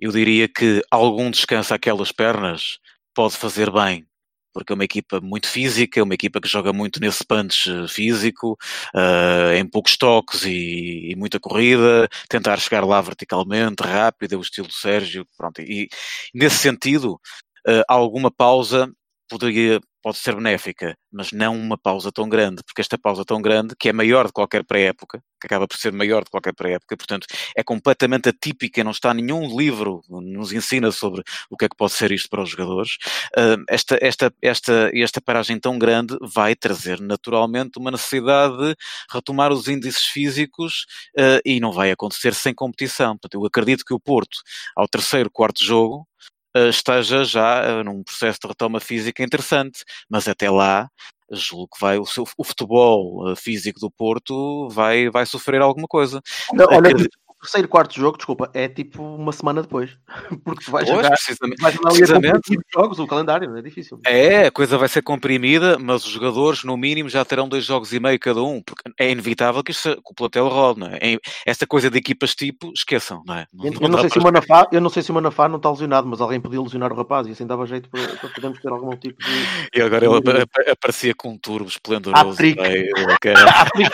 eu 0.00 0.10
diria 0.10 0.48
que 0.48 0.82
algum 0.90 1.30
descanso 1.30 1.72
àquelas 1.72 2.10
pernas 2.10 2.80
pode 3.14 3.36
fazer 3.36 3.70
bem. 3.70 4.04
Porque 4.52 4.72
é 4.72 4.74
uma 4.74 4.84
equipa 4.84 5.20
muito 5.20 5.46
física, 5.48 6.00
é 6.00 6.02
uma 6.02 6.14
equipa 6.14 6.40
que 6.40 6.48
joga 6.48 6.72
muito 6.72 7.00
nesse 7.00 7.24
punch 7.24 7.70
eh, 7.70 7.86
físico, 7.88 8.58
eh, 8.94 9.58
em 9.58 9.66
poucos 9.66 9.96
toques 9.96 10.44
e, 10.44 11.10
e 11.12 11.16
muita 11.16 11.38
corrida, 11.40 12.08
tentar 12.28 12.58
chegar 12.58 12.84
lá 12.84 13.00
verticalmente, 13.00 13.84
rápido, 13.84 14.34
é 14.34 14.36
o 14.36 14.42
estilo 14.42 14.66
do 14.66 14.74
Sérgio. 14.74 15.24
Pronto. 15.38 15.62
E, 15.62 15.88
nesse 16.34 16.56
sentido, 16.58 17.20
eh, 17.68 17.82
alguma 17.88 18.30
pausa 18.32 18.92
poderia, 19.32 19.80
pode 20.02 20.18
ser 20.18 20.34
benéfica, 20.34 20.94
mas 21.10 21.32
não 21.32 21.56
uma 21.56 21.78
pausa 21.78 22.12
tão 22.12 22.28
grande, 22.28 22.62
porque 22.66 22.82
esta 22.82 22.98
pausa 22.98 23.24
tão 23.24 23.40
grande, 23.40 23.74
que 23.78 23.88
é 23.88 23.92
maior 23.92 24.26
de 24.26 24.32
qualquer 24.32 24.62
pré-época, 24.62 25.22
que 25.40 25.46
acaba 25.46 25.66
por 25.66 25.78
ser 25.78 25.90
maior 25.90 26.22
de 26.22 26.30
qualquer 26.30 26.52
pré-época, 26.54 26.94
portanto, 26.96 27.26
é 27.56 27.64
completamente 27.64 28.28
atípica, 28.28 28.84
não 28.84 28.90
está 28.90 29.14
nenhum 29.14 29.56
livro 29.56 30.02
nos 30.08 30.52
ensina 30.52 30.92
sobre 30.92 31.22
o 31.50 31.56
que 31.56 31.64
é 31.64 31.68
que 31.68 31.76
pode 31.76 31.92
ser 31.92 32.12
isto 32.12 32.28
para 32.28 32.42
os 32.42 32.50
jogadores. 32.50 32.98
Ah, 33.36 33.56
esta, 33.70 33.98
esta, 34.02 34.32
esta, 34.42 34.90
esta 34.92 35.20
paragem 35.20 35.58
tão 35.58 35.78
grande 35.78 36.14
vai 36.20 36.54
trazer 36.54 37.00
naturalmente 37.00 37.78
uma 37.78 37.90
necessidade 37.90 38.56
de 38.58 38.76
retomar 39.10 39.50
os 39.50 39.66
índices 39.66 40.04
físicos 40.04 40.84
ah, 41.18 41.40
e 41.44 41.58
não 41.58 41.72
vai 41.72 41.90
acontecer 41.90 42.34
sem 42.34 42.54
competição. 42.54 43.12
Portanto, 43.16 43.40
eu 43.40 43.46
acredito 43.46 43.84
que 43.84 43.94
o 43.94 44.00
Porto, 44.00 44.38
ao 44.76 44.86
terceiro, 44.86 45.30
quarto 45.30 45.64
jogo, 45.64 46.06
esteja 46.54 47.24
já 47.24 47.80
uh, 47.80 47.84
num 47.84 48.02
processo 48.02 48.38
de 48.42 48.48
retoma 48.48 48.80
física 48.80 49.22
interessante, 49.22 49.84
mas 50.08 50.28
até 50.28 50.50
lá 50.50 50.88
julgo 51.34 51.68
que 51.68 51.80
vai 51.80 51.98
o, 51.98 52.04
seu, 52.04 52.24
o 52.36 52.44
futebol 52.44 53.30
uh, 53.30 53.36
físico 53.36 53.80
do 53.80 53.90
Porto 53.90 54.68
vai, 54.68 55.08
vai 55.08 55.24
sofrer 55.24 55.60
alguma 55.62 55.86
coisa. 55.86 56.20
Não, 56.52 56.66
olha, 56.66 56.94
terceiro, 57.42 57.68
quarto 57.68 57.94
jogo, 57.94 58.16
desculpa, 58.16 58.50
é 58.54 58.68
tipo 58.68 59.02
uma 59.02 59.32
semana 59.32 59.62
depois. 59.62 59.96
Porque 60.44 60.64
tu 60.64 60.70
vais 60.70 60.88
Pois, 60.88 60.96
jogar, 60.96 61.10
precisamente, 61.10 61.60
vais 61.60 61.76
precisamente. 61.78 62.56
os 62.56 62.62
jogos, 62.74 62.98
o 62.98 63.06
calendário, 63.06 63.50
não 63.50 63.56
é 63.58 63.62
difícil. 63.62 64.00
É, 64.06 64.46
a 64.46 64.50
coisa 64.50 64.78
vai 64.78 64.88
ser 64.88 65.02
comprimida, 65.02 65.78
mas 65.78 66.04
os 66.06 66.10
jogadores, 66.12 66.64
no 66.64 66.76
mínimo, 66.76 67.08
já 67.08 67.24
terão 67.24 67.48
dois 67.48 67.64
jogos 67.64 67.92
e 67.92 68.00
meio 68.00 68.18
cada 68.18 68.42
um, 68.42 68.62
porque 68.62 68.82
é 68.98 69.10
inevitável 69.10 69.62
que, 69.62 69.72
isto, 69.72 69.94
que 69.96 70.12
o 70.12 70.14
plantel 70.14 70.48
rode, 70.48 70.80
não 70.80 70.86
é? 70.86 70.98
É- 71.02 71.18
Esta 71.46 71.66
coisa 71.66 71.90
de 71.90 71.98
equipas 71.98 72.34
tipo, 72.34 72.72
esqueçam, 72.74 73.22
não 73.26 73.34
é? 73.34 73.46
Não- 73.52 73.66
Eu, 73.66 73.72
não 73.80 73.88
não 73.88 73.98
sei 74.00 74.10
se 74.10 74.20
Manafá, 74.20 74.68
eu 74.72 74.80
não 74.80 74.90
sei 74.90 75.02
se 75.02 75.10
o 75.10 75.14
Manafá 75.14 75.48
não 75.48 75.56
está 75.56 75.70
lesionado, 75.70 76.06
mas 76.06 76.20
alguém 76.20 76.40
podia 76.40 76.60
lesionar 76.60 76.92
o 76.92 76.96
rapaz 76.96 77.26
e 77.26 77.32
assim 77.32 77.46
dava 77.46 77.66
jeito 77.66 77.88
para, 77.90 78.06
para 78.16 78.28
podermos 78.30 78.60
ter 78.60 78.68
algum 78.68 78.96
tipo 78.96 79.22
de. 79.22 79.68
E 79.78 79.82
agora 79.82 80.04
ele 80.06 80.16
apa- 80.16 80.42
apa- 80.42 80.70
aparecia 80.70 81.14
com 81.14 81.30
um 81.30 81.38
turbo 81.38 81.68
esplendoroso. 81.68 82.30
Hat-trick. 82.30 82.60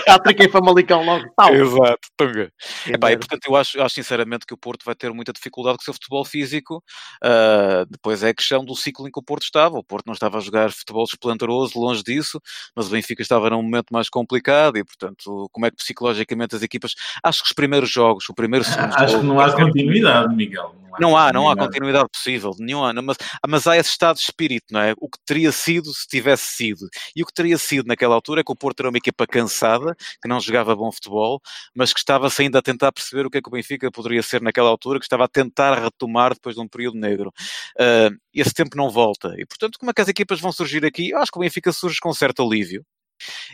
Hat-trick 0.06 0.42
em 0.44 0.48
Famalicão 0.50 1.04
logo. 1.04 1.24
Tal. 1.36 1.54
Exato, 1.54 2.08
tunga. 2.16 2.52
Quem 2.84 2.94
Epá, 2.94 3.12
e 3.12 3.16
dera. 3.16 3.37
Portanto, 3.38 3.46
eu 3.46 3.56
acho, 3.56 3.82
acho 3.82 3.94
sinceramente 3.94 4.46
que 4.46 4.54
o 4.54 4.56
Porto 4.56 4.84
vai 4.84 4.94
ter 4.94 5.12
muita 5.12 5.32
dificuldade 5.32 5.76
com 5.76 5.82
o 5.82 5.84
seu 5.84 5.94
futebol 5.94 6.24
físico. 6.24 6.82
Ah, 7.22 7.84
depois 7.88 8.22
é 8.22 8.30
a 8.30 8.34
questão 8.34 8.64
do 8.64 8.74
ciclo 8.74 9.06
em 9.06 9.10
que 9.10 9.18
o 9.18 9.22
Porto 9.22 9.44
estava. 9.44 9.78
O 9.78 9.84
Porto 9.84 10.06
não 10.06 10.14
estava 10.14 10.38
a 10.38 10.40
jogar 10.40 10.70
futebol 10.72 11.04
esplendoroso, 11.04 11.78
longe 11.78 12.02
disso, 12.02 12.40
mas 12.74 12.88
o 12.88 12.90
Benfica 12.90 13.22
estava 13.22 13.50
num 13.50 13.62
momento 13.62 13.90
mais 13.92 14.08
complicado 14.08 14.76
e, 14.76 14.84
portanto, 14.84 15.48
como 15.52 15.66
é 15.66 15.70
que 15.70 15.76
psicologicamente 15.76 16.56
as 16.56 16.62
equipas. 16.62 16.94
Acho 17.22 17.42
que 17.42 17.46
os 17.46 17.52
primeiros 17.52 17.90
jogos, 17.90 18.28
o 18.28 18.34
primeiro 18.34 18.64
o 18.64 18.68
segundo 18.68 18.94
Acho 18.94 19.20
que 19.20 19.26
não 19.26 19.40
há 19.40 19.52
continuidade, 19.52 20.34
Miguel. 20.34 20.74
Não 20.98 21.16
há, 21.16 21.32
não 21.32 21.48
há 21.48 21.56
continuidade 21.56 22.08
possível, 22.10 22.52
nenhuma, 22.58 22.92
não, 22.92 23.02
mas, 23.02 23.16
mas 23.46 23.66
há 23.66 23.76
esse 23.76 23.90
estado 23.90 24.16
de 24.16 24.22
espírito, 24.22 24.66
não 24.70 24.80
é? 24.80 24.94
O 24.98 25.08
que 25.08 25.18
teria 25.26 25.52
sido 25.52 25.92
se 25.92 26.06
tivesse 26.06 26.44
sido. 26.44 26.88
E 27.14 27.22
o 27.22 27.26
que 27.26 27.32
teria 27.32 27.58
sido 27.58 27.86
naquela 27.86 28.14
altura 28.14 28.40
é 28.40 28.44
que 28.44 28.52
o 28.52 28.56
Porto 28.56 28.80
era 28.80 28.88
uma 28.88 28.98
equipa 28.98 29.26
cansada, 29.26 29.94
que 30.22 30.28
não 30.28 30.40
jogava 30.40 30.74
bom 30.74 30.90
futebol, 30.90 31.40
mas 31.74 31.92
que 31.92 32.00
estava-se 32.00 32.42
ainda 32.42 32.58
a 32.58 32.62
tentar 32.62 32.92
perceber 32.92 33.26
o 33.26 33.30
que 33.30 33.38
é 33.38 33.42
que 33.42 33.48
o 33.48 33.52
Benfica 33.52 33.90
poderia 33.90 34.22
ser 34.22 34.40
naquela 34.42 34.68
altura, 34.68 34.98
que 34.98 35.04
estava 35.04 35.24
a 35.24 35.28
tentar 35.28 35.78
retomar 35.78 36.34
depois 36.34 36.54
de 36.54 36.60
um 36.60 36.68
período 36.68 36.98
negro. 36.98 37.32
Ah, 37.78 38.10
esse 38.34 38.52
tempo 38.54 38.76
não 38.76 38.90
volta. 38.90 39.34
E, 39.38 39.46
portanto, 39.46 39.78
como 39.78 39.90
é 39.90 39.94
que 39.94 40.00
as 40.00 40.08
equipas 40.08 40.40
vão 40.40 40.52
surgir 40.52 40.84
aqui? 40.84 41.10
Eu 41.10 41.18
acho 41.18 41.30
que 41.32 41.38
o 41.38 41.40
Benfica 41.40 41.72
surge 41.72 41.98
com 42.00 42.12
certo 42.12 42.42
alívio. 42.42 42.84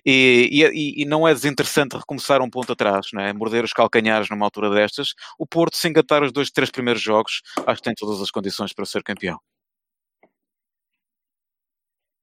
E, 0.04 0.48
e- 0.72 1.02
e 1.02 1.04
não 1.04 1.26
é 1.26 1.34
desinteressante 1.34 1.96
recomeçar 1.96 2.40
um 2.42 2.50
ponto 2.50 2.72
atrás, 2.72 3.06
não 3.12 3.20
é? 3.22 3.32
morder 3.32 3.64
os 3.64 3.72
calcanhares 3.72 4.28
numa 4.30 4.44
altura 4.46 4.70
destas. 4.70 5.14
O 5.38 5.46
Porto, 5.46 5.76
se 5.76 5.88
engatar 5.88 6.22
os 6.22 6.32
dois, 6.32 6.50
três 6.50 6.70
primeiros 6.70 7.02
jogos, 7.02 7.42
acho 7.66 7.80
que 7.80 7.84
tem 7.84 7.94
todas 7.94 8.20
as 8.20 8.30
condições 8.30 8.72
para 8.72 8.84
ser 8.86 9.02
campeão. 9.02 9.38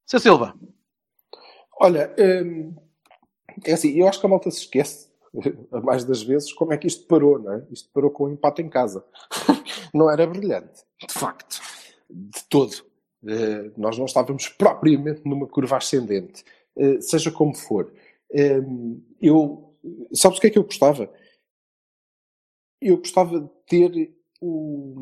Seu 0.06 0.20
Silva, 0.20 0.54
Olha, 1.80 2.14
hum, 2.18 2.76
é 3.66 3.74
assim, 3.74 3.92
eu 3.98 4.08
acho 4.08 4.20
que 4.20 4.26
a 4.26 4.30
malta 4.30 4.52
se 4.52 4.60
esquece, 4.62 5.10
a 5.72 5.80
mais 5.82 6.04
das 6.04 6.22
vezes, 6.22 6.54
como 6.54 6.74
é 6.74 6.78
que 6.78 6.88
isto 6.88 7.06
parou, 7.08 7.40
não 7.40 7.54
é? 7.54 7.64
Isto 7.72 7.90
parou 7.94 8.12
com 8.12 8.26
um 8.26 8.34
empate 8.34 8.62
em 8.62 8.70
casa. 8.70 9.04
não 9.94 10.10
era 10.10 10.28
brilhante, 10.28 10.84
de 11.08 11.14
facto, 11.14 11.60
de 12.10 12.44
todo. 12.50 12.74
Eh, 13.28 13.72
nós 13.78 13.98
não 13.98 14.06
estávamos 14.06 14.48
propriamente 14.50 15.22
numa 15.26 15.48
curva 15.48 15.78
ascendente, 15.78 16.44
seja 17.02 17.32
como 17.32 17.56
for. 17.56 17.92
Hum, 18.34 19.02
eu, 19.22 19.76
sabes 20.14 20.38
o 20.38 20.42
que 20.42 20.48
é 20.48 20.50
que 20.50 20.58
eu 20.58 20.64
gostava? 20.64 21.12
Eu 22.82 22.98
gostava 22.98 23.40
de 23.40 23.50
ter 23.68 24.14
o. 24.42 25.00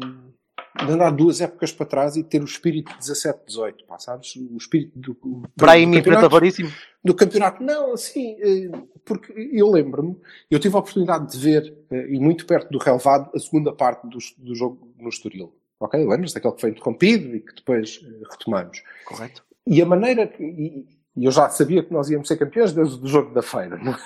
de 0.85 0.91
andar 0.91 1.11
duas 1.11 1.39
épocas 1.39 1.71
para 1.71 1.85
trás 1.85 2.15
e 2.17 2.23
ter 2.23 2.41
o 2.41 2.45
espírito 2.45 2.91
de 2.91 2.99
17-18, 2.99 3.85
pá, 3.87 3.97
sabes? 3.99 4.35
O 4.35 4.57
espírito 4.57 4.99
do. 4.99 5.13
do 5.13 5.49
Brahim 5.55 6.01
Varíssimo. 6.29 6.71
do 7.03 7.15
campeonato. 7.15 7.63
Não, 7.63 7.93
assim, 7.93 8.35
eh, 8.41 8.71
porque 9.05 9.31
eu 9.53 9.69
lembro-me, 9.69 10.19
eu 10.51 10.59
tive 10.59 10.75
a 10.75 10.79
oportunidade 10.79 11.31
de 11.31 11.37
ver, 11.37 11.77
eh, 11.91 12.07
e 12.09 12.19
muito 12.19 12.45
perto 12.45 12.69
do 12.69 12.77
relevado, 12.77 13.31
a 13.33 13.39
segunda 13.39 13.73
parte 13.73 14.07
do, 14.07 14.17
do 14.37 14.55
jogo 14.55 14.93
no 14.97 15.09
Estoril. 15.09 15.55
Ok? 15.79 15.97
Lembras 15.97 16.33
daquele 16.33 16.55
que 16.55 16.61
foi 16.61 16.69
interrompido 16.71 17.35
e 17.35 17.39
que 17.39 17.55
depois 17.55 18.01
eh, 18.03 18.23
retomamos. 18.29 18.83
Correto. 19.05 19.45
E 19.65 19.81
a 19.81 19.85
maneira 19.85 20.27
que. 20.27 20.43
E, 20.43 20.98
e 21.19 21.25
eu 21.25 21.31
já 21.31 21.49
sabia 21.49 21.83
que 21.83 21.91
nós 21.91 22.09
íamos 22.09 22.27
ser 22.27 22.37
campeões 22.37 22.71
desde 22.73 23.03
o 23.03 23.07
jogo 23.07 23.33
da 23.33 23.41
feira, 23.41 23.77
não 23.77 23.91
é? 23.93 23.97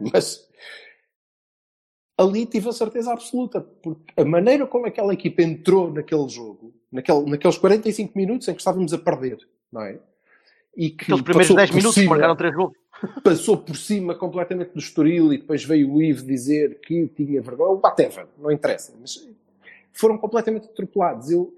Mas 0.12 0.48
ali 2.18 2.46
tive 2.46 2.68
a 2.68 2.72
certeza 2.72 3.12
absoluta, 3.12 3.60
porque 3.60 4.12
a 4.16 4.24
maneira 4.24 4.66
como 4.66 4.86
aquela 4.86 5.12
equipa 5.12 5.42
entrou 5.42 5.92
naquele 5.92 6.28
jogo, 6.28 6.72
naquele, 6.90 7.28
naqueles 7.30 7.58
45 7.58 8.16
minutos 8.16 8.46
em 8.48 8.54
que 8.54 8.60
estávamos 8.60 8.92
a 8.94 8.98
perder, 8.98 9.38
não 9.72 9.82
é? 9.82 9.98
E 10.76 10.90
que 10.90 11.04
Aqueles 11.04 11.22
primeiros 11.22 11.48
passou 11.48 11.56
10 11.56 11.70
por 11.70 11.76
minutos 11.76 11.94
cima- 11.94 12.10
marcaram 12.10 12.36
3 12.36 12.54
gols. 12.54 12.72
passou 13.22 13.56
por 13.58 13.76
cima 13.76 14.14
completamente 14.14 14.72
do 14.72 14.78
Estoril 14.78 15.32
e 15.32 15.38
depois 15.38 15.64
veio 15.64 15.92
o 15.92 16.02
Ivo 16.02 16.24
dizer 16.24 16.80
que 16.80 17.06
tinha 17.08 17.40
vergonha. 17.42 17.70
O 17.70 17.76
Bateva, 17.78 18.28
não 18.38 18.50
interessa. 18.50 18.92
Mas 19.00 19.28
foram 19.92 20.16
completamente 20.18 20.66
atropelados. 20.66 21.30
Eu 21.30 21.54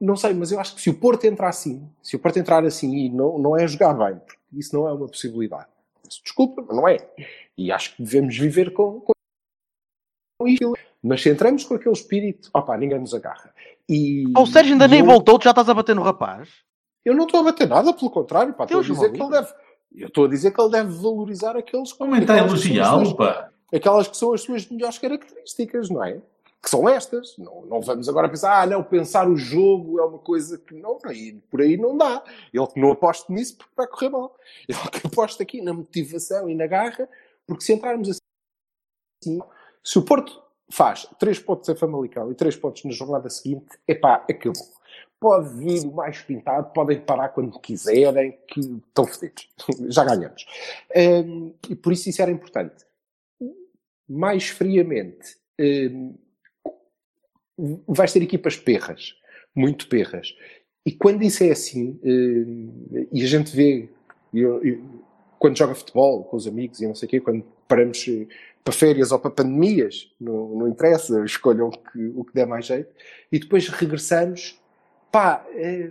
não 0.00 0.16
sei, 0.16 0.32
mas 0.34 0.50
eu 0.50 0.58
acho 0.58 0.74
que 0.74 0.80
se 0.80 0.88
o 0.90 0.94
Porto 0.98 1.24
entrar 1.26 1.48
assim, 1.48 1.88
se 2.02 2.16
o 2.16 2.18
Porto 2.18 2.38
entrar 2.38 2.64
assim 2.64 2.94
e 2.94 3.08
não, 3.10 3.38
não 3.38 3.56
é 3.56 3.66
jogar 3.68 3.92
bem, 3.94 4.18
porque 4.18 4.38
isso 4.52 4.74
não 4.74 4.88
é 4.88 4.92
uma 4.92 5.06
possibilidade. 5.06 5.66
Desculpa, 6.24 6.64
mas 6.66 6.76
não 6.76 6.88
é. 6.88 6.96
E 7.56 7.70
acho 7.70 7.94
que 7.94 8.02
devemos 8.02 8.36
viver 8.36 8.72
com, 8.72 9.00
com. 9.00 9.12
Mas 11.02 11.22
se 11.22 11.30
entramos 11.30 11.64
com 11.64 11.74
aquele 11.74 11.94
espírito, 11.94 12.50
opá, 12.54 12.76
ninguém 12.76 12.98
nos 12.98 13.14
agarra. 13.14 13.52
E, 13.88 14.24
Oh, 14.36 14.42
o 14.42 14.46
Sérgio 14.46 14.72
ainda 14.72 14.88
nem 14.88 15.00
eu- 15.00 15.06
voltou, 15.06 15.38
tu 15.38 15.44
já 15.44 15.50
estás 15.50 15.68
a 15.68 15.74
bater 15.74 15.94
no 15.94 16.02
rapaz. 16.02 16.48
eu 17.04 17.14
não 17.14 17.24
estou 17.26 17.40
a 17.40 17.44
bater 17.44 17.68
nada, 17.68 17.92
pelo 17.92 18.10
contrário, 18.10 18.52
pá, 18.54 18.64
estou 18.64 18.80
a 18.80 18.82
dizer 18.82 19.12
que 19.12 19.22
ele 19.22 19.30
deve. 19.30 19.52
Eu 19.94 20.06
estou 20.08 20.24
a 20.24 20.28
dizer 20.28 20.52
que 20.52 20.60
ele 20.60 20.70
deve 20.70 20.92
valorizar 20.92 21.56
aqueles 21.56 21.92
Como 21.92 22.14
é 22.14 22.18
que 22.18 22.24
está 22.24 22.34
a 22.34 22.38
elogiá-lo, 22.38 23.16
pá? 23.16 23.50
Aquelas 23.74 24.06
que 24.08 24.16
são 24.16 24.32
as 24.32 24.40
suas 24.42 24.68
melhores 24.68 24.98
características, 24.98 25.90
não 25.90 26.04
é? 26.04 26.20
Que 26.62 26.68
são 26.68 26.88
estas. 26.88 27.36
Não, 27.38 27.64
não 27.66 27.80
vamos 27.80 28.08
agora 28.08 28.28
pensar, 28.28 28.62
ah, 28.62 28.66
não, 28.66 28.82
pensar 28.82 29.28
o 29.28 29.36
jogo 29.36 29.98
é 29.98 30.04
uma 30.04 30.18
coisa 30.18 30.58
que 30.58 30.74
não, 30.74 30.98
aí, 31.04 31.40
por 31.50 31.60
aí 31.60 31.76
não 31.76 31.96
dá. 31.96 32.22
Ele 32.52 32.66
que 32.66 32.80
não 32.80 32.92
aposta 32.92 33.32
nisso 33.32 33.56
porque 33.56 33.72
vai 33.76 33.86
correr 33.86 34.10
mal. 34.10 34.36
Ele 34.68 34.90
que 34.90 35.06
aposta 35.06 35.42
aqui 35.42 35.62
na 35.62 35.72
motivação 35.72 36.48
e 36.48 36.54
na 36.54 36.66
garra, 36.66 37.08
porque 37.46 37.64
se 37.64 37.72
entrarmos 37.72 38.10
assim, 39.20 39.40
se 39.82 39.98
o 39.98 40.04
Porto 40.04 40.42
faz 40.70 41.06
3 41.18 41.38
pontos 41.40 41.68
em 41.68 41.76
Famalicão 41.76 42.30
e 42.30 42.34
3 42.34 42.56
pontos 42.56 42.84
na 42.84 42.92
jornada 42.92 43.28
seguinte, 43.28 43.78
epá, 43.86 44.24
acabou. 44.28 44.80
Pode 45.18 45.50
vir 45.58 45.84
o 45.86 45.92
mais 45.92 46.22
pintado, 46.22 46.72
podem 46.72 46.98
parar 47.00 47.28
quando 47.30 47.58
quiserem, 47.60 48.38
que 48.48 48.60
estão 48.60 49.06
fodidos. 49.06 49.48
Já 49.88 50.04
ganhamos. 50.04 50.46
Hum, 50.96 51.54
e 51.68 51.74
por 51.74 51.92
isso 51.92 52.08
isso 52.08 52.22
era 52.22 52.30
importante. 52.30 52.86
Mais 54.08 54.48
friamente, 54.48 55.36
hum, 55.60 56.14
vais 57.86 58.12
ter 58.12 58.22
equipas 58.22 58.56
perras, 58.56 59.14
muito 59.54 59.88
perras. 59.88 60.34
E 60.84 60.92
quando 60.92 61.22
isso 61.22 61.44
é 61.44 61.50
assim, 61.50 61.98
hum, 62.02 63.06
e 63.12 63.22
a 63.22 63.26
gente 63.26 63.54
vê, 63.54 63.88
eu- 64.32 64.62
eu- 64.64 64.80
quando 65.38 65.56
joga 65.58 65.74
futebol 65.74 66.24
com 66.24 66.36
os 66.36 66.46
amigos 66.46 66.80
e 66.80 66.86
não 66.86 66.94
sei 66.94 67.06
o 67.06 67.10
quê, 67.10 67.20
quando 67.20 67.44
paramos 67.68 68.04
eh, 68.08 68.26
para 68.62 68.72
férias 68.74 69.10
ou 69.12 69.18
para 69.18 69.30
pandemias, 69.30 70.10
não, 70.20 70.50
não 70.56 70.68
interessa, 70.68 71.24
escolham 71.24 71.68
o 71.68 71.70
que, 71.70 72.12
o 72.14 72.24
que 72.24 72.34
der 72.34 72.46
mais 72.46 72.66
jeito, 72.66 72.90
e 73.32 73.38
depois 73.38 73.68
regressamos, 73.68 74.60
pá, 75.10 75.44
eh, 75.54 75.90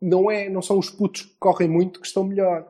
não, 0.00 0.30
é, 0.30 0.48
não 0.48 0.62
são 0.62 0.78
os 0.78 0.88
putos 0.90 1.22
que 1.22 1.34
correm 1.38 1.68
muito 1.68 2.00
que 2.00 2.06
estão 2.06 2.24
melhor. 2.24 2.66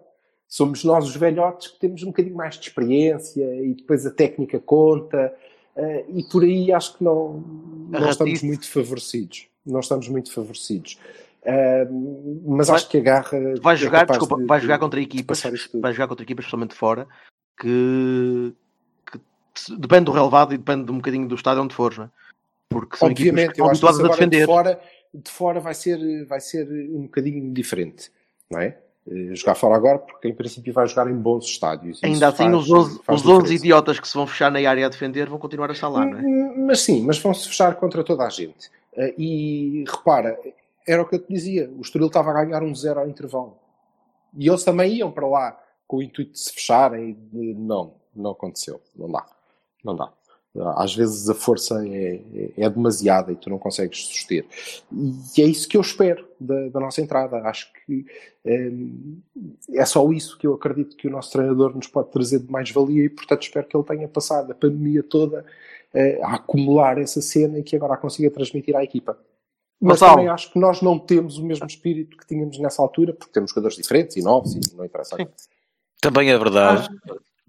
Somos 0.49 0.83
nós 0.83 1.07
os 1.07 1.14
velhotes 1.14 1.68
que 1.68 1.78
temos 1.78 2.03
um 2.03 2.07
bocadinho 2.07 2.35
mais 2.35 2.57
de 2.57 2.66
experiência 2.68 3.45
e 3.64 3.72
depois 3.74 4.05
a 4.05 4.11
técnica 4.11 4.59
conta, 4.59 5.33
eh, 5.81 6.05
e 6.09 6.22
por 6.24 6.43
aí 6.45 6.72
acho 6.72 6.97
que 6.99 7.05
não, 7.05 7.43
não 7.89 8.09
estamos 8.11 8.43
muito 8.43 8.68
favorecidos. 8.68 9.49
Não 9.64 9.81
estamos 9.81 10.09
muito 10.09 10.33
favorecidos. 10.33 10.99
Eh, 11.43 11.87
mas 12.47 12.68
Vai- 12.68 12.76
acho 12.76 12.89
que 12.89 12.99
a 12.99 13.01
garra. 13.01 13.39
Vai 13.62 13.74
é 13.74 13.78
jogar, 13.78 14.01
capaz 14.01 14.18
desculpa, 14.18 14.43
de- 14.43 14.47
vai 14.47 14.61
jogar 14.61 14.78
contra 14.78 15.01
equipas, 15.01 15.43
vai 15.81 15.93
jogar 15.93 16.09
contra 16.09 16.22
equipas, 16.24 16.45
especialmente 16.45 16.74
fora, 16.74 17.09
que, 17.59 18.55
que 19.11 19.20
depende 19.78 20.05
do 20.05 20.12
relevado 20.12 20.55
e 20.55 20.59
depende 20.59 20.85
de 20.85 20.93
um 20.93 20.97
bocadinho 20.97 21.26
do 21.28 21.35
estado 21.35 21.61
onde 21.62 21.74
fores, 21.74 21.99
não 21.99 22.05
é? 22.07 22.11
Porque 22.68 22.97
são 22.97 23.11
equipas 23.11 23.24
que 23.24 23.31
Obviamente, 23.31 23.51
estão 23.53 23.66
habituadas 23.68 24.01
a 24.01 24.05
agora 24.05 24.18
de 24.20 24.26
defender. 24.31 24.47
fora, 24.47 24.81
de 25.12 25.31
fora 25.31 25.61
vai, 25.61 25.74
ser, 25.74 26.24
vai 26.26 26.41
ser 26.41 26.68
um 26.70 27.03
bocadinho 27.03 27.53
diferente, 27.53 28.11
não 28.51 28.61
é? 28.61 28.78
Eh, 29.11 29.35
Jogar 29.35 29.55
fora 29.57 29.75
agora, 29.77 29.99
porque 29.99 30.29
em 30.29 30.35
princípio 30.35 30.73
vai 30.73 30.87
jogar 30.87 31.11
em 31.11 31.15
bons 31.17 31.45
estádios. 31.47 32.01
Ainda 32.05 32.29
assim, 32.29 32.45
faz- 32.45 32.55
os 32.55 32.71
11, 32.71 33.01
faz 33.03 33.21
os 33.21 33.27
11 33.27 33.39
diferença. 33.43 33.55
idiotas 33.65 34.01
que 34.01 34.07
se 34.09 34.15
vão 34.15 34.27
fechar 34.27 34.51
na 34.53 34.59
área 34.69 34.87
a 34.87 34.89
defender 34.89 35.29
vão 35.29 35.39
continuar 35.39 35.69
a 35.69 35.73
estar 35.73 35.89
lá, 35.89 36.05
não 36.07 36.19
é? 36.19 36.23
Hum, 36.23 36.67
Mas 36.67 36.81
sim, 36.81 37.03
mas 37.05 37.19
vão-se 37.19 37.49
fechar 37.49 37.75
contra 37.77 38.05
toda 38.05 38.25
a 38.25 38.29
gente. 38.29 38.71
Eh, 38.97 39.15
E 39.19 39.85
repara, 39.89 40.39
era 40.87 41.03
o 41.03 41.07
que 41.07 41.17
eu 41.17 41.19
te 41.21 41.29
dizia, 41.33 41.69
o 41.77 41.81
Estoril 41.81 42.07
estava 42.09 42.31
a 42.31 42.45
ganhar 42.45 42.63
um 42.63 42.75
zero 42.75 43.01
ao 43.01 43.09
intervalo. 43.09 43.57
E 44.37 44.49
eles 44.49 44.63
também 44.65 44.95
iam 44.95 45.11
para 45.11 45.27
lá 45.27 45.61
com 45.89 45.97
o 45.97 46.03
intuito 46.03 46.33
de 46.33 46.39
se 46.41 46.53
fecharem. 46.53 47.17
e 47.33 47.55
Não, 47.55 47.95
não 48.15 48.31
aconteceu. 48.31 48.81
Não 48.97 49.11
dá. 49.11 49.27
Não 49.85 49.97
dá. 49.97 50.13
Às 50.77 50.95
vezes 50.97 51.29
a 51.29 51.35
força 51.35 51.87
é, 51.87 52.21
é- 52.35 52.53
é 52.65 52.71
demasiada 52.71 53.31
e 53.31 53.37
tu 53.37 53.49
não 53.49 53.59
consegues 53.59 54.05
suster. 54.05 54.45
E 54.93 55.43
é 55.43 55.45
isso 55.45 55.69
que 55.69 55.77
eu 55.77 55.81
espero 55.81 56.27
da, 56.41 56.69
da 56.71 56.81
nossa 56.81 57.01
entrada. 57.01 57.37
Acho 57.43 57.73
que 57.87 58.05
hum, 58.45 59.21
é 59.73 59.85
só 59.87 60.11
isso 60.11 60.37
que 60.37 60.47
eu 60.49 60.55
acredito 60.55 60.97
que 60.97 61.07
o 61.07 61.11
nosso 61.11 61.31
treinador 61.31 61.75
nos 61.75 61.87
pode 61.87 62.11
trazer 62.11 62.41
de 62.41 62.51
mais-valia 62.51 63.05
e, 63.05 63.09
portanto, 63.09 63.43
espero 63.43 63.67
que 63.69 63.77
ele 63.77 63.85
tenha 63.85 64.09
passado 64.09 64.51
a 64.51 64.55
pandemia 64.55 65.05
toda 65.05 65.45
eh, 65.95 66.19
a 66.23 66.35
acumular 66.35 66.99
essa 66.99 67.23
cena 67.23 67.59
e 67.59 67.63
que 67.63 67.77
agora 67.77 67.95
a 67.95 67.97
consiga 67.97 68.29
transmitir 68.31 68.75
à 68.75 68.83
equipa. 68.83 69.17
Mas 69.81 70.01
Gonçalo. 70.01 70.17
também 70.17 70.29
acho 70.29 70.53
que 70.53 70.59
nós 70.59 70.83
não 70.83 70.99
temos 70.99 71.39
o 71.39 71.45
mesmo 71.45 71.67
espírito 71.67 72.17
que 72.17 72.27
tínhamos 72.27 72.59
nessa 72.59 72.83
altura, 72.83 73.15
porque 73.15 73.33
temos 73.33 73.51
jogadores 73.51 73.77
diferentes 73.77 74.17
e 74.17 74.23
novos 74.23 74.55
e 74.55 74.61
não 74.77 74.85
interessa. 74.85 75.17
Também 76.01 76.31
é 76.31 76.37
verdade. 76.37 76.89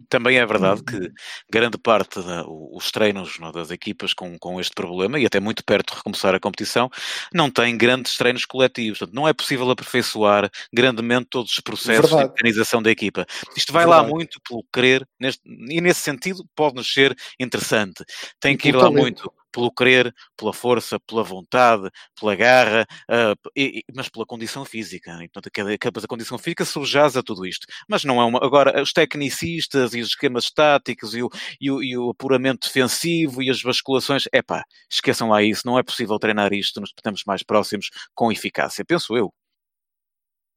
Também 0.10 0.38
é 0.38 0.46
verdade 0.46 0.84
que 0.84 1.12
grande 1.52 1.78
parte 1.78 2.20
dos 2.22 2.92
treinos 2.92 3.38
não, 3.40 3.52
das 3.52 3.72
equipas 3.72 4.14
com, 4.14 4.38
com 4.40 4.60
este 4.60 4.74
problema, 4.74 5.20
e 5.20 5.26
até 5.26 5.40
muito 5.40 5.64
perto 5.64 5.92
de 5.92 5.98
recomeçar 5.98 6.34
a 6.36 6.40
competição, 6.40 6.90
não 7.34 7.50
têm 7.50 7.78
grandes 7.78 8.18
treinos 8.18 8.46
coletivos. 8.46 9.00
Portanto, 9.00 9.16
não 9.16 9.28
é 9.28 9.34
possível 9.34 9.70
aperfeiçoar 9.70 10.50
grandemente 10.74 11.28
todos 11.30 11.52
os 11.52 11.60
processos 11.60 12.10
Verdade. 12.10 12.28
de 12.28 12.32
organização 12.34 12.82
da 12.82 12.92
equipa. 12.92 13.26
Isto 13.56 13.74
vai 13.74 13.86
lá 13.86 13.98
Verdade. 13.98 14.14
muito 14.14 14.42
pelo 14.48 14.66
querer, 14.74 15.08
neste- 15.20 15.42
e 15.46 15.82
nesse 15.82 16.02
sentido 16.02 16.46
pode-nos 16.56 16.92
ser 16.92 17.16
interessante. 17.40 18.04
Tem 18.40 18.58
que 18.58 18.70
ir 18.70 18.76
lá 18.76 18.90
muito 18.92 19.32
pelo 19.52 19.72
querer, 19.72 20.14
pela 20.38 20.54
força, 20.54 21.00
pela 21.00 21.24
vontade, 21.24 21.90
pela 22.20 22.36
garra, 22.36 22.86
ah, 23.10 23.34
e- 23.56 23.84
mas 23.96 24.10
pela 24.10 24.26
condição 24.26 24.66
física. 24.66 25.12
E, 25.24 25.30
portanto, 25.30 25.50
cada, 25.54 25.78
cada 25.78 26.08
condição 26.08 26.38
física 26.38 26.66
subjaz 26.66 27.18
a 27.18 27.24
tudo 27.24 27.46
isto. 27.46 27.68
Mas 27.88 28.04
não 28.04 28.22
é 28.22 28.26
uma. 28.26 28.40
Agora, 28.44 28.82
os 28.82 28.94
tecnicistas 28.94 29.94
e 29.94 30.02
os 30.02 30.10
esquemas 30.10 30.46
estáticos 30.46 31.16
e 31.16 31.24
o, 31.24 31.30
e 31.60 31.72
o, 31.72 31.84
e 31.84 31.98
o 31.98 32.10
apuramento 32.12 32.68
defensivo 32.68 33.42
e 33.42 33.50
as 33.50 33.62
basculações, 33.62 34.26
epá, 34.34 34.64
esqueçam 34.90 35.30
lá 35.30 35.42
isso. 35.44 35.64
Não 35.66 35.78
é 35.78 35.84
possível 35.84 36.18
treinar 36.20 36.54
isto 36.54 36.80
nos 36.82 36.92
tempos 37.04 37.24
mais 37.26 37.44
próximos 37.44 37.90
com 38.14 38.32
eficácia, 38.32 38.86
penso 38.86 39.16
eu. 39.18 39.34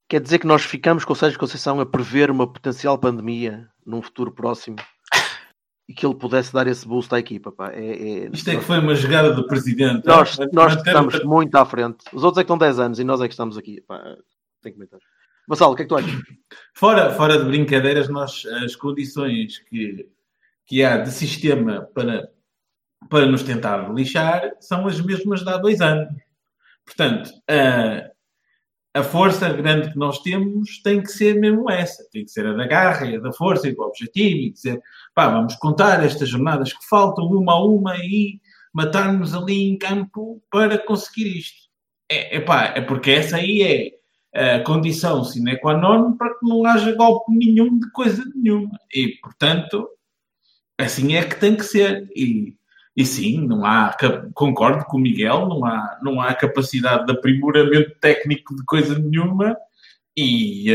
Quer 0.09 0.21
dizer 0.21 0.39
que 0.39 0.47
nós 0.47 0.63
ficamos 0.63 1.05
com 1.05 1.15
o 1.15 1.17
Sérgio 1.17 1.39
Conceição 1.39 1.81
a 1.81 1.87
prever 1.87 2.31
uma 2.31 2.51
potencial 2.51 2.99
pandemia 2.99 3.69
num 3.87 4.03
futuro 4.03 4.33
próximo 4.33 4.77
e 5.89 5.93
que 5.95 6.05
ele 6.07 6.15
pudesse 6.15 6.53
dar 6.53 6.67
esse 6.67 6.87
boost 6.87 7.15
à 7.15 7.19
equipa. 7.19 7.53
Pá. 7.53 7.71
É, 7.73 8.25
é- 8.25 8.31
Isto 8.33 8.51
é 8.51 8.57
que 8.57 8.65
foi 8.65 8.79
uma 8.79 8.95
jogada 8.95 9.33
do 9.33 9.47
presidente. 9.47 10.07
Nós, 10.07 10.39
Ah, 10.41 10.47
nós 10.53 10.75
estamos 10.77 11.23
muito 11.25 11.55
à 11.57 11.65
frente. 11.65 11.99
Os 12.13 12.25
outros 12.25 12.39
é 12.39 12.43
que 12.43 12.47
estão 12.47 12.59
10 12.59 12.79
anos 12.79 12.99
e 12.99 13.05
nós 13.05 13.21
é 13.21 13.27
que 13.29 13.35
estamos 13.35 13.59
aqui. 13.59 13.81
Pá, 13.83 14.17
tem 14.63 14.73
comentários. 14.73 15.07
Vassalo, 15.47 15.73
o 15.73 15.77
que 15.77 15.83
é 15.83 15.85
que 15.85 15.89
tu 15.91 15.97
achas? 15.97 16.11
Fora, 16.75 17.13
fora 17.13 17.39
de 17.39 17.45
brincadeiras, 17.45 18.09
nós, 18.09 18.47
as 18.65 18.75
condições 18.75 19.59
que, 19.59 20.09
que 20.67 20.83
há 20.83 20.97
de 20.97 21.11
sistema 21.11 21.83
para, 21.95 22.31
para 23.11 23.27
nos 23.27 23.43
tentar 23.43 23.93
lixar 23.93 24.53
são 24.59 24.87
as 24.87 24.99
mesmas 25.03 25.43
de 25.43 25.51
há 25.51 25.59
dois 25.59 25.83
anos. 25.83 26.09
Portanto, 26.87 27.31
a, 27.47 28.11
a 28.99 29.03
força 29.03 29.53
grande 29.53 29.91
que 29.93 29.99
nós 29.99 30.21
temos 30.21 30.81
tem 30.83 31.03
que 31.03 31.09
ser 31.11 31.35
mesmo 31.39 31.71
essa. 31.71 32.03
Tem 32.11 32.25
que 32.25 32.31
ser 32.31 32.47
a 32.47 32.55
da 32.55 32.67
garra 32.67 33.07
a 33.15 33.19
da 33.21 33.33
força 33.33 33.69
e 33.69 33.75
do 33.75 33.83
objetivo 33.83 34.37
e 34.37 34.51
dizer, 34.51 34.81
pá, 35.15 35.29
vamos 35.29 35.55
contar 35.57 36.05
estas 36.05 36.29
jornadas 36.29 36.73
que 36.73 36.87
faltam 36.89 37.27
uma 37.27 37.53
a 37.53 37.65
uma 37.65 37.97
e 37.99 38.41
matar-nos 38.73 39.35
ali 39.35 39.71
em 39.71 39.79
campo 39.79 40.43
para 40.51 40.79
conseguir 40.79 41.39
isto. 41.39 41.65
É, 42.11 42.37
epá, 42.37 42.73
é 42.75 42.81
porque 42.81 43.13
essa 43.13 43.37
aí 43.37 43.63
é 43.63 44.57
a 44.57 44.61
condição 44.65 45.23
sine 45.23 45.57
qua 45.59 45.77
non 45.79 46.17
para 46.17 46.35
que 46.35 46.47
não 46.47 46.67
haja 46.67 46.93
golpe 46.97 47.33
nenhum 47.33 47.79
de 47.79 47.91
coisa 47.93 48.25
nenhuma. 48.35 48.79
E, 48.93 49.17
portanto, 49.23 49.89
assim 50.79 51.15
é 51.15 51.25
que 51.25 51.39
tem 51.39 51.57
que 51.57 51.63
ser. 51.63 52.09
E, 52.17 52.57
e 52.97 53.07
sim, 53.07 53.47
não 53.47 53.65
há, 53.65 53.97
concordo 54.35 54.85
com 54.87 54.97
o 54.99 55.01
Miguel, 55.01 55.49
não 55.49 55.65
há, 55.65 55.99
não 56.03 56.21
há 56.21 56.35
capacidade 56.35 57.07
de 57.07 57.13
aprimoramento 57.13 57.95
técnico 58.01 58.55
de 58.55 58.65
coisa 58.65 58.99
nenhuma 58.99 59.57
e 60.17 60.67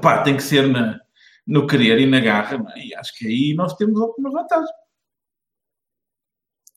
pá, 0.00 0.22
tem 0.22 0.36
que 0.36 0.42
ser 0.42 0.68
na, 0.68 1.00
no 1.46 1.66
querer 1.66 2.00
e 2.00 2.06
na 2.06 2.20
garra. 2.20 2.64
E 2.76 2.94
acho 2.94 3.16
que 3.16 3.26
aí 3.26 3.54
nós 3.54 3.74
temos 3.74 4.00
alguma 4.00 4.30
vantagem. 4.30 4.74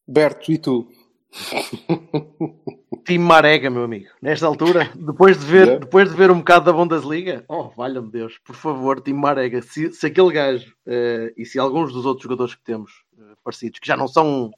Berto, 0.08 0.52
e 0.52 0.58
tu? 0.58 0.88
Time 3.06 3.24
Marega, 3.24 3.70
meu 3.70 3.84
amigo. 3.84 4.10
Nesta 4.22 4.46
altura, 4.46 4.92
depois 4.96 5.40
de 5.40 5.46
ver, 5.46 5.66
Yeah. 5.68 5.86
depois 5.86 6.10
de 6.10 6.16
ver 6.16 6.32
um 6.32 6.40
bocado 6.40 6.66
da 6.66 6.74
Bundesliga, 6.74 7.46
oh, 7.48 7.70
valha-me 7.70 8.10
Deus, 8.12 8.38
por 8.40 8.56
favor, 8.56 9.02
time 9.02 9.20
Marega. 9.20 9.62
Se, 9.62 9.92
se 9.92 10.08
aquele 10.08 10.32
gajo 10.32 10.76
eh, 10.86 11.34
e 11.38 11.46
se 11.46 11.60
alguns 11.60 11.94
dos 11.94 12.06
outros 12.06 12.24
jogadores 12.24 12.56
que 12.56 12.64
temos 12.64 13.04
eh, 13.18 13.36
parecidos, 13.44 13.80
que 13.80 13.88
já 13.88 13.96
não 13.96 14.08
são, 14.08 14.52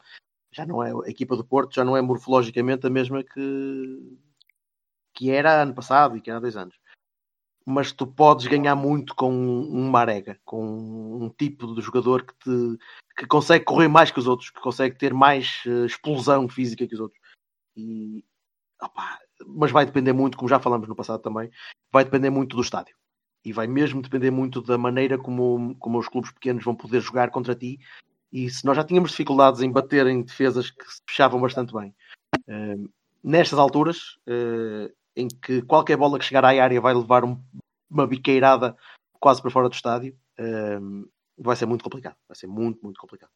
já 0.51 0.65
não 0.65 0.83
é 0.83 0.91
a 0.91 1.09
equipa 1.09 1.35
do 1.35 1.45
Porto, 1.45 1.75
já 1.75 1.83
não 1.83 1.95
é 1.95 2.01
morfologicamente 2.01 2.87
a 2.87 2.89
mesma 2.89 3.23
que, 3.23 4.17
que 5.13 5.29
era 5.31 5.61
ano 5.61 5.73
passado 5.73 6.17
e 6.17 6.21
que 6.21 6.29
era 6.29 6.37
há 6.37 6.41
dois 6.41 6.55
anos. 6.57 6.75
Mas 7.65 7.91
tu 7.91 8.07
podes 8.07 8.47
ganhar 8.47 8.75
muito 8.75 9.15
com 9.15 9.31
um 9.31 9.89
Marega, 9.89 10.39
com 10.43 11.21
um 11.21 11.29
tipo 11.29 11.73
de 11.75 11.81
jogador 11.81 12.25
que, 12.25 12.33
te, 12.39 12.77
que 13.15 13.27
consegue 13.27 13.65
correr 13.65 13.87
mais 13.87 14.09
que 14.09 14.19
os 14.19 14.27
outros, 14.27 14.49
que 14.49 14.59
consegue 14.59 14.97
ter 14.97 15.13
mais 15.13 15.61
eh, 15.67 15.85
explosão 15.85 16.49
física 16.49 16.87
que 16.87 16.95
os 16.95 16.99
outros. 16.99 17.21
E, 17.75 18.25
opá, 18.81 19.19
mas 19.45 19.71
vai 19.71 19.85
depender 19.85 20.13
muito, 20.13 20.37
como 20.37 20.49
já 20.49 20.59
falamos 20.59 20.87
no 20.87 20.95
passado 20.95 21.21
também, 21.21 21.49
vai 21.91 22.03
depender 22.03 22.29
muito 22.29 22.55
do 22.55 22.61
estádio. 22.61 22.95
E 23.43 23.53
vai 23.53 23.67
mesmo 23.67 24.01
depender 24.01 24.31
muito 24.31 24.61
da 24.61 24.77
maneira 24.77 25.17
como, 25.17 25.75
como 25.79 25.99
os 25.99 26.07
clubes 26.07 26.31
pequenos 26.31 26.63
vão 26.63 26.75
poder 26.75 27.01
jogar 27.01 27.31
contra 27.31 27.55
ti. 27.55 27.79
E 28.31 28.49
se 28.49 28.65
nós 28.65 28.77
já 28.77 28.83
tínhamos 28.83 29.11
dificuldades 29.11 29.61
em 29.61 29.71
bater 29.71 30.07
em 30.07 30.23
defesas 30.23 30.71
que 30.71 30.83
se 30.85 31.01
fechavam 31.07 31.41
bastante 31.41 31.73
bem, 31.73 31.93
eh, 32.47 32.77
nestas 33.23 33.59
alturas, 33.59 34.17
eh, 34.27 34.91
em 35.15 35.27
que 35.27 35.61
qualquer 35.63 35.97
bola 35.97 36.17
que 36.19 36.25
chegar 36.25 36.43
à 36.45 36.49
área 36.49 36.79
vai 36.81 36.93
levar 36.93 37.23
um- 37.23 37.37
uma 37.89 38.07
biqueirada 38.07 38.75
quase 39.19 39.41
para 39.41 39.51
fora 39.51 39.69
do 39.69 39.75
estádio, 39.75 40.15
eh, 40.37 40.79
vai 41.37 41.55
ser 41.55 41.65
muito 41.65 41.83
complicado. 41.83 42.15
Vai 42.27 42.35
ser 42.35 42.47
muito, 42.47 42.79
muito 42.83 42.99
complicado. 42.99 43.29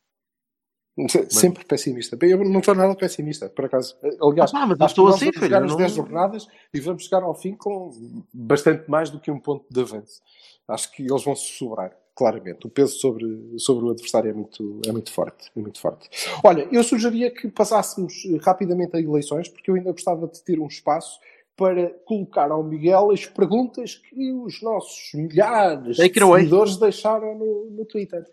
Se- 1.09 1.30
Sempre 1.30 1.65
pessimista. 1.65 2.17
Eu 2.21 2.38
não 2.45 2.59
estou 2.61 2.73
nada 2.73 2.95
pessimista, 2.95 3.49
por 3.49 3.65
acaso. 3.65 3.97
Aliás, 4.21 4.53
Ah, 4.53 4.65
mas 4.65 4.91
estou 4.91 5.09
assim, 5.09 5.26
vamos 5.26 5.41
jogar 5.41 5.63
as 5.63 5.69
não- 5.71 5.78
10 5.78 5.91
jornadas 5.91 6.47
e 6.73 6.80
vamos 6.80 7.03
chegar 7.03 7.21
ao 7.21 7.36
fim 7.36 7.53
com 7.53 7.91
bastante 8.34 8.89
mais 8.89 9.09
do 9.09 9.19
que 9.19 9.30
um 9.30 9.38
ponto 9.39 9.65
de 9.69 9.82
avanço. 9.82 10.21
Acho 10.65 10.89
que 10.93 11.03
eles 11.03 11.21
vão 11.21 11.36
se 11.36 11.51
sobrar, 11.57 11.91
claramente. 12.15 12.65
O 12.65 12.69
peso 12.69 12.97
sobre, 12.97 13.59
sobre 13.59 13.86
o 13.86 13.89
adversário 13.91 14.30
é 14.30 14.34
muito, 14.34 14.80
é 14.88 14.91
muito 14.93 15.11
forte. 15.11 15.51
É 15.53 15.59
muito 15.59 15.82
forte. 15.82 16.09
Olha, 16.41 16.65
eu 16.71 16.82
sugeria 16.82 17.30
que 17.30 17.49
passássemos 17.49 18.23
rapidamente 18.41 18.95
a 18.95 19.01
eleições, 19.01 19.49
porque 19.49 19.69
eu 19.69 19.76
ainda 19.76 19.91
gostava 19.91 20.26
de 20.30 20.41
ter 20.41 20.59
um 20.61 20.67
espaço 20.67 21.19
para 21.55 21.89
colocar 22.05 22.51
ao 22.51 22.63
Miguel 22.63 23.11
as 23.11 23.25
perguntas 23.25 23.95
que 23.95 24.31
os 24.31 24.61
nossos 24.61 25.13
milhares 25.13 25.95
de 25.97 26.11
seguidores 26.13 26.77
deixaram 26.77 27.37
no, 27.37 27.71
no 27.71 27.85
Twitter. 27.85 28.25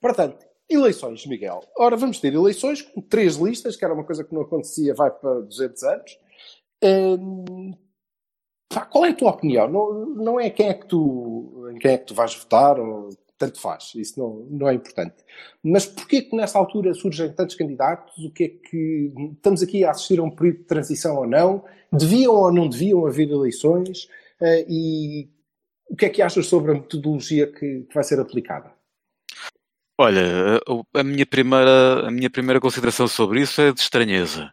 Portanto, 0.00 0.46
eleições, 0.68 1.26
Miguel. 1.26 1.60
Ora, 1.76 1.96
vamos 1.96 2.20
ter 2.20 2.32
eleições 2.34 2.82
com 2.82 3.00
três 3.00 3.36
listas, 3.36 3.74
que 3.74 3.84
era 3.84 3.94
uma 3.94 4.04
coisa 4.04 4.22
que 4.22 4.34
não 4.34 4.42
acontecia, 4.42 4.94
vai 4.94 5.10
para 5.10 5.40
200 5.40 5.82
anos. 5.82 6.18
Hum, 6.82 7.74
pá, 8.68 8.84
qual 8.86 9.04
é 9.06 9.10
a 9.10 9.14
tua 9.14 9.30
opinião? 9.30 9.68
Não, 9.68 10.06
não 10.06 10.40
é 10.40 10.50
quem 10.50 10.68
é 10.68 10.74
que 10.74 10.86
tu, 10.86 11.68
em 11.72 11.78
quem 11.78 11.92
é 11.92 11.98
que 11.98 12.06
tu 12.06 12.14
vais 12.14 12.34
votar, 12.34 12.78
ou 12.78 13.10
tanto 13.38 13.60
faz, 13.60 13.92
isso 13.94 14.18
não, 14.18 14.46
não 14.50 14.68
é 14.68 14.74
importante. 14.74 15.14
Mas 15.62 15.86
porquê 15.86 16.22
que 16.22 16.34
nessa 16.36 16.58
altura 16.58 16.92
surgem 16.92 17.32
tantos 17.32 17.54
candidatos? 17.54 18.16
O 18.24 18.30
que 18.32 18.44
é 18.44 18.48
que 18.48 19.12
estamos 19.36 19.62
aqui 19.62 19.84
a 19.84 19.90
assistir 19.92 20.18
a 20.18 20.22
um 20.24 20.30
período 20.30 20.58
de 20.58 20.64
transição 20.64 21.16
ou 21.16 21.26
não? 21.26 21.64
Deviam 21.92 22.34
ou 22.34 22.52
não 22.52 22.68
deviam 22.68 23.06
haver 23.06 23.30
eleições? 23.30 24.08
Eh, 24.40 24.66
e 24.68 25.28
o 25.88 25.96
que 25.96 26.06
é 26.06 26.08
que 26.10 26.20
achas 26.20 26.46
sobre 26.46 26.72
a 26.72 26.74
metodologia 26.74 27.46
que, 27.46 27.82
que 27.84 27.94
vai 27.94 28.04
ser 28.04 28.20
aplicada? 28.20 28.72
Olha, 30.00 30.58
a- 30.58 31.00
a 31.00 31.02
minha, 31.02 31.26
primeira, 31.26 32.06
a 32.06 32.10
minha 32.10 32.30
primeira 32.30 32.60
consideração 32.60 33.08
sobre 33.08 33.40
isso 33.40 33.60
é 33.60 33.72
de 33.72 33.80
estranheza. 33.80 34.52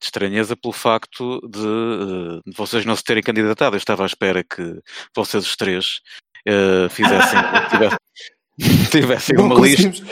De 0.00 0.04
estranheza 0.06 0.54
pelo 0.56 0.72
facto 0.72 1.40
de, 1.48 1.58
eh, 1.58 2.40
de 2.46 2.56
vocês 2.56 2.84
não 2.84 2.94
se 2.94 3.02
terem 3.02 3.22
candidatado. 3.22 3.74
Eu 3.76 3.78
estava 3.78 4.02
à 4.02 4.06
espera 4.06 4.44
que 4.44 4.80
vocês 5.14 5.44
os 5.44 5.56
três 5.56 6.00
eh, 6.48 6.88
fizessem, 6.88 7.38
tivessem, 7.70 7.98
tivessem 8.90 9.36
Não 9.36 9.46
uma 9.46 9.60
lista. 9.60 10.04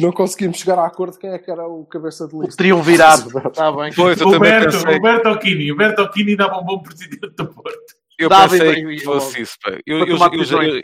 não 0.00 0.10
conseguimos 0.12 0.58
chegar 0.58 0.78
a 0.78 0.86
acordo 0.86 1.18
quem 1.18 1.30
é 1.30 1.38
que 1.38 1.50
era 1.50 1.66
o 1.66 1.84
cabeça 1.86 2.26
de 2.26 2.36
lista. 2.36 2.56
Triunvirato. 2.56 3.28
Está 3.48 3.70
bem. 3.70 3.92
Pois, 3.94 4.18
eu 4.20 4.30
também 4.30 4.38
Roberto, 4.52 4.72
pensei, 4.72 4.94
Roberto 4.94 5.26
Occhini. 5.28 5.70
Roberto 5.70 5.98
Occhini 6.02 6.36
dava 6.36 6.58
um 6.60 6.64
bom 6.64 6.82
presidente 6.82 7.34
do 7.36 7.46
Porto. 7.46 7.78
eu 8.18 8.28
Dava 8.28 8.48
pensei 8.50 8.72
e- 8.82 8.96
que 8.98 9.04
fosse 9.04 9.42
isso. 9.42 9.54
pá. 9.62 9.72
Eu, 9.86 9.98
eu- 9.98 10.06
eu- 10.16 10.42
eu- 10.42 10.82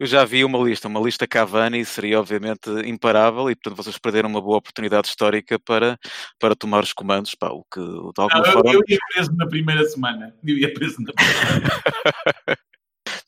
eu 0.00 0.06
já 0.06 0.24
vi 0.24 0.44
uma 0.44 0.58
lista, 0.58 0.88
uma 0.88 0.98
lista 0.98 1.28
Cavani 1.28 1.84
seria 1.84 2.18
obviamente 2.18 2.68
imparável 2.86 3.48
e 3.48 3.54
portanto 3.54 3.76
vocês 3.76 3.96
perderam 3.98 4.28
uma 4.28 4.40
boa 4.40 4.56
oportunidade 4.56 5.06
histórica 5.06 5.60
para, 5.60 5.96
para 6.40 6.56
tomar 6.56 6.82
os 6.82 6.92
comandos, 6.92 7.36
pá, 7.36 7.50
o 7.50 7.62
que 7.72 7.78
de 7.78 8.20
alguma 8.20 8.40
Não, 8.40 8.46
eu, 8.46 8.52
forma 8.52 8.72
eu 8.72 8.80
ia 8.88 8.98
preso 9.14 9.32
na 9.36 9.46
primeira 9.46 9.84
semana. 9.84 10.34
Eu 10.44 10.58
ia 10.58 10.72
preso 10.74 10.96
na 11.00 11.12
primeira 11.12 12.58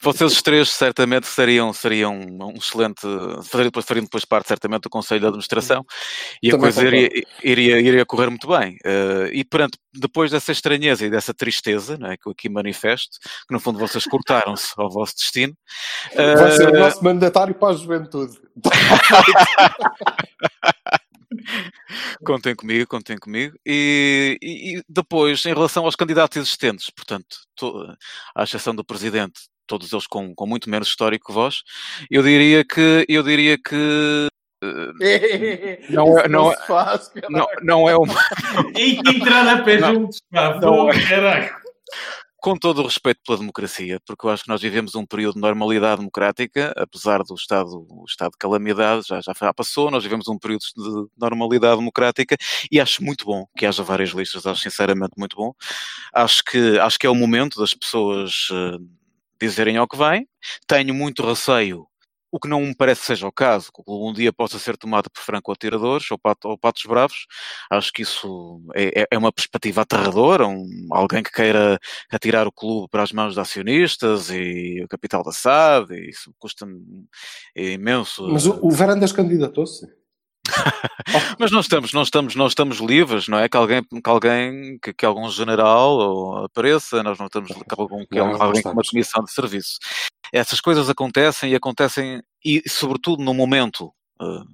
Vocês 0.00 0.32
os 0.32 0.42
três 0.42 0.68
certamente 0.70 1.26
seriam, 1.26 1.72
seriam 1.72 2.14
um 2.14 2.52
excelente. 2.56 3.00
Fariam 3.44 3.64
depois, 3.68 3.84
fariam 3.86 4.04
depois 4.04 4.24
parte 4.24 4.46
certamente 4.48 4.82
do 4.82 4.90
Conselho 4.90 5.20
de 5.20 5.26
Administração 5.26 5.84
e 6.42 6.48
a 6.48 6.50
Também 6.52 6.72
coisa 6.72 6.86
iria, 6.86 7.10
iria, 7.42 7.80
iria 7.80 8.06
correr 8.06 8.28
muito 8.28 8.46
bem. 8.46 8.76
Eh, 8.84 9.30
e 9.32 9.44
perante, 9.44 9.78
depois 9.92 10.30
dessa 10.30 10.52
estranheza 10.52 11.04
e 11.06 11.10
dessa 11.10 11.32
tristeza 11.34 11.96
não 11.98 12.10
é, 12.10 12.16
que 12.16 12.26
eu 12.28 12.32
aqui 12.32 12.48
manifesto, 12.48 13.18
que 13.48 13.52
no 13.52 13.58
fundo 13.58 13.78
vocês 13.78 14.04
cortaram-se 14.04 14.72
ao 14.76 14.90
vosso 14.90 15.16
destino. 15.16 15.54
Vai 16.14 16.52
ser 16.52 16.68
o 16.70 16.76
eh, 16.76 16.80
nosso 16.80 17.02
mandatário 17.02 17.54
para 17.54 17.72
a 17.72 17.76
juventude. 17.76 18.38
Contem 22.24 22.54
comigo, 22.54 22.86
contem 22.88 23.18
comigo. 23.18 23.56
E, 23.66 24.38
e- 24.40 24.78
e 24.78 24.82
depois, 24.88 25.44
em 25.46 25.52
relação 25.54 25.84
aos 25.84 25.96
candidatos 25.96 26.36
existentes, 26.36 26.90
portanto, 26.90 27.36
to- 27.56 27.86
à 28.34 28.44
exceção 28.44 28.74
do 28.74 28.84
Presidente, 28.84 29.40
todos 29.66 29.92
eles 29.92 30.06
com, 30.06 30.34
com 30.34 30.46
muito 30.46 30.68
menos 30.70 30.88
histórico 30.88 31.26
que 31.28 31.32
vós, 31.32 31.62
eu 32.10 32.22
diria 32.22 32.64
que, 32.64 33.04
eu 33.08 33.22
diria 33.22 33.56
que 33.58 34.28
Não 35.90 36.18
é- 36.18 36.28
não 36.28 36.52
é- 36.52 36.56
se 36.56 36.66
faz, 36.66 37.10
não, 37.28 37.46
não 37.62 37.88
é 37.88 37.96
uma. 37.96 38.14
E 38.78 39.02
que 39.02 39.10
entrar 39.10 39.46
a 39.48 39.62
pé 39.62 39.78
Não. 39.78 39.94
juntos, 39.94 40.20
pá. 40.32 40.58
Não 40.60 40.88
é. 40.90 41.06
caraca. 41.08 41.62
Com 42.38 42.58
todo 42.58 42.82
o 42.82 42.84
respeito 42.84 43.20
pela 43.26 43.38
democracia, 43.38 43.98
porque 44.06 44.26
eu 44.26 44.30
acho 44.30 44.42
que 44.42 44.50
nós 44.50 44.60
vivemos 44.60 44.94
um 44.94 45.06
período 45.06 45.36
de 45.36 45.40
normalidade 45.40 45.96
democrática, 45.96 46.74
apesar 46.76 47.22
do 47.22 47.34
estado, 47.34 47.86
o 47.88 48.04
estado 48.06 48.32
de 48.32 48.36
calamidade, 48.38 49.06
já, 49.08 49.18
já, 49.22 49.32
já 49.32 49.54
passou, 49.54 49.90
nós 49.90 50.02
vivemos 50.02 50.28
um 50.28 50.38
período 50.38 50.60
de 50.76 51.06
normalidade 51.18 51.78
democrática 51.78 52.36
e 52.70 52.78
acho 52.78 53.02
muito 53.02 53.24
bom 53.24 53.46
que 53.56 53.64
haja 53.64 53.82
várias 53.82 54.10
listas, 54.10 54.46
acho 54.46 54.60
sinceramente 54.60 55.12
muito 55.16 55.34
bom. 55.36 55.54
Acho 56.12 56.44
que, 56.44 56.78
acho 56.80 56.98
que 56.98 57.06
é 57.06 57.10
o 57.10 57.14
momento 57.14 57.58
das 57.58 57.72
pessoas 57.72 58.48
eh, 58.52 58.76
dizerem 59.40 59.76
ao 59.76 59.88
que 59.88 59.96
vem. 59.96 60.28
Tenho 60.66 60.94
muito 60.94 61.26
receio, 61.26 61.86
o 62.34 62.40
que 62.40 62.48
não 62.48 62.60
me 62.62 62.74
parece 62.74 63.02
seja 63.04 63.28
o 63.28 63.32
caso, 63.32 63.70
que 63.72 63.80
um 63.86 64.12
dia 64.12 64.32
possa 64.32 64.58
ser 64.58 64.76
tomado 64.76 65.08
por 65.08 65.20
franco-atiradores 65.22 66.10
ou, 66.10 66.18
pato, 66.18 66.48
ou 66.48 66.58
patos 66.58 66.82
bravos. 66.84 67.26
Acho 67.70 67.92
que 67.92 68.02
isso 68.02 68.60
é, 68.74 69.02
é- 69.02 69.06
é 69.12 69.16
uma 69.16 69.30
perspectiva 69.30 69.82
aterradora, 69.82 70.44
um, 70.44 70.88
alguém 70.90 71.22
que 71.22 71.30
queira 71.30 71.78
atirar 72.10 72.48
o 72.48 72.52
clube 72.52 72.88
para 72.90 73.04
as 73.04 73.12
mãos 73.12 73.34
de 73.34 73.40
acionistas 73.40 74.30
e 74.30 74.82
o 74.84 74.88
capital 74.88 75.22
da 75.22 75.30
SAD, 75.30 75.94
e 75.94 76.10
isso 76.10 76.34
custa-me 76.36 77.06
imenso. 77.54 78.26
Mas 78.26 78.46
o, 78.46 78.58
o 78.66 78.70
Verandas 78.72 79.12
candidatou-se. 79.12 79.86
Mas 81.38 81.50
não 81.50 81.60
estamos, 81.60 81.92
não 81.92 82.02
estamos, 82.02 82.34
não 82.34 82.46
estamos 82.46 82.78
livres, 82.78 83.28
não 83.28 83.38
é? 83.38 83.48
Que 83.48 83.56
alguém, 83.56 83.82
que 83.82 84.10
alguém, 84.10 84.78
que, 84.82 84.92
que 84.92 85.06
algum 85.06 85.28
general 85.30 86.44
apareça, 86.44 87.02
nós 87.02 87.18
não 87.18 87.26
estamos, 87.26 87.50
que 87.50 87.62
algum, 87.78 88.04
que 88.06 88.18
Não, 88.18 88.32
não 88.32 88.42
alguém 88.42 88.62
com 88.62 88.70
uma 88.70 88.82
comissão 88.82 89.24
de 89.24 89.32
serviço. 89.32 89.78
Essas 90.32 90.60
coisas 90.60 90.88
acontecem 90.90 91.52
e 91.52 91.54
acontecem, 91.54 92.22
e 92.44 92.62
sobretudo 92.68 93.22
no 93.22 93.32
momento 93.32 93.92
eh, 94.20 94.44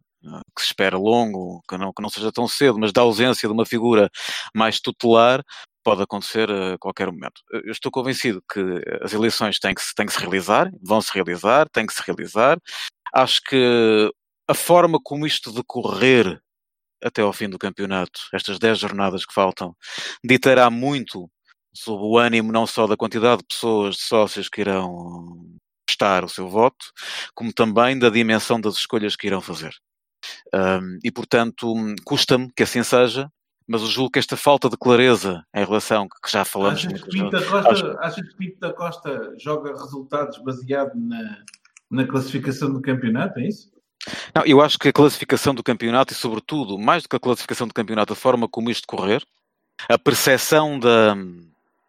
que 0.55 0.62
se 0.62 0.66
espera 0.68 0.99
longo, 0.99 1.62
que 1.68 1.76
não, 1.76 1.93
que 1.93 2.03
não 2.03 2.11
seja 2.11 2.30
tão 2.30 2.47
cedo, 2.47 2.78
mas 2.78 2.93
da 2.93 3.01
ausência 3.01 3.49
de 3.49 3.53
uma 3.53 3.64
figura 3.64 4.11
mais 4.55 4.80
tutelar, 4.80 5.43
pode 5.82 6.03
acontecer 6.03 6.51
a 6.51 6.76
qualquer 6.78 7.11
momento. 7.11 7.41
Eu 7.51 7.72
estou 7.72 7.91
convencido 7.91 8.43
que 8.53 8.61
as 9.03 9.12
eleições 9.12 9.59
têm 9.59 9.74
que, 9.74 9.80
se, 9.80 9.95
têm 9.95 10.07
que 10.07 10.12
se 10.12 10.20
realizar, 10.20 10.70
vão 10.82 11.01
se 11.01 11.12
realizar, 11.12 11.68
têm 11.70 11.86
que 11.86 11.95
se 11.95 12.03
realizar. 12.07 12.59
Acho 13.14 13.41
que 13.43 14.11
a 14.51 14.55
forma 14.55 14.98
como 15.03 15.26
isto 15.26 15.53
decorrer 15.53 16.40
até 17.03 17.22
ao 17.22 17.32
fim 17.32 17.48
do 17.48 17.59
campeonato, 17.59 18.20
estas 18.34 18.59
10 18.59 18.78
jornadas 18.78 19.24
que 19.24 19.32
faltam, 19.32 19.74
ditará 20.22 20.68
muito 20.68 21.30
sobre 21.72 22.05
o 22.05 22.18
ânimo 22.18 22.53
não 22.53 22.66
só 22.66 22.86
da 22.86 22.96
quantidade 22.96 23.38
de 23.42 23.46
pessoas, 23.48 23.96
de 23.96 24.03
sócios 24.03 24.48
que 24.48 24.61
irão 24.61 25.57
prestar 25.86 26.24
o 26.24 26.28
seu 26.28 26.48
voto, 26.48 26.84
como 27.34 27.53
também 27.53 27.98
da 27.98 28.11
dimensão 28.11 28.61
das 28.61 28.74
escolhas 28.74 29.16
que 29.16 29.26
irão 29.26 29.40
fazer. 29.40 29.72
Um, 30.55 30.98
e, 31.03 31.11
portanto, 31.11 31.72
custa-me 32.05 32.53
que 32.55 32.62
assim 32.64 32.82
seja, 32.82 33.30
mas 33.66 33.80
eu 33.82 33.88
julgo 33.88 34.11
que 34.11 34.18
esta 34.18 34.36
falta 34.36 34.68
de 34.68 34.76
clareza 34.76 35.42
em 35.55 35.64
relação, 35.64 36.09
que 36.09 36.30
já 36.30 36.44
falamos 36.44 36.84
Achas 36.84 37.03
que, 37.03 37.09
Pinto 37.09 37.30
da 37.30 37.42
Costa, 37.46 37.70
acho- 37.70 37.98
achas 38.01 38.28
que 38.28 38.36
Pinto 38.36 38.59
da 38.59 38.72
Costa 38.74 39.34
joga 39.38 39.70
resultados 39.72 40.38
baseado 40.42 40.92
na, 40.96 41.44
na 41.90 42.07
classificação 42.07 42.72
do 42.72 42.82
campeonato? 42.82 43.38
É 43.38 43.46
isso? 43.46 43.70
Não, 44.34 44.44
eu 44.46 44.61
acho 44.61 44.78
que 44.78 44.88
a 44.88 44.92
classificação 44.92 45.55
do 45.55 45.62
campeonato 45.62 46.12
e, 46.12 46.16
sobretudo, 46.16 46.78
mais 46.78 47.03
do 47.03 47.09
que 47.09 47.16
a 47.16 47.20
classificação 47.20 47.66
do 47.66 47.74
campeonato, 47.74 48.12
a 48.12 48.16
forma 48.16 48.48
como 48.48 48.70
isto 48.70 48.86
correr, 48.86 49.22
a 49.88 49.98
percepção 49.98 50.78
da, 50.78 51.16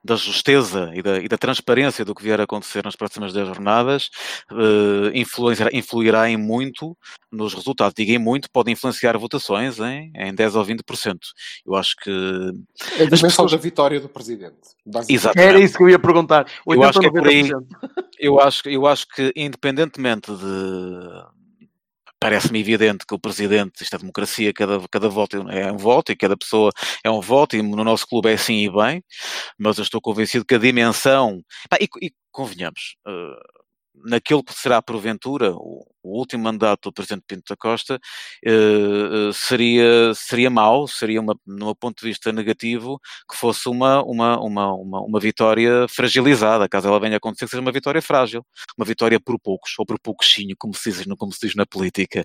da 0.04 0.16
justeza 0.16 0.92
e 0.94 1.02
da, 1.02 1.20
e 1.20 1.28
da, 1.28 1.38
transparência 1.38 2.04
do 2.04 2.16
que 2.16 2.24
vier 2.24 2.40
a 2.40 2.44
acontecer 2.44 2.84
nas 2.84 2.96
próximas 2.96 3.34
10 3.34 3.48
jornadas 3.48 4.10
uh, 4.52 5.12
influirá, 5.14 5.70
influirá 5.72 6.30
em 6.30 6.38
muito 6.38 6.98
nos 7.32 7.54
resultados. 7.54 7.94
Diga 7.96 8.14
em 8.14 8.18
muito, 8.18 8.50
pode 8.52 8.72
influenciar 8.72 9.18
votações 9.18 9.80
em, 9.80 10.12
em 10.16 10.34
10 10.34 10.56
ou 10.56 10.66
20%. 10.66 11.18
Eu 11.66 11.76
acho 11.76 11.96
que. 11.98 12.10
É 12.10 13.04
a 13.04 13.06
dimensão 13.06 13.30
pessoas... 13.30 13.52
da 13.52 13.58
vitória 13.58 14.00
do 14.00 14.10
presidente. 14.10 14.56
Exatamente. 15.08 15.50
Era 15.50 15.60
isso 15.60 15.78
que 15.78 15.84
eu 15.84 15.90
ia 15.90 16.00
perguntar. 16.00 16.48
Eu 16.66 16.84
acho, 16.84 17.00
que 17.00 17.06
é 17.06 17.12
por 17.12 17.28
aí, 17.28 17.50
eu, 18.20 18.40
acho, 18.40 18.68
eu 18.68 18.88
acho 18.88 19.08
que, 19.08 19.32
independentemente 19.36 20.32
de 20.32 21.41
parece-me 22.22 22.60
evidente 22.60 23.04
que 23.06 23.16
o 23.16 23.20
presidente, 23.20 23.82
isto 23.84 23.96
é 23.96 24.00
democracia, 24.00 24.54
cada, 24.54 24.80
cada 24.92 25.10
voto 25.10 25.50
é 25.50 25.72
um 25.72 25.78
voto 25.78 26.12
e 26.12 26.16
cada 26.16 26.38
pessoa 26.38 26.72
é 27.04 27.10
um 27.10 27.20
voto, 27.20 27.56
e 27.56 27.64
no 27.64 27.84
nosso 27.84 28.06
clube 28.08 28.30
é 28.30 28.34
assim 28.34 28.64
e 28.64 28.72
bem, 28.72 29.04
mas 29.58 29.80
eu 29.80 29.84
estou 29.84 30.00
convencido 30.00 30.46
que 30.46 30.54
a 30.54 30.60
dimensão. 30.60 31.42
e, 31.82 31.88
e 32.06 32.12
convenhamos, 32.32 32.96
uh, 33.08 33.61
naquilo 33.96 34.44
que 34.44 34.54
será 34.54 34.82
porventura 34.82 35.54
o, 35.54 35.86
o, 36.04 36.18
último 36.18 36.44
mandato 36.44 36.90
do 36.90 36.94
Presidente 36.94 37.24
Pinto 37.28 37.44
da 37.50 37.56
Costa 37.56 38.00
eh, 38.46 39.32
seria, 39.34 40.14
seria 40.16 40.50
mau, 40.50 40.88
seria, 40.88 41.22
uma, 41.22 41.36
num 41.46 41.74
ponto 41.76 42.00
de 42.00 42.08
vista 42.08 42.32
negativo, 42.32 43.00
que 43.30 43.36
fosse 43.38 43.70
uma, 43.70 44.04
uma, 44.04 44.40
uma, 44.40 44.74
uma, 44.74 45.02
uma 45.02 45.20
vitória 45.20 45.88
fragilizada, 45.88 46.68
caso 46.68 46.88
ela 46.88 47.00
venha 47.00 47.16
a 47.16 47.18
acontecer, 47.18 47.46
que 47.46 47.52
seja 47.52 47.62
uma 47.62 47.72
vitória 47.72 48.02
frágil, 48.02 48.46
uma 48.78 48.86
vitória 48.86 49.20
por 49.20 49.40
poucos, 49.40 49.74
ou 49.78 49.86
por 49.86 50.00
pouquinho, 50.00 50.56
como 50.58 50.74
se 50.74 50.92
diz, 50.92 51.06
como 51.18 51.32
se 51.32 51.48
diz 51.48 51.56
na 51.56 51.66
política. 51.66 52.24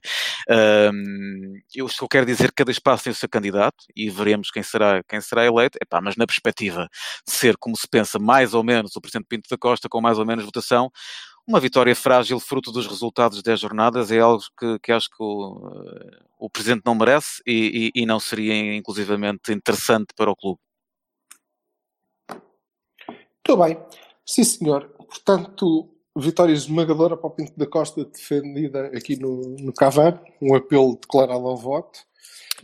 Um, 0.48 1.54
eu 1.74 1.88
só 1.88 2.06
quero 2.08 2.24
dizer 2.26 2.48
que 2.48 2.56
cada 2.56 2.70
espaço 2.70 3.04
tem 3.04 3.12
o 3.12 3.14
seu 3.16 3.28
candidato 3.28 3.84
e 3.94 4.08
veremos 4.08 4.50
quem 4.50 4.62
será, 4.62 5.02
quem 5.06 5.20
será 5.20 5.44
eleito, 5.44 5.78
Epá, 5.82 6.00
mas 6.00 6.16
na 6.16 6.26
perspectiva 6.26 6.88
de 7.26 7.32
ser, 7.32 7.56
como 7.58 7.76
se 7.76 7.86
pensa, 7.88 8.18
mais 8.18 8.54
ou 8.54 8.64
menos 8.64 8.96
o 8.96 9.00
Presidente 9.00 9.26
Pinto 9.28 9.48
da 9.50 9.58
Costa, 9.58 9.88
com 9.88 10.00
mais 10.00 10.18
ou 10.18 10.24
menos 10.24 10.44
votação, 10.44 10.90
uma 11.46 11.60
vitória 11.60 11.94
frágil, 11.94 12.40
fruto 12.40 12.72
dos 12.72 12.86
resultados 12.86 13.42
das 13.42 13.60
jornadas, 13.60 14.10
é 14.10 14.18
algo 14.18 14.42
que, 14.58 14.78
que 14.80 14.92
acho 14.92 15.08
que 15.08 15.22
o, 15.22 15.70
eh, 15.72 16.18
o 16.38 16.50
Presidente 16.50 16.82
não 16.84 16.94
merece 16.94 17.40
e, 17.46 17.92
e, 17.94 18.02
e, 18.02 18.06
não 18.06 18.18
seria 18.18 18.74
inclusivamente 18.74 19.52
interessante 19.52 20.08
para 20.16 20.30
o 20.30 20.36
clube. 20.36 20.58
Muito 23.08 23.62
bem. 23.62 23.78
Sim, 24.26 24.42
senhor. 24.42 24.88
Portanto, 24.98 25.88
vitória 26.16 26.52
esmagadora 26.52 27.16
para 27.16 27.28
o 27.28 27.30
Pinto 27.30 27.56
da 27.56 27.66
Costa, 27.66 28.04
defendida 28.04 28.86
aqui 28.86 29.16
no, 29.16 29.56
no 29.60 29.72
Cavan, 29.72 30.18
um 30.42 30.54
apelo 30.56 30.98
declarado 31.00 31.46
ao 31.46 31.56
voto. 31.56 32.00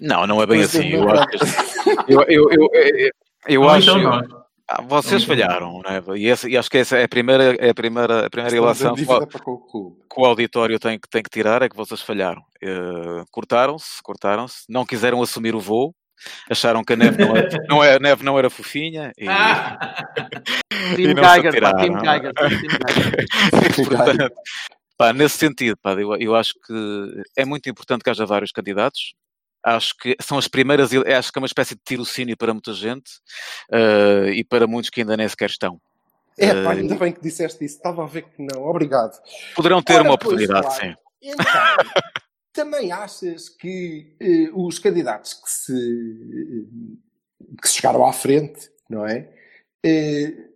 Não, 0.00 0.26
não 0.26 0.42
é 0.42 0.46
bem 0.46 0.58
Mas 0.58 0.74
assim. 0.74 0.88
Eu, 0.88 1.08
acho 1.08 1.28
que, 1.28 2.12
eu, 2.12 2.22
eu, 2.22 2.50
eu, 2.50 2.70
eu, 2.74 3.10
eu 3.46 3.68
acho. 3.68 3.90
Então 3.90 4.02
não. 4.02 4.41
Ah, 4.74 4.80
vocês 4.80 5.24
falharam, 5.24 5.82
né? 5.84 6.02
e, 6.16 6.28
essa, 6.28 6.48
e, 6.48 6.56
acho 6.56 6.70
que 6.70 6.78
essa 6.78 6.96
é 6.96 7.04
a 7.04 7.08
primeira, 7.08 7.54
é 7.56 7.68
a 7.68 7.74
primeira, 7.74 8.26
a 8.26 8.30
primeira 8.30 8.56
ilação 8.56 8.94
que, 8.94 9.04
que 9.04 10.20
o 10.20 10.24
auditório 10.24 10.78
tem 10.78 10.98
que, 10.98 11.06
tem 11.08 11.22
que 11.22 11.28
tirar, 11.28 11.60
é 11.60 11.68
que 11.68 11.76
vocês 11.76 12.00
falharam. 12.00 12.40
Uh, 12.64 13.22
cortaram-se, 13.30 14.02
cortaram-se, 14.02 14.64
não 14.70 14.86
quiseram 14.86 15.20
assumir 15.20 15.54
o 15.54 15.60
voo, 15.60 15.94
acharam 16.50 16.82
que 16.82 16.94
a 16.94 16.96
neve 16.96 17.22
não 17.22 17.36
era, 17.36 17.48
não 17.68 17.84
era, 17.84 17.96
a 17.96 18.00
neve 18.00 18.24
não 18.24 18.38
era 18.38 18.48
fofinha 18.48 19.12
e, 19.18 19.28
ah! 19.28 19.78
e 20.98 21.12
não 21.12 21.22
Geiger, 21.22 21.60
pá, 21.60 21.74
Tim 21.74 21.92
Geiger, 22.00 22.32
Portanto, 23.88 24.34
pá, 24.96 25.12
nesse 25.12 25.36
sentido, 25.36 25.76
pá, 25.82 25.92
eu, 25.92 26.16
eu 26.16 26.34
acho 26.34 26.54
que 26.66 27.22
é 27.36 27.44
muito 27.44 27.68
importante 27.68 28.02
que 28.02 28.08
haja 28.08 28.24
vários 28.24 28.52
candidatos, 28.52 29.12
acho 29.64 29.96
que 29.96 30.16
são 30.20 30.38
as 30.38 30.48
primeiras, 30.48 30.90
acho 30.92 31.32
que 31.32 31.38
é 31.38 31.40
uma 31.40 31.46
espécie 31.46 31.74
de 31.74 31.80
tirocínio 31.84 32.36
para 32.36 32.52
muita 32.52 32.72
gente 32.72 33.10
uh, 33.72 34.28
e 34.28 34.44
para 34.44 34.66
muitos 34.66 34.90
que 34.90 35.00
ainda 35.00 35.16
nem 35.16 35.28
sequer 35.28 35.50
estão. 35.50 35.80
É, 36.38 36.64
pá, 36.64 36.72
ainda 36.72 36.94
bem 36.94 37.12
que 37.12 37.20
disseste 37.20 37.64
isso, 37.64 37.76
estava 37.76 38.02
a 38.02 38.06
ver 38.06 38.22
que 38.22 38.42
não, 38.42 38.64
obrigado. 38.64 39.20
Poderão 39.54 39.82
ter 39.82 39.94
Ora, 39.94 40.02
uma 40.04 40.14
oportunidade, 40.14 40.66
pois, 40.66 40.78
claro. 40.78 40.94
sim. 40.94 41.02
Então, 41.22 41.44
também 42.52 42.90
achas 42.90 43.48
que 43.48 44.16
uh, 44.52 44.66
os 44.66 44.78
candidatos 44.78 45.34
que 45.34 45.50
se, 45.50 45.72
uh, 45.72 47.58
que 47.60 47.68
chegaram 47.68 48.06
à 48.06 48.12
frente, 48.12 48.70
não 48.88 49.06
é? 49.06 49.28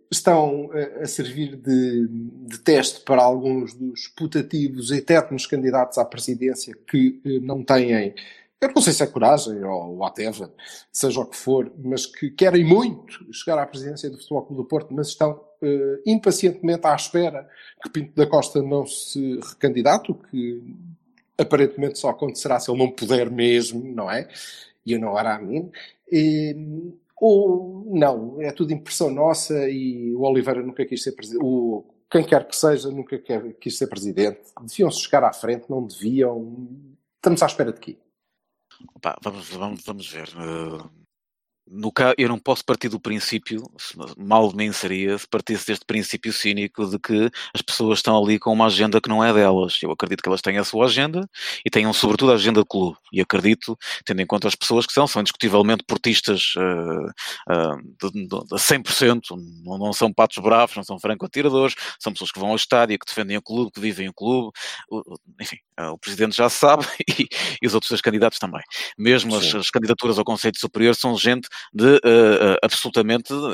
estão 0.09 0.69
a 1.01 1.05
servir 1.05 1.57
de, 1.57 2.07
de, 2.07 2.59
teste 2.59 3.01
para 3.01 3.21
alguns 3.21 3.73
dos 3.73 4.07
putativos 4.07 4.89
eternos 4.89 5.45
candidatos 5.45 5.97
à 5.97 6.05
presidência 6.05 6.73
que 6.89 7.19
não 7.41 7.61
têm 7.61 8.13
eu 8.59 8.71
não 8.73 8.81
sei 8.81 8.93
se 8.93 9.03
é 9.03 9.07
coragem 9.07 9.63
ou 9.63 9.97
whatever, 9.97 10.49
seja 10.91 11.19
o 11.19 11.25
que 11.25 11.37
for, 11.37 11.71
mas 11.77 12.05
que 12.05 12.31
querem 12.31 12.65
muito 12.65 13.31
chegar 13.31 13.61
à 13.61 13.67
presidência 13.67 14.09
do 14.09 14.17
Futebol 14.17 14.43
Clube 14.43 14.63
do 14.63 14.67
Porto, 14.67 14.93
mas 14.93 15.09
estão 15.09 15.31
uh, 15.31 16.01
impacientemente 16.05 16.85
à 16.87 16.95
espera 16.95 17.47
que 17.83 17.89
Pinto 17.89 18.15
da 18.15 18.25
Costa 18.25 18.61
não 18.61 18.85
se 18.85 19.39
recandidate, 19.41 20.11
o 20.11 20.15
que 20.15 20.75
aparentemente 21.37 21.99
só 21.99 22.09
acontecerá 22.09 22.59
se 22.59 22.71
ele 22.71 22.79
não 22.79 22.89
puder 22.91 23.29
mesmo, 23.29 23.83
não 23.93 24.09
é? 24.09 24.27
E 24.83 24.93
eu 24.93 24.99
não 24.99 25.17
era 25.17 25.35
a 25.35 25.39
mim. 25.39 25.71
E, 26.11 26.55
ou 27.19 27.85
não, 27.93 28.41
é 28.41 28.51
tudo 28.51 28.73
impressão 28.73 29.11
nossa 29.11 29.69
e 29.69 30.15
o 30.15 30.21
Oliveira 30.21 30.63
nunca 30.63 30.83
quis 30.85 31.03
ser 31.03 31.11
presidente. 31.11 31.43
O, 31.43 31.85
quem 32.09 32.23
quer 32.23 32.47
que 32.47 32.55
seja 32.55 32.89
nunca 32.89 33.19
quer, 33.19 33.53
quis 33.53 33.77
ser 33.77 33.87
presidente. 33.87 34.39
Deviam-se 34.61 35.01
chegar 35.01 35.23
à 35.23 35.33
frente, 35.33 35.69
não 35.69 35.85
deviam. 35.85 36.67
Estamos 37.17 37.43
à 37.43 37.45
espera 37.45 37.71
de 37.71 37.79
quê? 37.79 37.97
Opa, 38.95 39.17
vamos, 39.23 39.49
vamos, 39.49 39.83
vamos 39.83 40.07
ver. 40.07 40.29
Uh, 40.29 40.89
no 41.69 41.91
eu 42.17 42.29
não 42.29 42.39
posso 42.39 42.63
partir 42.63 42.87
do 42.87 42.99
princípio, 42.99 43.61
mal 44.17 44.49
de 44.49 44.55
mim 44.55 44.71
seria, 44.71 45.17
se 45.17 45.27
partisse 45.27 45.67
deste 45.67 45.85
princípio 45.85 46.31
cínico 46.31 46.85
de 46.89 46.97
que 46.97 47.29
as 47.53 47.61
pessoas 47.61 47.99
estão 47.99 48.17
ali 48.17 48.39
com 48.39 48.53
uma 48.53 48.67
agenda 48.67 49.01
que 49.01 49.09
não 49.09 49.23
é 49.23 49.33
delas. 49.33 49.77
Eu 49.81 49.91
acredito 49.91 50.21
que 50.21 50.29
elas 50.29 50.41
têm 50.41 50.57
a 50.57 50.63
sua 50.63 50.85
agenda 50.85 51.29
e 51.65 51.69
tenham 51.69 51.91
sobretudo 51.91 52.31
a 52.31 52.35
agenda 52.35 52.61
do 52.61 52.65
clube. 52.65 52.97
E 53.11 53.19
acredito, 53.21 53.77
tendo 54.05 54.21
em 54.21 54.25
conta 54.25 54.47
as 54.47 54.55
pessoas 54.55 54.85
que 54.85 54.93
são, 54.93 55.07
são 55.07 55.21
indiscutivelmente 55.21 55.83
portistas 55.83 56.53
uh, 56.55 57.07
uh, 57.51 57.77
de, 58.01 58.11
de, 58.11 58.27
de 58.27 58.55
100%, 58.55 59.21
não, 59.63 59.77
não 59.77 59.93
são 59.93 60.13
patos 60.13 60.37
bravos, 60.37 60.75
não 60.75 60.83
são 60.83 60.99
franco-atiradores, 60.99 61.75
são 61.99 62.13
pessoas 62.13 62.31
que 62.31 62.39
vão 62.39 62.49
ao 62.49 62.55
estádio, 62.55 62.97
que 62.97 63.05
defendem 63.05 63.37
o 63.37 63.41
clube, 63.41 63.71
que 63.71 63.81
vivem 63.81 64.07
o 64.07 64.13
clube. 64.13 64.51
enfim, 65.41 65.57
uh, 65.57 65.66
o 65.79 65.97
Presidente 65.97 66.35
já 66.35 66.49
sabe 66.49 66.85
e, 67.07 67.27
e, 67.61 67.67
os 67.67 67.73
outros 67.73 67.89
dois 67.89 68.01
candidatos 68.01 68.39
também. 68.39 68.61
Mesmo 68.97 69.35
as, 69.35 69.53
as, 69.53 69.69
candidaturas 69.69 70.17
ao 70.17 70.25
Conselho 70.25 70.57
Superior 70.57 70.95
são 70.95 71.17
gente 71.17 71.47
de 71.73 71.95
uh, 71.95 72.57
absolutamente 72.63 73.33
uh, 73.33 73.49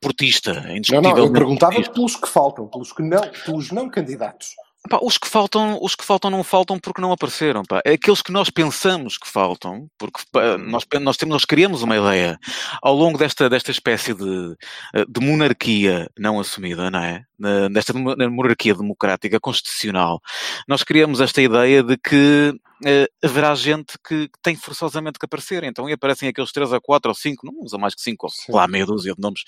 portista, 0.00 0.50
indiscutivelmente. 0.70 0.92
Não, 0.92 1.16
não, 1.16 1.24
eu 1.26 1.32
perguntava 1.32 1.72
portista. 1.72 1.94
pelos 1.94 2.16
que 2.16 2.28
faltam, 2.28 2.68
pelos 2.68 2.92
que 2.92 3.02
não, 3.02 3.20
pelos 3.44 3.70
não 3.70 3.88
candidatos. 3.88 4.54
Pá, 4.88 4.98
os 5.02 5.18
que 5.18 5.28
faltam, 5.28 5.78
os 5.82 5.94
que 5.94 6.04
faltam 6.04 6.30
não 6.30 6.42
faltam 6.42 6.78
porque 6.78 7.02
não 7.02 7.12
apareceram. 7.12 7.62
Pá. 7.64 7.82
É 7.84 7.92
aqueles 7.92 8.22
que 8.22 8.32
nós 8.32 8.48
pensamos 8.48 9.18
que 9.18 9.28
faltam, 9.28 9.88
porque 9.98 10.20
pá, 10.32 10.56
nós, 10.56 10.86
nós, 11.00 11.16
temos, 11.16 11.32
nós 11.34 11.44
criamos 11.44 11.82
uma 11.82 11.96
ideia 11.96 12.38
ao 12.82 12.94
longo 12.94 13.18
desta, 13.18 13.48
desta 13.48 13.70
espécie 13.70 14.14
de, 14.14 14.56
de 15.08 15.20
monarquia 15.20 16.08
não 16.18 16.40
assumida, 16.40 16.90
não 16.90 17.00
é? 17.00 17.22
Desta 17.70 17.92
monarquia 17.92 18.74
democrática 18.74 19.38
constitucional. 19.38 20.20
Nós 20.66 20.82
criamos 20.82 21.20
esta 21.20 21.42
ideia 21.42 21.82
de 21.82 21.96
que 21.96 22.54
uh, 22.82 23.26
haverá 23.26 23.54
gente 23.54 23.98
que, 24.06 24.28
que, 24.28 24.38
tem 24.42 24.56
forçosamente 24.56 25.18
que 25.18 25.24
aparecer. 25.24 25.64
Então, 25.64 25.88
e 25.88 25.92
aparecem 25.92 26.28
aqueles 26.28 26.52
3 26.52 26.72
ou 26.72 26.80
4 26.80 27.10
ou 27.10 27.14
5, 27.14 27.46
não 27.46 27.54
usa 27.62 27.78
mais 27.78 27.94
que 27.94 28.00
5, 28.00 28.26
ou 28.26 28.56
lá 28.56 28.66
meia 28.66 28.86
dúzia 28.86 29.14
de 29.14 29.20
nomes, 29.20 29.42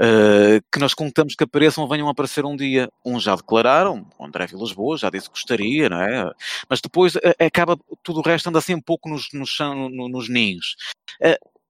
uh, 0.00 0.62
que 0.72 0.78
nós 0.78 0.94
contamos 0.94 1.34
que 1.34 1.44
apareçam 1.44 1.84
ou 1.84 1.90
venham 1.90 2.08
a 2.08 2.12
aparecer 2.12 2.44
um 2.44 2.56
dia. 2.56 2.88
Uns 3.04 3.22
já 3.22 3.34
declararam, 3.34 4.06
o 4.18 4.24
André 4.24 4.46
Vilas 4.46 4.72
Boas 4.72 5.00
já 5.00 5.10
disse 5.10 5.28
que 5.28 5.34
gostaria, 5.34 5.88
não 5.88 6.02
é? 6.02 6.32
Mas 6.68 6.80
depois 6.80 7.14
uh, 7.16 7.20
acaba, 7.38 7.78
tudo 8.02 8.20
o 8.20 8.22
resto 8.22 8.48
anda 8.48 8.58
assim 8.58 8.74
um 8.74 8.82
pouco 8.82 9.08
nos, 9.08 9.28
nos, 9.32 9.56
nos 10.10 10.28
ninhos 10.28 10.76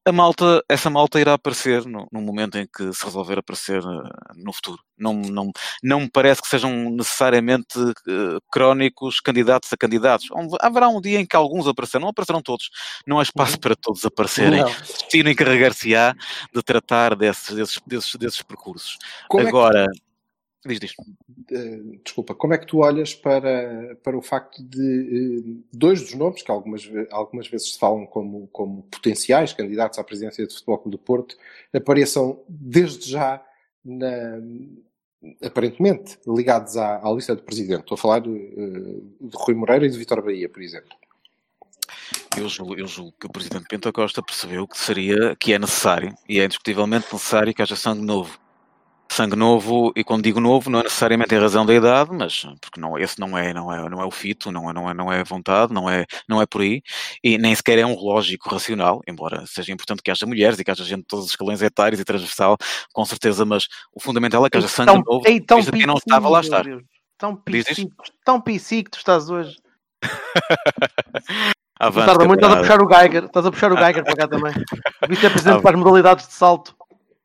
a 0.08 0.12
malta, 0.12 0.62
essa 0.68 0.88
malta 0.88 1.20
irá 1.20 1.34
aparecer 1.34 1.84
no, 1.84 2.06
no, 2.10 2.20
momento 2.20 2.58
em 2.58 2.66
que 2.66 2.92
se 2.92 3.04
resolver 3.04 3.38
aparecer 3.38 3.84
uh, 3.84 4.02
no 4.34 4.52
futuro. 4.52 4.78
Não, 4.96 5.14
não, 5.14 5.50
não 5.82 6.00
me 6.00 6.10
parece 6.10 6.42
que 6.42 6.48
sejam 6.48 6.90
necessariamente 6.90 7.78
uh, 7.78 8.40
crónicos 8.50 9.20
candidatos 9.20 9.72
a 9.72 9.76
candidatos. 9.76 10.28
Haverá 10.60 10.88
um 10.88 11.00
dia 11.00 11.20
em 11.20 11.26
que 11.26 11.36
alguns 11.36 11.66
aparecerão, 11.66 12.02
não 12.02 12.08
aparecerão 12.08 12.42
todos. 12.42 12.70
Não 13.06 13.18
há 13.18 13.22
espaço 13.22 13.54
uhum. 13.54 13.60
para 13.60 13.76
todos 13.76 14.04
aparecerem. 14.04 14.62
Não. 14.62 14.68
Destino 14.68 15.30
encarregar-se-á 15.30 16.14
de 16.54 16.62
tratar 16.62 17.14
desses, 17.14 17.54
desses, 17.54 17.80
desses, 17.86 18.14
desses 18.16 18.42
percursos. 18.42 18.96
Como 19.28 19.46
Agora. 19.46 19.84
É 19.84 19.86
que 19.86 20.07
Diz, 20.68 20.80
diz. 20.80 20.92
Uh, 21.50 21.98
desculpa, 22.04 22.34
como 22.34 22.52
é 22.52 22.58
que 22.58 22.66
tu 22.66 22.78
olhas 22.78 23.14
para, 23.14 23.96
para 24.02 24.18
o 24.18 24.20
facto 24.20 24.62
de 24.62 25.38
uh, 25.40 25.64
dois 25.72 26.02
dos 26.02 26.14
nomes, 26.14 26.42
que 26.42 26.50
algumas, 26.50 26.82
algumas 27.10 27.48
vezes 27.48 27.72
se 27.72 27.78
falam 27.78 28.04
como, 28.04 28.46
como 28.48 28.82
potenciais 28.84 29.54
candidatos 29.54 29.98
à 29.98 30.04
presidência 30.04 30.46
do 30.46 30.52
Futebol 30.52 30.78
Clube 30.78 30.96
do 30.98 31.02
Porto, 31.02 31.36
apareçam 31.72 32.42
desde 32.46 33.10
já 33.10 33.42
na, 33.82 34.38
aparentemente 35.42 36.18
ligados 36.26 36.76
à, 36.76 36.98
à 36.98 37.10
lista 37.12 37.34
do 37.34 37.42
presidente. 37.42 37.80
Estou 37.80 37.94
a 37.94 37.98
falar 37.98 38.26
uh, 38.26 39.16
de 39.20 39.36
Rui 39.36 39.54
Moreira 39.54 39.86
e 39.86 39.90
de 39.90 39.96
Vitor 39.96 40.22
Bahia, 40.22 40.50
por 40.50 40.62
exemplo. 40.62 40.90
Eu 42.36 42.46
julgo, 42.46 42.78
eu 42.78 42.86
julgo 42.86 43.14
que 43.18 43.26
o 43.26 43.32
presidente 43.32 43.64
Pinto 43.68 43.90
Costa 43.90 44.22
percebeu 44.22 44.68
que 44.68 44.76
seria, 44.76 45.34
que 45.36 45.54
é 45.54 45.58
necessário, 45.58 46.14
e 46.28 46.38
é 46.38 46.44
indiscutivelmente 46.44 47.06
necessário 47.10 47.54
que 47.54 47.62
haja 47.62 47.74
sangue 47.74 48.04
novo 48.04 48.38
sangue 49.18 49.34
novo, 49.34 49.92
e 49.96 50.04
quando 50.04 50.22
digo 50.22 50.38
novo, 50.38 50.70
não 50.70 50.78
é 50.78 50.84
necessariamente 50.84 51.34
em 51.34 51.38
razão 51.38 51.66
da 51.66 51.74
idade, 51.74 52.10
mas 52.12 52.46
porque 52.60 52.80
não, 52.80 52.96
esse 52.96 53.18
não 53.18 53.36
é, 53.36 53.52
não 53.52 53.72
é, 53.72 53.88
não 53.88 54.00
é 54.00 54.04
o 54.04 54.12
fito, 54.12 54.52
não 54.52 54.70
é, 54.70 54.72
não 54.72 54.88
é, 54.88 54.94
não 54.94 55.12
é 55.12 55.24
vontade, 55.24 55.74
não 55.74 55.90
é, 55.90 56.06
não 56.28 56.40
é 56.40 56.46
por 56.46 56.60
aí, 56.60 56.80
e 57.22 57.36
nem 57.36 57.52
sequer 57.52 57.80
é 57.80 57.84
um 57.84 57.96
lógico 57.96 58.48
racional, 58.48 59.00
embora 59.08 59.44
seja 59.44 59.72
importante 59.72 60.02
que 60.04 60.10
haja 60.12 60.24
mulheres 60.24 60.56
e 60.60 60.64
que 60.64 60.70
haja 60.70 60.84
gente 60.84 61.00
de 61.00 61.06
todos 61.08 61.24
os 61.24 61.32
escalões 61.32 61.60
etários 61.60 62.00
e 62.00 62.04
transversal, 62.04 62.56
com 62.92 63.04
certeza, 63.04 63.44
mas 63.44 63.66
o 63.92 64.00
fundamental 64.00 64.46
é 64.46 64.50
que 64.50 64.56
haja 64.56 64.68
sangue 64.68 64.92
tão, 64.92 65.02
novo, 65.04 65.26
ei, 65.26 65.40
tão 65.40 65.64
quem 65.64 65.84
não 65.84 65.96
estava 65.96 66.28
lá 66.28 66.40
estar. 66.40 66.64
Tão 67.18 67.34
psico, 67.34 68.04
tão 68.24 68.40
psico 68.40 68.84
que 68.84 68.90
tu 68.92 68.98
estás 68.98 69.28
hoje. 69.28 69.56
Tarda 71.76 72.24
muito, 72.24 72.44
estás 72.44 72.52
a 72.52 72.60
puxar 72.60 72.82
o 72.82 72.88
Geiger, 72.88 73.24
estás 73.24 73.46
a 73.46 73.50
puxar 73.50 73.72
o 73.72 73.76
Geiger 73.76 74.04
para 74.04 74.14
cá 74.14 74.26
também. 74.30 74.52
Vice-presidente 75.08 75.62
para 75.62 75.76
as 75.76 75.78
modalidades 75.82 76.28
de 76.28 76.34
salto. 76.34 76.76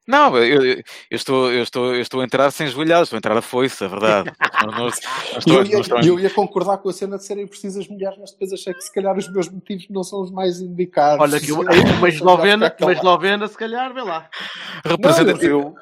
Não, 0.05 0.37
eu, 0.37 0.63
eu, 0.63 0.83
estou, 1.11 1.51
eu, 1.51 1.63
estou, 1.63 1.95
eu 1.95 2.01
estou 2.01 2.19
a 2.19 2.25
entrar 2.25 2.51
sem 2.51 2.67
joelhados, 2.67 3.07
estou 3.07 3.15
a 3.15 3.19
entrar 3.19 3.37
a 3.37 3.41
foice, 3.41 3.85
é 3.85 3.87
verdade. 3.87 4.33
eu, 5.47 5.63
ia, 5.63 6.05
eu 6.05 6.19
ia 6.19 6.29
concordar 6.29 6.77
com 6.79 6.89
a 6.89 6.93
cena 6.93 7.17
de 7.17 7.25
serem 7.25 7.47
precisas 7.47 7.87
mulheres, 7.87 8.17
mas 8.19 8.31
depois 8.31 8.51
achei 8.51 8.73
que 8.73 8.81
se 8.81 8.93
calhar 8.93 9.17
os 9.17 9.31
meus 9.31 9.47
motivos 9.49 9.87
não 9.89 10.03
são 10.03 10.21
os 10.21 10.29
mais 10.29 10.59
indicados. 10.59 11.21
Olha, 11.21 11.39
que 11.39 11.53
uma 11.53 12.09
eslovena, 12.09 12.75
uma 12.81 12.91
eslovena, 12.91 13.47
se 13.47 13.57
calhar, 13.57 13.93
vê 13.93 14.01
lá. 14.01 14.29
Representativo. 14.83 15.73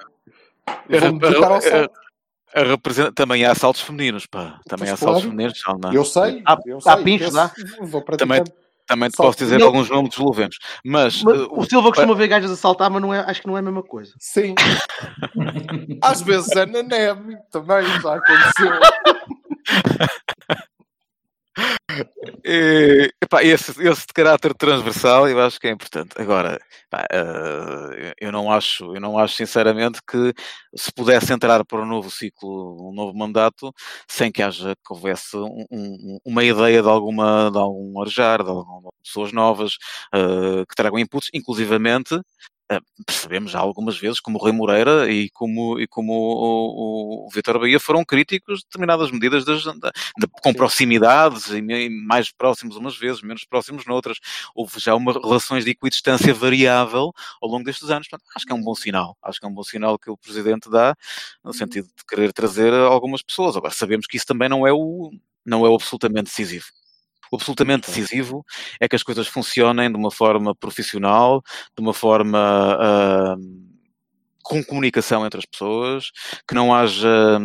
Representa... 2.54 3.12
Também 3.14 3.46
há 3.46 3.56
saltos 3.56 3.82
femininos, 3.82 4.28
pá. 4.28 4.60
Também 4.68 4.88
pois 4.88 4.92
há 4.92 4.98
saltos 4.98 5.24
femininos. 5.24 5.60
Não. 5.82 5.94
Eu 5.94 6.06
sei. 6.06 6.44
Há, 6.46 6.60
eu 6.66 6.80
há 6.86 6.98
pinchos, 6.98 7.34
dá? 7.34 7.52
Também, 8.18 8.44
também 8.92 9.10
te 9.10 9.18
posso 9.18 9.38
dizer 9.38 9.60
não. 9.60 9.68
alguns 9.68 9.90
nomes 9.90 10.14
eslovenos. 10.14 10.58
Mas, 10.86 11.24
mas 11.24 11.40
uh, 11.40 11.48
o 11.52 11.64
Silva 11.64 11.90
costuma 11.90 12.14
ver 12.14 12.28
gajas 12.28 12.52
a 12.52 12.56
saltar, 12.56 12.90
mas 12.90 13.02
não 13.02 13.14
é, 13.14 13.20
acho 13.20 13.42
que 13.42 13.48
não 13.48 13.56
é 13.56 13.60
a 13.60 13.64
mesma 13.64 13.84
coisa. 13.84 14.14
Sim. 14.20 14.54
Às 16.04 16.22
vezes 16.22 16.52
é 16.56 16.66
na 16.66 16.84
neve 16.84 17.38
também, 17.52 17.86
já 18.02 18.16
aconteceu. 18.16 18.72
E, 22.46 23.12
epá, 23.22 23.44
esse, 23.44 23.72
esse 23.72 24.08
de 24.08 24.14
caráter 24.14 24.54
transversal 24.54 25.28
eu 25.28 25.40
acho 25.40 25.60
que 25.60 25.68
é 25.68 25.72
importante. 25.72 26.12
Agora, 26.18 26.60
uh, 26.94 28.14
eu 28.20 28.32
não 28.32 28.52
acho, 28.52 28.96
eu 28.96 29.02
não 29.02 29.18
acho 29.18 29.36
sinceramente 29.36 30.00
que 30.10 30.34
se 30.76 30.92
pudesse 30.92 31.32
entrar 31.34 31.64
para 31.66 31.82
um 31.82 31.86
novo 31.86 32.10
ciclo, 32.10 32.90
um 32.90 32.94
novo 32.94 33.18
mandato, 33.18 33.74
sem 34.08 34.32
que 34.32 34.42
haja 34.42 34.76
que 34.76 34.94
houvesse 34.94 35.38
um, 35.38 35.66
um, 35.72 36.20
uma 36.26 36.44
ideia 36.44 36.82
de 36.82 36.90
alguma, 36.90 37.50
de 37.52 37.58
algum 37.58 38.02
arejar, 38.02 38.44
de 38.44 38.50
algumas 38.50 38.94
pessoas 39.04 39.32
novas 39.32 39.74
uh, 40.14 40.66
que 40.68 40.76
tragam 40.76 41.00
inputs, 41.00 41.30
inclusivamente 41.34 42.20
percebemos 43.06 43.52
já 43.52 43.60
algumas 43.60 43.98
vezes 43.98 44.20
como 44.20 44.38
o 44.38 44.42
Rui 44.42 44.52
Moreira 44.52 45.12
e 45.12 45.30
como, 45.32 45.80
e 45.80 45.88
como 45.88 46.14
o, 46.14 47.26
o, 47.26 47.28
o 47.28 47.30
Vitor 47.30 47.60
Bahia 47.60 47.80
foram 47.80 48.06
críticos 48.06 48.60
de 48.60 48.66
determinadas 48.66 49.12
medidas 49.12 49.44
de, 49.44 49.56
de, 49.56 49.72
de, 49.72 50.28
com 50.42 50.54
proximidades 50.54 51.48
e 51.50 51.90
mais 51.90 52.32
próximos 52.32 52.76
umas 52.76 52.98
vezes, 52.98 53.22
menos 53.22 53.46
próximos 53.46 53.86
noutras. 53.86 54.18
Houve 54.56 54.80
já 54.80 54.96
uma 54.96 55.14
relações 55.14 55.66
de 55.66 55.72
equidistância 55.72 56.34
variável 56.34 57.12
ao 57.42 57.50
longo 57.50 57.64
destes 57.64 57.90
anos. 57.90 58.08
Portanto, 58.08 58.30
acho 58.36 58.46
que 58.46 58.52
é 58.52 58.56
um 58.56 58.64
bom 58.64 58.76
sinal. 58.76 59.18
Acho 59.22 59.40
que 59.40 59.46
é 59.46 59.50
um 59.50 59.54
bom 59.54 59.64
sinal 59.64 59.98
que 59.98 60.10
o 60.10 60.18
Presidente 60.18 60.70
dá 60.70 60.96
no 61.44 61.54
sentido 61.54 61.88
de 61.88 62.06
querer 62.08 62.32
trazer 62.34 62.74
algumas 62.74 63.22
pessoas. 63.22 63.56
Agora, 63.56 63.74
sabemos 63.74 64.08
que 64.08 64.18
isso 64.18 64.26
também 64.26 64.50
não 64.50 64.66
é 64.66 64.72
o, 64.72 65.12
não 65.46 65.66
é 65.66 65.70
o 65.70 65.76
absolutamente 65.76 66.26
decisivo. 66.26 66.66
Absolutamente 67.34 67.88
decisivo 67.88 68.46
é 68.80 68.88
que 68.88 68.96
as 68.96 69.04
coisas 69.04 69.28
funcionem 69.28 69.90
de 69.90 69.98
uma 69.98 70.12
forma 70.12 70.54
profissional, 70.54 71.42
de 71.76 71.82
uma 71.82 71.94
forma 71.94 72.78
uh, 73.38 73.71
com 74.44 74.64
comunicação 74.64 75.26
entre 75.26 75.40
as 75.40 75.46
pessoas, 75.46 76.12
que 76.48 76.54
não 76.54 76.74
haja, 76.74 77.40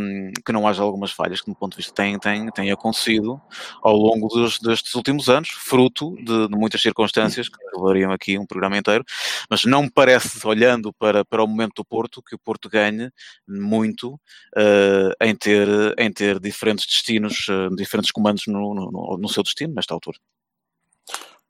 que 0.45 0.53
não 0.53 0.67
haja 0.67 0.83
algumas 0.83 1.13
falhas 1.13 1.41
que, 1.41 1.51
do 1.51 1.57
ponto 1.57 1.73
de 1.73 1.79
vista, 1.79 1.93
têm, 1.95 2.19
têm, 2.19 2.51
têm 2.51 2.71
acontecido 2.71 3.41
ao 3.83 3.97
longo 3.97 4.29
dos, 4.29 4.59
destes 4.59 4.95
últimos 4.95 5.29
anos, 5.29 5.51
fruto 5.51 6.17
de, 6.17 6.49
de, 6.49 6.57
muitas 6.57 6.81
circunstâncias 6.81 7.49
que 7.49 7.57
levariam 7.75 8.13
aqui 8.13 8.39
um 8.39 8.47
programa 8.47 8.79
inteiro, 8.79 9.05
mas 9.51 9.65
não 9.65 9.83
me 9.83 9.91
parece, 9.91 10.47
olhando 10.47 10.93
para, 10.93 11.25
para 11.25 11.43
o 11.43 11.47
momento 11.47 11.75
do 11.77 11.85
Porto, 11.85 12.23
que 12.23 12.35
o 12.35 12.39
Porto 12.39 12.69
ganhe 12.69 13.11
muito 13.49 14.15
uh, 14.15 15.13
em, 15.21 15.35
ter, 15.35 15.69
em 15.99 16.13
ter 16.13 16.39
diferentes 16.41 16.87
destinos, 16.87 17.47
uh, 17.49 17.75
diferentes 17.77 18.11
comandos 18.11 18.45
no, 18.47 18.75
no, 18.75 19.19
no 19.19 19.29
seu 19.29 19.43
destino, 19.43 19.75
nesta 19.75 19.95
altura. 19.95 20.19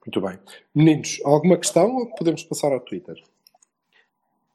Muito 0.06 0.20
bem. 0.20 0.38
Meninos, 0.72 1.20
alguma 1.24 1.56
questão 1.56 1.96
ou 1.96 2.14
podemos 2.14 2.44
passar 2.44 2.72
ao 2.72 2.80
Twitter? 2.80 3.16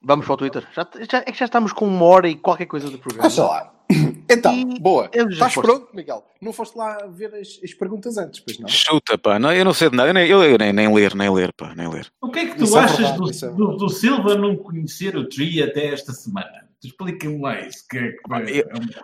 Vamos 0.03 0.25
para 0.25 0.33
o 0.33 0.37
Twitter. 0.37 0.67
Já, 0.73 0.87
já, 1.09 1.17
é 1.19 1.31
que 1.31 1.37
já 1.37 1.45
estamos 1.45 1.71
com 1.71 1.85
uma 1.85 2.05
hora 2.05 2.27
e 2.27 2.35
qualquer 2.35 2.65
coisa 2.65 2.89
do 2.89 2.97
programa. 2.97 3.27
Acha 3.27 3.43
lá. 3.43 3.73
Então, 4.31 4.53
e 4.55 4.79
boa. 4.79 5.09
Estás 5.13 5.53
pronto, 5.53 5.89
Miguel? 5.93 6.23
Não 6.41 6.53
foste 6.53 6.77
lá 6.77 7.05
ver 7.07 7.35
as, 7.35 7.59
as, 7.61 7.73
perguntas 7.73 8.17
antes, 8.17 8.39
pois 8.39 8.57
não? 8.57 8.69
Chuta, 8.69 9.17
pá. 9.17 9.37
Não, 9.37 9.51
eu 9.51 9.65
não 9.65 9.73
sei 9.73 9.89
de 9.89 9.97
nada. 9.97 10.09
Eu 10.09 10.13
nem, 10.13 10.25
eu, 10.25 10.57
nem, 10.57 10.71
nem, 10.71 10.93
ler, 10.93 11.13
nem 11.13 11.29
ler, 11.29 11.51
pá. 11.51 11.73
Nem 11.75 11.89
ler. 11.89 12.09
O 12.21 12.31
que 12.31 12.39
é 12.39 12.45
que 12.45 12.55
tu 12.55 12.63
isso 12.63 12.77
é 12.77 12.79
achas 12.79 12.99
é 12.99 13.11
verdade, 13.11 13.57
do, 13.57 13.67
do, 13.71 13.75
do, 13.75 13.89
Silva 13.89 14.35
não 14.35 14.55
conhecer 14.55 15.17
o 15.17 15.27
Tree 15.27 15.61
até 15.61 15.87
esta 15.87 16.13
semana? 16.13 16.65
Explica-me 16.81 17.41
lá 17.41 17.59
isso. 17.59 17.85
Que 17.89 17.97
é, 17.97 18.11
que 18.11 18.17
eu, 18.17 18.29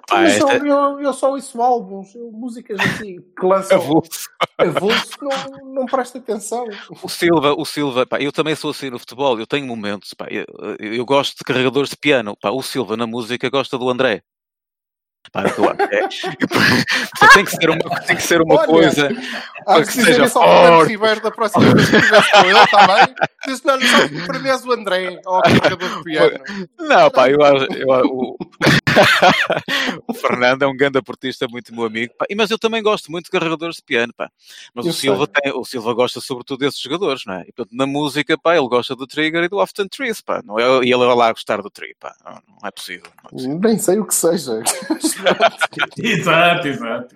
pá, 0.07 0.17
eu, 0.19 0.25
esta... 0.25 0.57
eu, 0.65 1.01
eu, 1.01 1.13
só 1.13 1.31
ouço 1.31 1.61
álbuns, 1.61 2.15
músicas 2.31 2.79
assim 2.79 3.17
que 3.37 3.45
lançam 3.45 4.01
avulso, 4.57 5.11
não, 5.21 5.73
não 5.73 5.85
presta 5.85 6.17
atenção. 6.17 6.65
O 7.01 7.09
Silva, 7.09 7.53
o 7.53 7.65
Silva, 7.65 8.05
pá, 8.05 8.19
eu 8.19 8.31
também 8.31 8.55
sou 8.55 8.71
assim 8.71 8.89
no 8.89 8.99
futebol, 8.99 9.39
eu 9.39 9.47
tenho 9.47 9.65
momentos, 9.65 10.13
pá, 10.13 10.27
eu, 10.29 10.45
eu, 10.79 11.05
gosto 11.05 11.37
de 11.37 11.43
carregadores 11.43 11.89
de 11.89 11.97
piano, 11.97 12.35
pá, 12.41 12.49
o 12.49 12.61
Silva 12.61 12.97
na 12.97 13.05
música 13.05 13.49
gosta 13.49 13.77
do 13.77 13.89
André. 13.89 14.23
Para 15.31 15.49
que 15.49 15.61
é, 15.61 17.27
tem 17.33 17.45
que 17.45 17.51
ser 17.51 17.69
uma, 17.69 17.99
tem 18.01 18.15
que 18.15 18.23
ser 18.23 18.41
uma 18.41 18.55
Olha, 18.55 18.67
coisa 18.67 19.09
para 19.65 19.85
que 19.85 19.91
seja 19.91 20.29
forte. 20.29 20.89
Ribeiro 20.89 21.21
da 21.21 21.31
próxima 21.31 21.75
vez 21.75 21.89
que 21.89 21.99
com 21.99 22.45
ele, 22.45 22.59
está 22.59 22.87
bem? 22.87 23.15
Diz, 23.45 23.63
não, 23.63 23.79
só 24.59 24.67
o 24.67 24.71
André, 24.73 25.19
ou 25.25 25.39
o 25.39 25.41
carregador 25.41 25.97
de 25.97 26.03
piano. 26.03 26.39
Não, 26.79 27.11
pá, 27.11 27.29
eu, 27.29 27.39
eu 27.39 27.87
o, 28.05 28.37
o 30.07 30.13
Fernando 30.13 30.63
é 30.63 30.67
um 30.67 30.75
grande 30.75 31.01
portista, 31.01 31.47
muito 31.47 31.73
meu 31.73 31.85
amigo, 31.85 32.13
pá, 32.17 32.25
mas 32.35 32.49
eu 32.49 32.57
também 32.57 32.81
gosto 32.81 33.11
muito 33.11 33.25
de 33.25 33.31
carregadores 33.31 33.77
de 33.77 33.83
piano, 33.83 34.13
pá. 34.15 34.29
Mas 34.73 34.85
o 34.85 34.93
Silva, 34.93 35.27
tem, 35.27 35.51
o 35.51 35.65
Silva 35.65 35.93
gosta 35.93 36.21
sobretudo 36.21 36.59
desses 36.59 36.79
jogadores, 36.79 37.23
não 37.25 37.35
é? 37.35 37.41
E 37.41 37.51
portanto, 37.51 37.75
na 37.75 37.85
música, 37.85 38.37
pá, 38.37 38.55
ele 38.57 38.67
gosta 38.67 38.95
do 38.95 39.07
Trigger 39.07 39.43
e 39.43 39.49
do 39.49 39.57
Often 39.57 39.87
Trees, 39.87 40.21
pá. 40.21 40.41
Não 40.43 40.59
é, 40.59 40.85
e 40.85 40.91
ele 40.91 41.05
vai 41.05 41.15
lá 41.15 41.31
gostar 41.31 41.61
do 41.61 41.69
Tree, 41.69 41.95
pá. 41.99 42.15
Não, 42.23 42.33
não, 42.33 42.67
é 42.67 42.71
possível, 42.71 43.09
não 43.23 43.29
é 43.29 43.33
possível. 43.33 43.59
Nem 43.59 43.77
sei 43.77 43.99
o 43.99 44.05
que 44.05 44.15
seja. 44.15 44.63
exato, 45.97 46.67
exato, 46.67 47.15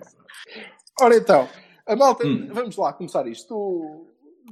Ora 1.00 1.16
então, 1.16 1.48
a 1.86 1.96
malta, 1.96 2.26
hum. 2.26 2.48
vamos 2.52 2.76
lá 2.76 2.92
começar 2.92 3.26
isto. 3.26 3.54
O 3.54 4.06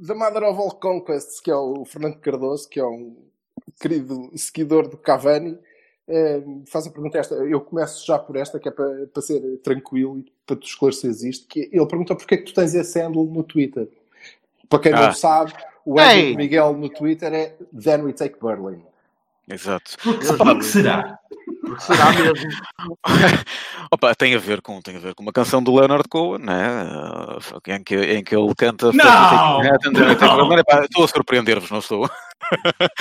The 0.05 0.13
Mother 0.13 0.43
of 0.43 0.59
All 0.59 0.71
Conquests, 0.71 1.39
que 1.39 1.51
é 1.51 1.55
o 1.55 1.85
Fernando 1.85 2.17
Cardoso, 2.17 2.67
que 2.67 2.79
é 2.79 2.85
um 2.85 3.15
querido 3.79 4.31
seguidor 4.35 4.87
do 4.87 4.97
Cavani, 4.97 5.57
eh, 6.07 6.41
faz 6.67 6.87
a 6.87 6.91
pergunta 6.91 7.17
esta. 7.17 7.35
Eu 7.35 7.61
começo 7.61 8.05
já 8.05 8.17
por 8.17 8.35
esta, 8.35 8.59
que 8.59 8.67
é 8.67 8.71
para, 8.71 9.07
para 9.07 9.21
ser 9.21 9.41
tranquilo 9.63 10.19
e 10.19 10.31
para 10.45 10.55
tu 10.55 10.65
esclareceres 10.65 11.23
isto. 11.23 11.47
Que 11.47 11.69
ele 11.71 11.85
pergunta 11.85 12.15
porque 12.15 12.35
é 12.35 12.37
que 12.37 12.45
tu 12.45 12.53
tens 12.53 12.73
esse 12.73 12.99
handle 12.99 13.25
no 13.25 13.43
Twitter. 13.43 13.87
Para 14.67 14.79
quem 14.79 14.93
ah. 14.93 15.07
não 15.07 15.13
sabe, 15.13 15.53
o 15.85 15.99
handle 15.99 16.31
de 16.31 16.35
Miguel 16.35 16.73
no 16.73 16.89
Twitter 16.89 17.33
é 17.33 17.55
Then 17.73 18.03
We 18.03 18.13
Take 18.13 18.37
Berlin. 18.41 18.83
Exato. 19.51 19.97
Por 20.03 20.17
que 20.17 20.25
será? 20.63 21.17
Porque 21.61 21.81
será 21.81 22.11
mesmo. 22.11 22.49
Opa, 23.91 24.15
tem 24.15 24.35
a 24.35 24.39
ver 24.39 24.61
com 24.61 24.81
tem 24.81 24.95
a 24.95 24.99
ver 24.99 25.15
com 25.15 25.23
uma 25.23 25.31
canção 25.31 25.61
do 25.61 25.75
Leonard 25.75 26.07
Cohen, 26.09 26.39
né? 26.39 26.85
em, 27.67 27.83
que, 27.83 27.95
em 27.95 28.23
que 28.23 28.35
ele 28.35 28.53
canta. 28.55 28.91
Não! 28.91 29.61
Estou 29.61 31.03
a 31.03 31.07
surpreender-vos, 31.07 31.69
não 31.69 31.79
estou? 31.79 32.09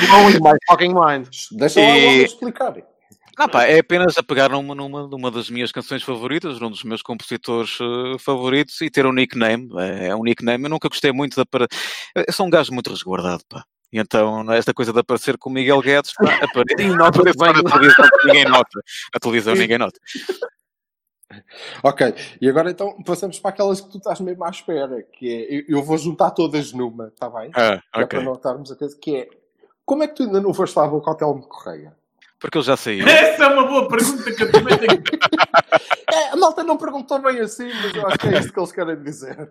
Blowing 0.09 0.41
my 0.41 0.57
fucking 0.69 0.95
mind. 0.95 1.29
Deixa 1.53 1.81
lá 1.81 1.99
e... 1.99 2.25
explicar. 2.25 2.75
Não, 3.39 3.49
pá, 3.49 3.65
é 3.65 3.79
apenas 3.79 4.19
a 4.19 4.23
pegar 4.23 4.51
numa, 4.51 4.75
numa, 4.75 5.07
numa 5.09 5.31
das 5.31 5.49
minhas 5.49 5.73
canções 5.73 6.03
favoritas, 6.03 6.61
um 6.61 6.69
dos 6.69 6.85
meus 6.85 7.01
compositores 7.01 7.79
uh, 7.81 8.19
favoritos 8.19 8.79
e 8.83 8.91
ter 8.91 9.07
um 9.07 9.13
nickname. 9.13 9.67
É, 9.79 10.09
é, 10.09 10.17
um 10.17 10.23
nickname. 10.23 10.65
Eu 10.65 10.71
nunca 10.71 10.89
gostei 10.89 11.11
muito 11.11 11.37
da. 11.37 11.47
Para... 11.47 11.67
Eu 12.15 12.33
sou 12.33 12.47
um 12.47 12.51
gajo 12.51 12.73
muito 12.73 12.91
resguardado, 12.91 13.43
pá. 13.49 13.65
E 13.93 13.99
então, 13.99 14.51
esta 14.53 14.73
coisa 14.73 14.93
de 14.93 15.01
aparecer 15.01 15.37
com 15.37 15.51
o 15.51 15.53
Miguel 15.53 15.81
Guedes, 15.81 16.13
pá, 16.15 16.25
apare... 16.45 16.89
nota 16.89 17.23
bem. 17.23 17.35
na 17.53 17.71
televisão, 17.71 18.09
ninguém 18.25 18.45
nota. 18.45 18.81
A 19.15 19.19
televisão 19.19 19.55
ninguém 19.55 19.79
nota. 19.79 20.01
Ok, 21.83 22.15
e 22.41 22.49
agora 22.49 22.71
então 22.71 23.01
passamos 23.05 23.39
para 23.39 23.51
aquelas 23.51 23.81
que 23.81 23.89
tu 23.89 23.99
estás 23.99 24.21
mesmo 24.21 24.45
à 24.45 24.51
espera, 24.51 25.03
que 25.03 25.65
é, 25.69 25.73
eu 25.73 25.83
vou 25.83 25.97
juntar 25.97 26.33
todas 26.33 26.73
numa, 26.73 27.07
está 27.07 27.31
bem? 27.31 27.51
Ah, 27.55 27.81
okay. 27.95 28.03
É 28.03 28.07
para 28.07 28.23
notarmos 28.23 28.73
a 28.73 28.77
coisa, 28.77 28.99
que 29.01 29.17
é, 29.17 29.29
como 29.85 30.03
é 30.03 30.09
que 30.09 30.17
tu 30.17 30.23
ainda 30.25 30.41
não 30.41 30.53
foste 30.53 30.77
lá 30.77 30.87
ao 30.87 30.97
Hotel 30.97 31.35
de 31.35 31.47
Correia? 31.47 31.97
Porque 32.41 32.57
ele 32.57 32.65
já 32.65 32.77
saiu. 32.77 33.07
Essa 33.07 33.45
é 33.45 33.47
uma 33.49 33.67
boa 33.67 33.87
pergunta 33.87 34.33
que 34.33 34.43
eu 34.43 34.53
também 34.53 34.77
tenho. 34.79 35.03
É, 36.13 36.31
a 36.31 36.37
malta 36.37 36.65
não 36.65 36.77
perguntou 36.77 37.21
bem 37.21 37.39
assim, 37.39 37.71
mas 37.73 37.95
eu 37.95 38.05
acho 38.05 38.19
que 38.19 38.27
é 38.27 38.41
isto 38.41 38.53
que 38.53 38.59
eles 38.59 38.73
querem 38.73 39.01
dizer. 39.01 39.49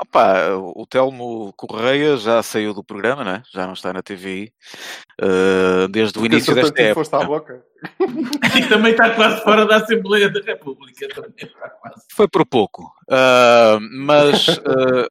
Opa, 0.00 0.48
o 0.54 0.86
Telmo 0.86 1.52
Correia 1.52 2.16
já 2.16 2.42
saiu 2.42 2.72
do 2.72 2.82
programa, 2.82 3.22
né? 3.22 3.42
já 3.52 3.66
não 3.66 3.74
está 3.74 3.92
na 3.92 4.02
TVI, 4.02 4.50
uh, 5.20 5.86
desde 5.88 6.18
o 6.18 6.22
Porque 6.22 6.36
início 6.36 6.54
desta 6.54 6.80
época. 6.80 6.94
foste 6.94 7.14
à 7.14 7.24
boca. 7.24 7.62
E 8.58 8.68
também 8.68 8.92
está 8.92 9.14
quase 9.14 9.42
fora 9.42 9.66
da 9.66 9.76
Assembleia 9.76 10.30
da 10.30 10.40
República. 10.40 11.06
Também 11.08 11.32
está 11.36 11.68
quase. 11.68 12.02
Foi 12.12 12.28
por 12.28 12.46
pouco. 12.46 12.92
Uh, 13.10 13.80
mas 14.04 14.48
uh, 14.48 15.06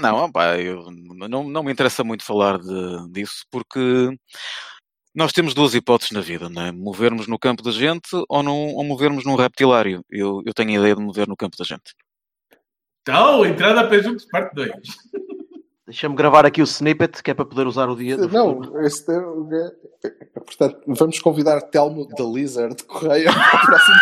não, 0.00 0.24
opa, 0.24 0.58
eu, 0.58 0.90
não, 0.90 1.44
não 1.44 1.62
me 1.62 1.72
interessa 1.72 2.02
muito 2.02 2.24
falar 2.24 2.58
de, 2.58 3.10
disso 3.10 3.44
porque 3.50 4.10
nós 5.14 5.32
temos 5.32 5.52
duas 5.52 5.74
hipóteses 5.74 6.12
na 6.12 6.20
vida, 6.20 6.48
não 6.48 6.62
é? 6.62 6.72
Movermos 6.72 7.26
no 7.26 7.38
campo 7.38 7.62
da 7.62 7.70
gente 7.70 8.08
ou, 8.28 8.42
num, 8.42 8.74
ou 8.74 8.84
movermos 8.84 9.24
num 9.24 9.34
reptilário. 9.34 10.02
Eu, 10.10 10.42
eu 10.46 10.54
tenho 10.54 10.70
a 10.70 10.78
ideia 10.78 10.96
de 10.96 11.02
mover 11.02 11.28
no 11.28 11.36
campo 11.36 11.56
da 11.58 11.64
gente. 11.64 11.94
Então, 13.02 13.44
entrada 13.44 13.80
a 13.80 13.88
Pejuntos, 13.88 14.24
parte 14.24 14.54
2. 14.54 14.70
Deixa-me 15.84 16.14
gravar 16.14 16.46
aqui 16.46 16.62
o 16.62 16.64
snippet 16.64 17.20
que 17.22 17.32
é 17.32 17.34
para 17.34 17.44
poder 17.44 17.66
usar 17.66 17.90
o 17.90 17.96
dia. 17.96 18.16
futuro. 18.16 18.32
Não, 18.32 18.80
este 18.80 19.10
é, 19.10 19.16
é- 19.16 19.72
Portanto, 20.40 20.80
vamos 20.86 21.18
convidar 21.18 21.60
Telmo 21.62 22.06
da 22.06 22.22
Lizard 22.24 22.80
Correia 22.84 23.28
para 23.32 23.56
o 23.56 23.60
próximo. 23.66 23.96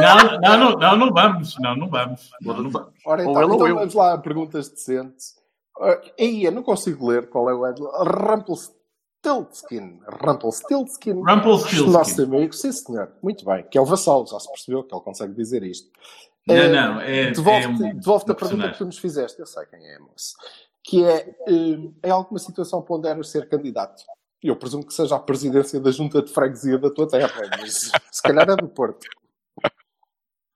Não, 0.00 0.16
não, 0.40 0.56
não, 0.58 0.78
não, 0.78 0.96
não 0.96 1.12
vamos. 1.12 1.56
Não, 1.60 1.74
não 1.76 1.88
vamos. 1.88 2.30
Não, 2.40 2.62
não 2.62 2.70
vamos. 2.70 2.94
Ora, 3.04 3.22
então, 3.22 3.42
então 3.42 3.66
eu. 3.68 3.74
vamos 3.74 3.94
lá 3.94 4.12
a 4.14 4.18
perguntas 4.18 4.68
decentes. 4.68 5.34
Uh, 5.76 5.98
aí, 6.18 6.44
eu 6.44 6.52
não 6.52 6.62
consigo 6.62 7.08
ler 7.08 7.28
qual 7.28 7.50
é 7.50 7.54
o 7.54 7.66
Ed. 7.66 7.80
Rumpelstiltskin. 7.80 10.00
Rumpelstiltskin. 10.06 11.14
Rumpelstiltskin. 11.14 11.90
Nosso 11.90 12.22
amigo, 12.22 12.52
sim 12.52 12.70
senhor. 12.72 13.10
Muito 13.22 13.44
bem. 13.44 13.64
Que 13.70 13.76
é 13.76 13.80
o 13.80 13.84
vassalo, 13.86 14.26
já 14.26 14.38
se 14.38 14.48
percebeu 14.48 14.84
que 14.84 14.94
ele 14.94 15.02
consegue 15.02 15.34
dizer 15.34 15.62
isto. 15.64 15.90
Não, 16.46 16.54
Eh, 16.54 16.68
não, 16.68 17.00
é- 17.00 17.30
Devolve-te 17.30 17.64
é 17.66 17.68
um- 17.86 17.94
devolve-te 17.98 18.30
a 18.30 18.32
um 18.32 18.36
pergunta 18.36 18.36
personagem. 18.36 18.72
que 18.72 18.78
tu 18.78 18.84
nos 18.86 18.98
fizeste. 18.98 19.38
Eu 19.40 19.46
sei 19.46 19.66
quem 19.66 19.86
é, 19.86 19.98
moço. 19.98 20.34
Que 20.82 21.04
é, 21.04 21.28
eh, 21.46 22.08
em 22.08 22.10
alguma 22.10 22.38
situação 22.38 22.80
ponderas 22.82 23.28
ser 23.28 23.48
candidato? 23.48 24.02
Eu 24.42 24.56
presumo 24.56 24.86
que 24.86 24.94
seja 24.94 25.16
a 25.16 25.18
presidência 25.20 25.78
da 25.78 25.90
junta 25.90 26.22
de 26.22 26.32
freguesia 26.32 26.78
da 26.78 26.90
tua 26.90 27.06
terra, 27.06 27.30
mas 27.60 27.90
se 28.10 28.22
calhar 28.22 28.48
é 28.48 28.56
do 28.56 28.68
Porto. 28.68 29.06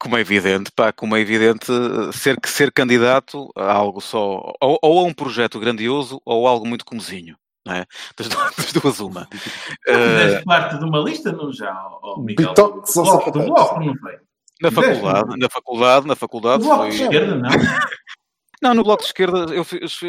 Como 0.00 0.16
é 0.16 0.20
evidente, 0.20 0.70
pá, 0.72 0.92
como 0.92 1.16
é 1.16 1.20
evidente, 1.20 1.66
ser, 2.12 2.36
ser 2.46 2.70
candidato 2.72 3.50
a 3.56 3.72
algo 3.72 4.00
só, 4.02 4.52
ou, 4.60 4.78
ou 4.82 4.98
a 5.00 5.02
um 5.04 5.14
projeto 5.14 5.58
grandioso, 5.58 6.20
ou 6.26 6.46
a 6.46 6.50
algo 6.50 6.66
muito 6.66 6.84
comezinho, 6.84 7.36
não 7.66 7.74
é? 7.74 7.86
Das 8.16 8.28
duas, 8.28 8.54
das 8.56 8.72
duas 8.72 9.00
uma. 9.00 9.26
Eh, 9.86 9.94
Fizeste 10.26 10.44
parte 10.44 10.78
de 10.78 10.84
uma 10.84 10.98
lista, 10.98 11.32
não 11.32 11.50
já, 11.52 11.72
ó, 12.02 12.18
Miguel? 12.18 12.48
Bitoque, 12.50 12.80
do 12.80 12.86
são 12.86 13.02
bloco, 13.04 13.30
do 13.30 13.38
sapatos. 13.40 13.46
bloco, 13.46 13.80
não 13.84 13.96
foi? 13.98 14.18
Na 14.60 14.70
faculdade, 14.70 15.28
não? 15.28 15.36
na 15.36 15.48
faculdade, 15.48 16.06
na 16.06 16.16
faculdade 16.16 16.62
bloco 16.62 16.82
foi... 16.82 16.90
de 16.90 17.02
esquerda, 17.02 17.34
não? 17.36 17.50
Não, 18.64 18.72
no 18.72 18.82
Bloco 18.82 19.02
de 19.02 19.08
Esquerda 19.08 19.46
eu, 19.52 19.66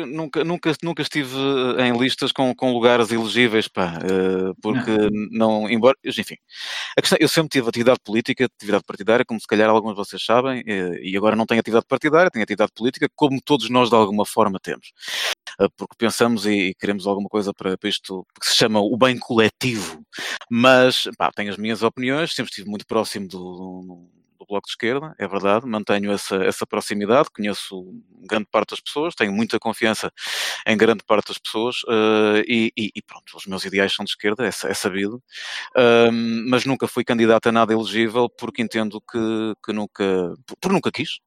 nunca, 0.07 0.41
nunca, 0.45 0.71
nunca 0.81 1.01
estive 1.01 1.35
eh, 1.77 1.87
em 1.87 1.97
listas 1.97 2.31
com, 2.31 2.55
com 2.55 2.71
lugares 2.71 3.11
elegíveis, 3.11 3.67
pá, 3.67 3.99
eh, 4.01 4.53
porque 4.61 5.09
não, 5.29 5.69
embora, 5.69 5.97
enfim, 6.05 6.37
questão, 6.97 7.17
eu 7.19 7.27
sempre 7.27 7.49
tive 7.49 7.67
atividade 7.67 7.99
política, 8.01 8.45
atividade 8.45 8.85
partidária, 8.85 9.25
como 9.25 9.41
se 9.41 9.45
calhar 9.45 9.69
alguns 9.69 9.91
de 9.91 9.97
vocês 9.97 10.23
sabem, 10.23 10.63
eh, 10.65 10.99
e 11.03 11.17
agora 11.17 11.35
não 11.35 11.45
tenho 11.45 11.59
atividade 11.59 11.85
partidária, 11.85 12.31
tenho 12.31 12.43
atividade 12.43 12.71
política, 12.73 13.09
como 13.13 13.41
todos 13.43 13.69
nós 13.69 13.89
de 13.89 13.95
alguma 13.95 14.25
forma 14.25 14.57
temos. 14.57 14.93
Porque 15.77 15.95
pensamos 15.97 16.45
e, 16.45 16.73
queremos 16.79 17.07
alguma 17.07 17.27
coisa 17.27 17.53
para, 17.53 17.77
para 17.77 17.89
isto 17.89 18.25
que 18.39 18.47
se 18.47 18.55
chama 18.55 18.79
o 18.79 18.95
bem 18.97 19.17
coletivo. 19.19 20.01
Mas, 20.49 21.09
pá, 21.17 21.29
tenho 21.35 21.51
as 21.51 21.57
minhas 21.57 21.83
opiniões, 21.83 22.33
sempre 22.33 22.51
estive 22.51 22.69
muito 22.69 22.85
próximo 22.87 23.27
do, 23.27 24.09
do- 24.45 24.47
Bloco 24.47 24.67
de 24.67 24.71
Esquerda, 24.71 25.13
é 25.19 25.27
verdade, 25.27 25.65
mantenho 25.67 26.11
essa, 26.11 26.37
essa 26.43 26.65
proximidade, 26.67 27.29
conheço 27.35 27.83
grande 28.27 28.47
parte 28.51 28.71
das 28.71 28.79
pessoas, 28.79 29.15
tenho 29.15 29.31
muita 29.33 29.59
confiança 29.59 30.11
em 30.67 30.77
grande 30.77 31.03
parte 31.05 31.27
das 31.29 31.37
pessoas 31.37 31.77
eh, 31.89 32.43
e, 32.47 32.73
e- 32.77 33.01
pronto, 33.03 33.35
os 33.37 33.45
meus 33.45 33.65
ideais 33.65 33.93
são 33.93 34.05
de 34.05 34.11
esquerda, 34.11 34.45
é, 34.45 34.49
é 34.49 34.73
sabido, 34.73 35.21
Ahm, 35.75 36.45
mas 36.49 36.65
nunca 36.65 36.87
fui 36.87 37.03
candidato 37.03 37.47
a 37.49 37.51
nada 37.51 37.73
elegível 37.73 38.29
porque 38.29 38.61
entendo 38.61 39.01
que, 39.01 39.19
que 39.65 39.73
nunca, 39.73 40.33
por, 40.45 40.57
por 40.61 40.71
nunca 40.73 40.91
quis. 40.91 41.19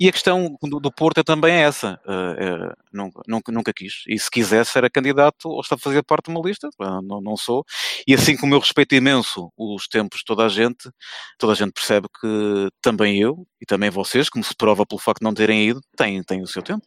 E 0.00 0.08
a 0.08 0.12
questão 0.12 0.56
do, 0.62 0.80
do 0.80 0.92
Porto 0.92 1.18
é 1.18 1.22
também 1.22 1.54
essa, 1.54 2.00
eh, 2.06 2.36
é, 2.38 2.72
nunca, 2.92 3.22
nunca, 3.26 3.52
nunca 3.52 3.72
quis, 3.72 4.02
e 4.08 4.18
se 4.18 4.30
quisesse 4.30 4.76
era 4.76 4.90
candidato 4.90 5.48
ou 5.48 5.60
está 5.60 5.74
a 5.74 5.78
fazer 5.78 6.02
parte 6.02 6.26
de 6.26 6.30
uma 6.36 6.46
lista, 6.46 6.68
Pá, 6.76 7.00
não, 7.02 7.20
não 7.20 7.36
sou, 7.36 7.64
e 8.06 8.14
assim 8.14 8.36
como 8.36 8.54
eu 8.54 8.58
respeito 8.58 8.94
imenso 8.94 9.52
os 9.56 9.86
tempos 9.88 10.18
de 10.20 10.24
toda 10.24 10.44
a 10.44 10.48
gente, 10.48 10.90
toda 11.38 11.52
a 11.52 11.56
gente 11.56 11.72
percebe 11.72 12.06
que 12.20 12.68
também 12.80 13.18
eu 13.18 13.46
e 13.60 13.66
também 13.66 13.90
vocês, 13.90 14.28
como 14.28 14.44
se 14.44 14.54
prova 14.54 14.84
pelo 14.86 15.00
facto 15.00 15.20
de 15.20 15.24
não 15.24 15.34
terem 15.34 15.68
ido, 15.68 15.80
têm, 15.96 16.22
têm 16.22 16.42
o 16.42 16.46
seu 16.46 16.62
tempo. 16.62 16.84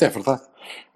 É 0.00 0.08
verdade. 0.08 0.42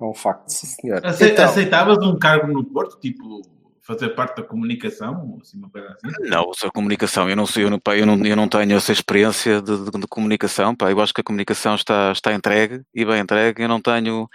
É 0.01 0.05
um 0.05 0.15
facto, 0.15 0.49
sim 0.49 0.67
senhor. 0.67 1.05
Ace- 1.05 1.29
Então, 1.33 1.45
Aceitavas 1.45 1.99
um 1.99 2.19
cargo 2.19 2.47
no 2.53 2.65
Porto, 2.65 2.99
tipo 3.01 3.43
fazer 3.87 4.11
parte 4.11 4.37
da 4.37 4.43
comunicação, 4.43 5.39
assim, 5.41 5.61
assim? 5.65 6.29
Não, 6.29 6.51
a 6.65 6.71
comunicação, 6.73 7.31
eu 7.31 7.37
não 7.37 7.45
eu 7.57 7.71
não, 7.71 7.81
eu 7.95 8.07
não, 8.07 8.27
eu 8.27 8.37
não 8.37 8.49
tenho 8.49 8.77
essa 8.77 8.91
experiência 8.93 9.63
de, 9.63 9.85
de- 9.85 9.91
de 10.01 10.07
comunicação, 10.09 10.75
pá, 10.75 10.91
eu 10.91 11.01
acho 11.01 11.15
que 11.15 11.21
a 11.21 11.25
comunicação 11.25 11.75
está, 11.77 12.11
está 12.11 12.35
entregue 12.35 12.83
e 12.93 13.05
bem 13.05 13.21
entregue, 13.21 13.63
eu 13.63 13.69
não 13.69 13.81
tenho, 13.81 14.29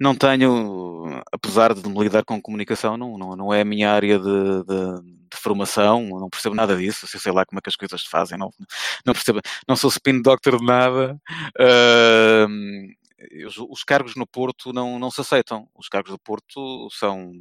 não 0.00 0.16
tenho, 0.16 1.22
apesar 1.32 1.74
de 1.74 1.88
me 1.88 1.98
lidar 2.02 2.24
com 2.24 2.42
comunicação, 2.42 2.96
não, 2.96 3.16
não, 3.16 3.36
não 3.36 3.54
é 3.54 3.60
a 3.60 3.64
minha 3.64 3.90
área 3.92 4.18
de, 4.18 4.64
de- 4.64 5.18
de 5.30 5.36
formação, 5.36 6.02
não 6.08 6.30
percebo 6.30 6.54
nada 6.54 6.74
disso, 6.74 7.06
sei, 7.06 7.30
lá 7.30 7.44
como 7.44 7.58
é 7.58 7.62
que 7.62 7.68
as 7.68 7.76
coisas 7.76 8.00
se 8.00 8.08
fazem, 8.08 8.38
não, 8.38 8.50
não 9.04 9.12
percebo, 9.12 9.40
não 9.68 9.76
sou 9.76 9.90
spin 9.90 10.22
doctor 10.22 10.58
de 10.58 10.64
nada, 10.64 11.20
ahm, 11.60 12.88
os, 13.46 13.58
os 13.58 13.84
cargos 13.84 14.14
no 14.14 14.26
Porto 14.26 14.72
não, 14.72 14.98
não 14.98 15.10
se 15.10 15.20
aceitam. 15.20 15.68
Os 15.74 15.88
cargos 15.88 16.12
do 16.12 16.18
Porto 16.18 16.88
são, 16.90 17.32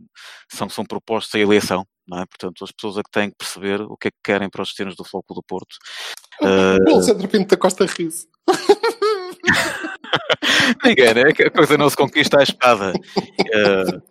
são, 0.50 0.70
são 0.70 0.86
propostos 0.86 1.36
à 1.36 1.40
eleição, 1.40 1.86
é? 2.14 2.26
Portanto, 2.26 2.64
as 2.64 2.72
pessoas 2.72 2.98
é 2.98 3.04
que 3.04 3.12
têm 3.12 3.30
que 3.30 3.38
perceber 3.38 3.82
o 3.82 3.98
que 3.98 4.08
é 4.08 4.12
que 4.12 4.18
querem 4.24 4.50
para 4.50 4.62
os 4.62 4.70
destinos 4.70 4.96
do 4.96 5.04
Floco 5.04 5.34
do 5.34 5.44
Porto. 5.44 5.76
O 6.42 6.48
Alexandre 6.94 7.28
Pinto 7.28 7.50
da 7.50 7.58
Costa 7.58 7.86
Riso. 7.86 8.28
Ninguém, 10.84 11.14
né? 11.14 11.34
Que 11.34 11.44
A 11.44 11.52
coisa 11.52 11.78
não 11.78 11.90
se 11.90 11.98
conquista 11.98 12.40
à 12.40 12.44
espada. 12.44 12.94
Eh, 13.54 14.02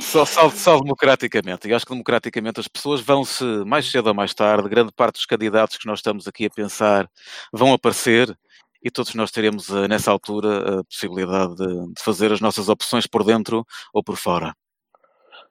só, 0.00 0.24
só, 0.24 0.50
só 0.50 0.80
democraticamente. 0.80 1.68
E 1.68 1.74
acho 1.74 1.86
que 1.86 1.92
democraticamente 1.92 2.60
as 2.60 2.68
pessoas 2.68 3.00
vão-se, 3.00 3.44
mais 3.64 3.90
cedo 3.90 4.08
ou 4.08 4.14
mais 4.14 4.34
tarde, 4.34 4.68
grande 4.68 4.92
parte 4.92 5.14
dos 5.14 5.26
candidatos 5.26 5.76
que 5.76 5.86
nós 5.86 6.00
estamos 6.00 6.26
aqui 6.26 6.46
a 6.46 6.50
pensar 6.50 7.08
vão 7.52 7.72
aparecer 7.72 8.36
e 8.84 8.90
todos 8.90 9.14
nós 9.14 9.30
teremos 9.30 9.70
eh, 9.70 9.88
nessa 9.88 10.10
altura 10.10 10.80
a 10.80 10.84
possibilidade 10.84 11.56
de, 11.56 11.94
de 11.94 12.02
fazer 12.02 12.30
as 12.30 12.40
nossas 12.40 12.68
opções 12.68 13.06
por 13.06 13.24
dentro 13.24 13.64
ou 13.94 14.04
por 14.04 14.16
fora. 14.16 14.54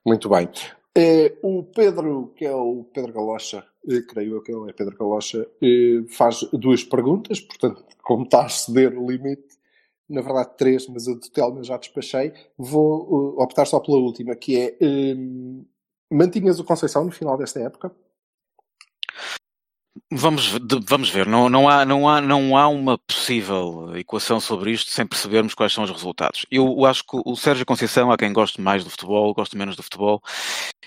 Muito 0.06 0.28
bem. 0.28 0.48
Eh, 0.96 1.36
o 1.42 1.64
Pedro, 1.64 2.32
que 2.36 2.44
é 2.44 2.54
o 2.54 2.84
Pedro 2.94 3.12
Galocha, 3.12 3.66
eh, 3.88 4.02
creio 4.08 4.36
eu 4.36 4.42
que 4.42 4.52
ele 4.52 4.70
é 4.70 4.72
Pedro 4.72 4.96
Galocha, 4.96 5.44
faz 6.10 6.48
duas 6.52 6.84
perguntas, 6.84 7.40
portanto, 7.40 7.84
como 8.04 8.22
está 8.22 8.44
a 8.44 8.46
exceder 8.46 8.96
o 8.96 9.10
limite, 9.10 9.58
na 10.08 10.20
verdade 10.20 10.56
três, 10.56 10.86
mas 10.86 11.08
a 11.08 11.14
do 11.14 11.30
Telmo 11.30 11.58
eu 11.58 11.64
já 11.64 11.76
despachei, 11.76 12.32
vou 12.56 13.40
optar 13.40 13.64
só 13.64 13.80
pela 13.80 13.98
última, 13.98 14.36
que 14.36 14.56
é 14.56 14.76
mantinhas 16.08 16.60
o 16.60 16.64
Conceição 16.64 17.04
no 17.04 17.10
final 17.10 17.36
desta 17.36 17.58
época? 17.58 17.90
Vamos, 20.12 20.46
vamos 20.86 21.08
ver, 21.08 21.26
não, 21.26 21.48
não, 21.48 21.68
há, 21.68 21.84
não, 21.84 22.08
há, 22.08 22.20
não 22.20 22.56
há 22.56 22.68
uma 22.68 22.96
possível 22.98 23.96
equação 23.96 24.38
sobre 24.38 24.70
isto 24.70 24.90
sem 24.90 25.04
percebermos 25.04 25.54
quais 25.54 25.72
são 25.72 25.82
os 25.82 25.90
resultados. 25.90 26.46
Eu 26.50 26.84
acho 26.84 27.02
que 27.02 27.20
o 27.24 27.34
Sérgio 27.34 27.66
Conceição, 27.66 28.12
há 28.12 28.16
quem 28.16 28.32
goste 28.32 28.60
mais 28.60 28.84
do 28.84 28.90
futebol, 28.90 29.34
goste 29.34 29.56
menos 29.56 29.74
do 29.74 29.82
futebol, 29.82 30.22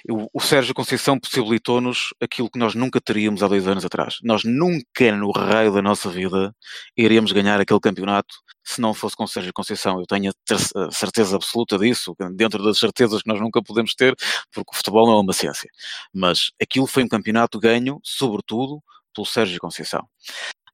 o 0.07 0.39
Sérgio 0.39 0.73
Conceição 0.73 1.19
possibilitou-nos 1.19 2.13
aquilo 2.21 2.49
que 2.49 2.59
nós 2.59 2.75
nunca 2.75 2.99
teríamos 3.01 3.43
há 3.43 3.47
dois 3.47 3.67
anos 3.67 3.85
atrás. 3.85 4.17
Nós 4.23 4.43
nunca 4.43 5.11
no 5.11 5.31
raio 5.31 5.71
da 5.71 5.81
nossa 5.81 6.09
vida 6.09 6.55
iríamos 6.95 7.31
ganhar 7.31 7.59
aquele 7.59 7.79
campeonato 7.79 8.35
se 8.63 8.81
não 8.81 8.93
fosse 8.93 9.15
com 9.15 9.23
o 9.23 9.27
Sérgio 9.27 9.53
Conceição. 9.53 9.99
Eu 9.99 10.05
tenho 10.05 10.31
a 10.75 10.91
certeza 10.91 11.37
absoluta 11.37 11.77
disso, 11.77 12.15
dentro 12.33 12.61
das 12.63 12.77
certezas 12.77 13.21
que 13.21 13.29
nós 13.29 13.39
nunca 13.39 13.61
podemos 13.63 13.95
ter, 13.95 14.13
porque 14.51 14.71
o 14.73 14.75
futebol 14.75 15.07
não 15.07 15.13
é 15.13 15.21
uma 15.21 15.33
ciência. 15.33 15.69
Mas 16.13 16.51
aquilo 16.61 16.85
foi 16.85 17.03
um 17.03 17.07
campeonato 17.07 17.59
ganho, 17.59 17.99
sobretudo, 18.03 18.83
pelo 19.15 19.25
Sérgio 19.25 19.59
Conceição. 19.59 20.05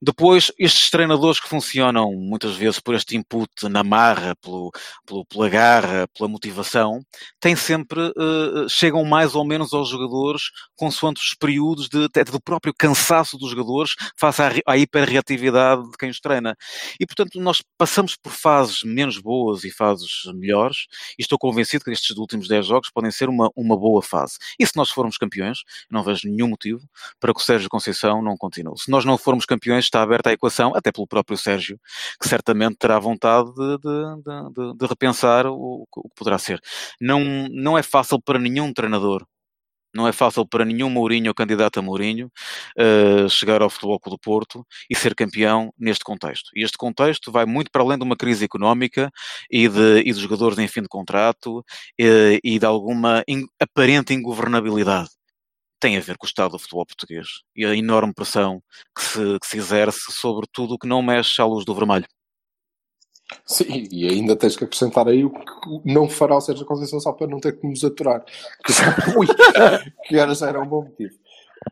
Depois, 0.05 0.51
estes 0.59 0.89
treinadores 0.89 1.39
que 1.39 1.47
funcionam 1.47 2.11
muitas 2.13 2.57
vezes 2.57 2.77
por 2.77 2.93
este 2.93 3.15
input 3.15 3.49
na 3.69 3.85
marra, 3.85 4.35
pelo, 4.41 4.69
pelo, 5.05 5.25
pela 5.25 5.47
garra, 5.47 6.09
pela 6.09 6.27
motivação, 6.27 7.01
têm 7.39 7.55
sempre, 7.55 8.01
uh, 8.01 8.67
chegam 8.67 9.05
mais 9.05 9.33
ou 9.33 9.45
menos 9.45 9.71
aos 9.71 9.87
jogadores 9.87 10.43
consoante 10.75 11.21
os 11.21 11.33
períodos 11.33 11.87
de, 11.87 12.03
até 12.03 12.25
do 12.25 12.41
próprio 12.41 12.73
cansaço 12.77 13.37
dos 13.37 13.51
jogadores 13.51 13.95
face 14.19 14.41
à, 14.41 14.51
à 14.67 14.77
hiperreatividade 14.77 15.89
de 15.89 15.97
quem 15.97 16.09
os 16.09 16.19
treina. 16.19 16.53
E, 16.99 17.05
portanto, 17.05 17.39
nós 17.39 17.63
passamos 17.77 18.17
por 18.17 18.33
fases 18.33 18.83
menos 18.83 19.17
boas 19.19 19.63
e 19.63 19.71
fases 19.71 20.23
melhores, 20.33 20.79
e 21.17 21.21
estou 21.21 21.39
convencido 21.39 21.85
que 21.85 21.91
estes 21.91 22.17
últimos 22.17 22.49
10 22.49 22.65
jogos 22.65 22.89
podem 22.93 23.09
ser 23.09 23.29
uma, 23.29 23.49
uma 23.55 23.77
boa 23.77 24.01
fase. 24.01 24.33
E 24.59 24.67
se 24.67 24.75
nós 24.75 24.89
formos 24.89 25.17
campeões, 25.17 25.59
não 25.89 26.03
vejo 26.03 26.27
nenhum 26.27 26.49
motivo 26.49 26.81
para 27.21 27.33
que 27.33 27.39
o 27.39 27.43
Sérgio 27.43 27.69
Conceição 27.69 28.21
não 28.21 28.35
continue. 28.35 28.77
Se 28.77 28.91
nós 28.91 29.05
não 29.05 29.17
formos 29.17 29.45
campeões, 29.45 29.92
está 29.93 30.01
aberta 30.01 30.29
a 30.29 30.33
equação, 30.33 30.73
até 30.75 30.91
pelo 30.91 31.07
próprio 31.07 31.37
Sérgio, 31.37 31.79
que 32.19 32.27
certamente 32.27 32.77
terá 32.77 32.97
vontade 32.99 33.53
de, 33.53 33.77
de, 33.77 34.53
de, 34.53 34.77
de 34.77 34.85
repensar 34.87 35.45
o, 35.45 35.85
o, 35.95 36.09
que 36.09 36.15
poderá 36.15 36.39
ser. 36.39 36.59
Não, 36.99 37.21
não 37.51 37.77
é 37.77 37.83
fácil 37.83 38.19
para 38.21 38.39
nenhum 38.39 38.73
treinador 38.73 39.25
não 39.95 40.07
é 40.07 40.11
fácil 40.11 40.43
para 40.43 40.65
nenhum 40.65 40.89
Mourinho 40.89 41.29
ou 41.29 41.35
candidato 41.35 41.79
a 41.79 41.81
Mourinho 41.83 42.31
uh, 42.79 43.29
chegar 43.29 43.61
ao 43.61 43.69
Futebol 43.69 43.99
Clube 43.99 44.17
do 44.17 44.19
Porto 44.19 44.65
e 44.89 44.95
ser 44.95 45.13
campeão 45.13 45.71
neste 45.77 46.03
contexto. 46.03 46.49
E 46.55 46.63
este 46.63 46.77
contexto 46.77 47.31
vai 47.31 47.45
muito 47.45 47.69
para 47.71 47.83
além 47.83 47.97
de 47.97 48.03
uma 48.03 48.17
crise 48.17 48.43
económica 48.43 49.11
e 49.51 49.69
de, 49.69 49.99
e 49.99 50.11
de 50.11 50.19
jogadores 50.19 50.57
em 50.57 50.67
fim 50.67 50.81
de 50.81 50.87
contrato 50.87 51.59
uh, 51.59 51.63
e 52.43 52.57
de 52.57 52.65
alguma 52.65 53.23
in, 53.27 53.45
aparente 53.59 54.15
ingovernabilidade 54.15 55.09
tem 55.83 55.97
a 55.97 55.99
ver 55.99 56.17
com 56.17 56.25
o 56.25 56.27
estado 56.27 56.51
do 56.51 56.59
futebol 56.59 56.85
português 56.85 57.27
e 57.53 57.65
a 57.65 57.75
enorme 57.75 58.13
pressão 58.13 58.63
que 58.95 59.03
se, 59.03 59.39
que 59.39 59.45
se 59.45 59.57
exerce 59.57 60.13
sobre 60.13 60.47
tudo 60.49 60.75
o 60.75 60.79
que 60.79 60.87
não 60.87 61.01
mexe 61.01 61.41
à 61.41 61.45
luz 61.45 61.65
do 61.65 61.75
vermelho. 61.75 62.05
Sim, 63.45 63.89
e 63.91 64.07
ainda 64.07 64.33
tens 64.33 64.55
que 64.55 64.63
acrescentar 64.63 65.09
aí 65.09 65.25
o 65.25 65.29
que 65.29 65.81
não 65.83 66.07
fará 66.07 66.37
o 66.37 66.41
Sérgio 66.41 66.65
Conceição 66.65 67.01
só 67.01 67.11
para 67.11 67.27
não 67.27 67.37
ter 67.37 67.59
que 67.59 67.67
nos 67.67 67.83
aturar. 67.83 68.23
Que 68.65 68.71
já, 68.71 68.95
ui, 69.17 69.27
que 70.07 70.15
era, 70.15 70.33
já 70.33 70.47
era 70.47 70.61
um 70.61 70.65
bom 70.65 70.83
motivo. 70.83 71.15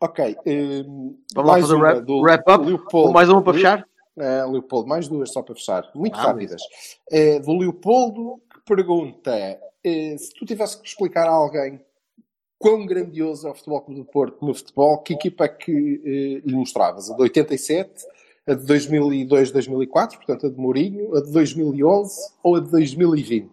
Ok. 0.02 0.36
Um, 0.46 1.18
Vamos 1.34 1.50
lá 1.50 1.60
fazer 1.60 1.74
wrap, 1.74 2.00
do 2.00 2.20
wrap 2.20 2.50
up. 2.50 2.66
Leopoldo, 2.66 3.12
mais 3.14 3.28
uma 3.30 3.42
para 3.42 3.54
fechar? 3.54 3.88
Uh, 4.14 4.52
Leopoldo, 4.52 4.88
mais 4.88 5.08
duas 5.08 5.32
só 5.32 5.42
para 5.42 5.54
fechar. 5.54 5.90
Muito 5.94 6.18
ah, 6.18 6.22
rápidas. 6.22 6.60
Uh, 7.10 7.40
do 7.40 7.56
Leopoldo, 7.56 8.42
que 8.52 8.60
pergunta: 8.66 9.32
uh, 9.32 10.18
se 10.18 10.34
tu 10.34 10.44
tivesse 10.44 10.78
que 10.82 10.86
explicar 10.86 11.26
a 11.26 11.32
alguém 11.32 11.80
quão 12.62 12.86
grandioso 12.86 13.48
é 13.48 13.50
o 13.50 13.54
Futebol 13.54 13.80
Clube 13.80 14.00
do 14.00 14.06
Porto 14.06 14.46
no 14.46 14.54
futebol, 14.54 14.98
que 14.98 15.14
equipa 15.14 15.46
é 15.46 15.48
que 15.48 16.00
eh, 16.04 16.48
lhe 16.48 16.54
mostravas? 16.54 17.10
A 17.10 17.16
de 17.16 17.22
87, 17.22 18.04
a 18.46 18.54
de 18.54 18.64
2002, 18.64 19.50
2004, 19.50 20.16
portanto 20.16 20.46
a 20.46 20.48
de 20.48 20.56
Mourinho, 20.56 21.16
a 21.16 21.20
de 21.20 21.32
2011 21.32 22.14
ou 22.40 22.54
a 22.56 22.60
de 22.60 22.70
2020? 22.70 23.50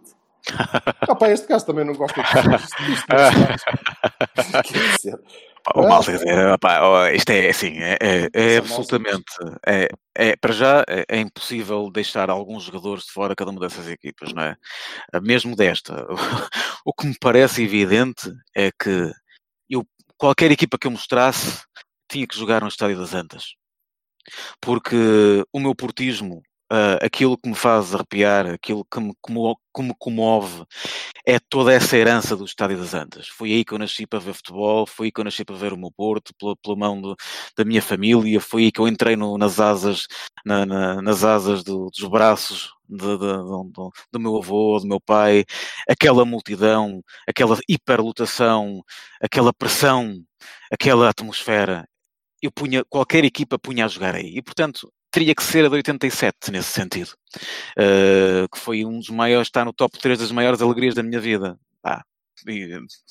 Opa, 1.09 1.31
este 1.31 1.47
caso 1.47 1.65
também 1.65 1.83
não 1.83 1.95
gosta 1.95 2.21
de 2.21 2.29
dizer. 5.67 5.85
O 5.85 5.89
mal 5.89 6.01
dizer, 6.01 6.47
opa, 6.53 7.11
isto 7.11 7.29
é 7.31 7.49
assim, 7.49 7.77
é, 7.77 7.97
é, 8.01 8.29
é 8.33 8.57
absolutamente, 8.57 9.31
é, 9.65 9.87
é, 10.15 10.35
para 10.35 10.53
já 10.53 10.83
é, 10.87 11.05
é, 11.07 11.19
impossível 11.19 11.89
deixar 11.91 12.29
alguns 12.29 12.63
jogadores 12.63 13.05
de 13.05 13.11
fora 13.11 13.35
cada 13.35 13.51
uma 13.51 13.59
dessas 13.59 13.87
equipas, 13.87 14.33
não 14.33 14.43
é? 14.43 14.55
Mesmo 15.21 15.55
desta. 15.55 16.05
O 16.85 16.93
que 16.93 17.05
me 17.05 17.15
parece 17.19 17.61
evidente 17.61 18.31
é 18.55 18.71
que 18.71 19.11
eu, 19.69 19.85
qualquer 20.17 20.49
equipa 20.49 20.77
que 20.77 20.87
eu 20.87 20.91
mostrasse 20.91 21.61
tinha 22.09 22.25
que 22.25 22.37
jogar 22.37 22.61
no 22.61 22.67
Estádio 22.69 22.97
das 22.97 23.13
Antas. 23.13 23.53
Porque 24.61 24.95
o 25.51 25.59
meu 25.59 25.75
portismo 25.75 26.41
Uh, 26.71 27.01
aquilo 27.01 27.35
que 27.35 27.49
me 27.49 27.55
faz 27.55 27.95
arrepiar, 27.95 28.45
aquilo 28.45 28.85
que 28.85 28.99
me, 28.99 29.13
que 29.23 29.81
me, 29.81 29.93
comove, 29.97 30.63
é 31.25 31.39
toda 31.39 31.73
essa 31.73 31.97
herança 31.97 32.35
do 32.35 32.45
Estádio 32.45 32.77
das 32.77 32.93
Antas. 32.93 33.27
Foi 33.27 33.51
aí 33.51 33.65
que 33.65 33.73
eu 33.73 33.79
nasci 33.79 34.05
para 34.05 34.19
ver 34.19 34.33
futebol, 34.35 34.85
foi 34.85 35.07
aí 35.07 35.11
que 35.11 35.19
eu 35.19 35.23
nasci 35.23 35.43
para 35.43 35.55
ver 35.55 35.73
o 35.73 35.77
meu 35.77 35.91
Porto, 35.91 36.31
pela, 36.39 36.55
pela 36.57 36.75
mão 36.75 37.01
do, 37.01 37.15
da 37.57 37.65
minha 37.65 37.81
família, 37.81 38.39
foi 38.39 38.65
aí 38.65 38.71
que 38.71 38.79
eu 38.79 38.87
entrei 38.87 39.15
no, 39.15 39.35
nas 39.37 39.59
asas, 39.59 40.05
na, 40.45 40.63
na, 40.65 41.01
nas 41.01 41.23
asas 41.23 41.63
do, 41.63 41.89
dos 41.89 42.07
braços 42.07 42.71
de, 42.87 42.97
de, 42.97 43.17
do, 43.17 43.91
do 44.11 44.19
meu 44.19 44.37
avô, 44.37 44.79
do 44.79 44.87
meu 44.87 44.99
pai, 44.99 45.45
aquela 45.87 46.25
multidão, 46.25 47.03
aquela 47.27 47.57
hiperlotação, 47.67 48.83
aquela 49.21 49.53
pressão, 49.53 50.15
aquela 50.71 51.09
atmosfera. 51.09 51.87
Eu 52.41 52.51
punha, 52.51 52.83
qualquer 52.89 53.25
equipa 53.25 53.59
punha 53.59 53.85
a 53.85 53.87
jogar 53.87 54.15
aí. 54.15 54.37
E, 54.37 54.41
portanto, 54.41 54.91
teria 55.11 55.35
que 55.35 55.43
ser 55.43 55.65
a 55.65 55.69
de 55.69 55.75
87, 55.75 56.51
nesse 56.51 56.69
sentido. 56.69 57.11
Uh, 57.77 58.47
que 58.51 58.59
foi 58.59 58.85
um 58.85 58.99
dos 58.99 59.09
maiores, 59.09 59.47
está 59.47 59.63
no 59.63 59.73
top 59.73 59.97
3 59.99 60.19
das 60.19 60.31
maiores 60.31 60.61
alegrias 60.61 60.95
da 60.95 61.03
minha 61.03 61.19
vida. 61.19 61.57
Ah, 61.83 62.03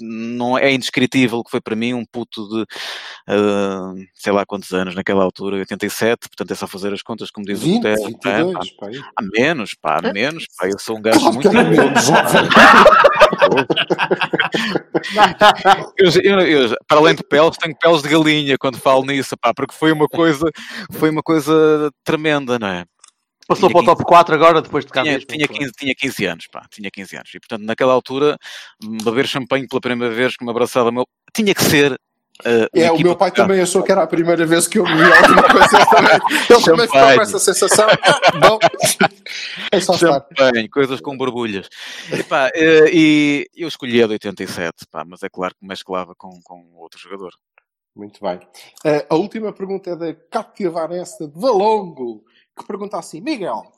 não 0.01 0.57
é 0.57 0.73
indescritível 0.73 1.43
que 1.45 1.51
foi 1.51 1.61
para 1.61 1.77
mim 1.77 1.95
um 1.95 2.05
puto 2.05 2.49
de 2.49 2.63
uh, 2.63 4.07
sei 4.15 4.33
lá 4.33 4.47
quantos 4.47 4.73
anos 4.73 4.95
naquela 4.95 5.23
altura, 5.23 5.57
87, 5.57 6.29
portanto 6.29 6.51
é 6.51 6.55
só 6.55 6.67
fazer 6.67 6.93
as 6.93 7.03
contas 7.03 7.31
como 7.31 7.47
diz 7.47 7.61
20, 7.61 7.77
o 7.77 7.77
Guterres. 7.77 8.05
22, 8.05 8.55
é, 8.57 8.71
pá, 8.79 9.11
a 9.17 9.23
menos, 9.23 9.75
pá, 9.75 10.01
a 10.03 10.13
menos, 10.13 10.47
pá, 10.57 10.69
eu 10.69 10.79
sou 10.79 10.99
um 10.99 11.03
gajo 11.03 11.21
claro 11.21 11.35
muito 11.35 11.53
menos. 11.53 12.05
eu, 15.97 16.11
eu, 16.23 16.41
eu, 16.41 16.77
para 16.87 16.99
além 16.99 17.15
de 17.15 17.23
peles, 17.23 17.57
tenho 17.57 17.77
peles 17.77 18.03
de 18.03 18.09
galinha 18.09 18.57
quando 18.59 18.79
falo 18.79 19.05
nisso, 19.05 19.37
pá, 19.37 19.53
porque 19.55 19.75
foi 19.75 19.93
uma 19.93 20.07
coisa, 20.07 20.51
foi 20.93 21.11
uma 21.11 21.23
coisa 21.23 21.91
tremenda, 22.05 22.59
não 22.59 22.69
é? 22.69 22.85
Passou 23.49 23.71
para 23.71 23.81
o 23.81 23.85
top 23.85 24.05
4 24.05 24.35
agora, 24.35 24.61
depois 24.61 24.85
de 24.85 24.93
cá 24.93 25.03
tinha, 25.03 25.19
tinha, 25.21 25.49
15, 25.49 25.73
tinha 25.73 25.95
15 25.95 26.25
anos, 26.27 26.47
pá, 26.53 26.67
tinha 26.71 26.91
15 26.91 27.17
anos. 27.17 27.31
E, 27.35 27.41
portanto, 27.41 27.63
naquela 27.63 27.95
altura, 27.95 28.37
beber 29.03 29.27
champanhe 29.27 29.67
pela 29.67 29.81
primeira 29.81 30.15
vez 30.15 30.37
com 30.37 30.45
uma 30.45 30.53
abraçada 30.53 30.93
meu, 30.93 31.07
tinha 31.35 31.55
que 31.55 31.65
ser 31.65 31.99
Uh, 32.47 32.69
é, 32.73 32.93
o 32.93 32.99
meu 32.99 33.17
pai 33.17 33.33
também 33.33 33.61
achou 33.61 33.83
que 33.83 33.91
era 33.91 34.03
a 34.03 34.07
primeira 34.07 34.47
vez 34.47 34.69
que 34.69 34.79
eu 34.79 34.85
vi 34.85 34.93
alguma 34.93 35.43
coisa. 35.43 35.79
Ele 36.51 36.63
também 36.63 36.87
ficou 36.87 37.15
com 37.15 37.23
essa 37.23 37.39
sensação. 37.39 37.87
Bom, 38.41 38.59
é 39.73 39.81
só 39.81 39.95
Champanhe, 39.95 40.69
coisas 40.69 41.01
com 41.01 41.17
borbulhas. 41.17 41.69
E, 42.13 42.23
pá, 42.23 42.47
uh, 42.47 42.89
e 42.93 43.49
eu 43.57 43.67
escolhi 43.67 44.03
a 44.03 44.07
de 44.07 44.13
87, 44.13 44.87
pá, 44.91 45.05
mas 45.05 45.23
é 45.23 45.29
claro 45.29 45.55
que 45.59 45.67
mesclava 45.67 46.15
com, 46.17 46.41
com 46.43 46.65
outro 46.77 46.99
jogador. 46.99 47.33
Muito 47.97 48.21
bem. 48.21 48.37
Uh, 48.85 49.05
a 49.11 49.15
última 49.17 49.53
pergunta 49.53 49.91
é 49.91 49.97
da 49.97 50.15
Cátia 50.31 50.71
Vanessa 50.71 51.27
de 51.27 51.41
Valongo 51.41 52.25
que 52.59 52.67
pergunta 52.67 52.99
assim: 52.99 53.21
Miguel, 53.21 53.73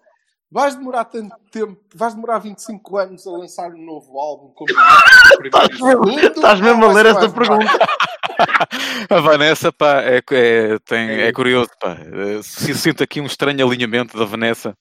vais 0.50 0.74
demorar 0.74 1.04
tanto 1.04 1.34
tempo, 1.50 1.78
vais 1.94 2.14
demorar 2.14 2.38
25 2.38 2.96
anos 2.96 3.26
a 3.26 3.30
lançar 3.30 3.70
um 3.70 3.84
novo 3.84 4.18
álbum 4.18 4.48
como 4.54 4.70
Estás 6.34 6.60
mesmo 6.60 6.84
a 6.84 6.92
ler 6.92 7.06
esta 7.06 7.28
pergunta. 7.28 7.78
A 9.08 9.20
Vanessa, 9.20 9.72
pá, 9.72 10.00
é, 10.02 10.18
é, 10.18 10.78
tem, 10.84 11.10
é, 11.10 11.28
é 11.28 11.32
curioso, 11.32 11.70
pá. 11.80 11.96
Se 12.42 12.74
sinto 12.74 13.02
aqui 13.02 13.20
um 13.20 13.26
estranho 13.26 13.66
alinhamento 13.66 14.18
da 14.18 14.24
Vanessa. 14.24 14.74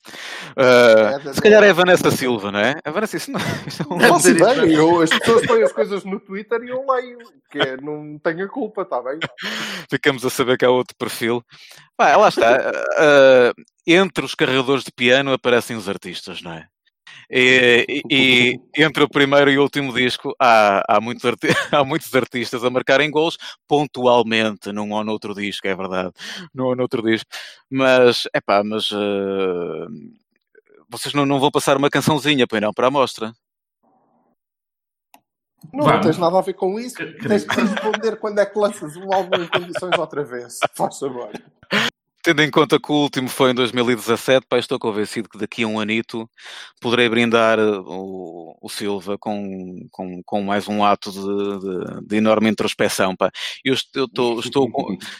Uh, 0.51 1.33
se 1.33 1.41
calhar 1.41 1.63
é 1.63 1.69
a 1.69 1.73
Vanessa 1.73 2.11
Silva, 2.11 2.51
não 2.51 2.59
é? 2.59 2.75
A 2.83 2.91
Vanessa, 2.91 3.17
isso 3.17 3.31
não, 3.31 3.39
isso 3.67 3.89
não, 3.89 3.97
não 3.97 4.19
sei 4.19 4.33
bem, 4.33 4.73
eu, 4.73 5.01
as 5.01 5.09
pessoas 5.09 5.45
põem 5.45 5.63
as 5.63 5.71
coisas 5.71 6.03
no 6.03 6.19
Twitter 6.19 6.61
e 6.63 6.69
eu 6.69 6.85
leio, 6.87 7.17
que 7.51 7.59
é, 7.59 7.77
não 7.77 8.19
tenho 8.19 8.45
a 8.45 8.49
culpa, 8.49 8.83
está 8.83 9.01
bem? 9.01 9.19
Ficamos 9.89 10.25
a 10.25 10.29
saber 10.29 10.57
que 10.57 10.65
há 10.65 10.69
outro 10.69 10.95
perfil. 10.97 11.43
Pá, 11.99 12.15
lá 12.15 12.29
está. 12.29 12.71
Uh, 12.97 13.61
entre 13.85 14.23
os 14.23 14.33
carregadores 14.33 14.85
de 14.85 14.91
piano 14.93 15.33
aparecem 15.33 15.75
os 15.75 15.89
artistas, 15.89 16.41
não 16.41 16.53
é? 16.53 16.65
E, 17.29 18.01
e, 18.09 18.59
entre 18.77 19.03
o 19.03 19.09
primeiro 19.09 19.51
e 19.51 19.57
o 19.57 19.61
último 19.61 19.93
disco 19.93 20.33
há, 20.39 20.81
há, 20.87 21.01
muitos 21.01 21.29
há, 21.73 21.83
muitos 21.83 22.15
artistas 22.15 22.63
a 22.63 22.69
marcarem 22.69 23.11
gols 23.11 23.37
pontualmente 23.67 24.71
num 24.71 24.93
ou 24.93 25.03
noutro 25.03 25.35
disco, 25.35 25.67
é 25.67 25.75
verdade, 25.75 26.13
num 26.53 26.67
ou 26.67 26.75
noutro 26.75 27.03
disco. 27.03 27.29
Mas, 27.69 28.29
é 28.33 28.39
pá, 28.39 28.63
mas 28.63 28.89
uh, 28.91 29.89
vocês 30.87 31.13
não, 31.13 31.25
não 31.25 31.37
vão 31.37 31.51
passar 31.51 31.75
uma 31.75 31.89
cançãozinha, 31.89 32.47
pois 32.47 32.61
não, 32.61 32.71
para 32.71 32.87
a 32.87 32.91
mostra? 32.91 33.33
Não, 35.73 35.85
não 35.85 35.99
tens 35.99 36.17
nada 36.17 36.37
a 36.37 36.41
ver 36.41 36.53
com 36.53 36.79
isso. 36.79 36.95
Tens 36.95 37.43
que 37.43 37.59
responder 37.59 38.15
quando 38.15 38.39
é 38.39 38.45
que 38.45 38.57
lanças 38.57 38.95
um 38.95 39.13
álbum 39.13 39.43
em 39.43 39.47
condições 39.47 39.97
outra 39.97 40.23
vez. 40.23 40.59
Faz 40.73 40.97
favor. 40.97 41.29
Tendo 42.21 42.41
em 42.41 42.51
conta 42.51 42.77
que 42.77 42.91
o 42.91 42.95
último 42.95 43.29
foi 43.29 43.51
em 43.51 43.55
2017, 43.55 44.45
pá, 44.45 44.57
estou 44.57 44.77
convencido 44.77 45.29
que 45.29 45.37
daqui 45.37 45.63
a 45.63 45.67
um 45.67 45.79
anito 45.79 46.29
poderei 46.81 47.07
brindar 47.07 47.57
uh, 47.57 47.81
o, 47.87 48.57
o 48.61 48.69
Silva 48.69 49.17
com, 49.17 49.87
com, 49.89 50.21
com, 50.23 50.41
mais 50.43 50.67
um 50.67 50.83
ato 50.83 51.11
de, 51.11 51.19
de, 51.19 52.07
de 52.07 52.15
enorme 52.17 52.49
introspeção. 52.49 53.15
Pá. 53.15 53.31
Eu, 53.63 53.73
estou, 53.73 54.05
estou, 54.05 54.39
estou, 54.43 54.69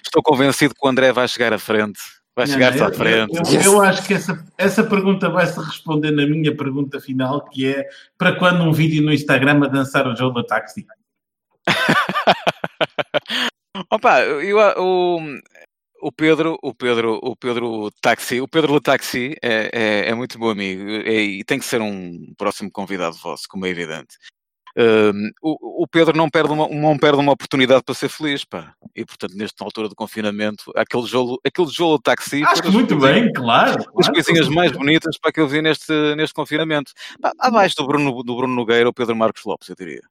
estou 0.03 0.21
convencido 0.21 0.76
que 0.76 0.85
o 0.85 0.89
André 0.89 1.13
vai 1.13 1.26
chegar 1.27 1.53
à 1.53 1.59
frente. 1.59 1.99
Vai 2.35 2.47
chegar-se 2.47 2.84
à 2.84 2.91
frente. 2.91 3.34
Eu, 3.34 3.43
eu, 3.43 3.61
eu, 3.61 3.81
acho 3.81 4.05
que 4.05 4.13
essa, 4.13 4.45
essa 4.57 4.84
pergunta 4.84 5.30
vai-se 5.30 5.59
responder 5.59 6.11
na 6.11 6.26
minha 6.26 6.55
pergunta 6.55 6.99
final, 6.99 7.45
que 7.49 7.65
é 7.65 7.85
para 8.17 8.35
quando 8.38 8.63
um 8.63 8.73
vídeo 8.73 9.03
no 9.03 9.13
Instagram 9.13 9.63
a 9.63 9.67
dançar 9.67 10.05
o 10.07 10.15
jogo 10.15 10.41
do 10.41 10.45
táxi? 10.45 10.85
Opa, 13.91 14.21
eu, 14.21 14.59
eu, 14.59 15.19
o 16.01 16.11
Pedro, 16.11 16.57
o 16.61 16.73
Pedro, 16.73 17.19
o 17.21 17.35
Pedro 17.35 17.91
Taxi, 18.01 18.41
o 18.41 18.47
Pedro 18.47 18.73
Le 18.73 18.81
Taxi 18.81 19.35
é, 19.41 19.69
é, 19.73 20.09
é 20.09 20.13
muito 20.13 20.39
meu 20.39 20.49
amigo 20.49 20.89
é- 20.89 21.21
e 21.21 21.43
tem 21.43 21.59
que 21.59 21.65
ser 21.65 21.81
um 21.81 22.34
próximo 22.38 22.71
convidado 22.71 23.15
vosso, 23.17 23.43
como 23.49 23.65
é 23.65 23.69
evidente. 23.69 24.17
Um, 24.77 25.30
o, 25.41 25.84
o 25.84 25.88
Pedro 25.88 26.15
não 26.15 26.30
perde, 26.30 26.53
uma, 26.53 26.67
não 26.69 26.97
perde 26.97 27.19
uma 27.19 27.31
oportunidade 27.31 27.84
para 27.84 27.95
ser 27.95 28.07
feliz, 28.07 28.45
pá. 28.45 28.73
E 28.95 29.03
portanto, 29.03 29.35
nesta 29.35 29.63
altura 29.63 29.89
do 29.89 29.95
confinamento, 29.95 30.71
aquele 30.76 31.05
jogo, 31.05 31.39
aquele 31.45 31.67
jogo 31.69 31.97
de 31.97 32.03
taxi 32.03 32.43
Acho 32.43 32.71
muito 32.71 32.97
bem, 32.97 33.31
claro. 33.34 33.77
das 33.97 34.07
claro. 34.07 34.13
coisinhas 34.13 34.47
mais 34.47 34.71
bonitas 34.71 35.17
para 35.17 35.31
que 35.31 35.41
eu 35.41 35.47
vi 35.47 35.61
neste, 35.61 35.91
neste 36.15 36.34
confinamento. 36.34 36.91
Pá, 37.21 37.34
Abaixo 37.39 37.76
do 37.77 37.88
Bruno, 37.88 38.23
do 38.23 38.35
Bruno 38.35 38.55
Nogueira, 38.55 38.88
o 38.88 38.93
Pedro 38.93 39.15
Marcos 39.15 39.43
Lopes, 39.43 39.69
eu 39.69 39.76
diria. 39.76 40.01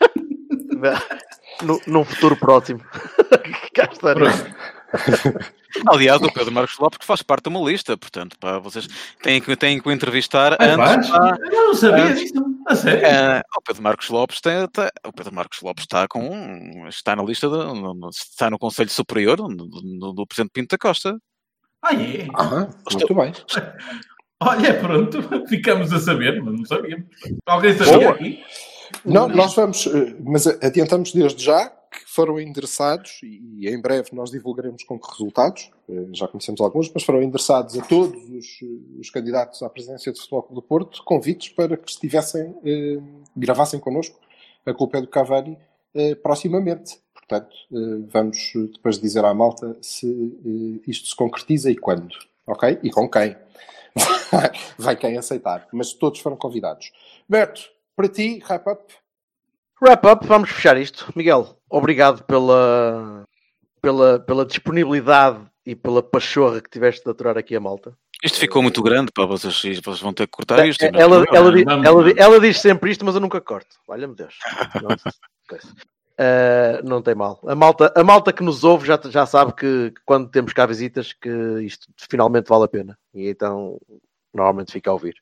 No, 1.62 1.80
num 1.86 2.04
futuro 2.04 2.36
próximo. 2.36 2.80
Cá 3.76 3.88
estarei. 3.92 4.26
Aliás, 5.88 6.22
o 6.22 6.32
Pedro 6.32 6.52
Marcos 6.52 6.78
Lopes 6.78 6.98
que 6.98 7.04
faz 7.04 7.20
parte 7.22 7.44
de 7.44 7.48
uma 7.50 7.68
lista, 7.70 7.96
portanto, 7.98 8.36
pá, 8.40 8.58
vocês 8.58 8.88
têm 9.22 9.40
que, 9.42 9.54
têm 9.56 9.78
que 9.78 9.86
o 9.86 9.92
entrevistar 9.92 10.56
antes. 10.58 11.10
pá, 11.10 11.36
Eu 11.38 11.66
não 11.66 11.74
sabia 11.74 12.04
antes- 12.04 12.20
disso. 12.32 12.44
A 12.66 12.74
sério? 12.74 13.06
Ah, 13.06 13.42
o 13.58 13.62
Pedro 13.62 13.82
Marcos 13.82 14.08
Lopes 14.08 14.40
tem, 14.40 14.66
tem- 14.68 14.88
o 15.06 15.12
Pedro 15.12 15.34
Marcos 15.34 15.60
Lopes 15.60 15.82
está 15.84 16.08
com 16.08 16.86
está 16.88 17.14
na 17.14 17.22
lista 17.22 17.48
de- 17.48 17.56
no- 17.56 17.94
no- 17.94 18.08
está 18.08 18.48
no 18.50 18.58
Conselho 18.58 18.88
Superior 18.90 19.36
do, 19.36 19.48
do- 19.48 20.12
do 20.14 20.26
Presidente 20.26 20.52
Pinto 20.52 20.68
da 20.70 20.78
Costa. 20.78 21.16
Ah, 21.84 21.94
é? 21.94 22.26
Ah, 22.34 22.68
muito 22.90 23.14
bem. 23.14 23.32
Olha, 24.42 24.74
pronto, 24.80 25.46
ficamos 25.48 25.92
a 25.92 26.00
saber, 26.00 26.42
mas 26.42 26.54
não 26.58 26.64
sabíamos. 26.64 27.06
Alguém 27.46 27.76
sabia 27.76 27.98
Boa. 27.98 28.10
aqui? 28.12 28.42
Não, 29.04 29.28
nós 29.28 29.54
vamos, 29.54 29.86
eh, 29.86 30.16
mas 30.24 30.46
adiantamos 30.46 31.12
desde 31.12 31.44
já 31.44 31.70
foram 32.16 32.40
endereçados 32.40 33.20
e 33.22 33.68
em 33.68 33.80
breve 33.80 34.08
nós 34.12 34.30
divulgaremos 34.30 34.82
com 34.82 34.98
que 34.98 35.08
resultados, 35.10 35.70
eh, 35.88 36.06
já 36.12 36.26
conhecemos 36.26 36.60
alguns, 36.60 36.90
mas 36.92 37.04
foram 37.04 37.22
endereçados 37.22 37.78
a 37.78 37.82
todos 37.82 38.20
os, 38.30 38.58
eh, 38.62 38.98
os 38.98 39.10
candidatos 39.10 39.62
à 39.62 39.68
presidência 39.68 40.10
do 40.10 40.18
Futebol 40.18 40.42
Clube 40.42 40.54
do 40.60 40.66
Porto 40.66 41.04
convites 41.04 41.50
para 41.50 41.76
que 41.76 41.90
estivessem, 41.90 42.56
eh, 42.64 42.98
gravassem 43.36 43.78
connosco 43.78 44.18
a 44.66 44.74
culpa 44.74 44.98
é 44.98 45.00
do 45.00 45.06
Cavani 45.06 45.56
eh, 45.94 46.16
proximamente. 46.16 46.98
Portanto, 47.14 47.56
eh, 47.72 48.06
vamos 48.08 48.52
eh, 48.56 48.72
depois 48.72 48.98
dizer 48.98 49.24
à 49.24 49.32
malta 49.32 49.76
se 49.80 50.06
eh, 50.06 50.90
isto 50.90 51.08
se 51.08 51.16
concretiza 51.16 51.70
e 51.70 51.76
quando, 51.76 52.14
ok? 52.46 52.80
E 52.82 52.90
com 52.90 53.08
quem. 53.08 53.36
Vai 54.76 54.96
quem 54.96 55.16
aceitar, 55.16 55.68
mas 55.72 55.92
todos 55.92 56.20
foram 56.20 56.36
convidados. 56.36 56.92
Berto, 57.28 57.62
para 57.94 58.08
ti, 58.08 58.42
wrap 58.48 58.66
up. 58.68 59.05
Wrap 59.80 60.06
up, 60.06 60.26
vamos 60.26 60.50
fechar 60.50 60.76
isto. 60.78 61.12
Miguel, 61.14 61.58
obrigado 61.68 62.24
pela, 62.24 63.24
pela, 63.82 64.18
pela 64.20 64.46
disponibilidade 64.46 65.40
e 65.66 65.74
pela 65.74 66.02
pachorra 66.02 66.60
que 66.60 66.70
tiveste 66.70 67.04
de 67.04 67.10
aturar 67.10 67.36
aqui 67.36 67.54
a 67.54 67.60
malta. 67.60 67.96
Isto 68.24 68.38
ficou 68.38 68.62
muito 68.62 68.82
grande, 68.82 69.12
para 69.12 69.26
vocês, 69.26 69.54
vocês 69.54 70.00
vão 70.00 70.14
ter 70.14 70.26
que 70.26 70.32
cortar 70.32 70.66
isto. 70.66 70.82
é? 70.82 70.90
Ela, 70.94 71.24
ela, 71.30 71.52
ela, 71.84 72.10
ela 72.16 72.40
diz 72.40 72.58
sempre 72.58 72.90
isto, 72.90 73.04
mas 73.04 73.14
eu 73.14 73.20
nunca 73.20 73.40
corto. 73.40 73.76
Valha-me 73.86 74.14
Deus. 74.14 74.34
Uh, 76.18 76.80
não 76.82 77.02
tem 77.02 77.14
mal. 77.14 77.38
A 77.46 77.54
malta, 77.54 77.92
a 77.94 78.02
malta 78.02 78.32
que 78.32 78.42
nos 78.42 78.64
ouve 78.64 78.86
já, 78.86 78.98
já 79.04 79.26
sabe 79.26 79.52
que, 79.52 79.90
que 79.90 80.00
quando 80.06 80.30
temos 80.30 80.54
cá 80.54 80.64
visitas 80.64 81.12
que 81.12 81.28
isto 81.60 81.86
finalmente 82.10 82.48
vale 82.48 82.64
a 82.64 82.68
pena. 82.68 82.98
E 83.12 83.28
então 83.28 83.78
normalmente 84.32 84.72
fica 84.72 84.88
a 84.88 84.94
ouvir. 84.94 85.14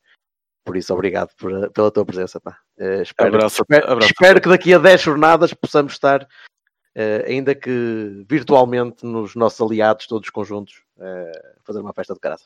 Por 0.65 0.77
isso, 0.77 0.93
obrigado 0.95 1.31
por- 1.37 1.71
pela 1.73 1.91
tua 1.91 2.05
presença. 2.07 2.41
Pá. 2.41 2.59
Uh, 2.79 3.03
espero, 3.03 3.35
Abraço, 3.37 3.63
espero, 3.63 3.93
abraço. 3.93 4.13
espero 4.13 4.41
que 4.41 4.49
daqui 4.49 4.73
a 4.75 4.79
10 4.79 5.01
jornadas 5.03 5.53
possamos 5.53 5.93
estar, 5.93 6.23
uh, 6.23 7.27
ainda 7.27 7.55
que 7.55 8.25
virtualmente, 8.29 9.05
nos 9.05 9.35
nossos 9.35 9.61
aliados, 9.61 10.07
todos 10.07 10.31
conjuntos, 10.31 10.83
uh, 10.97 11.61
fazer 11.65 11.81
uma 11.81 11.93
festa 11.93 12.15
de 12.15 12.21
graça. 12.21 12.45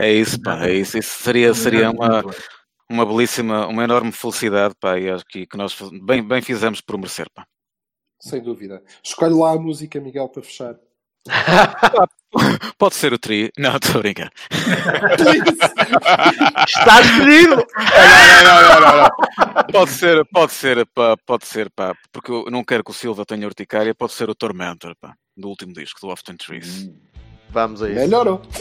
É 0.00 0.12
isso, 0.12 0.40
pá, 0.42 0.66
é 0.66 0.72
isso. 0.74 0.98
Isso 0.98 1.22
seria, 1.22 1.54
seria 1.54 1.90
uma, 1.90 2.24
uma 2.90 3.06
belíssima, 3.06 3.66
uma 3.68 3.84
enorme 3.84 4.10
felicidade, 4.10 4.74
pá, 4.80 4.98
e 4.98 5.08
acho 5.08 5.24
que, 5.24 5.46
que 5.46 5.56
nós 5.56 5.76
bem, 6.04 6.26
bem 6.26 6.42
fizemos 6.42 6.80
por 6.80 6.96
merecer, 6.98 7.28
pá. 7.32 7.46
Sem 8.20 8.42
dúvida. 8.42 8.82
Escolhe 9.04 9.34
lá 9.34 9.52
a 9.52 9.58
música, 9.58 10.00
Miguel, 10.00 10.28
para 10.28 10.42
fechar. 10.42 10.76
Pode 12.78 12.94
ser 12.94 13.12
o 13.12 13.18
tri. 13.18 13.50
Não, 13.58 13.76
estou 13.76 13.96
a 13.96 14.02
brincar. 14.02 14.30
Está 16.66 17.00
escolhido! 17.02 17.56
Não, 17.56 18.44
não, 18.44 18.62
não, 18.62 18.80
não, 18.80 18.96
não. 19.02 19.10
Pode 19.70 19.90
ser, 19.90 20.24
pode 20.32 20.52
ser, 20.52 20.86
pá, 20.94 21.14
pode 21.26 21.46
ser, 21.46 21.70
pá, 21.70 21.94
porque 22.10 22.32
eu 22.32 22.46
não 22.50 22.64
quero 22.64 22.82
que 22.82 22.90
o 22.90 22.94
Silva 22.94 23.24
tenha 23.26 23.46
urticária, 23.46 23.94
pode 23.94 24.12
ser 24.12 24.30
o 24.30 24.34
Tormentor, 24.34 24.94
pá, 25.00 25.12
do 25.36 25.48
último 25.48 25.72
disco, 25.74 26.00
do 26.00 26.08
Often 26.08 26.36
Trees. 26.36 26.88
Vamos 27.50 27.82
a 27.82 27.88
isso. 27.90 28.00
Melhorou. 28.00 28.40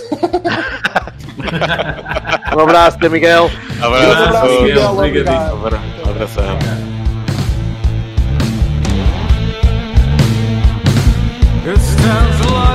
Um 2.54 2.60
abraço, 2.60 2.98
Miguel. 3.10 3.50
Abraço, 3.82 4.24
abraço. 4.24 4.62
Miguel, 4.64 4.92
obrigado. 4.92 5.54
Abra- 5.66 5.80
Abração. 6.10 6.91
It 11.64 11.78
stands 11.78 12.46
alive. 12.48 12.71